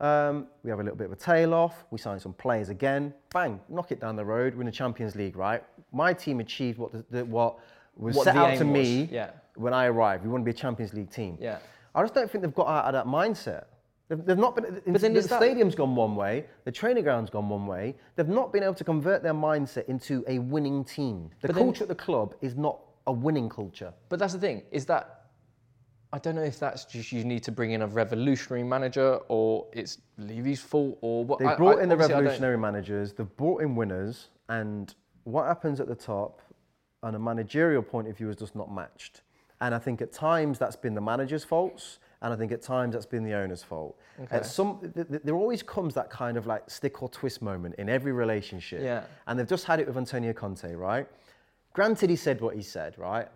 Um, 0.00 0.48
we 0.64 0.70
have 0.70 0.80
a 0.80 0.82
little 0.82 0.96
bit 0.96 1.06
of 1.06 1.12
a 1.12 1.16
tail 1.16 1.54
off. 1.54 1.84
We 1.90 1.98
sign 1.98 2.18
some 2.18 2.32
players 2.32 2.70
again. 2.70 3.14
Bang, 3.32 3.60
knock 3.68 3.92
it 3.92 4.00
down 4.00 4.16
the 4.16 4.24
road. 4.24 4.54
We're 4.54 4.62
in 4.62 4.66
the 4.66 4.72
Champions 4.72 5.14
League, 5.14 5.36
right? 5.36 5.62
My 5.92 6.12
team 6.12 6.40
achieved 6.40 6.78
what 6.78 6.92
the, 6.92 7.04
the, 7.10 7.24
what 7.24 7.58
was 7.96 8.16
What 8.16 8.24
set 8.24 8.36
out 8.36 8.58
to 8.58 8.64
was, 8.64 8.72
me 8.72 9.08
yeah. 9.12 9.30
when 9.54 9.72
I 9.72 9.86
arrived. 9.86 10.24
We 10.24 10.30
want 10.30 10.42
to 10.42 10.44
be 10.44 10.50
a 10.50 10.60
Champions 10.60 10.92
League 10.92 11.10
team. 11.10 11.38
Yeah. 11.40 11.58
I 11.94 12.02
just 12.02 12.14
don't 12.14 12.30
think 12.30 12.42
they've 12.42 12.54
got 12.54 12.66
out 12.66 12.86
of 12.86 12.92
that 12.94 13.06
mindset. 13.06 13.64
They've, 14.08 14.24
they've 14.24 14.38
not 14.38 14.56
been. 14.56 14.82
But 14.86 15.00
then 15.00 15.12
the 15.12 15.22
stadium's 15.22 15.74
gone 15.74 15.94
one 15.94 16.16
way. 16.16 16.46
The 16.64 16.72
training 16.72 17.04
ground's 17.04 17.30
gone 17.30 17.48
one 17.48 17.66
way. 17.66 17.94
They've 18.16 18.28
not 18.28 18.52
been 18.52 18.62
able 18.62 18.74
to 18.74 18.84
convert 18.84 19.22
their 19.22 19.34
mindset 19.34 19.86
into 19.88 20.24
a 20.26 20.38
winning 20.38 20.84
team. 20.84 21.30
The 21.42 21.48
But 21.48 21.54
then- 21.56 21.64
culture 21.64 21.84
at 21.84 21.88
the 21.88 21.94
club 21.94 22.34
is 22.40 22.56
not 22.56 22.80
a 23.06 23.12
winning 23.12 23.48
culture. 23.48 23.92
But 24.08 24.18
that's 24.18 24.32
the 24.32 24.38
thing, 24.40 24.62
is 24.72 24.84
that 24.86 25.21
I 26.14 26.18
don't 26.18 26.34
know 26.34 26.42
if 26.42 26.58
that's 26.58 26.84
just 26.84 27.10
you 27.10 27.24
need 27.24 27.42
to 27.44 27.52
bring 27.52 27.70
in 27.72 27.82
a 27.82 27.86
revolutionary 27.86 28.62
manager 28.64 29.18
or 29.28 29.66
it's 29.72 29.98
Levy's 30.18 30.60
fault 30.60 30.98
or 31.00 31.24
what. 31.24 31.38
They've 31.38 31.48
I- 31.48 31.56
brought 31.56 31.78
I- 31.78 31.82
in 31.84 31.88
the 31.88 31.94
obviously 31.94 32.14
I 32.14 32.16
don't- 32.18 32.24
revolutionary 32.24 32.58
managers. 32.58 33.12
They've 33.14 33.36
brought 33.36 33.62
in 33.62 33.74
winners, 33.74 34.28
and 34.48 34.94
what 35.24 35.46
happens 35.46 35.80
at 35.80 35.88
the 35.88 35.94
top, 35.94 36.40
on 37.02 37.14
a 37.14 37.18
managerial 37.18 37.82
point 37.82 38.08
of 38.08 38.16
view, 38.16 38.28
is 38.28 38.36
just 38.36 38.54
not 38.54 38.70
matched. 38.70 39.22
And 39.62 39.74
I 39.74 39.78
think 39.78 40.02
at 40.02 40.12
times 40.12 40.58
that's 40.58 40.76
been 40.76 40.94
the 40.94 41.00
manager's 41.00 41.44
faults, 41.44 41.98
and 42.20 42.32
I 42.32 42.36
think 42.36 42.52
at 42.52 42.60
times 42.62 42.92
that's 42.94 43.06
been 43.06 43.24
the 43.24 43.32
owner's 43.32 43.62
fault. 43.62 43.96
At 44.30 44.44
some, 44.44 44.80
th- 44.94 45.08
th- 45.08 45.22
there 45.24 45.34
always 45.34 45.62
comes 45.62 45.94
that 45.94 46.10
kind 46.10 46.36
of 46.36 46.46
like 46.46 46.68
stick 46.68 47.02
or 47.02 47.08
twist 47.08 47.40
moment 47.40 47.76
in 47.78 47.88
every 47.88 48.12
relationship. 48.12 48.82
Yeah. 48.82 49.04
And 49.26 49.38
they've 49.38 49.48
just 49.48 49.64
had 49.64 49.80
it 49.80 49.86
with 49.86 49.96
Antonio 49.96 50.32
Conte, 50.32 50.72
right? 50.74 51.08
Granted, 51.72 52.10
he 52.10 52.16
said 52.16 52.40
what 52.40 52.54
he 52.54 52.62
said, 52.62 52.98
right? 52.98 53.28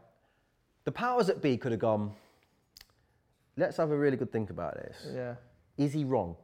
The 0.84 0.92
powers 0.92 1.26
that 1.28 1.40
be 1.40 1.56
could 1.56 1.72
have 1.72 1.80
gone. 1.80 2.12
Let's 3.56 3.76
have 3.78 3.90
a 3.90 3.96
really 3.96 4.16
good 4.16 4.30
think 4.32 4.50
about 4.50 4.74
this 4.74 4.96
Yeah. 5.14 5.34
is 5.78 5.92
he 5.92 6.04
wrong? 6.04 6.36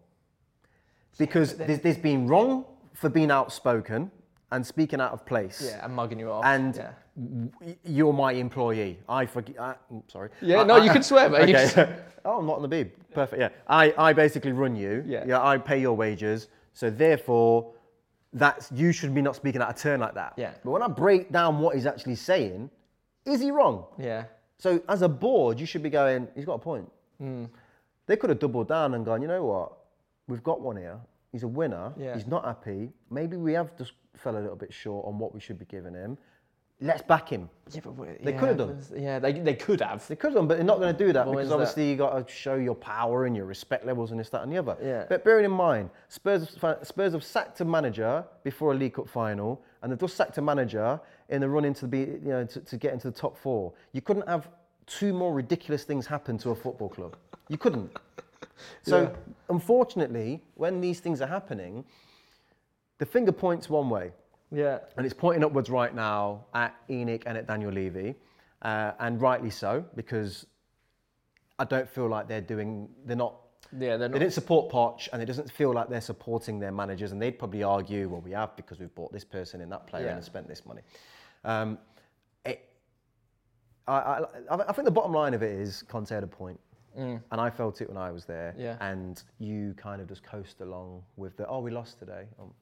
Because 1.19 1.55
there's, 1.59 1.81
there's 1.81 1.99
been 1.99 2.27
wrong 2.27 2.65
for 2.95 3.09
being 3.09 3.31
outspoken 3.31 4.11
and 4.51 4.67
speaking 4.67 5.01
out 5.01 5.13
of 5.13 5.25
place. 5.25 5.63
Yeah, 5.65 5.85
and 5.85 5.95
mugging 5.95 6.19
you 6.19 6.31
off. 6.31 6.45
And 6.45 6.77
yeah. 6.77 6.91
w- 7.17 7.77
you're 7.85 8.13
my 8.13 8.33
employee. 8.33 8.99
I 9.09 9.25
forget. 9.27 9.59
I, 9.59 9.75
mm, 9.93 10.03
sorry. 10.11 10.29
Yeah, 10.43 10.61
I- 10.61 10.65
no, 10.65 10.75
I- 10.77 10.85
you 10.85 10.91
can 10.91 11.03
swear, 11.03 11.29
mate. 11.31 11.55
Okay. 11.55 11.95
oh, 12.25 12.39
I'm 12.39 12.47
not 12.47 12.57
on 12.57 12.69
the 12.69 12.69
beeb. 12.85 12.91
Perfect. 13.15 13.41
Yeah. 13.41 13.49
I, 13.67 13.95
I 13.97 14.13
basically 14.13 14.53
run 14.53 14.77
you. 14.77 15.03
Yeah. 15.07 15.25
Yeah. 15.27 15.43
I 15.47 15.57
pay 15.59 15.81
your 15.81 15.95
wages. 15.97 16.49
So 16.75 16.91
therefore, 16.91 17.73
that's 18.35 18.71
you 18.73 18.93
should 18.93 19.15
be 19.15 19.23
not 19.23 19.37
speaking 19.37 19.61
out 19.63 19.71
of 19.71 19.77
turn 19.77 20.01
like 20.01 20.15
that. 20.15 20.35
Yeah. 20.37 20.53
But 20.65 20.71
when 20.71 20.83
I 20.83 20.89
break 20.89 21.31
down 21.33 21.59
what 21.59 21.75
he's 21.75 21.87
actually 21.87 22.17
saying, 22.17 22.71
is 23.25 23.41
he 23.41 23.51
wrong? 23.51 23.85
Yeah. 23.99 24.25
So 24.59 24.83
as 24.89 25.03
a 25.03 25.09
board, 25.09 25.59
you 25.61 25.67
should 25.67 25.83
be 25.83 25.91
going, 25.91 26.29
he's 26.35 26.45
got 26.45 26.55
a 26.55 26.59
point. 26.59 26.91
Hmm. 27.23 27.45
They 28.07 28.17
could 28.17 28.31
have 28.31 28.41
doubled 28.41 28.69
down 28.69 28.95
and 28.95 29.05
gone, 29.05 29.23
you 29.23 29.29
know 29.29 29.45
what? 29.45 29.73
We've 30.27 30.43
got 30.43 30.61
one 30.61 30.77
here. 30.77 30.99
He's 31.31 31.45
a 31.45 31.49
winner. 31.49 31.93
Yeah. 31.97 32.15
He's 32.15 32.27
not 32.27 32.45
happy. 32.45 32.91
Maybe 33.11 33.37
we 33.37 33.53
have 33.53 33.77
just 33.79 33.93
fell 34.17 34.37
a 34.37 34.41
little 34.41 34.57
bit 34.57 34.73
short 34.73 35.07
on 35.07 35.19
what 35.19 35.33
we 35.33 35.41
should 35.41 35.59
be 35.59 35.65
giving 35.65 35.95
him. 35.95 36.19
Let's 36.81 37.03
back 37.03 37.29
him. 37.29 37.49
Yeah, 37.71 37.81
but 37.85 37.97
They 38.25 38.33
yeah, 38.33 38.39
could 38.41 38.49
have 38.49 38.59
done. 38.59 38.85
Yeah, 38.97 39.19
they, 39.21 39.33
they 39.35 39.55
could 39.55 39.81
have. 39.81 40.07
They 40.09 40.17
could 40.17 40.29
have 40.29 40.35
done, 40.35 40.49
but 40.49 40.57
they're 40.57 40.67
not 40.67 40.81
going 40.81 40.93
to 40.93 41.07
do 41.07 41.13
that 41.13 41.27
Well, 41.27 41.37
because 41.37 41.51
that? 41.51 41.55
obviously 41.55 41.89
you 41.89 41.97
got 41.97 42.27
to 42.27 42.33
show 42.33 42.57
your 42.57 42.75
power 42.75 43.27
and 43.27 43.37
your 43.37 43.47
respect 43.47 43.87
levels 43.87 44.11
and 44.11 44.19
this, 44.19 44.31
that, 44.31 44.43
and 44.43 44.53
the 44.53 44.59
other. 44.59 44.77
Yeah. 44.83 45.05
But 45.09 45.25
bearing 45.25 45.45
in 45.45 45.53
mind, 45.53 45.91
Spurs, 46.09 46.59
Spurs 46.83 47.13
have 47.13 47.23
sacked 47.23 47.61
a 47.61 47.65
manager 47.65 48.25
before 48.43 48.73
a 48.73 48.75
League 48.75 48.95
Cup 48.95 49.09
final, 49.09 49.63
and 49.81 49.93
they've 49.93 49.99
just 49.99 50.17
sacked 50.17 50.39
a 50.39 50.43
manager 50.43 51.01
in 51.29 51.41
the 51.41 51.49
run 51.49 51.65
into 51.65 51.87
the, 51.87 51.99
you 51.99 52.21
know, 52.25 52.45
to, 52.47 52.61
to 52.61 52.77
get 52.77 52.93
into 52.93 53.13
the 53.13 53.17
top 53.17 53.39
four. 53.39 53.73
You 53.93 54.01
couldn't 54.01 54.27
have 54.29 54.49
two 54.87 55.13
more 55.13 55.33
ridiculous 55.33 55.85
things 55.85 56.07
happen 56.07 56.39
to 56.39 56.51
a 56.51 56.55
football 56.55 56.89
club. 56.89 57.17
You 57.49 57.59
couldn't. 57.59 57.91
So, 58.83 59.03
Yeah. 59.03 59.11
unfortunately, 59.49 60.41
when 60.55 60.81
these 60.81 61.01
things 61.01 61.21
are 61.21 61.27
happening, 61.27 61.85
the 62.99 63.07
finger 63.07 63.33
points 63.33 63.69
one 63.69 63.89
way. 63.91 64.13
Yeah. 64.53 64.79
And 64.97 65.05
it's 65.07 65.15
pointing 65.15 65.43
upwards 65.43 65.69
right 65.71 65.93
now 65.93 66.45
at 66.55 66.75
ENIC 66.89 67.23
and 67.27 67.37
at 67.39 67.47
Daniel 67.49 67.73
Levy, 67.73 68.15
uh, 68.61 68.93
and 69.01 69.21
rightly 69.21 69.51
so, 69.51 69.85
because 69.97 70.47
I 71.59 71.65
don't 71.65 71.89
feel 71.89 72.09
like 72.09 72.29
they're 72.29 72.41
doing, 72.41 72.89
they're 73.05 73.17
not, 73.17 73.35
Yeah, 73.73 73.97
they're 73.97 74.09
not. 74.09 74.13
they 74.13 74.19
didn't 74.21 74.35
support 74.35 74.71
Poch, 74.71 75.09
and 75.13 75.21
it 75.23 75.27
doesn't 75.27 75.51
feel 75.51 75.73
like 75.73 75.89
they're 75.89 76.01
supporting 76.01 76.61
their 76.61 76.73
managers, 76.73 77.11
and 77.11 77.21
they'd 77.21 77.39
probably 77.39 77.63
argue, 77.65 78.09
well, 78.09 78.21
we 78.21 78.33
have 78.33 78.55
because 78.55 78.79
we've 78.79 78.95
bought 78.95 79.13
this 79.13 79.25
person 79.25 79.61
and 79.61 79.73
that 79.73 79.87
player 79.89 80.07
Yeah. 80.07 80.15
and 80.17 80.25
spent 80.25 80.47
this 80.47 80.65
money. 80.67 80.83
Um, 81.45 81.79
I, 83.89 84.25
I, 84.51 84.57
I 84.69 84.73
think 84.73 84.85
the 84.85 84.91
bottom 84.91 85.13
line 85.13 85.35
of 85.35 85.43
it 85.43 85.53
is 85.53 85.83
Conte 85.89 86.11
had 86.15 86.23
a 86.23 86.27
point. 86.29 86.59
And 86.97 87.41
I 87.41 87.51
felt 87.51 87.81
it 87.81 87.89
when 87.89 87.97
I 87.97 88.11
was 88.11 88.25
there. 88.25 88.55
Mm. 88.57 88.63
Yeah. 88.63 88.77
And 88.81 89.23
you 89.39 89.75
kind 89.77 90.01
of 90.01 90.09
just 90.09 90.23
coast 90.23 90.61
along 90.61 91.03
with 91.17 91.37
the, 91.37 91.47
oh, 91.49 91.61
we 91.61 91.71
lost 91.71 91.99
today. 91.99 92.25
Oh, 92.39 92.53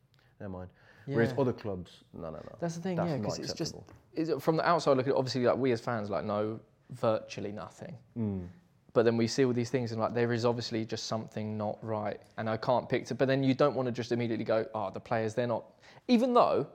never 0.41 0.53
mind. 0.53 0.71
Whereas 1.07 1.35
other 1.37 1.53
clubs, 1.53 2.05
no, 2.13 2.31
no, 2.31 2.37
no. 2.37 2.57
That's 2.61 2.77
the 2.77 2.83
thing, 2.83 2.95
That's 2.97 3.11
yeah, 3.11 3.17
because 3.17 3.39
it's 3.41 3.53
just 3.53 3.75
acceptable. 3.75 3.87
is 4.15 4.29
it, 4.29 4.41
from 4.41 4.57
the 4.57 4.69
outside 4.69 4.97
looking. 4.97 5.13
Obviously, 5.13 5.43
like 5.43 5.57
we 5.57 5.73
as 5.73 5.81
fans, 5.81 6.09
like 6.09 6.25
know 6.25 6.61
virtually 6.91 7.51
nothing. 7.51 7.97
Mm. 8.17 8.47
But 8.93 9.05
then 9.05 9.17
we 9.17 9.27
see 9.27 9.45
all 9.45 9.53
these 9.53 9.71
things 9.71 9.91
and 9.91 10.01
like 10.01 10.15
there 10.15 10.33
is 10.33 10.45
obviously 10.45 10.85
just 10.85 11.07
something 11.07 11.59
not 11.59 11.79
right, 11.83 12.21
and 12.39 12.49
I 12.49 12.57
can't 12.57 12.89
picture. 12.89 13.15
But 13.15 13.27
then 13.27 13.43
you 13.43 13.55
don't 13.55 13.75
want 13.75 13.87
to 13.87 13.93
just 13.93 14.13
immediately 14.13 14.45
go, 14.45 14.67
oh, 14.75 14.91
the 14.91 15.01
players 15.01 15.35
they're 15.35 15.49
not. 15.49 15.65
Even 16.07 16.33
though 16.33 16.67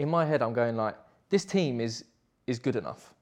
in 0.00 0.08
my 0.08 0.24
head 0.24 0.42
I'm 0.42 0.54
going 0.54 0.76
like, 0.76 0.96
this 1.30 1.44
team 1.44 1.80
is 1.80 2.04
is 2.48 2.58
good 2.58 2.74
enough 2.74 3.13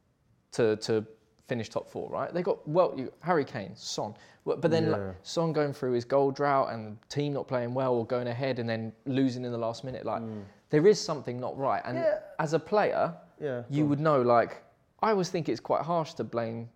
to 0.53 0.76
to 0.76 1.05
finish 1.48 1.68
top 1.68 1.88
four, 1.90 2.09
right? 2.09 2.32
They 2.32 2.42
got 2.42 2.66
well, 2.66 2.94
you, 2.96 3.12
Harry 3.20 3.44
Kane, 3.44 3.72
Son, 3.74 4.14
but 4.44 4.62
then 4.62 4.90
like, 4.90 5.03
Son 5.22 5.53
going 5.53 5.72
through 5.72 5.92
his 5.92 6.05
goal 6.05 6.30
drought 6.30 6.72
and 6.72 6.96
the 7.00 7.07
team 7.09 7.32
not 7.32 7.46
playing 7.48 7.74
well 7.74 7.94
or 7.94 8.07
going 8.07 8.28
ahead 8.28 8.59
and 8.59 8.68
then 8.68 8.92
losing 9.07 9.44
in 9.44 9.53
the 9.53 9.59
last 9.59 9.84
minute, 9.84 10.07
like 10.07 10.22
there 10.70 10.86
is 10.86 11.00
something 11.00 11.38
not 11.40 11.59
right. 11.59 11.82
And 11.84 11.98
Mm. 11.98 12.05
Yeah. 12.05 12.18
as 12.38 12.53
a 12.55 12.59
player, 12.59 13.14
Yeah, 13.40 13.62
you 13.68 13.86
would 13.86 14.00
know. 14.00 14.22
Like 14.22 14.62
I 15.03 15.11
always 15.11 15.28
think 15.30 15.48
it's 15.48 15.61
quite 15.61 15.82
harsh 15.82 16.14
to 16.14 16.24
blame 16.24 16.68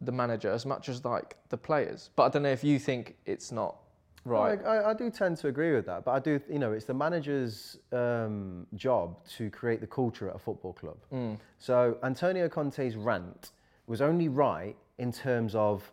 the 0.00 0.12
manager 0.12 0.50
as 0.50 0.64
much 0.64 0.88
as 0.88 1.04
like 1.04 1.36
the 1.50 1.58
players. 1.58 2.10
But 2.16 2.22
I 2.24 2.28
don't 2.30 2.42
know 2.42 2.52
if 2.52 2.64
you 2.64 2.78
think 2.78 3.16
it's 3.26 3.52
not 3.52 3.76
right. 4.24 4.60
I, 4.64 4.76
I, 4.76 4.90
I 4.90 4.94
do 4.94 5.10
tend 5.10 5.36
to 5.38 5.48
agree 5.48 5.72
with 5.72 5.86
that, 5.86 6.04
but 6.04 6.12
I 6.12 6.18
do, 6.18 6.40
you 6.50 6.58
know, 6.58 6.72
it's 6.72 6.84
the 6.84 6.94
manager's 6.94 7.78
um, 7.92 8.66
job 8.74 9.16
to 9.36 9.50
create 9.50 9.80
the 9.80 9.86
culture 9.86 10.28
at 10.28 10.36
a 10.36 10.38
football 10.38 10.72
club. 10.72 10.96
Mm. 11.12 11.38
So 11.58 11.98
Antonio 12.02 12.48
Conte's 12.48 12.96
rant 12.96 13.50
was 13.86 14.00
only 14.00 14.28
right 14.28 14.76
in 14.98 15.12
terms 15.12 15.54
of 15.54 15.90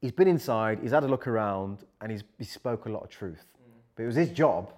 he's 0.00 0.12
been 0.12 0.28
inside, 0.28 0.78
he's 0.82 0.92
had 0.92 1.04
a 1.04 1.08
look 1.08 1.26
around, 1.26 1.84
and 2.00 2.10
he's, 2.10 2.24
he 2.38 2.44
spoke 2.44 2.86
a 2.86 2.88
lot 2.88 3.02
of 3.02 3.10
truth. 3.10 3.44
But 3.94 4.04
it 4.04 4.06
was 4.06 4.16
his 4.16 4.30
job. 4.30 4.72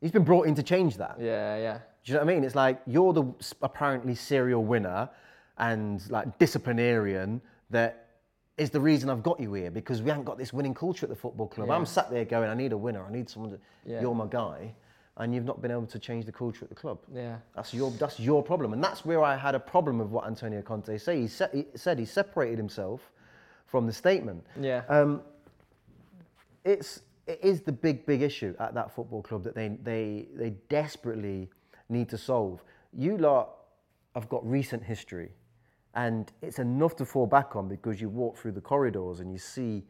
He's 0.00 0.10
been 0.10 0.24
brought 0.24 0.46
in 0.46 0.54
to 0.56 0.62
change 0.62 0.96
that. 0.96 1.16
Yeah, 1.18 1.56
yeah. 1.56 1.78
Do 2.04 2.12
you 2.12 2.14
know 2.14 2.24
what 2.24 2.30
I 2.30 2.34
mean? 2.34 2.44
It's 2.44 2.54
like 2.54 2.82
you're 2.86 3.12
the 3.12 3.24
apparently 3.62 4.14
serial 4.14 4.64
winner 4.64 5.08
and 5.58 6.02
like 6.10 6.38
disciplinarian 6.38 7.40
that 7.70 8.03
is 8.56 8.70
the 8.70 8.80
reason 8.80 9.10
I've 9.10 9.22
got 9.22 9.40
you 9.40 9.52
here 9.54 9.70
because 9.70 10.00
we 10.02 10.10
haven't 10.10 10.24
got 10.24 10.38
this 10.38 10.52
winning 10.52 10.74
culture 10.74 11.06
at 11.06 11.10
the 11.10 11.16
football 11.16 11.48
club. 11.48 11.70
I'm 11.70 11.86
sat 11.86 12.10
there 12.10 12.24
going, 12.24 12.48
I 12.48 12.54
need 12.54 12.72
a 12.72 12.76
winner. 12.76 13.04
I 13.04 13.10
need 13.10 13.28
someone 13.28 13.52
to. 13.52 13.58
Yeah. 13.84 14.00
You're 14.00 14.14
my 14.14 14.26
guy, 14.26 14.72
and 15.16 15.34
you've 15.34 15.44
not 15.44 15.60
been 15.60 15.70
able 15.70 15.86
to 15.86 15.98
change 15.98 16.24
the 16.24 16.32
culture 16.32 16.64
at 16.64 16.68
the 16.68 16.74
club. 16.74 16.98
Yeah. 17.12 17.38
That's 17.56 17.74
your 17.74 17.90
that's 17.92 18.20
your 18.20 18.42
problem, 18.42 18.72
and 18.72 18.82
that's 18.82 19.04
where 19.04 19.22
I 19.22 19.36
had 19.36 19.54
a 19.54 19.60
problem 19.60 19.98
with 19.98 20.08
what 20.08 20.26
Antonio 20.26 20.62
Conte 20.62 20.96
say. 20.98 21.20
He, 21.22 21.28
se- 21.28 21.48
he 21.52 21.66
said 21.74 21.98
he 21.98 22.04
separated 22.04 22.58
himself 22.58 23.10
from 23.66 23.86
the 23.86 23.92
statement. 23.92 24.44
Yeah. 24.60 24.82
Um, 24.88 25.22
it's 26.64 27.00
it 27.26 27.40
is 27.42 27.60
the 27.62 27.72
big 27.72 28.06
big 28.06 28.22
issue 28.22 28.54
at 28.60 28.74
that 28.74 28.94
football 28.94 29.22
club 29.22 29.42
that 29.44 29.54
they 29.54 29.68
they 29.82 30.26
they 30.34 30.50
desperately 30.68 31.50
need 31.88 32.08
to 32.08 32.18
solve. 32.18 32.62
you 32.92 33.18
lot 33.18 33.50
have 34.14 34.28
got 34.28 34.48
recent 34.48 34.82
history, 34.82 35.30
and 35.96 36.32
it's 36.42 36.58
enough 36.58 36.96
to 36.96 37.04
fall 37.04 37.26
back 37.26 37.56
on 37.56 37.68
because 37.68 38.00
you 38.00 38.08
walk 38.08 38.36
through 38.36 38.52
the 38.52 38.60
corridors 38.60 39.20
and 39.20 39.30
you 39.32 39.38
see 39.38 39.84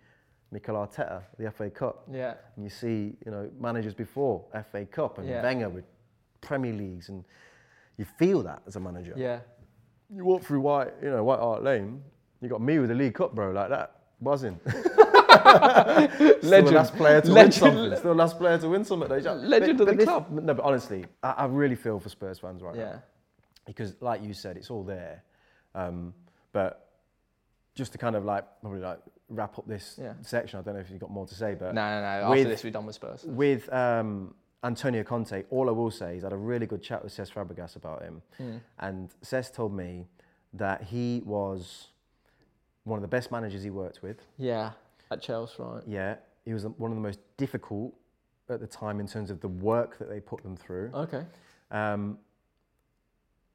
Mikel 0.52 0.74
Arteta, 0.76 1.22
the 1.38 1.50
FA 1.50 1.70
Cup, 1.70 2.04
Yeah. 2.12 2.34
and 2.56 2.64
you 2.64 2.70
see 2.70 3.16
you 3.24 3.30
know 3.32 3.50
managers 3.58 3.94
before 3.94 4.44
FA 4.70 4.84
Cup 4.86 5.18
and 5.18 5.28
Yeah. 5.28 5.42
Wenger 5.42 5.68
with 5.68 5.84
Premier 6.40 6.72
Leagues, 6.72 7.08
and 7.08 7.24
you 7.96 8.04
feel 8.04 8.42
that 8.42 8.62
as 8.66 8.76
a 8.76 8.80
manager. 8.80 9.14
Yeah. 9.16 9.40
You 10.14 10.24
walk 10.24 10.42
through 10.42 10.60
White, 10.60 10.92
you 11.02 11.10
know, 11.10 11.24
White 11.24 11.40
Hart 11.40 11.62
Lane. 11.64 12.02
You 12.40 12.48
got 12.48 12.60
me 12.60 12.78
with 12.78 12.90
the 12.90 12.94
League 12.94 13.14
Cup, 13.14 13.34
bro, 13.34 13.50
like 13.52 13.70
that, 13.70 13.96
buzzing. 14.20 14.60
Still 14.68 14.82
the 14.82 16.38
Legend. 16.42 16.74
last 16.76 16.94
player 16.96 17.20
to 17.20 17.26
win 17.28 17.34
Legend. 17.34 17.54
something. 17.54 17.96
Still 17.98 18.10
the 18.10 18.14
last 18.14 18.38
player 18.38 18.58
to 18.58 18.68
win 18.68 18.84
something. 18.84 19.08
Legend 19.08 19.80
of 19.80 19.86
the 19.86 19.94
this- 19.94 20.04
club. 20.04 20.30
No, 20.30 20.54
but 20.54 20.64
honestly, 20.64 21.06
I, 21.22 21.30
I 21.30 21.44
really 21.46 21.74
feel 21.74 21.98
for 21.98 22.08
Spurs 22.08 22.38
fans 22.38 22.62
right 22.62 22.74
now 22.74 22.80
Yeah. 22.80 22.98
because, 23.64 23.94
like 24.00 24.22
you 24.22 24.34
said, 24.34 24.56
it's 24.56 24.70
all 24.70 24.82
there. 24.84 25.22
Um, 25.74 26.14
but 26.52 26.90
just 27.74 27.92
to 27.92 27.98
kind 27.98 28.16
of 28.16 28.24
like 28.24 28.44
probably 28.60 28.80
like 28.80 29.00
wrap 29.28 29.58
up 29.58 29.66
this 29.66 29.98
Yeah. 30.00 30.14
section, 30.22 30.58
I 30.58 30.62
don't 30.62 30.74
know 30.74 30.80
if 30.80 30.90
you've 30.90 31.00
got 31.00 31.10
more 31.10 31.26
to 31.26 31.34
say, 31.34 31.54
but 31.54 31.74
No, 31.74 31.82
no, 31.88 32.00
no. 32.00 32.06
After 32.06 32.28
with- 32.30 32.48
this, 32.48 32.64
we're 32.64 32.70
done 32.70 32.86
with 32.86 32.94
Spurs. 32.94 33.24
with 33.24 33.72
um, 33.72 34.34
Antonio 34.62 35.02
Conte, 35.02 35.44
all 35.50 35.68
I 35.68 35.72
will 35.72 35.90
say 35.90 36.16
is 36.16 36.24
I 36.24 36.26
had 36.26 36.32
a 36.32 36.36
really 36.36 36.66
good 36.66 36.82
chat 36.82 37.02
with 37.02 37.12
Cesc 37.14 37.32
Fabregas 37.32 37.76
about 37.76 38.02
him, 38.02 38.22
Hmm. 38.38 38.56
and 38.78 39.10
Cesc 39.22 39.52
told 39.52 39.72
me 39.74 40.06
that 40.52 40.82
he 40.82 41.22
was 41.26 41.88
one 42.84 42.98
of 42.98 43.02
the 43.02 43.08
best 43.08 43.32
managers 43.32 43.62
he 43.62 43.70
worked 43.70 44.02
with. 44.02 44.20
Yeah. 44.36 44.72
At 45.10 45.20
Chelsea, 45.20 45.62
right? 45.62 45.82
Yeah, 45.86 46.16
he 46.44 46.52
was 46.54 46.66
one 46.66 46.90
of 46.90 46.96
the 46.96 47.02
most 47.02 47.18
difficult 47.36 47.94
at 48.48 48.60
the 48.60 48.66
time 48.66 49.00
in 49.00 49.06
terms 49.06 49.30
of 49.30 49.40
the 49.40 49.48
work 49.48 49.98
that 49.98 50.08
they 50.08 50.20
put 50.20 50.42
them 50.42 50.54
through. 50.56 50.90
Okay. 50.94 51.24
Um, 51.70 52.18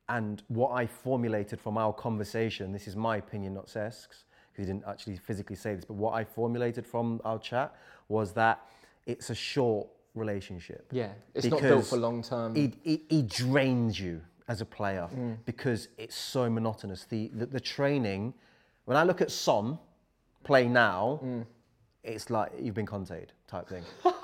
and 0.09 0.41
what 0.47 0.71
I 0.71 0.87
formulated 0.87 1.61
from 1.61 1.77
our 1.77 1.93
conversation, 1.93 2.71
this 2.71 2.87
is 2.87 2.95
my 2.95 3.17
opinion, 3.17 3.53
not 3.53 3.69
Cesc's, 3.69 4.25
because 4.51 4.65
he 4.67 4.73
didn't 4.73 4.83
actually 4.87 5.17
physically 5.17 5.55
say 5.55 5.75
this, 5.75 5.85
but 5.85 5.93
what 5.93 6.15
I 6.15 6.23
formulated 6.23 6.85
from 6.85 7.21
our 7.23 7.37
chat 7.37 7.75
was 8.07 8.33
that 8.33 8.65
it's 9.05 9.29
a 9.29 9.35
short 9.35 9.87
relationship. 10.15 10.87
Yeah. 10.91 11.09
It's 11.35 11.45
not 11.45 11.61
built 11.61 11.85
for 11.85 11.97
long 11.97 12.23
term. 12.23 12.55
It, 12.55 12.73
it, 12.83 13.01
it 13.09 13.27
drains 13.29 13.99
you 13.99 14.21
as 14.47 14.61
a 14.61 14.65
player 14.65 15.07
mm. 15.15 15.37
because 15.45 15.89
it's 15.99 16.15
so 16.15 16.49
monotonous. 16.49 17.05
The, 17.05 17.29
the, 17.33 17.45
the 17.45 17.59
training, 17.59 18.33
when 18.85 18.97
I 18.97 19.03
look 19.03 19.21
at 19.21 19.29
Son 19.29 19.77
play 20.43 20.67
now, 20.67 21.19
mm. 21.23 21.45
it's 22.03 22.31
like 22.31 22.51
you've 22.59 22.73
been 22.73 22.87
contained 22.87 23.31
type 23.47 23.69
thing. 23.69 23.83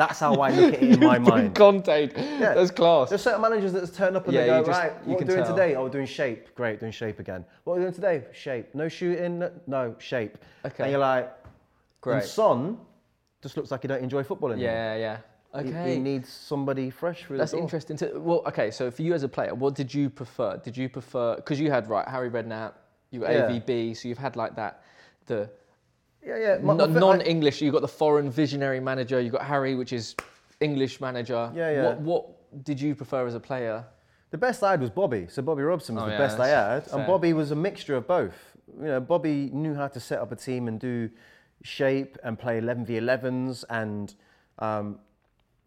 That's 0.00 0.18
how 0.18 0.32
I 0.36 0.50
look 0.50 0.72
at 0.72 0.82
it 0.82 0.92
in 0.94 1.00
my 1.12 1.18
mind. 1.18 1.54
Conte. 1.54 2.06
That's 2.38 2.70
class. 2.70 3.10
There's 3.10 3.20
certain 3.20 3.42
managers 3.42 3.74
that 3.74 3.92
turn 3.92 4.16
up 4.16 4.24
and 4.24 4.32
Yeah, 4.34 4.40
they 4.40 4.46
go, 4.46 4.58
you 4.60 4.64
just- 4.64 4.80
right, 4.80 4.92
you 5.04 5.12
what 5.12 5.14
are 5.14 5.18
can 5.18 5.28
we 5.28 5.34
doing 5.34 5.44
tell. 5.46 5.54
today? 5.56 5.74
Oh, 5.74 5.82
we're 5.84 5.90
doing 5.90 6.06
shape. 6.06 6.54
Great, 6.54 6.80
doing 6.80 6.90
shape 6.90 7.18
again. 7.18 7.44
What 7.64 7.74
are 7.74 7.76
we 7.76 7.82
doing 7.82 7.92
today? 7.92 8.24
Shape. 8.32 8.74
No 8.74 8.88
shooting? 8.88 9.44
No- 9.66 9.94
shape. 9.98 10.38
Okay. 10.64 10.84
And 10.84 10.90
you're 10.92 11.00
like, 11.00 11.30
Great. 12.00 12.14
and 12.20 12.24
Son 12.24 12.78
just 13.42 13.58
looks 13.58 13.70
like 13.70 13.82
he 13.82 13.88
don't 13.88 14.02
enjoy 14.02 14.22
football 14.22 14.52
anymore. 14.52 14.72
Yeah, 14.72 14.96
yeah. 14.96 15.18
Okay. 15.54 15.94
He, 15.96 15.98
needs 16.00 16.30
somebody 16.30 16.88
fresh 16.88 17.24
through 17.24 17.36
That's 17.36 17.52
interesting. 17.52 17.98
To, 17.98 18.18
well, 18.20 18.42
okay. 18.46 18.70
So 18.70 18.90
for 18.90 19.02
you 19.02 19.12
as 19.12 19.22
a 19.22 19.28
player, 19.28 19.54
what 19.54 19.74
did 19.74 19.92
you 19.92 20.08
prefer? 20.08 20.56
Did 20.56 20.78
you 20.78 20.88
prefer 20.88 21.36
because 21.36 21.60
you 21.60 21.70
had 21.70 21.90
right 21.90 22.08
Harry 22.08 22.30
Redknapp, 22.30 22.72
you 23.10 23.20
got 23.20 23.32
Yeah. 23.32 23.50
AVB, 23.50 23.94
so 23.98 24.08
you've 24.08 24.16
had 24.16 24.34
like 24.36 24.56
that 24.56 24.82
the 25.26 25.50
Yeah, 26.24 26.38
yeah. 26.38 26.58
my- 26.58 26.74
my 26.74 26.74
non- 26.74 26.92
fir- 26.92 26.98
I- 26.98 27.00
non-English. 27.00 27.60
You 27.62 27.72
got 27.72 27.82
the 27.82 27.88
foreign 27.88 28.30
visionary 28.30 28.80
manager. 28.80 29.20
you've 29.20 29.32
got 29.32 29.42
Harry, 29.42 29.74
which 29.74 29.92
is 29.92 30.14
English 30.60 31.00
manager. 31.00 31.50
Yeah, 31.54 31.70
yeah. 31.70 31.82
What 31.86 32.00
what 32.00 32.64
did 32.64 32.80
you 32.80 32.94
prefer 32.94 33.26
as 33.26 33.34
a 33.34 33.40
player? 33.40 33.84
The 34.30 34.38
best 34.38 34.62
I 34.62 34.72
had 34.72 34.80
was 34.80 34.90
Bobby. 34.90 35.26
So 35.28 35.42
Bobby 35.42 35.62
Robson 35.62 35.94
was 35.94 36.04
Oh, 36.04 36.06
the 36.06 36.12
yeah, 36.12 36.18
best 36.18 36.38
I 36.38 36.48
had, 36.48 36.84
fair. 36.84 36.98
and 36.98 37.06
Bobby 37.06 37.32
was 37.32 37.50
a 37.50 37.56
mixture 37.56 37.96
of 37.96 38.06
both. 38.06 38.36
You 38.78 38.84
know, 38.86 39.00
Bobby 39.00 39.50
knew 39.52 39.74
how 39.74 39.88
to 39.88 39.98
set 39.98 40.18
up 40.20 40.30
a 40.30 40.36
team 40.36 40.68
and 40.68 40.78
do 40.78 41.10
shape 41.62 42.16
and 42.22 42.38
play 42.38 42.58
11 42.58 42.84
v 42.84 42.94
11s, 43.00 43.64
and 43.70 44.14
um, 44.60 44.98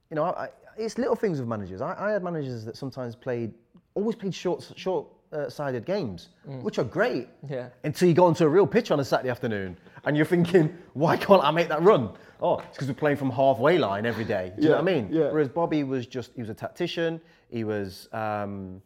you 0.09 0.15
know, 0.15 0.23
I, 0.25 0.45
I, 0.45 0.49
it's 0.77 0.97
little 0.97 1.15
things 1.15 1.39
with 1.39 1.47
managers. 1.47 1.81
I, 1.81 1.95
I 2.07 2.11
had 2.11 2.23
managers 2.23 2.63
that 2.65 2.77
sometimes 2.77 3.15
played, 3.15 3.53
always 3.95 4.15
played 4.15 4.33
short, 4.35 4.71
short. 4.75 5.07
Uh, 5.33 5.49
sided 5.49 5.83
games, 5.83 6.29
which 6.61 6.77
are 6.77 6.83
great 6.83 7.27
Mm. 7.43 7.49
Yeah. 7.49 7.69
until 7.83 8.07
you 8.07 8.13
go 8.13 8.25
onto 8.25 8.43
a 8.45 8.47
real 8.47 8.67
pitch 8.67 8.91
on 8.91 8.99
a 8.99 9.03
Saturday 9.03 9.31
afternoon 9.31 9.75
and 10.05 10.15
you're 10.17 10.25
thinking, 10.25 10.77
why 10.93 11.17
can't 11.17 11.43
I 11.43 11.51
make 11.51 11.69
that 11.69 11.81
run? 11.81 12.09
Oh, 12.41 12.57
it's 12.59 12.75
because 12.75 12.87
we're 12.87 12.93
playing 12.95 13.17
from 13.17 13.29
halfway 13.29 13.77
line 13.77 14.05
every 14.05 14.25
day. 14.25 14.51
Do 14.55 14.63
you 14.63 14.69
know 14.69 14.75
what 14.75 14.89
I 14.89 14.93
mean? 14.95 15.09
yeah. 15.11 15.31
Whereas 15.31 15.47
Bobby 15.47 15.83
was 15.83 16.05
just, 16.05 16.31
he 16.35 16.41
was 16.41 16.49
a 16.49 16.53
tactician. 16.53 17.21
He 17.49 17.63
was, 17.63 18.09
um, 18.11 18.81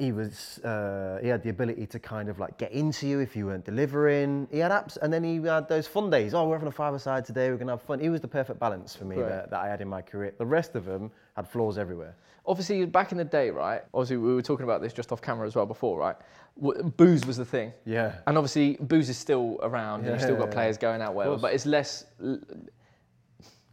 he 0.00 0.12
was, 0.12 0.58
uh, 0.64 1.18
he 1.22 1.28
had 1.28 1.42
the 1.42 1.50
ability 1.50 1.86
to 1.86 1.98
kind 1.98 2.28
of 2.30 2.38
like 2.38 2.56
get 2.56 2.72
into 2.72 3.06
you 3.06 3.20
if 3.20 3.36
you 3.36 3.46
weren't 3.46 3.64
delivering. 3.66 4.48
He 4.50 4.58
had 4.58 4.72
apps, 4.72 4.96
and 5.02 5.12
then 5.12 5.22
he 5.22 5.36
had 5.36 5.68
those 5.68 5.86
fun 5.86 6.08
days. 6.08 6.32
Oh, 6.32 6.48
we're 6.48 6.54
having 6.56 6.68
a 6.68 6.72
five-a-side 6.72 7.24
today. 7.26 7.50
We're 7.50 7.58
gonna 7.58 7.72
have 7.72 7.82
fun. 7.82 8.00
He 8.00 8.08
was 8.08 8.22
the 8.22 8.28
perfect 8.28 8.58
balance 8.58 8.96
for 8.96 9.04
me 9.04 9.16
Right. 9.16 9.28
that, 9.28 9.50
that 9.50 9.60
I 9.60 9.68
had 9.68 9.80
in 9.82 9.88
my 9.88 10.00
career. 10.00 10.32
The 10.38 10.46
rest 10.46 10.74
of 10.74 10.86
them 10.86 11.10
had 11.36 11.46
flaws 11.46 11.76
everywhere. 11.76 12.16
Obviously, 12.46 12.84
back 12.86 13.12
in 13.12 13.18
the 13.18 13.24
day, 13.24 13.50
right? 13.50 13.82
Obviously, 13.92 14.16
we 14.16 14.34
were 14.34 14.42
talking 14.42 14.64
about 14.64 14.80
this 14.80 14.94
just 14.94 15.12
off 15.12 15.20
camera 15.20 15.46
as 15.46 15.54
well 15.54 15.66
before, 15.66 15.98
right? 15.98 16.16
W- 16.60 16.82
Booze 16.82 17.26
was 17.26 17.36
the 17.36 17.44
thing. 17.44 17.70
Yeah. 17.84 18.14
And 18.26 18.38
obviously, 18.38 18.78
booze 18.80 19.10
is 19.10 19.18
still 19.18 19.58
around, 19.62 20.00
and 20.00 20.10
you've 20.12 20.22
still 20.22 20.36
got 20.36 20.48
Yeah. 20.48 20.54
players 20.54 20.78
going 20.78 21.02
out, 21.02 21.12
course. 21.14 21.40
But 21.42 21.52
it's 21.52 21.66
less. 21.66 22.06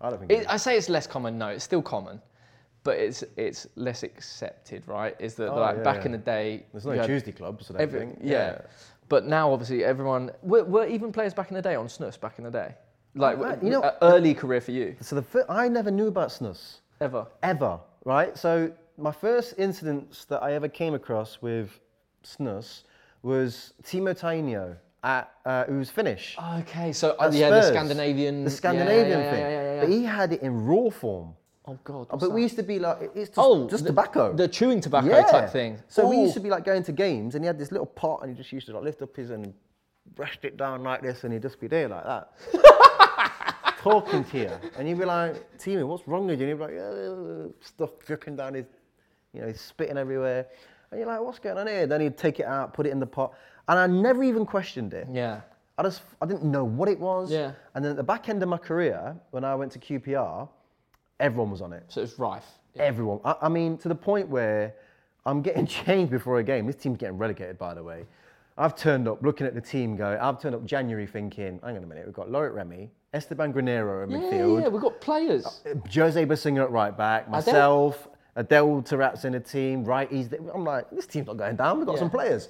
I 0.02 0.10
don't 0.10 0.20
think. 0.20 0.32
It, 0.32 0.46
I 0.50 0.58
say 0.58 0.78
it's 0.78 0.90
less 0.90 1.08
common. 1.08 1.38
No, 1.38 1.48
it's 1.48 1.64
still 1.64 1.82
common, 1.82 2.22
but 2.88 2.98
it's 2.98 3.22
it's 3.36 3.68
less 3.76 4.02
accepted, 4.04 4.82
right? 4.88 5.14
Is 5.20 5.36
that 5.36 5.50
Oh, 5.52 5.60
like 5.60 5.78
yeah, 5.78 5.84
back 5.90 5.98
yeah. 6.02 6.06
in 6.08 6.12
the 6.14 6.24
day? 6.38 6.48
There's 6.72 6.86
no 6.86 7.06
Tuesday 7.06 7.34
clubs, 7.34 7.70
I 7.70 7.74
don't 7.74 7.82
every- 7.82 8.00
think. 8.00 8.20
yeah. 8.24 8.62
But 9.10 9.22
now, 9.26 9.46
obviously, 9.54 9.84
everyone 9.84 10.24
were, 10.52 10.64
were 10.76 10.86
even 10.96 11.12
players 11.18 11.34
back 11.34 11.50
in 11.52 11.56
the 11.56 11.62
day 11.70 11.76
on 11.76 11.88
snus 11.88 12.18
back 12.26 12.36
in 12.40 12.44
the 12.46 12.52
day, 12.62 12.70
like 13.16 13.36
w- 13.42 13.58
you 13.66 13.72
know- 13.74 13.94
early 14.02 14.34
career 14.34 14.62
for 14.68 14.72
you 14.80 14.96
So 15.02 15.16
the 15.20 15.22
fir- 15.34 15.46
I 15.50 15.68
never 15.68 15.92
knew 15.92 16.08
about 16.16 16.30
snus. 16.30 16.62
ever. 17.02 17.24
ever, 17.44 17.74
right? 18.06 18.32
So 18.38 18.72
my 18.98 19.12
first 19.26 19.50
incidents 19.58 20.26
that 20.32 20.42
I 20.48 20.50
ever 20.60 20.70
came 20.82 20.94
across 21.02 21.32
with 21.42 21.68
snus 22.24 22.84
was 23.22 23.74
Teemu 23.84 24.14
Tainio 24.24 24.66
at 25.04 25.26
uh, 25.46 25.64
who 25.70 25.78
was 25.84 25.90
Finnish. 25.90 26.26
Okay, 26.62 26.90
so 27.02 27.08
uh, 27.20 27.30
yeah, 27.34 27.50
the 27.50 27.62
Scandinavian, 27.74 28.36
the 28.46 28.50
yeah, 28.52 28.56
Scandinavian 28.62 29.20
yeah, 29.20 29.32
thing. 29.32 29.42
Yeah, 29.42 29.50
yeah, 29.58 29.74
yeah, 29.76 29.82
But 29.82 29.90
he 29.96 30.00
had 30.18 30.30
it 30.36 30.42
in 30.48 30.54
raw 30.66 30.90
form. 30.90 31.30
Oh 31.70 31.78
god, 31.84 32.08
but 32.10 32.22
what's 32.22 32.34
we 32.34 32.42
used 32.42 32.56
to 32.56 32.64
be 32.64 32.80
like, 32.80 33.12
it's 33.14 33.30
just, 33.30 33.34
oh 33.36 33.68
just 33.68 33.84
the, 33.84 33.90
tobacco. 33.90 34.34
the 34.34 34.48
chewing 34.48 34.80
tobacco 34.80 35.10
yeah. 35.10 35.24
type 35.24 35.50
thing. 35.50 35.78
So 35.90 36.08
we 36.08 36.18
used 36.18 36.34
to 36.36 36.40
be 36.40 36.50
like 36.50 36.64
going 36.64 36.84
to 36.84 36.94
games, 36.94 37.36
and 37.36 37.44
he 37.44 37.48
had 37.48 37.60
this 37.60 37.72
little 37.72 37.86
pot, 37.86 38.22
and 38.22 38.32
he 38.32 38.38
just 38.38 38.54
used 38.54 38.68
to 38.68 38.74
like 38.74 38.84
lift 38.84 39.02
up 39.02 39.14
his 39.16 39.32
and 39.32 39.54
brush 40.16 40.40
it 40.44 40.56
down 40.56 40.84
like 40.84 41.02
this, 41.02 41.26
and 41.26 41.34
he'd 41.34 41.42
just 41.42 41.60
be 41.60 41.68
there 41.68 41.90
like 41.90 42.06
that. 42.06 42.32
Talking 43.80 44.24
to 44.24 44.38
you, 44.38 44.52
and 44.78 44.88
you'd 44.88 44.98
be 44.98 45.06
like, 45.06 45.58
Teemu, 45.58 45.86
what's 45.86 46.08
wrong 46.08 46.28
with 46.28 46.40
you? 46.40 46.48
And 46.48 46.60
he'd 46.60 46.66
be 46.66 46.74
like, 46.74 46.82
"Uh," 46.82 47.52
stuff 47.60 47.92
dripping 48.06 48.38
down 48.38 48.54
his, 48.54 48.66
you 49.34 49.42
know, 49.42 49.48
he's 49.48 49.62
spitting 49.62 49.98
everywhere. 49.98 50.48
And 50.90 51.00
you're 51.00 51.08
like, 51.08 51.20
what's 51.20 51.40
going 51.40 51.58
on 51.58 51.68
here? 51.68 51.86
Then 51.86 52.00
he'd 52.00 52.18
take 52.18 52.40
it 52.40 52.46
out, 52.46 52.74
put 52.74 52.86
it 52.86 52.92
in 52.92 53.00
the 53.00 53.06
pot, 53.06 53.34
and 53.68 53.78
I 53.78 53.88
never 53.88 54.24
even 54.24 54.46
questioned 54.46 54.94
it. 54.94 55.08
Yeah. 55.12 55.42
I 55.78 55.84
just 55.84 56.02
I 56.22 56.26
didn't 56.26 56.50
know 56.50 56.64
what 56.64 56.88
it 56.90 57.00
was. 57.00 57.30
Yeah. 57.30 57.52
And 57.76 57.84
then 57.84 57.92
at 57.92 57.98
the 57.98 58.04
back 58.04 58.30
end 58.30 58.42
of 58.42 58.50
my 58.50 58.58
career, 58.58 59.16
when 59.32 59.44
I 59.44 59.54
went 59.54 59.74
to 59.74 59.80
QPR, 59.80 60.50
everyone 61.20 61.52
was 61.52 61.62
on 61.62 61.74
it. 61.74 61.84
So 61.88 62.02
it's 62.02 62.18
rife. 62.20 62.46
Everyone. 62.78 63.20
I, 63.26 63.36
I 63.44 63.50
mean, 63.50 63.78
to 63.80 63.88
the 63.88 63.96
point 63.96 64.28
where 64.30 64.74
I'm 65.26 65.42
getting 65.42 65.66
changed 65.86 66.12
before 66.12 66.40
a 66.40 66.44
game. 66.44 66.66
This 66.66 66.76
team's 66.78 66.98
getting 66.98 67.18
relegated, 67.18 67.58
by 67.58 67.74
the 67.74 67.84
way. 67.84 68.06
I've 68.58 68.76
turned 68.76 69.08
up 69.08 69.22
looking 69.22 69.46
at 69.46 69.54
the 69.54 69.62
team 69.62 69.96
going, 69.96 70.18
I've 70.20 70.42
turned 70.42 70.56
up 70.56 70.66
January 70.66 71.06
thinking, 71.06 71.60
hang 71.64 71.78
on 71.78 71.84
a 71.84 71.86
minute, 71.86 72.06
we've 72.08 72.16
got 72.16 72.30
Loic 72.30 72.52
Remy, 72.56 72.90
Esteban 73.14 73.54
Granero 73.54 74.04
in 74.04 74.10
Yeah, 74.10 74.18
midfield, 74.18 74.62
yeah, 74.64 74.68
we've 74.70 74.82
got 74.82 75.00
players. 75.00 75.62
Uh, 75.64 75.76
Jose 75.94 76.26
Bosingwa 76.26 76.64
at 76.64 76.72
right 76.72 76.98
back, 76.98 77.30
myself, 77.30 78.08
Adel 78.36 78.82
Taarabt's 78.82 79.26
in 79.26 79.34
the 79.34 79.40
team, 79.40 79.84
right? 79.86 80.12
He's 80.12 80.30
the, 80.30 80.40
I'm 80.52 80.64
like, 80.64 80.90
this 80.90 81.06
team's 81.06 81.28
not 81.28 81.38
going 81.38 81.56
down, 81.56 81.78
we've 81.78 81.86
got 81.86 81.94
Yeah. 81.96 82.00
some 82.00 82.10
players. 82.10 82.50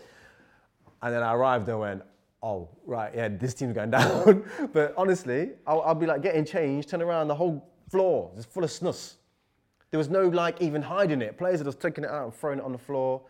And 1.02 1.14
then 1.14 1.24
I 1.24 1.34
arrived 1.34 1.68
and 1.68 1.80
went, 1.82 2.04
oh, 2.42 2.70
right, 2.86 3.12
yeah, 3.14 3.28
this 3.28 3.54
team's 3.54 3.74
going 3.74 3.92
down. 3.92 4.46
but 4.72 4.94
honestly, 4.96 5.50
I'll, 5.66 5.82
I'll 5.82 5.96
be 5.96 6.06
like 6.06 6.22
getting 6.22 6.46
changed, 6.46 6.88
turn 6.88 7.02
around, 7.02 7.28
the 7.28 7.36
whole 7.36 7.68
floor 7.90 8.32
is 8.38 8.46
full 8.46 8.64
of 8.64 8.70
snus. 8.70 9.16
There 9.92 9.98
was 9.98 10.10
no 10.10 10.28
like 10.28 10.62
even 10.62 10.82
hiding 10.82 11.22
it. 11.22 11.38
Players 11.38 11.62
are 11.62 11.66
just 11.66 11.80
taking 11.80 12.04
it 12.04 12.10
out 12.10 12.26
and 12.26 12.34
throwing 12.34 12.60
it 12.60 12.66
on 12.66 12.72
the 12.72 12.78
floor. 12.78 13.22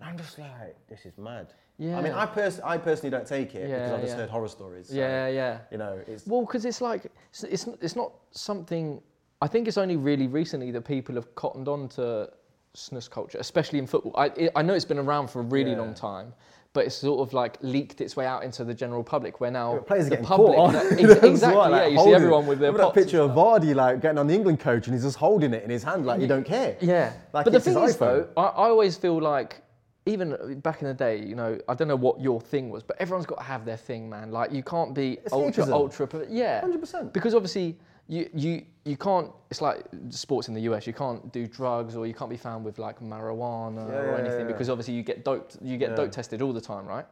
And 0.00 0.08
I'm 0.08 0.16
just 0.18 0.38
like, 0.38 0.76
this 0.88 1.04
is 1.06 1.18
mad. 1.18 1.48
Yeah. 1.78 1.98
I 1.98 2.02
mean, 2.02 2.12
Yeah. 2.12 2.20
I, 2.22 2.26
pers- 2.26 2.60
I 2.60 2.78
personally 2.78 3.10
don't 3.10 3.26
take 3.26 3.54
it 3.54 3.68
because 3.68 3.92
I've 3.92 4.00
just 4.00 4.12
yeah. 4.12 4.20
heard 4.20 4.30
horror 4.30 4.48
stories. 4.48 4.88
so, 4.88 4.94
yeah, 4.94 5.26
yeah. 5.28 5.58
You 5.70 5.78
know, 5.78 5.98
it's 6.06 6.26
Well, 6.26 6.42
because 6.42 6.64
it's 6.64 6.80
like 6.80 7.06
it's, 7.30 7.44
it's 7.44 7.66
it's 7.80 7.96
not 7.96 8.12
something. 8.30 9.00
I 9.42 9.46
think 9.48 9.68
it's 9.68 9.76
only 9.78 9.96
really 9.96 10.28
recently 10.28 10.70
that 10.70 10.82
people 10.82 11.14
have 11.16 11.34
cottoned 11.34 11.68
on 11.68 11.88
to 11.90 12.30
snus 12.74 13.10
culture, 13.10 13.38
especially 13.38 13.78
in 13.78 13.86
football. 13.86 14.12
I 14.16 14.48
I 14.54 14.62
know 14.62 14.74
it's 14.74 14.84
been 14.86 14.98
around 14.98 15.28
for 15.28 15.40
a 15.40 15.42
really 15.42 15.72
Yeah. 15.72 15.78
long 15.80 15.92
time, 15.94 16.32
but 16.76 16.84
it's 16.84 16.94
sort 16.94 17.26
of 17.26 17.32
like 17.32 17.56
leaked 17.62 18.02
its 18.02 18.16
way 18.16 18.26
out 18.26 18.44
into 18.44 18.62
the 18.62 18.74
general 18.74 19.02
public. 19.02 19.40
Where 19.40 19.50
now 19.50 19.78
Players 19.78 20.08
are 20.08 20.10
the 20.10 20.16
public, 20.18 20.56
caught 20.58 20.74
on. 20.74 20.76
Ex- 20.98 21.24
exactly, 21.24 21.56
why, 21.56 21.68
like, 21.68 21.82
yeah. 21.84 21.88
You 21.88 22.04
see 22.04 22.12
everyone 22.12 22.44
it. 22.44 22.48
with 22.48 22.58
their 22.58 22.70
Remember 22.70 22.92
that 22.92 23.00
picture 23.00 23.20
of 23.22 23.30
Vardy 23.30 23.74
like 23.74 24.02
getting 24.02 24.18
on 24.18 24.26
the 24.26 24.34
England 24.34 24.60
coach 24.60 24.86
and 24.86 24.94
he's 24.94 25.02
just 25.04 25.16
holding 25.16 25.54
it 25.54 25.64
in 25.64 25.70
his 25.70 25.82
hand 25.82 26.04
like 26.04 26.20
you 26.20 26.26
don't 26.26 26.44
care. 26.44 26.76
Yeah, 26.82 27.14
Like 27.32 27.44
but 27.46 27.54
the 27.54 27.60
thing 27.60 27.78
is, 27.78 27.96
though, 27.96 28.28
I, 28.36 28.42
I 28.42 28.68
always 28.68 28.94
feel 28.98 29.18
like, 29.18 29.62
even 30.04 30.60
back 30.60 30.82
in 30.82 30.88
the 30.88 30.92
day, 30.94 31.18
you 31.24 31.34
know, 31.34 31.58
I 31.66 31.72
don't 31.74 31.88
know 31.88 31.96
what 31.96 32.20
your 32.20 32.42
thing 32.42 32.68
was, 32.68 32.82
but 32.82 33.00
everyone's 33.00 33.24
got 33.26 33.38
to 33.38 33.44
have 33.44 33.64
their 33.64 33.78
thing, 33.78 34.10
man. 34.10 34.30
Like 34.30 34.52
you 34.52 34.62
can't 34.62 34.94
be 34.94 35.18
ultra, 35.32 35.64
Escapism. 35.64 35.72
ultra, 35.72 36.06
but 36.06 36.30
yeah, 36.30 36.60
100%. 36.60 37.12
Because 37.14 37.34
obviously, 37.34 37.78
you 38.08 38.28
you 38.34 38.62
you 38.84 38.96
can't. 38.96 39.30
It's 39.50 39.60
like 39.60 39.84
sports 40.10 40.48
in 40.48 40.54
the 40.54 40.60
US. 40.62 40.86
You 40.86 40.92
can't 40.92 41.32
do 41.32 41.46
drugs 41.46 41.96
or 41.96 42.06
you 42.06 42.14
can't 42.14 42.30
be 42.30 42.36
found 42.36 42.64
with 42.64 42.78
like 42.78 43.00
marijuana 43.00 43.88
Yeah, 43.88 43.94
or 43.94 44.14
anything 44.16 44.40
yeah, 44.40 44.46
yeah. 44.46 44.52
because 44.52 44.70
obviously 44.70 44.94
you 44.94 45.02
get 45.02 45.24
doped. 45.24 45.58
You 45.62 45.76
get 45.76 45.96
dope 45.96 46.12
tested 46.12 46.40
all 46.42 46.52
the 46.52 46.60
time, 46.60 46.86
right? 46.86 47.06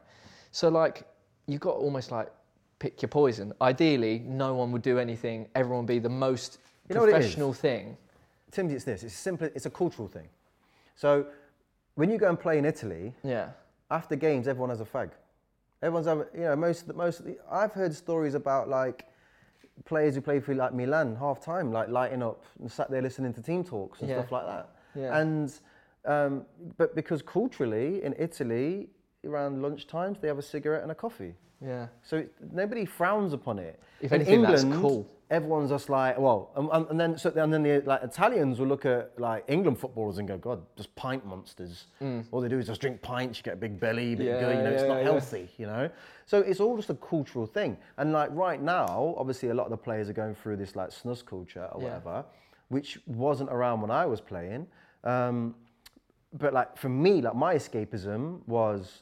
So 0.51 0.69
like, 0.69 1.03
you 1.47 1.59
got 1.59 1.75
almost 1.75 2.11
like 2.11 2.31
pick 2.79 3.01
your 3.01 3.09
poison. 3.09 3.51
Ideally, 3.61 4.19
no 4.25 4.53
one 4.53 4.71
would 4.71 4.81
do 4.83 4.97
anything. 4.99 5.47
Everyone 5.55 5.79
would 5.85 5.87
be 5.93 5.99
the 5.99 6.09
most 6.09 6.59
You 6.89 6.95
know 6.95 7.01
what 7.01 7.09
it 7.09 7.15
is? 7.15 7.17
professional 7.25 7.53
thing. 7.53 7.97
Timbsy, 8.51 8.71
it's 8.71 8.85
this. 8.85 9.03
It's 9.03 9.13
simply 9.13 9.49
it's 9.53 9.65
a 9.65 9.69
cultural 9.69 10.07
thing. 10.07 10.29
So 10.95 11.25
when 11.95 12.09
you 12.09 12.17
go 12.17 12.29
and 12.29 12.39
play 12.39 12.57
in 12.57 12.63
Italy, 12.65 13.13
Yeah. 13.23 13.49
after 13.91 14.15
games, 14.15 14.47
everyone 14.47 14.69
has 14.69 14.79
a 14.81 14.85
fag. 14.85 15.11
Everyone's 15.81 16.07
having, 16.07 16.25
you 16.33 16.41
know, 16.41 16.55
most 16.55 16.81
of 16.83 16.87
the, 16.87 16.93
most. 16.93 17.21
I've 17.51 17.73
heard 17.73 17.93
stories 17.93 18.33
about 18.33 18.69
like 18.69 19.05
players 19.83 20.15
who 20.15 20.21
play 20.21 20.39
for 20.39 20.55
like 20.55 20.73
Milan 20.73 21.15
half 21.17 21.39
time, 21.43 21.71
like 21.71 21.89
lighting 21.89 22.23
up 22.23 22.43
and 22.59 22.71
sat 22.71 22.89
there 22.89 23.01
listening 23.01 23.33
to 23.33 23.41
team 23.41 23.63
talks 23.63 23.99
and 24.01 24.09
Yeah. 24.09 24.19
stuff 24.19 24.31
like 24.31 24.45
that. 24.45 24.69
Yeah. 24.95 25.17
And 25.19 25.53
um, 26.05 26.45
but 26.77 26.95
because 26.95 27.21
culturally 27.21 28.03
in 28.03 28.13
Italy, 28.17 28.89
around 29.25 29.61
lunch 29.61 29.87
times 29.87 30.19
they 30.21 30.27
have 30.27 30.37
a 30.37 30.41
cigarette 30.43 30.83
and 30.83 30.91
a 30.91 30.95
coffee. 30.95 31.33
Yeah. 31.61 31.87
So 32.03 32.17
it, 32.17 32.31
nobody 32.53 32.85
frowns 32.85 33.33
upon 33.33 33.59
it. 33.59 33.79
If 34.01 34.11
In 34.13 34.21
anything, 34.21 34.41
that's 34.43 34.63
cool. 34.63 35.07
Everyone's 35.31 35.71
just 35.71 35.89
like, 35.89 36.19
well, 36.19 36.51
and, 36.55 36.87
and- 36.91 36.99
then 36.99 37.17
so, 37.17 37.31
and 37.35 37.51
then 37.51 37.63
the 37.63 37.81
like 37.85 38.03
Italians 38.03 38.59
will 38.59 38.67
look 38.67 38.85
at 38.85 39.11
like 39.19 39.43
England 39.47 39.79
footballers 39.79 40.19
and 40.19 40.27
go, 40.27 40.37
God, 40.37 40.61
just 40.77 40.95
pint 40.95 41.25
monsters. 41.25 41.87
All 42.31 42.41
they 42.41 42.47
do 42.47 42.59
is 42.59 42.67
just 42.67 42.79
drink 42.79 43.01
pints. 43.01 43.39
You 43.39 43.43
get 43.43 43.53
a 43.55 43.57
big 43.57 43.79
belly, 43.79 44.15
Mm. 44.15 44.19
Yeah, 44.23 44.49
you 44.49 44.63
know, 44.63 44.69
it's 44.69 44.83
not 44.83 44.97
yeah. 44.97 45.03
healthy. 45.03 45.49
You 45.57 45.65
know, 45.65 45.89
so 46.27 46.41
it's 46.41 46.59
all 46.59 46.75
just 46.75 46.91
a 46.91 46.95
cultural 46.95 47.47
thing. 47.47 47.75
And 47.97 48.13
like 48.13 48.29
right 48.33 48.61
now, 48.61 49.15
obviously, 49.17 49.49
a 49.49 49.53
lot 49.55 49.63
of 49.63 49.71
the 49.71 49.77
players 49.77 50.09
are 50.09 50.13
going 50.13 50.35
through 50.35 50.57
this 50.57 50.75
like 50.75 50.89
snus 50.91 51.25
culture 51.25 51.67
or 51.71 51.81
Yeah. 51.81 51.87
whatever, 51.87 52.25
which 52.69 52.99
wasn't 53.07 53.49
around 53.49 53.81
when 53.81 53.89
I 53.89 54.05
was 54.05 54.21
playing. 54.21 54.67
Um, 55.03 55.55
but 56.33 56.53
like 56.53 56.77
for 56.77 56.89
me, 56.89 57.21
like 57.21 57.35
my 57.35 57.55
escapism 57.55 58.47
was 58.47 59.01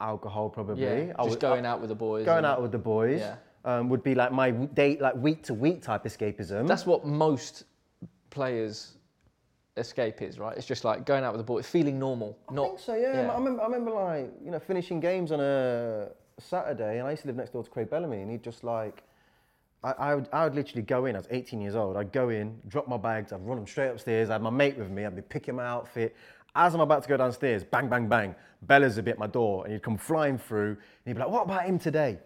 alcohol 0.00 0.50
probably. 0.50 0.82
Yeah. 0.84 1.12
I 1.18 1.22
Just 1.22 1.28
was- 1.28 1.36
going 1.36 1.64
out 1.64 1.80
with 1.80 1.88
the 1.88 1.94
boys. 1.94 2.26
going 2.26 2.44
out 2.44 2.60
with 2.60 2.72
the 2.72 2.78
boys 2.78 3.20
Yeah. 3.20 3.36
Um, 3.66 3.88
would 3.88 4.02
be 4.02 4.14
like 4.14 4.30
my 4.30 4.50
date, 4.50 5.00
like 5.00 5.16
week 5.16 5.42
to 5.44 5.54
week 5.54 5.80
type 5.80 6.04
escapism. 6.04 6.68
That's 6.68 6.84
what 6.84 7.06
most 7.06 7.64
players 8.28 8.98
escape 9.76 10.22
is, 10.22 10.38
right? 10.38 10.56
It's 10.56 10.66
just 10.66 10.84
like 10.84 11.06
going 11.06 11.24
out 11.24 11.32
with 11.32 11.40
the 11.40 11.44
boys, 11.44 11.66
feeling 11.66 11.98
normal. 11.98 12.38
I 12.48 12.54
not 12.54 12.66
think 12.66 12.80
so. 12.80 12.94
Yeah, 12.94 13.30
I 13.32 13.38
remember. 13.38 13.62
I 13.62 13.64
remember 13.64 13.90
like 13.90 14.32
you 14.44 14.50
know 14.50 14.58
finishing 14.58 15.00
games 15.00 15.32
on 15.32 15.40
a 15.40 16.08
Saturday, 16.38 16.98
and 16.98 17.08
I 17.08 17.12
used 17.12 17.22
to 17.22 17.28
live 17.28 17.36
next 17.36 17.52
door 17.52 17.64
to 17.64 17.70
Craig 17.70 17.90
Bellamy, 17.90 18.20
and 18.20 18.30
he'd 18.30 18.42
just 18.42 18.64
like. 18.64 19.02
I, 19.82 19.92
I, 19.92 20.14
would, 20.14 20.28
I 20.32 20.44
would 20.44 20.54
literally 20.54 20.80
go 20.80 21.04
in, 21.04 21.14
I 21.14 21.18
was 21.18 21.28
18 21.30 21.60
years 21.60 21.74
old, 21.74 21.98
I'd 21.98 22.10
go 22.10 22.30
in, 22.30 22.58
drop 22.68 22.88
my 22.88 22.96
bags, 22.96 23.34
I'd 23.34 23.46
run 23.46 23.58
them 23.58 23.66
straight 23.66 23.90
upstairs, 23.90 24.30
I 24.30 24.32
had 24.32 24.40
my 24.40 24.48
mate 24.48 24.78
with 24.78 24.88
me, 24.90 25.04
I'd 25.04 25.14
be 25.14 25.20
picking 25.20 25.56
my 25.56 25.66
outfit. 25.66 26.16
As 26.56 26.72
I'm 26.72 26.80
about 26.80 27.02
to 27.02 27.08
go 27.10 27.18
downstairs, 27.18 27.64
bang, 27.64 27.90
bang, 27.90 28.08
bang, 28.08 28.34
Bellers 28.66 28.96
would 28.96 29.04
be 29.04 29.10
at 29.10 29.18
my 29.18 29.26
door, 29.26 29.62
and 29.64 29.74
he'd 29.74 29.82
come 29.82 29.98
flying 29.98 30.38
through, 30.38 30.70
and 30.70 30.78
he'd 31.04 31.12
be 31.12 31.18
like, 31.18 31.28
what 31.28 31.42
about 31.42 31.66
him 31.66 31.78
today? 31.78 32.18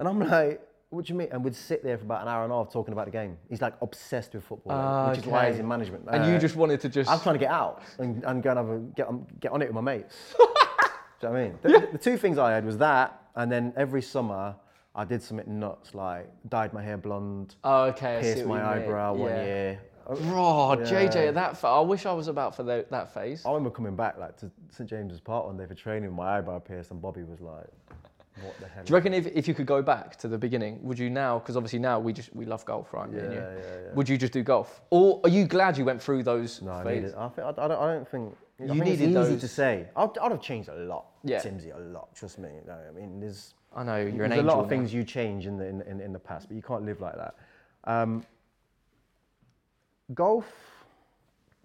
And 0.00 0.08
I'm 0.08 0.18
like, 0.18 0.60
what 0.94 1.06
do 1.06 1.12
you 1.12 1.18
mean? 1.18 1.28
And 1.32 1.44
we'd 1.44 1.54
sit 1.54 1.82
there 1.82 1.98
for 1.98 2.04
about 2.04 2.22
an 2.22 2.28
hour 2.28 2.44
and 2.44 2.52
a 2.52 2.56
half 2.56 2.72
talking 2.72 2.92
about 2.92 3.06
the 3.06 3.10
game. 3.10 3.36
He's 3.50 3.60
like 3.60 3.74
obsessed 3.82 4.34
with 4.34 4.44
football, 4.44 4.72
Ah, 4.72 5.10
which 5.10 5.18
is 5.20 5.26
why 5.26 5.50
he's 5.50 5.58
in 5.58 5.66
management. 5.68 6.04
And 6.08 6.24
you 6.26 6.36
Uh, 6.36 6.38
just 6.38 6.56
wanted 6.56 6.80
to 6.80 6.88
just. 6.88 7.10
I'm 7.10 7.20
trying 7.20 7.34
to 7.34 7.38
get 7.40 7.50
out 7.50 7.82
and, 7.98 8.22
and 8.24 8.42
go 8.42 8.50
and 8.50 8.58
have 8.58 8.68
a, 8.70 8.78
get, 8.78 9.06
on, 9.08 9.26
get 9.40 9.52
on 9.52 9.62
it 9.62 9.66
with 9.66 9.74
my 9.74 9.80
mates. 9.80 10.34
Do 10.38 11.28
you 11.28 11.28
know 11.28 11.30
what 11.30 11.38
I 11.38 11.44
mean? 11.44 11.58
The, 11.62 11.88
the 11.92 11.98
two 11.98 12.16
things 12.16 12.38
I 12.38 12.52
had 12.52 12.64
was 12.64 12.78
that, 12.78 13.20
and 13.34 13.50
then 13.50 13.72
every 13.76 14.02
summer 14.02 14.54
I 14.94 15.04
did 15.04 15.22
something 15.22 15.58
nuts, 15.58 15.94
like 15.94 16.28
dyed 16.48 16.72
my 16.72 16.82
hair 16.82 16.96
blonde, 16.98 17.56
oh, 17.64 17.84
okay. 17.86 18.16
I 18.18 18.22
see 18.22 18.34
pierced 18.34 18.46
my 18.48 18.58
you 18.58 18.62
mean. 18.80 18.82
eyebrow 18.84 19.14
one 19.14 19.30
Yeah. 19.30 19.42
year. 19.44 19.80
JJ, 20.10 21.14
Yeah. 21.14 21.20
at 21.28 21.34
that 21.34 21.56
fa- 21.56 21.68
I 21.68 21.80
wish 21.80 22.04
I 22.04 22.12
was 22.12 22.28
about 22.28 22.54
for 22.54 22.62
tho- 22.62 22.84
that 22.90 23.14
phase. 23.14 23.44
I 23.46 23.48
remember 23.48 23.70
coming 23.70 23.96
back 23.96 24.18
like 24.18 24.36
to 24.38 24.50
St 24.70 24.88
James's 24.88 25.20
Park 25.20 25.46
one 25.46 25.56
day 25.56 25.66
for 25.66 25.74
training, 25.74 26.10
with 26.10 26.16
my 26.16 26.36
eyebrow 26.38 26.58
pierced, 26.58 26.90
and 26.90 27.00
Bobby 27.00 27.22
was 27.22 27.40
like, 27.40 27.66
"What 28.42 28.58
the 28.60 28.66
hell?" 28.68 28.84
Do 28.84 28.90
you 28.90 28.94
reckon 28.96 29.14
if, 29.14 29.26
if 29.28 29.46
you 29.48 29.54
could 29.54 29.66
go 29.66 29.82
back 29.82 30.16
to 30.16 30.28
the 30.28 30.38
beginning, 30.38 30.80
would 30.82 30.98
you 30.98 31.10
now? 31.10 31.38
Because 31.38 31.56
obviously 31.56 31.78
now 31.78 31.98
we 32.00 32.12
just 32.12 32.34
we 32.34 32.44
love 32.44 32.64
golf, 32.64 32.92
right? 32.92 33.10
me 33.10 33.18
and 33.18 33.32
you. 33.32 33.38
Yeah, 33.38 33.52
yeah, 33.54 33.58
yeah. 33.86 33.92
Would 33.94 34.08
you 34.08 34.16
just 34.18 34.32
do 34.32 34.42
golf, 34.42 34.80
or 34.90 35.20
are 35.24 35.30
you 35.30 35.46
glad 35.46 35.76
you 35.78 35.84
went 35.84 36.02
through 36.02 36.22
those 36.22 36.60
No, 36.62 36.72
I 36.72 36.84
phases? 36.84 37.12
needed. 37.12 37.14
I, 37.18 37.28
think, 37.28 37.46
I, 37.46 37.50
I, 37.50 37.68
don't, 37.68 37.80
I 37.82 37.94
don't 37.94 38.08
think. 38.08 38.36
I 38.60 38.62
You 38.62 38.68
think 38.68 38.80
it's 38.80 38.88
needed 39.00 39.02
easy 39.04 39.12
those- 39.14 39.40
to 39.40 39.48
say. 39.48 39.88
I'd, 39.96 40.16
I'd 40.18 40.30
have 40.32 40.40
changed 40.40 40.68
a 40.68 40.74
lot. 40.76 41.06
Yeah. 41.24 41.40
Timbsy, 41.40 41.74
a 41.74 41.78
lot. 41.78 42.14
Trust 42.14 42.38
me. 42.38 42.50
No, 42.66 42.74
I 42.88 42.92
mean, 42.92 43.20
there's. 43.20 43.54
I 43.76 43.82
know 43.82 43.96
you're 43.96 44.06
an 44.08 44.18
There's 44.18 44.32
angel. 44.32 44.46
a 44.46 44.50
lot 44.50 44.58
of 44.60 44.66
now. 44.66 44.68
things 44.68 44.94
you 44.94 45.02
change 45.02 45.46
in 45.46 45.56
the 45.58 45.66
in, 45.66 45.82
in, 45.82 46.00
in 46.00 46.12
the 46.12 46.18
past, 46.20 46.46
but 46.48 46.54
you 46.56 46.62
can't 46.62 46.84
live 46.84 47.00
like 47.00 47.16
that. 47.16 47.34
Um, 47.84 48.24
golf, 50.14 50.46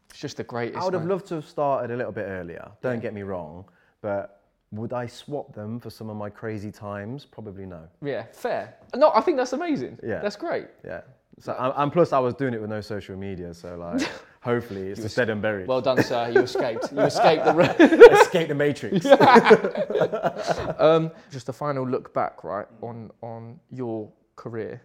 It's 0.10 0.20
just 0.20 0.38
the 0.38 0.44
greatest. 0.44 0.80
I 0.82 0.86
would 0.86 0.94
have 0.94 1.04
man. 1.04 1.10
loved 1.10 1.28
to 1.28 1.36
have 1.36 1.46
started 1.46 1.92
a 1.94 1.98
little 1.98 2.12
bit 2.12 2.24
earlier. 2.28 2.72
Don't 2.82 3.00
get 3.00 3.14
me 3.14 3.22
wrong, 3.22 3.66
but 4.02 4.39
would 4.72 4.94
I 4.94 5.08
swap 5.08 5.54
them 5.54 5.80
for 5.80 5.90
some 5.90 6.10
of 6.10 6.18
my 6.18 6.30
crazy 6.30 6.72
times? 6.72 7.26
Probably 7.26 7.66
no. 7.66 7.88
Yeah, 8.02 8.26
fair. 8.32 8.76
No, 8.96 9.12
I 9.14 9.22
think 9.22 9.38
that's 9.38 9.54
amazing. 9.54 9.98
Yeah. 10.04 10.20
that's 10.20 10.36
great. 10.36 10.68
Yeah. 10.86 11.02
So 11.40 11.56
and, 11.58 11.74
and 11.76 11.92
plus, 11.92 12.12
I 12.12 12.20
was 12.20 12.34
doing 12.34 12.54
it 12.54 12.60
with 12.62 12.70
no 12.70 12.82
social 12.82 13.16
media, 13.16 13.54
so 13.54 13.78
like, 13.78 14.08
hopefully, 14.42 14.90
it's 14.90 15.02
just 15.02 15.16
dead 15.16 15.30
and 15.30 15.42
buried. 15.42 15.68
Well 15.68 15.82
done, 15.82 16.04
sir. 16.04 16.30
You 16.30 16.42
escaped. 16.42 16.92
You 16.92 17.00
escaped 17.14 17.46
the. 17.46 18.20
Escape 18.22 18.50
the 18.50 18.56
matrix. 18.56 19.06
um, 20.80 21.12
just 21.32 21.48
a 21.48 21.54
final 21.54 21.88
look 21.88 22.14
back, 22.14 22.44
right, 22.44 22.68
on 22.82 23.10
on 23.22 23.60
your 23.72 24.12
career. 24.36 24.82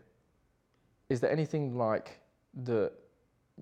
Is 1.08 1.20
there 1.20 1.30
anything 1.30 1.76
like 1.76 2.20
that 2.62 2.92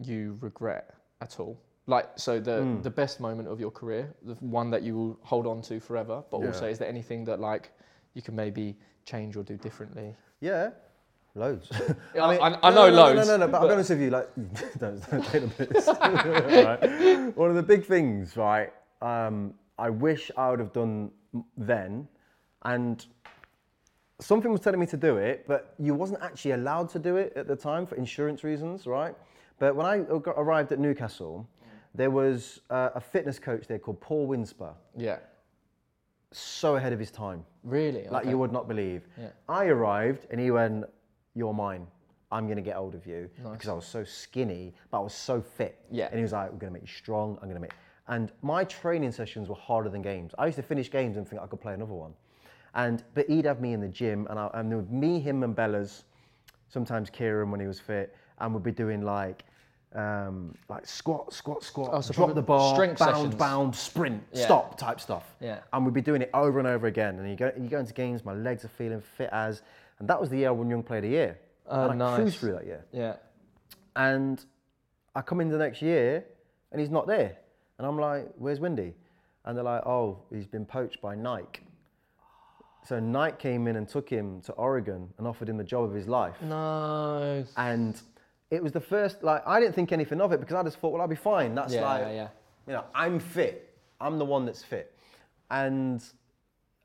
you 0.02 0.36
regret 0.40 0.94
at 1.22 1.40
all? 1.40 1.58
Like, 1.92 2.08
so 2.16 2.40
the 2.40 2.56
Hmm. 2.62 2.80
the 2.88 2.90
best 3.02 3.20
moment 3.20 3.48
of 3.48 3.60
your 3.60 3.70
career, 3.80 4.04
the 4.30 4.34
one 4.60 4.70
that 4.70 4.82
you 4.82 4.94
will 4.98 5.14
hold 5.32 5.46
on 5.46 5.60
to 5.68 5.74
forever. 5.88 6.16
But 6.30 6.40
Yeah. 6.40 6.46
also, 6.48 6.64
is 6.66 6.78
there 6.78 6.88
anything 6.88 7.24
that 7.26 7.38
like 7.50 7.64
you 8.14 8.22
can 8.22 8.34
maybe 8.34 8.66
change 9.04 9.36
or 9.38 9.42
do 9.50 9.56
differently? 9.66 10.08
Yeah, 10.40 10.70
loads. 11.34 11.68
Yeah, 12.14 12.24
I- 12.26 12.58
I 12.68 12.70
know 12.70 12.88
no, 12.90 12.96
loads, 13.00 13.16
No, 13.20 13.24
no, 13.32 13.36
no, 13.44 13.48
but, 13.52 13.58
I'll 13.60 13.68
be 13.68 13.74
honest 13.74 13.90
with 13.90 14.00
you, 14.00 14.10
like, 14.18 14.28
don't, 14.82 14.98
don't 15.10 15.24
take 15.32 15.42
the 15.46 15.66
piss. 15.66 15.86
right? 16.68 17.36
One 17.42 17.50
of 17.52 17.56
the 17.56 17.66
big 17.74 17.84
things, 17.84 18.36
right? 18.36 18.70
Um, 19.02 19.54
I 19.86 19.90
wish 19.90 20.30
I 20.36 20.44
would 20.50 20.60
have 20.64 20.72
done 20.72 21.10
then, 21.56 22.08
and 22.62 23.04
something 24.20 24.50
was 24.56 24.60
telling 24.66 24.80
me 24.80 24.86
to 24.86 24.96
do 24.96 25.16
it, 25.18 25.44
but 25.46 25.74
you 25.78 25.94
wasn't 26.02 26.20
actually 26.22 26.52
allowed 26.52 26.88
to 26.90 26.98
do 26.98 27.16
it 27.16 27.32
at 27.36 27.46
the 27.52 27.56
time 27.56 27.86
for 27.86 27.96
insurance 27.96 28.44
reasons, 28.44 28.86
right? 28.86 29.14
But 29.58 29.74
when 29.76 29.86
I 29.86 29.98
got, 29.98 30.34
arrived 30.44 30.70
at 30.72 30.78
Newcastle, 30.78 31.46
there 31.94 32.10
was 32.10 32.60
uh, 32.70 32.90
a 32.94 33.00
fitness 33.00 33.38
coach 33.38 33.66
there 33.66 33.78
called 33.78 34.00
Paul 34.00 34.26
Winsper, 34.26 34.74
Yeah. 34.96 35.18
so 36.32 36.76
ahead 36.76 36.92
of 36.92 36.98
his 36.98 37.10
time 37.10 37.44
Really? 37.64 38.06
like 38.08 38.22
Okay. 38.22 38.30
you 38.30 38.38
would 38.38 38.52
not 38.52 38.66
believe. 38.68 39.06
Yeah. 39.18 39.28
I 39.48 39.66
arrived 39.66 40.26
and 40.30 40.40
he 40.40 40.50
went, 40.50 40.84
"You're 41.34 41.54
mine. 41.54 41.86
I'm 42.30 42.48
gonna 42.48 42.62
get 42.62 42.76
hold 42.76 42.94
of 42.94 43.06
you 43.06 43.28
because 43.44 43.68
I 43.68 43.74
was 43.74 43.84
so 43.86 44.04
skinny, 44.04 44.74
but 44.90 44.98
I 44.98 45.00
was 45.02 45.12
so 45.14 45.40
fit." 45.40 45.78
Yeah. 45.90 46.06
And 46.06 46.16
he 46.16 46.22
was 46.22 46.32
like, 46.32 46.50
"We're 46.50 46.58
gonna 46.58 46.72
make 46.72 46.82
you 46.82 46.88
strong. 46.88 47.38
I'm 47.42 47.48
gonna 47.48 47.60
make." 47.60 47.74
And 48.08 48.32
my 48.42 48.64
training 48.64 49.12
sessions 49.12 49.48
were 49.48 49.54
harder 49.54 49.88
than 49.90 50.02
games. 50.02 50.34
I 50.38 50.46
used 50.46 50.56
to 50.56 50.62
finish 50.62 50.90
games 50.90 51.16
and 51.16 51.28
think 51.28 51.40
I 51.42 51.46
could 51.46 51.60
play 51.60 51.74
another 51.74 51.94
one. 51.94 52.14
And 52.74 53.04
but 53.14 53.28
he'd 53.28 53.44
have 53.44 53.60
me 53.60 53.74
in 53.74 53.80
the 53.80 53.88
gym, 53.88 54.26
and 54.30 54.38
I, 54.38 54.50
and 54.54 54.70
there 54.70 54.78
would 54.78 54.90
me, 54.90 55.20
him, 55.20 55.42
and 55.44 55.54
Bellers, 55.54 56.04
sometimes 56.68 57.10
Kieron 57.10 57.50
when 57.50 57.60
he 57.60 57.66
was 57.66 57.78
fit, 57.78 58.16
and 58.38 58.54
we'd 58.54 58.62
be 58.64 58.72
doing 58.72 59.02
like. 59.02 59.44
Um, 59.94 60.54
like 60.70 60.86
squat, 60.86 61.32
squat, 61.34 61.62
squat, 61.62 61.90
Oh, 61.92 62.00
so 62.00 62.14
drop 62.14 62.34
the 62.34 62.40
bar, 62.40 62.74
strength 62.74 62.98
bound, 62.98 63.14
sessions. 63.16 63.34
bound, 63.34 63.76
sprint, 63.76 64.22
Yeah. 64.32 64.44
stop 64.46 64.78
type 64.78 65.00
stuff 65.00 65.36
Yeah. 65.38 65.58
and 65.72 65.84
we'd 65.84 65.92
be 65.92 66.00
doing 66.00 66.22
it 66.22 66.30
over 66.32 66.58
and 66.58 66.66
over 66.66 66.86
again. 66.86 67.18
And 67.18 67.28
you 67.28 67.36
go, 67.36 67.52
you 67.58 67.68
go 67.68 67.78
into 67.78 67.92
games, 67.92 68.24
my 68.24 68.32
legs 68.32 68.64
are 68.64 68.68
feeling 68.68 69.02
fit 69.02 69.28
as, 69.32 69.60
and 69.98 70.08
that 70.08 70.18
was 70.18 70.30
the 70.30 70.38
year 70.38 70.48
I 70.48 70.52
won 70.52 70.70
Young 70.70 70.82
Player 70.82 70.98
of 71.00 71.02
the 71.02 71.08
Year. 71.10 71.38
Oh, 71.68 71.90
and 71.90 72.02
I 72.02 72.16
cruised 72.16 72.34
nice. 72.36 72.40
through 72.40 72.52
that 72.54 72.64
year. 72.66 72.84
Yeah. 72.90 73.16
And 73.96 74.42
I 75.14 75.20
come 75.20 75.40
in 75.42 75.48
the 75.50 75.58
next 75.58 75.82
year, 75.82 76.24
and 76.70 76.80
he's 76.80 76.90
not 76.90 77.06
there. 77.06 77.36
And 77.78 77.86
I'm 77.86 77.98
like, 77.98 78.32
"Where's 78.38 78.60
Windy?" 78.60 78.94
And 79.44 79.56
they're 79.56 79.64
like, 79.64 79.84
"Oh, 79.86 80.20
he's 80.30 80.46
been 80.46 80.64
poached 80.64 81.02
by 81.02 81.14
Nike." 81.14 81.66
So 82.84 82.98
Nike 82.98 83.36
came 83.36 83.68
in 83.68 83.76
and 83.76 83.86
took 83.88 84.08
him 84.08 84.40
to 84.42 84.52
Oregon 84.54 85.12
and 85.18 85.26
offered 85.26 85.48
him 85.48 85.56
the 85.58 85.64
job 85.64 85.84
of 85.84 85.92
his 85.92 86.08
life. 86.08 86.40
No. 86.42 87.44
And 87.56 88.00
it 88.52 88.62
was 88.62 88.72
the 88.72 88.80
first, 88.80 89.22
like, 89.24 89.42
I 89.46 89.58
didn't 89.60 89.74
think 89.74 89.92
anything 89.92 90.20
of 90.20 90.30
it 90.32 90.38
because 90.38 90.54
I 90.54 90.62
just 90.62 90.76
thought, 90.76 90.92
well, 90.92 91.00
I'll 91.00 91.08
be 91.08 91.16
fine. 91.16 91.54
That's 91.54 91.72
Yeah, 91.72 91.90
like, 91.90 92.02
yeah. 92.02 92.28
you 92.66 92.74
know, 92.74 92.84
I'm 92.94 93.18
fit. 93.18 93.74
I'm 93.98 94.18
the 94.18 94.26
one 94.26 94.44
that's 94.44 94.62
fit. 94.62 94.94
And 95.50 96.04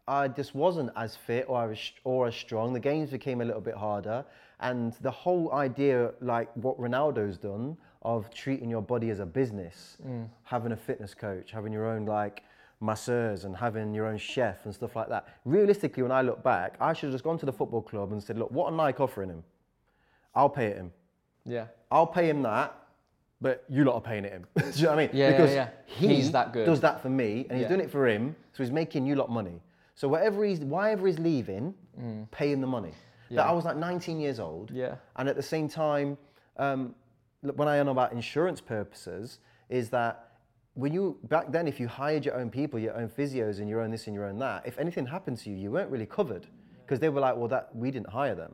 I 0.07 0.29
just 0.29 0.55
wasn't 0.55 0.91
as 0.95 1.17
fit 1.17 1.45
or 1.49 1.57
I 1.57 1.65
was 1.65 1.91
or 2.05 2.27
as 2.27 2.35
strong. 2.35 2.71
The 2.71 2.79
games 2.79 3.09
became 3.09 3.41
a 3.41 3.45
little 3.45 3.59
bit 3.59 3.75
harder, 3.75 4.23
and 4.61 4.93
the 5.01 5.11
whole 5.11 5.51
idea, 5.53 6.13
like 6.21 6.49
what 6.55 6.79
Ronaldo's 6.79 7.37
done, 7.37 7.75
of 8.01 8.33
treating 8.33 8.69
your 8.69 8.81
body 8.81 9.09
as 9.09 9.19
a 9.19 9.25
business, 9.25 9.97
mm. 10.07 10.29
having 10.43 10.71
a 10.71 10.77
fitness 10.77 11.13
coach, 11.13 11.51
having 11.51 11.73
your 11.73 11.85
own 11.85 12.05
like 12.05 12.43
masseurs 12.79 13.43
and 13.43 13.57
having 13.57 13.93
your 13.93 14.05
own 14.05 14.17
chef 14.17 14.63
and 14.63 14.73
stuff 14.73 14.95
like 14.95 15.09
that. 15.09 15.27
Realistically, 15.43 16.03
when 16.03 16.13
I 16.13 16.21
look 16.21 16.41
back, 16.43 16.77
I 16.79 16.93
should 16.93 17.07
have 17.07 17.13
just 17.13 17.25
gone 17.25 17.37
to 17.39 17.45
the 17.45 17.51
football 17.51 17.81
club 17.81 18.13
and 18.13 18.23
said, 18.23 18.37
"Look, 18.37 18.51
what 18.51 18.71
are 18.71 18.75
Nike 18.75 18.99
offering 18.99 19.29
him? 19.29 19.43
I'll 20.33 20.49
pay 20.49 20.67
it 20.67 20.77
him. 20.77 20.93
Yeah. 21.47 21.65
I'll 21.91 22.05
pay 22.07 22.29
him 22.29 22.43
that." 22.43 22.75
But 23.39 23.63
you 23.69 23.83
lot 23.83 23.93
are 23.95 24.01
paying 24.01 24.25
it 24.25 24.31
him. 24.31 24.45
Do 24.57 24.63
you 24.65 24.83
know 24.85 24.89
what 24.89 24.99
I 24.99 25.07
mean? 25.07 25.09
Yeah, 25.13 25.29
yeah, 25.29 25.31
because 25.37 25.53
yeah. 25.53 25.69
he 25.85 26.07
He's 26.15 26.31
that 26.31 26.53
good. 26.53 26.65
does 26.65 26.81
that 26.81 27.01
for 27.01 27.09
me, 27.09 27.45
and 27.49 27.51
he's 27.53 27.61
Yeah. 27.63 27.67
doing 27.67 27.81
it 27.81 27.91
for 27.91 28.07
him, 28.07 28.35
so 28.53 28.63
he's 28.63 28.71
making 28.71 29.05
you 29.05 29.15
lot 29.15 29.29
money. 29.29 29.61
So 29.93 30.07
whatever 30.07 30.43
he's, 30.43 30.59
whatever 30.61 31.05
he's 31.05 31.19
leaving, 31.19 31.73
pay 32.31 32.51
him 32.51 32.61
the 32.61 32.67
money. 32.67 32.93
That 33.29 33.45
Mm. 33.45 33.49
I 33.49 33.51
was 33.51 33.63
like 33.65 33.77
19 33.77 34.19
years 34.19 34.39
old, 34.39 34.71
Yeah. 34.71 34.95
and 35.17 35.29
at 35.29 35.35
the 35.35 35.43
same 35.43 35.67
time, 35.69 36.17
um, 36.57 36.95
look, 37.43 37.57
when 37.59 37.67
I 37.67 37.81
know 37.83 37.91
about 37.91 38.11
insurance 38.11 38.59
purposes, 38.59 39.39
is 39.69 39.89
that 39.91 40.31
when 40.73 40.91
you 40.93 41.19
back 41.23 41.51
then, 41.51 41.67
if 41.67 41.79
you 41.79 41.87
hired 41.87 42.25
your 42.25 42.35
own 42.35 42.49
people, 42.49 42.79
your 42.79 42.95
own 42.95 43.07
physios, 43.09 43.59
and 43.59 43.69
your 43.69 43.81
own 43.81 43.91
this 43.91 44.07
and 44.07 44.15
your 44.15 44.25
own 44.25 44.39
that, 44.39 44.65
if 44.65 44.79
anything 44.79 45.05
happened 45.05 45.37
to 45.39 45.49
you, 45.51 45.55
you 45.57 45.69
weren't 45.71 45.91
really 45.91 46.05
covered 46.07 46.47
because 46.83 46.99
they 46.99 47.09
were 47.09 47.21
like, 47.21 47.35
well, 47.35 47.47
that 47.49 47.75
we 47.75 47.91
didn't 47.91 48.09
hire 48.09 48.33
them, 48.33 48.53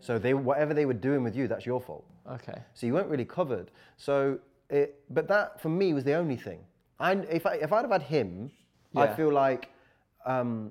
so 0.00 0.18
they 0.18 0.32
whatever 0.32 0.72
they 0.72 0.86
were 0.86 0.94
doing 1.08 1.22
with 1.22 1.34
you, 1.36 1.46
that's 1.48 1.66
your 1.66 1.80
fault. 1.80 2.04
Okay. 2.30 2.60
So 2.74 2.86
you 2.86 2.94
weren't 2.94 3.08
really 3.08 3.24
covered. 3.24 3.70
So, 3.96 4.38
it, 4.70 5.02
but 5.10 5.28
that 5.28 5.60
for 5.60 5.68
me 5.68 5.92
was 5.92 6.04
the 6.04 6.14
only 6.14 6.36
thing. 6.36 6.60
I, 7.00 7.12
if, 7.12 7.46
I, 7.46 7.54
if 7.54 7.72
I'd 7.72 7.82
have 7.82 7.90
had 7.90 8.02
him, 8.02 8.50
I 8.94 9.06
feel 9.08 9.32
like 9.32 9.70
um, 10.24 10.70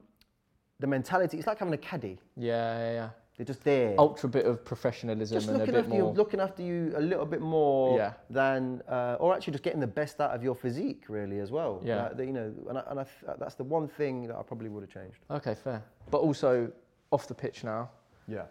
the 0.80 0.88
mentality, 0.88 1.38
it's 1.38 1.48
like 1.48 1.60
having 1.60 1.74
a 1.74 1.78
caddy. 1.78 2.20
Yeah, 2.38 2.78
yeah, 2.78 2.94
yeah. 2.94 3.10
They're 3.38 3.46
just 3.46 3.64
there. 3.64 3.96
Ultra 3.98 4.30
bit 4.30 4.46
of 4.46 4.64
professionalism 4.64 5.36
just 5.36 5.48
and 5.48 5.56
a 5.56 5.60
looking 5.60 5.74
bit 5.74 5.86
after, 5.86 5.96
you, 5.96 6.06
looking 6.06 6.40
after 6.40 6.62
you 6.62 6.94
a 6.96 7.02
little 7.02 7.26
bit 7.26 7.42
more 7.42 7.98
Yeah. 7.98 8.14
than, 8.30 8.82
uh, 8.88 9.18
or 9.20 9.34
actually 9.34 9.52
just 9.54 9.64
getting 9.64 9.80
the 9.80 9.88
best 9.88 10.22
out 10.22 10.32
of 10.32 10.44
your 10.44 10.54
physique, 10.54 11.06
really, 11.10 11.40
as 11.40 11.50
well. 11.50 11.82
Yeah. 11.84 12.10
Like, 12.10 12.20
you 12.20 12.34
know, 12.34 12.54
and, 12.70 12.78
I, 12.78 12.84
and 12.88 13.00
I, 13.00 13.04
th- 13.04 13.38
that's 13.40 13.56
the 13.56 13.64
one 13.64 13.88
thing 13.88 14.28
that 14.28 14.36
I 14.38 14.44
probably 14.44 14.70
would 14.70 14.82
have 14.84 14.92
changed. 14.92 15.18
Okay, 15.32 15.56
fair. 15.56 15.84
But 16.12 16.20
also 16.20 16.72
off 17.12 17.28
the 17.28 17.34
pitch 17.34 17.64
now, 17.64 17.90
Yeah. 18.28 18.44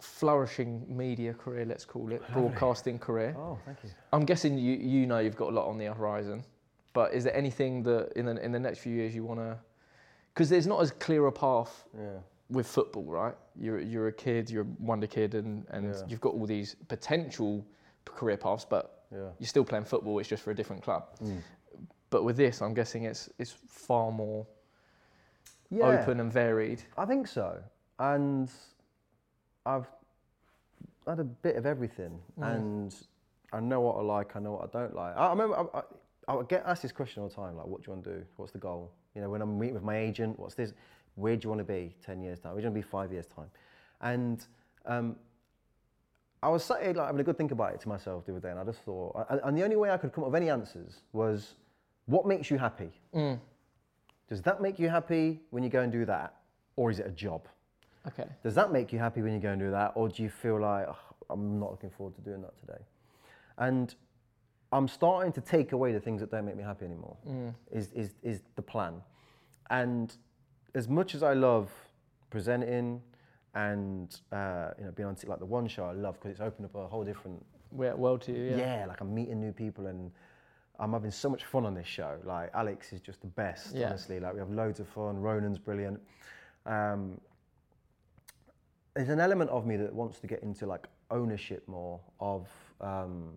Flourishing 0.00 0.84
media 0.88 1.34
career, 1.34 1.64
let's 1.64 1.84
call 1.84 2.12
it, 2.12 2.22
broadcasting 2.32 2.98
career. 2.98 3.34
Oh, 3.38 3.58
thank 3.64 3.78
you. 3.82 3.90
I'm 4.12 4.24
guessing 4.24 4.56
you 4.58 4.74
you 4.76 5.06
know 5.06 5.18
you've 5.18 5.36
got 5.36 5.48
a 5.50 5.54
lot 5.54 5.66
on 5.68 5.78
the 5.78 5.86
horizon, 5.86 6.44
but 6.92 7.12
is 7.12 7.24
there 7.24 7.36
anything 7.36 7.82
that 7.84 8.12
in 8.16 8.26
the 8.26 8.42
in 8.44 8.52
the 8.52 8.60
next 8.60 8.78
few 8.78 8.94
years 8.94 9.14
you 9.14 9.24
want 9.24 9.40
to? 9.40 9.56
Because 10.34 10.48
there's 10.48 10.66
not 10.66 10.80
as 10.80 10.92
clear 10.92 11.26
a 11.26 11.32
path 11.32 11.84
Yeah. 11.98 12.18
with 12.48 12.66
football, 12.66 13.04
right? 13.04 13.34
You're 13.56 13.80
you're 13.80 14.08
a 14.08 14.12
kid, 14.12 14.50
you're 14.50 14.62
a 14.62 14.66
wonder 14.78 15.06
kid, 15.08 15.34
and 15.34 15.66
and 15.70 15.92
Yeah. 15.94 16.02
you've 16.06 16.20
got 16.20 16.34
all 16.34 16.46
these 16.46 16.76
potential 16.86 17.64
career 18.04 18.36
paths, 18.36 18.64
but 18.64 19.04
Yeah. 19.10 19.30
you're 19.38 19.48
still 19.48 19.64
playing 19.64 19.84
football. 19.84 20.18
It's 20.20 20.28
just 20.28 20.42
for 20.44 20.52
a 20.52 20.54
different 20.54 20.82
club. 20.82 21.02
Mm. 21.20 21.42
But 22.10 22.22
with 22.24 22.36
this, 22.36 22.62
I'm 22.62 22.72
guessing 22.74 23.02
it's 23.04 23.28
it's 23.38 23.52
far 23.52 24.12
more 24.12 24.46
Yeah. 25.70 25.86
open 25.88 26.20
and 26.20 26.32
varied. 26.32 26.82
I 26.96 27.04
think 27.04 27.26
so. 27.26 27.62
And 27.98 28.48
I've 29.68 29.86
had 31.06 31.20
a 31.20 31.24
bit 31.24 31.56
of 31.56 31.66
everything. 31.66 32.18
Mm. 32.40 32.56
And 32.56 32.96
I 33.52 33.60
know 33.60 33.80
what 33.80 33.96
I 33.96 34.02
like, 34.02 34.34
I 34.34 34.40
know 34.40 34.52
what 34.52 34.62
I 34.74 34.78
don't 34.78 34.94
like. 34.94 35.14
I, 35.16 35.26
I 35.26 35.30
remember 35.30 35.56
I, 35.74 35.82
I, 36.28 36.36
I 36.36 36.42
get 36.44 36.62
asked 36.66 36.82
this 36.82 36.92
question 36.92 37.22
all 37.22 37.28
the 37.28 37.34
time 37.34 37.56
like, 37.56 37.66
what 37.66 37.82
do 37.82 37.90
you 37.90 37.92
want 37.92 38.04
to 38.04 38.14
do? 38.18 38.24
What's 38.36 38.52
the 38.52 38.58
goal? 38.58 38.90
You 39.14 39.22
know, 39.22 39.30
when 39.30 39.42
I'm 39.42 39.58
meeting 39.58 39.74
with 39.74 39.82
my 39.82 39.96
agent, 39.96 40.38
what's 40.38 40.54
this? 40.54 40.72
Where 41.16 41.36
do 41.36 41.46
you 41.46 41.48
want 41.50 41.60
to 41.60 41.64
be 41.64 41.94
10 42.04 42.22
years' 42.22 42.38
time? 42.38 42.52
Where 42.52 42.60
do 42.60 42.66
you 42.66 42.70
want 42.70 42.82
to 42.82 42.86
be 42.86 42.90
five 42.90 43.12
years' 43.12 43.26
time? 43.26 43.50
And 44.00 44.46
um, 44.86 45.16
I 46.42 46.48
was 46.48 46.64
sat 46.64 46.82
here 46.82 46.92
like, 46.92 47.06
having 47.06 47.20
a 47.20 47.24
good 47.24 47.36
think 47.36 47.50
about 47.50 47.74
it 47.74 47.80
to 47.80 47.88
myself 47.88 48.24
the 48.24 48.32
other 48.32 48.40
day, 48.40 48.50
and 48.50 48.60
I 48.60 48.64
just 48.64 48.80
thought, 48.80 49.26
and, 49.28 49.40
and 49.42 49.58
the 49.58 49.64
only 49.64 49.76
way 49.76 49.90
I 49.90 49.96
could 49.96 50.12
come 50.12 50.24
up 50.24 50.30
with 50.30 50.40
any 50.40 50.50
answers 50.50 51.02
was, 51.12 51.54
what 52.06 52.26
makes 52.26 52.50
you 52.50 52.58
happy? 52.58 52.90
Mm. 53.14 53.40
Does 54.28 54.40
that 54.42 54.62
make 54.62 54.78
you 54.78 54.88
happy 54.88 55.40
when 55.50 55.62
you 55.62 55.68
go 55.68 55.80
and 55.80 55.90
do 55.90 56.04
that? 56.04 56.36
Or 56.76 56.90
is 56.90 57.00
it 57.00 57.06
a 57.06 57.10
job? 57.10 57.48
Okay. 58.08 58.26
Does 58.42 58.54
that 58.54 58.72
make 58.72 58.92
you 58.92 58.98
happy 58.98 59.22
when 59.22 59.32
you 59.32 59.38
go 59.40 59.50
and 59.50 59.60
do 59.60 59.70
that? 59.70 59.92
Or 59.94 60.08
do 60.08 60.22
you 60.22 60.30
feel 60.30 60.60
like, 60.60 60.86
"Ugh, 60.88 60.96
I'm 61.30 61.58
not 61.60 61.70
looking 61.70 61.90
forward 61.90 62.14
to 62.16 62.20
doing 62.22 62.42
that 62.42 62.58
today? 62.60 62.82
And 63.58 63.94
I'm 64.72 64.88
starting 64.88 65.32
to 65.32 65.40
take 65.40 65.72
away 65.72 65.92
the 65.92 66.00
things 66.00 66.20
that 66.20 66.30
don't 66.30 66.44
make 66.44 66.56
me 66.56 66.62
happy 66.62 66.84
anymore, 66.84 67.16
is, 67.72 67.90
is, 67.92 68.14
is 68.22 68.42
the 68.56 68.62
plan. 68.62 69.00
And 69.70 70.14
as 70.74 70.88
much 70.88 71.14
as 71.14 71.22
I 71.22 71.32
love 71.34 71.70
presenting 72.30 73.00
and 73.54 74.20
uh, 74.32 74.70
you 74.78 74.84
know, 74.84 74.90
being 74.92 75.08
on 75.08 75.14
t- 75.16 75.26
like 75.26 75.38
the 75.38 75.46
one 75.46 75.66
show 75.66 75.84
I 75.86 75.92
love 75.92 76.14
because 76.14 76.30
it's 76.32 76.40
opened 76.40 76.66
up 76.66 76.74
a 76.74 76.86
whole 76.86 77.02
different 77.04 77.44
We're 77.72 77.96
well 77.96 78.18
to 78.18 78.32
you. 78.32 78.56
yeah. 78.56 78.84
like 78.86 79.00
I'm 79.00 79.14
meeting 79.14 79.40
new 79.40 79.52
people 79.52 79.86
and 79.86 80.10
I'm 80.78 80.92
having 80.92 81.10
so 81.10 81.28
much 81.30 81.44
fun 81.46 81.64
on 81.66 81.74
this 81.74 81.86
show. 81.86 82.18
Like 82.24 82.50
Alex 82.54 82.92
is 82.92 83.00
just 83.00 83.20
the 83.22 83.26
best, 83.28 83.74
Yeah. 83.74 83.86
honestly. 83.88 84.20
Like 84.20 84.34
we 84.34 84.38
have 84.40 84.50
loads 84.50 84.78
of 84.80 84.88
fun. 84.88 85.16
Ronan's 85.20 85.58
brilliant. 85.58 85.98
Um, 86.66 87.18
there's 88.98 89.10
an 89.10 89.20
element 89.20 89.48
of 89.50 89.64
me 89.64 89.76
that 89.76 89.94
wants 89.94 90.18
to 90.18 90.26
get 90.26 90.42
into 90.42 90.66
like 90.66 90.88
ownership 91.12 91.62
more 91.68 92.00
of 92.18 92.48
um, 92.80 93.28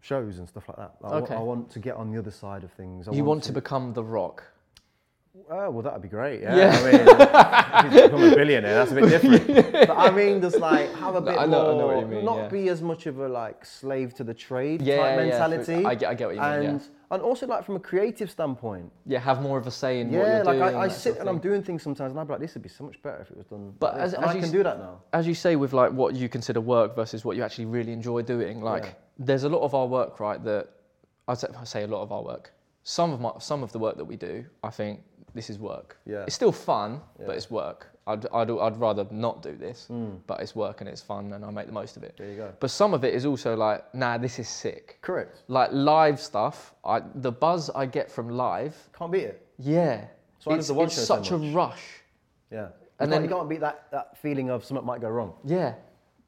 shows 0.00 0.38
and 0.38 0.48
stuff 0.48 0.66
like 0.66 0.78
that. 0.78 0.94
I 1.04 1.16
Okay. 1.16 1.34
I 1.34 1.40
want 1.40 1.70
to 1.72 1.78
get 1.78 1.94
on 1.96 2.10
the 2.10 2.18
other 2.18 2.30
side 2.30 2.64
of 2.64 2.72
things. 2.72 3.06
I 3.06 3.12
You 3.12 3.22
want 3.22 3.44
to 3.44 3.52
become 3.52 3.92
the 3.92 4.02
rock. 4.02 4.44
Oh, 5.50 5.70
well, 5.70 5.82
that'd 5.82 6.02
be 6.02 6.08
great. 6.08 6.40
Yeah. 6.42 6.52
I 6.52 7.86
mean, 7.86 7.92
if 7.92 7.94
you 7.94 8.02
become 8.10 8.22
a 8.32 8.34
billionaire, 8.34 8.74
that's 8.74 8.90
a 8.92 8.94
bit 8.94 9.08
different. 9.10 9.46
But 9.72 9.90
I 9.96 10.10
mean, 10.10 10.40
just 10.40 10.58
like 10.58 10.92
have 10.94 11.14
a 11.14 11.20
bit 11.20 11.38
I 11.38 11.46
know- 11.46 11.68
I 11.68 11.72
more, 11.72 11.80
know 11.80 11.86
what 11.88 12.00
you 12.00 12.06
mean, 12.06 12.24
not 12.24 12.36
yeah. 12.38 12.48
be 12.48 12.68
as 12.68 12.82
much 12.82 13.06
of 13.06 13.18
a 13.18 13.28
like 13.28 13.64
slave 13.64 14.14
to 14.14 14.24
the 14.24 14.34
trade 14.34 14.82
Yeah, 14.82 14.96
type 14.96 15.10
yeah, 15.18 15.24
mentality. 15.24 15.84
I 15.84 15.94
get- 15.94 16.08
I 16.10 16.14
get 16.14 16.26
what 16.28 16.34
you 16.36 16.40
mean, 16.42 16.62
yeah. 16.62 16.68
And 16.70 16.82
and 17.12 17.22
also 17.22 17.46
like 17.46 17.64
from 17.64 17.76
a 17.76 17.80
creative 17.80 18.30
standpoint. 18.30 18.90
Yeah, 19.04 19.20
have 19.20 19.40
more 19.40 19.58
of 19.58 19.66
a 19.66 19.70
say 19.70 20.00
in 20.00 20.10
what 20.10 20.18
Yeah, 20.26 20.36
you're 20.36 20.44
like 20.44 20.58
doing. 20.58 20.74
I, 20.74 20.80
I 20.80 20.88
that 20.88 20.94
sit 20.94 21.14
of 21.14 21.20
and 21.20 21.28
I'm 21.28 21.36
thing. 21.40 21.50
doing 21.50 21.62
things 21.62 21.82
sometimes, 21.82 22.10
and 22.10 22.18
I'm 22.20 22.26
like, 22.26 22.40
this 22.40 22.54
would 22.54 22.62
be 22.64 22.68
so 22.68 22.82
much 22.84 23.00
better 23.02 23.20
if 23.22 23.30
it 23.30 23.36
was 23.36 23.46
done. 23.46 23.74
But 23.78 23.92
like 23.94 24.02
this. 24.04 24.04
as- 24.04 24.14
and 24.14 24.24
as 24.24 24.30
I 24.30 24.34
you 24.34 24.40
can 24.40 24.48
s- 24.48 24.52
do 24.52 24.62
that 24.64 24.78
now. 24.78 25.00
as 25.12 25.26
you 25.28 25.34
say 25.34 25.54
with 25.56 25.72
like 25.72 25.92
what 25.92 26.14
you 26.16 26.28
consider 26.28 26.60
work 26.60 26.96
versus 26.96 27.24
what 27.24 27.36
you 27.36 27.42
actually 27.44 27.66
really 27.66 27.92
enjoy 27.92 28.22
doing 28.22 28.60
like 28.62 28.84
Yeah. 28.84 28.90
there's 29.18 29.44
a 29.44 29.48
lot 29.48 29.60
of 29.62 29.74
our 29.74 29.86
work 29.86 30.18
right 30.18 30.42
that 30.44 30.68
I 31.28 31.34
say, 31.34 31.48
I 31.60 31.64
say 31.64 31.82
a 31.84 31.86
lot 31.86 32.02
of 32.02 32.10
our 32.10 32.22
work 32.22 32.52
some 32.82 33.12
of 33.12 33.20
my 33.20 33.32
some 33.38 33.62
of 33.62 33.70
the 33.72 33.78
work 33.78 33.96
that 33.98 34.04
we 34.04 34.16
do 34.16 34.44
I 34.64 34.70
think 34.70 35.00
this 35.36 35.50
is 35.50 35.58
work 35.58 35.96
Yeah. 36.06 36.24
it's 36.26 36.34
still 36.34 36.52
fun 36.52 37.00
Yeah. 37.20 37.26
but 37.26 37.36
it's 37.36 37.50
work 37.50 37.88
I'd, 38.08 38.24
I'd, 38.32 38.50
I'd 38.50 38.76
rather 38.78 39.06
not 39.10 39.42
do 39.42 39.54
this 39.56 39.86
hmm. 39.88 40.14
but 40.26 40.40
it's 40.40 40.54
work 40.56 40.80
and 40.80 40.88
it's 40.88 41.02
fun 41.02 41.32
and 41.32 41.44
I 41.44 41.50
make 41.50 41.66
the 41.66 41.72
most 41.72 41.96
of 41.96 42.02
it 42.02 42.14
There 42.16 42.30
you 42.30 42.36
go. 42.36 42.52
but 42.58 42.70
some 42.70 42.94
of 42.94 43.04
it 43.04 43.14
is 43.14 43.24
also 43.26 43.54
like 43.54 43.94
nah 43.94 44.16
this 44.18 44.38
is 44.38 44.48
sick 44.48 44.98
Correct. 45.02 45.42
like 45.48 45.70
live 45.72 46.18
stuff 46.20 46.74
I, 46.84 47.02
the 47.16 47.30
buzz 47.32 47.70
I 47.70 47.86
get 47.86 48.10
from 48.10 48.28
live 48.30 48.74
Can't 48.98 49.12
beat 49.12 49.24
it. 49.24 49.46
yeah 49.58 50.06
So 50.38 50.52
it's, 50.52 50.70
it's 50.70 50.94
show 50.94 51.02
so 51.02 51.14
such 51.16 51.30
a 51.30 51.36
rush 51.36 51.84
Yeah. 52.50 52.68
And 52.98 53.12
then- 53.12 53.22
then 53.22 53.30
you 53.30 53.36
can't 53.36 53.48
beat 53.48 53.60
that, 53.60 53.90
that 53.90 54.16
feeling 54.18 54.48
of 54.50 54.64
something 54.64 54.86
might 54.86 55.02
go 55.02 55.10
wrong. 55.10 55.34
Yeah. 55.44 55.74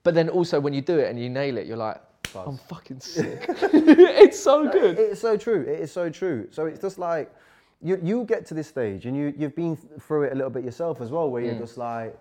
But 0.02 0.14
then 0.14 0.28
also 0.28 0.60
when 0.60 0.74
you 0.74 0.82
do 0.82 0.98
it 0.98 1.08
and 1.10 1.18
you 1.18 1.30
nail 1.30 1.56
it, 1.56 1.66
you're 1.66 1.78
like, 1.88 1.98
Buzz. 2.34 2.46
I'm 2.46 2.58
fucking 2.58 3.00
sick. 3.00 3.44
it's 3.48 4.38
so 4.38 4.68
good. 4.70 4.98
It's 4.98 5.20
so 5.20 5.36
true. 5.38 5.62
It 5.62 5.80
is 5.80 5.90
so 5.92 6.10
true. 6.10 6.46
So 6.50 6.66
it's 6.66 6.80
just 6.80 6.98
like 6.98 7.32
you 7.82 7.98
you 8.02 8.24
get 8.24 8.46
to 8.46 8.54
this 8.54 8.66
stage 8.68 9.06
and 9.06 9.16
you 9.16 9.32
you've 9.36 9.54
been 9.54 9.76
through 9.76 10.24
it 10.24 10.32
a 10.32 10.34
little 10.34 10.50
bit 10.50 10.64
yourself 10.64 11.00
as 11.00 11.10
well, 11.10 11.30
where 11.30 11.42
you're 11.42 11.54
just 11.58 11.78
like, 11.78 12.18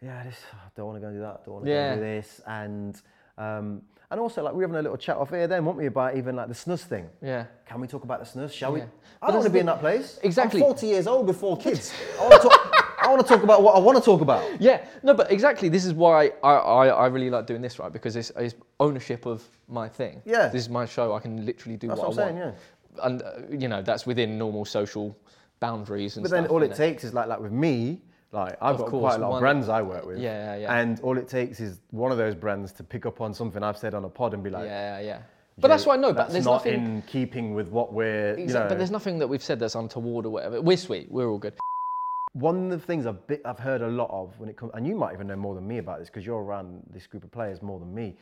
yeah, 0.00 0.22
this 0.24 0.38
I 0.52 0.68
don't 0.76 0.86
want 0.86 0.96
to 0.96 1.00
go 1.00 1.08
and 1.08 1.16
do 1.16 1.20
that. 1.20 1.44
Don't 1.44 1.54
want 1.54 1.64
to 1.66 1.70
Yeah. 1.70 1.94
go 1.94 2.00
do 2.00 2.06
this. 2.06 2.40
And 2.46 3.00
um, 3.38 3.82
and 4.10 4.20
also 4.20 4.42
like 4.42 4.52
we're 4.54 4.62
having 4.62 4.76
a 4.76 4.82
little 4.82 4.96
chat 4.98 5.16
off 5.16 5.30
here. 5.30 5.46
Then, 5.46 5.64
weren't 5.64 5.78
we, 5.78 5.86
about 5.86 6.16
even 6.16 6.36
like 6.36 6.48
the 6.48 6.54
snus 6.54 6.80
thing? 6.80 7.08
Yeah. 7.22 7.46
Can 7.66 7.80
we 7.80 7.86
talk 7.86 8.04
about 8.04 8.20
the 8.20 8.26
snus? 8.26 8.52
Shall 8.52 8.76
Yeah. 8.76 8.84
we? 8.84 8.90
But 9.20 9.26
I 9.26 9.26
don't 9.28 9.36
want 9.36 9.46
to 9.46 9.52
be 9.52 9.58
in 9.60 9.66
that 9.66 9.80
place. 9.80 10.18
Exactly. 10.22 10.60
I'm 10.60 10.66
40 10.66 10.86
years 10.86 11.06
old 11.06 11.26
with 11.26 11.38
four 11.38 11.56
kids. 11.56 11.92
I 12.20 12.28
want 12.28 12.42
to 12.42 12.48
talk. 12.48 12.68
I 13.04 13.08
want 13.08 13.20
to 13.20 13.26
talk 13.26 13.42
about 13.42 13.62
what 13.64 13.74
I 13.74 13.80
want 13.80 13.98
to 13.98 14.04
talk 14.04 14.20
about. 14.20 14.48
Yeah, 14.60 14.84
no, 15.02 15.12
but 15.12 15.32
exactly. 15.32 15.68
This 15.68 15.84
is 15.84 15.92
why 15.92 16.30
I, 16.44 16.48
I, 16.50 16.86
I 16.88 17.06
really 17.08 17.30
like 17.30 17.46
doing 17.46 17.60
this, 17.60 17.78
right? 17.80 17.92
Because 17.92 18.14
it's, 18.14 18.30
it's 18.36 18.54
ownership 18.78 19.26
of 19.26 19.42
my 19.66 19.88
thing. 19.88 20.22
Yeah. 20.24 20.48
This 20.48 20.62
is 20.62 20.68
my 20.68 20.86
show. 20.86 21.12
I 21.14 21.18
can 21.18 21.44
literally 21.44 21.76
do 21.76 21.88
That's 21.88 21.98
what, 21.98 22.10
what 22.10 22.18
I'm 22.18 22.24
I 22.24 22.28
saying, 22.30 22.38
want. 22.44 22.56
And, 23.02 23.22
uh, 23.22 23.32
you 23.50 23.68
know, 23.68 23.80
that's 23.82 24.06
within 24.06 24.36
normal 24.38 24.64
social 24.64 25.16
boundaries 25.60 26.16
and 26.16 26.24
But 26.24 26.28
stuff. 26.30 26.42
then 26.42 26.50
all 26.50 26.62
it 26.62 26.74
takes 26.74 27.04
is 27.04 27.14
like 27.14 27.28
like 27.28 27.40
with 27.40 27.52
me, 27.52 28.00
like 28.32 28.56
I've 28.60 28.74
Of 28.74 28.78
got 28.82 28.88
course, 28.90 29.00
quite 29.02 29.14
a 29.14 29.18
lot 29.18 29.28
one- 29.30 29.36
of 29.38 29.40
brands 29.40 29.68
I 29.68 29.82
work 29.82 30.04
with. 30.06 30.18
Yeah, 30.18 30.56
yeah, 30.56 30.62
yeah. 30.62 30.74
And 30.80 31.00
all 31.00 31.16
it 31.18 31.28
takes 31.28 31.60
is 31.60 31.80
one 31.90 32.10
of 32.12 32.18
those 32.18 32.34
brands 32.34 32.72
to 32.72 32.82
pick 32.84 33.06
up 33.06 33.20
on 33.20 33.32
something 33.32 33.62
I've 33.62 33.78
said 33.78 33.94
on 33.94 34.04
a 34.04 34.08
pod 34.08 34.34
and 34.34 34.42
be 34.42 34.50
like, 34.50 34.64
Yeah, 34.64 35.00
yeah. 35.00 35.18
But 35.58 35.68
that's 35.68 35.84
what 35.86 35.98
I 35.98 36.02
know. 36.02 36.12
But 36.14 36.30
there's 36.30 36.46
not 36.46 36.64
nothing. 36.64 36.74
in 36.84 37.02
keeping 37.02 37.54
with 37.54 37.68
what 37.68 37.92
we're. 37.92 38.38
You 38.38 38.46
know, 38.46 38.66
But 38.68 38.78
there's 38.78 38.90
nothing 38.90 39.18
that 39.18 39.28
we've 39.28 39.42
said 39.42 39.58
that's 39.60 39.74
untoward 39.74 40.24
or 40.26 40.30
whatever. 40.30 40.60
We're 40.62 40.78
sweet. 40.78 41.10
We're 41.10 41.28
all 41.30 41.38
good. 41.38 41.54
one 42.34 42.72
of 42.72 42.80
the 42.80 42.86
things 42.86 43.04
I've, 43.04 43.26
bit, 43.26 43.42
I've 43.44 43.58
heard 43.58 43.82
a 43.82 43.88
lot 43.88 44.08
of 44.10 44.38
when 44.40 44.48
it 44.48 44.56
comes, 44.56 44.72
and 44.74 44.86
you 44.86 44.96
might 44.96 45.12
even 45.12 45.26
know 45.26 45.36
more 45.36 45.54
than 45.54 45.68
me 45.68 45.76
about 45.78 45.98
this 45.98 46.08
because 46.08 46.24
you're 46.24 46.42
around 46.42 46.82
this 46.90 47.06
group 47.06 47.24
of 47.24 47.30
players 47.30 47.60
more 47.60 47.78
than 47.78 47.94
me. 47.94 48.16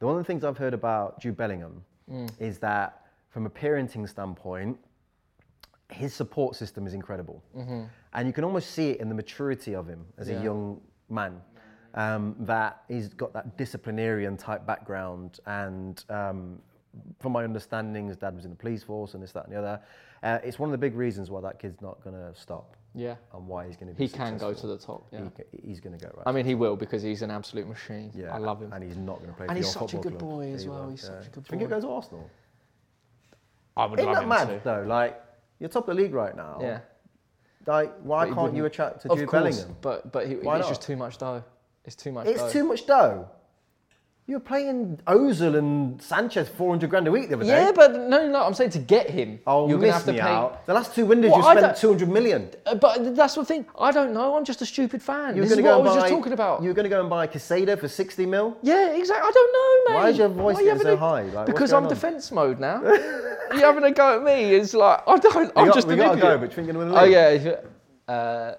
The 0.00 0.06
one 0.06 0.16
of 0.16 0.20
the 0.20 0.26
things 0.26 0.44
I've 0.44 0.58
heard 0.58 0.74
about 0.74 1.18
Jude 1.20 1.36
Bellingham 1.38 1.82
Mm. 2.12 2.30
is 2.38 2.58
that 2.58 3.03
from 3.34 3.46
a 3.46 3.50
parenting 3.50 4.08
standpoint, 4.08 4.78
his 5.90 6.14
support 6.14 6.54
system 6.54 6.86
is 6.86 6.94
incredible, 6.94 7.42
and 8.12 8.26
you 8.28 8.32
can 8.32 8.44
almost 8.44 8.70
see 8.70 8.90
it 8.90 9.00
in 9.00 9.08
the 9.08 9.14
maturity 9.14 9.74
of 9.74 9.88
him 9.88 10.06
as 10.16 10.28
Mm-hmm. 10.28 10.34
Yeah. 10.36 10.40
a 10.40 10.44
young 10.44 10.80
man. 11.10 11.40
Um, 11.96 12.34
that 12.40 12.82
he's 12.88 13.08
got 13.08 13.32
that 13.34 13.56
disciplinarian 13.56 14.36
type 14.36 14.64
background, 14.66 15.40
and 15.46 16.04
um, 16.10 16.60
from 17.20 17.32
my 17.32 17.42
understanding, 17.44 18.06
his 18.06 18.16
dad 18.16 18.34
was 18.36 18.44
in 18.44 18.50
the 18.52 18.56
police 18.56 18.82
force 18.84 19.14
and 19.14 19.22
this, 19.22 19.32
that, 19.32 19.44
and 19.46 19.52
the 19.54 19.58
other. 19.58 19.80
Uh, 20.22 20.38
it's 20.44 20.58
one 20.60 20.68
of 20.68 20.72
the 20.72 20.78
big 20.78 20.94
reasons 20.94 21.28
why 21.30 21.40
that 21.40 21.58
kid's 21.58 21.80
not 21.82 22.02
going 22.02 22.16
to 22.16 22.32
stop 22.40 22.76
Yeah. 22.94 23.14
and 23.32 23.46
why 23.46 23.66
he's 23.66 23.76
going 23.76 23.88
to 23.92 23.94
be. 23.98 24.06
He 24.06 24.08
can 24.12 24.38
go 24.38 24.52
to 24.54 24.66
the 24.66 24.78
top. 24.78 25.06
Yeah. 25.12 25.28
He 25.52 25.68
he's 25.68 25.80
going 25.80 25.96
to 25.98 26.04
go 26.04 26.10
right. 26.16 26.24
I 26.26 26.32
mean, 26.32 26.46
he 26.46 26.54
will 26.54 26.76
because 26.76 27.02
he's 27.02 27.22
an 27.22 27.30
absolute 27.32 27.68
machine. 27.68 28.10
yeah, 28.14 28.32
I 28.34 28.38
love 28.38 28.60
him. 28.62 28.72
and 28.72 28.82
he's 28.82 28.96
not 28.96 29.18
going 29.18 29.30
to 29.30 29.36
play. 29.36 29.46
And 29.48 29.56
he's 29.56 29.70
such 29.72 29.94
a 29.94 29.98
good 29.98 30.18
club. 30.18 30.30
boy 30.30 30.52
as 30.52 30.62
He 30.62 30.68
well, 30.68 30.88
he's 30.88 31.02
such 31.02 31.26
a 31.26 31.30
good 31.30 31.44
Do 31.44 31.54
you 31.54 31.58
think 31.58 31.62
boy. 31.70 31.76
goes 31.76 31.82
to 31.84 31.90
Arsenal? 31.90 32.30
I 33.76 33.86
would 33.86 33.98
Isn't 33.98 34.06
love 34.12 34.16
that 34.16 34.22
him 34.22 34.28
mad 34.28 34.48
to. 34.48 34.60
though? 34.64 34.84
Like 34.86 35.20
you're 35.58 35.68
top 35.68 35.88
of 35.88 35.96
the 35.96 36.02
league 36.02 36.14
right 36.14 36.36
now. 36.36 36.58
Yeah. 36.60 36.80
Like 37.66 37.94
why 38.02 38.24
But 38.24 38.28
he 38.28 38.34
can't 38.34 38.54
you 38.54 38.62
wouldn't- 38.62 38.66
attract 38.74 39.00
to 39.02 39.12
Of 39.12 39.18
Jude 39.18 39.28
course, 39.28 39.42
Bellingham? 39.42 39.76
but 39.80 40.12
but 40.12 40.26
he, 40.28 40.34
Why 40.36 40.58
it's 40.58 40.64
not? 40.66 40.68
just 40.68 40.82
too 40.82 40.96
much 40.96 41.18
dough. 41.18 41.42
It's 41.84 41.96
too 41.96 42.12
much. 42.12 42.26
It's 42.26 42.40
dough. 42.40 42.50
too 42.50 42.64
much 42.64 42.86
dough. 42.86 43.28
You 44.26 44.36
were 44.36 44.40
playing 44.40 44.98
Ozil 45.06 45.58
and 45.58 46.00
Sanchez 46.00 46.48
400 46.48 46.88
grand 46.88 47.06
a 47.06 47.12
week 47.12 47.28
the 47.28 47.34
other 47.36 47.44
day. 47.44 47.50
Yeah, 47.50 47.72
but 47.72 47.92
no, 47.94 48.26
no, 48.26 48.42
I'm 48.42 48.54
saying 48.54 48.70
to 48.70 48.78
get 48.78 49.10
him, 49.10 49.38
Oh, 49.46 49.68
you're 49.68 49.76
miss 49.76 49.90
gonna 49.90 49.92
have 49.98 50.06
to 50.06 50.12
pay. 50.14 50.20
out. 50.20 50.64
The 50.64 50.72
last 50.72 50.94
two 50.94 51.04
windows 51.04 51.30
What, 51.32 51.40
you 51.42 51.46
I 51.46 51.56
spent 51.58 51.76
200 51.76 52.08
million. 52.08 52.48
Uh, 52.64 52.74
But 52.74 53.14
that's 53.14 53.34
the 53.34 53.44
thing. 53.44 53.66
I 53.78 53.90
don't 53.90 54.14
know. 54.14 54.34
I'm 54.34 54.44
just 54.46 54.62
a 54.62 54.66
stupid 54.66 55.02
fan. 55.02 55.36
You're 55.36 55.44
this 55.44 55.52
is 55.58 55.60
what 55.60 55.72
I 55.74 55.76
was 55.76 55.92
and 55.92 56.00
just 56.00 56.10
talking 56.14 56.32
about. 56.32 56.62
You're 56.62 56.72
going 56.72 56.84
to 56.84 56.88
go 56.88 57.00
and 57.02 57.10
buy 57.10 57.26
Casada 57.26 57.78
for 57.78 57.86
60 57.86 58.24
mil. 58.24 58.56
Yeah, 58.62 58.94
exactly. 58.96 59.28
I 59.28 59.30
don't 59.30 59.52
know, 59.52 59.92
mate. 59.94 60.02
Why 60.02 60.08
is 60.08 60.16
your 60.16 60.28
voice 60.28 60.58
you 60.58 60.78
so 60.78 60.94
a- 60.94 60.96
high? 60.96 61.22
Like, 61.24 61.44
because 61.46 61.74
I'm 61.74 61.82
on? 61.82 61.88
defence 61.90 62.32
mode 62.32 62.58
now. 62.58 62.80
You're 63.52 63.60
having 63.60 63.84
a 63.84 63.90
go 63.90 64.16
at 64.16 64.22
me. 64.22 64.54
It's 64.54 64.72
like 64.72 65.02
I 65.06 65.18
don't. 65.18 65.52
I'm 65.54 65.66
got, 65.66 65.74
just 65.74 65.86
we 65.86 65.92
an 65.92 65.98
got 65.98 66.12
to 66.12 66.18
idiot. 66.18 66.22
go, 66.32 66.38
but 66.38 66.48
you 66.50 66.56
think 66.56 66.66
you're 66.68 66.74
going 66.76 66.88
to 66.88 66.94
win 66.94 67.02
Oh 67.02 67.04
yeah. 67.04 67.56
Uh, 68.08 68.54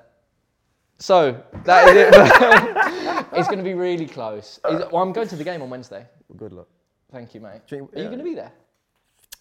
so 0.97 1.41
that 1.63 1.87
is 1.89 1.95
it. 1.95 3.27
it's 3.33 3.47
going 3.47 3.57
to 3.59 3.63
be 3.63 3.73
really 3.73 4.05
close. 4.07 4.59
Is- 4.69 4.83
well, 4.91 5.01
I'm 5.03 5.11
going 5.13 5.27
to 5.27 5.35
the 5.35 5.43
game 5.43 5.61
on 5.61 5.69
Wednesday. 5.69 6.05
Good 6.37 6.53
luck. 6.53 6.67
Thank 7.11 7.33
you, 7.33 7.41
mate. 7.41 7.61
You- 7.69 7.89
Are 7.95 7.99
you 7.99 8.05
going 8.05 8.17
to 8.19 8.23
be 8.23 8.35
there? 8.35 8.51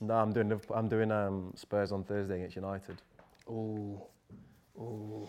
No, 0.01 0.15
I'm 0.15 0.33
doing 0.33 0.61
I'm 0.75 0.89
doing 0.89 1.11
um, 1.13 1.53
Spurs 1.55 1.93
on 1.93 2.03
Thursday 2.05 2.37
against 2.37 2.57
United. 2.57 3.01
Ooh, 3.49 4.01
ooh, 4.79 5.29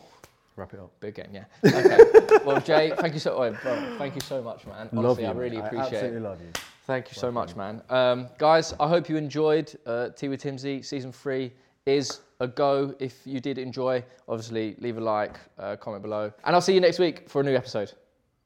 Wrap 0.55 0.73
it 0.73 0.79
up. 0.79 0.91
big 0.99 1.15
game, 1.15 1.29
yeah. 1.33 1.45
Okay. 1.65 2.37
well, 2.45 2.59
Jay, 2.61 2.91
thank 2.97 3.13
you 3.13 3.19
so. 3.19 3.35
Oh, 3.35 3.51
bro, 3.61 3.95
thank 3.97 4.15
you 4.15 4.21
so 4.21 4.41
much, 4.41 4.65
man. 4.65 4.89
Honestly, 4.91 4.99
love 5.03 5.19
you. 5.19 5.27
I 5.27 5.31
really 5.31 5.57
appreciate 5.57 5.79
I 5.79 5.85
absolutely 5.85 6.17
it. 6.17 6.21
love 6.21 6.41
you. 6.41 6.51
Thank 6.87 7.09
you 7.09 7.15
so 7.15 7.31
much, 7.31 7.55
man. 7.55 7.81
Um, 7.89 8.27
guys, 8.37 8.73
I 8.79 8.87
hope 8.87 9.09
you 9.09 9.17
enjoyed 9.17 9.77
uh, 9.85 10.09
Tea 10.09 10.29
with 10.29 10.41
Timbsy. 10.41 10.83
Season 10.83 11.11
three 11.11 11.51
is 11.85 12.21
a 12.39 12.47
go. 12.47 12.95
If 12.99 13.21
you 13.25 13.39
did 13.39 13.57
enjoy, 13.57 14.03
obviously 14.27 14.75
leave 14.79 14.97
a 14.97 15.01
like, 15.01 15.39
uh, 15.57 15.75
comment 15.75 16.03
below, 16.03 16.31
and 16.43 16.55
I'll 16.55 16.61
see 16.61 16.73
you 16.73 16.81
next 16.81 16.99
week 16.99 17.29
for 17.29 17.41
a 17.41 17.43
new 17.43 17.55
episode. 17.55 17.93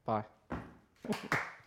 Bye. 0.05 0.23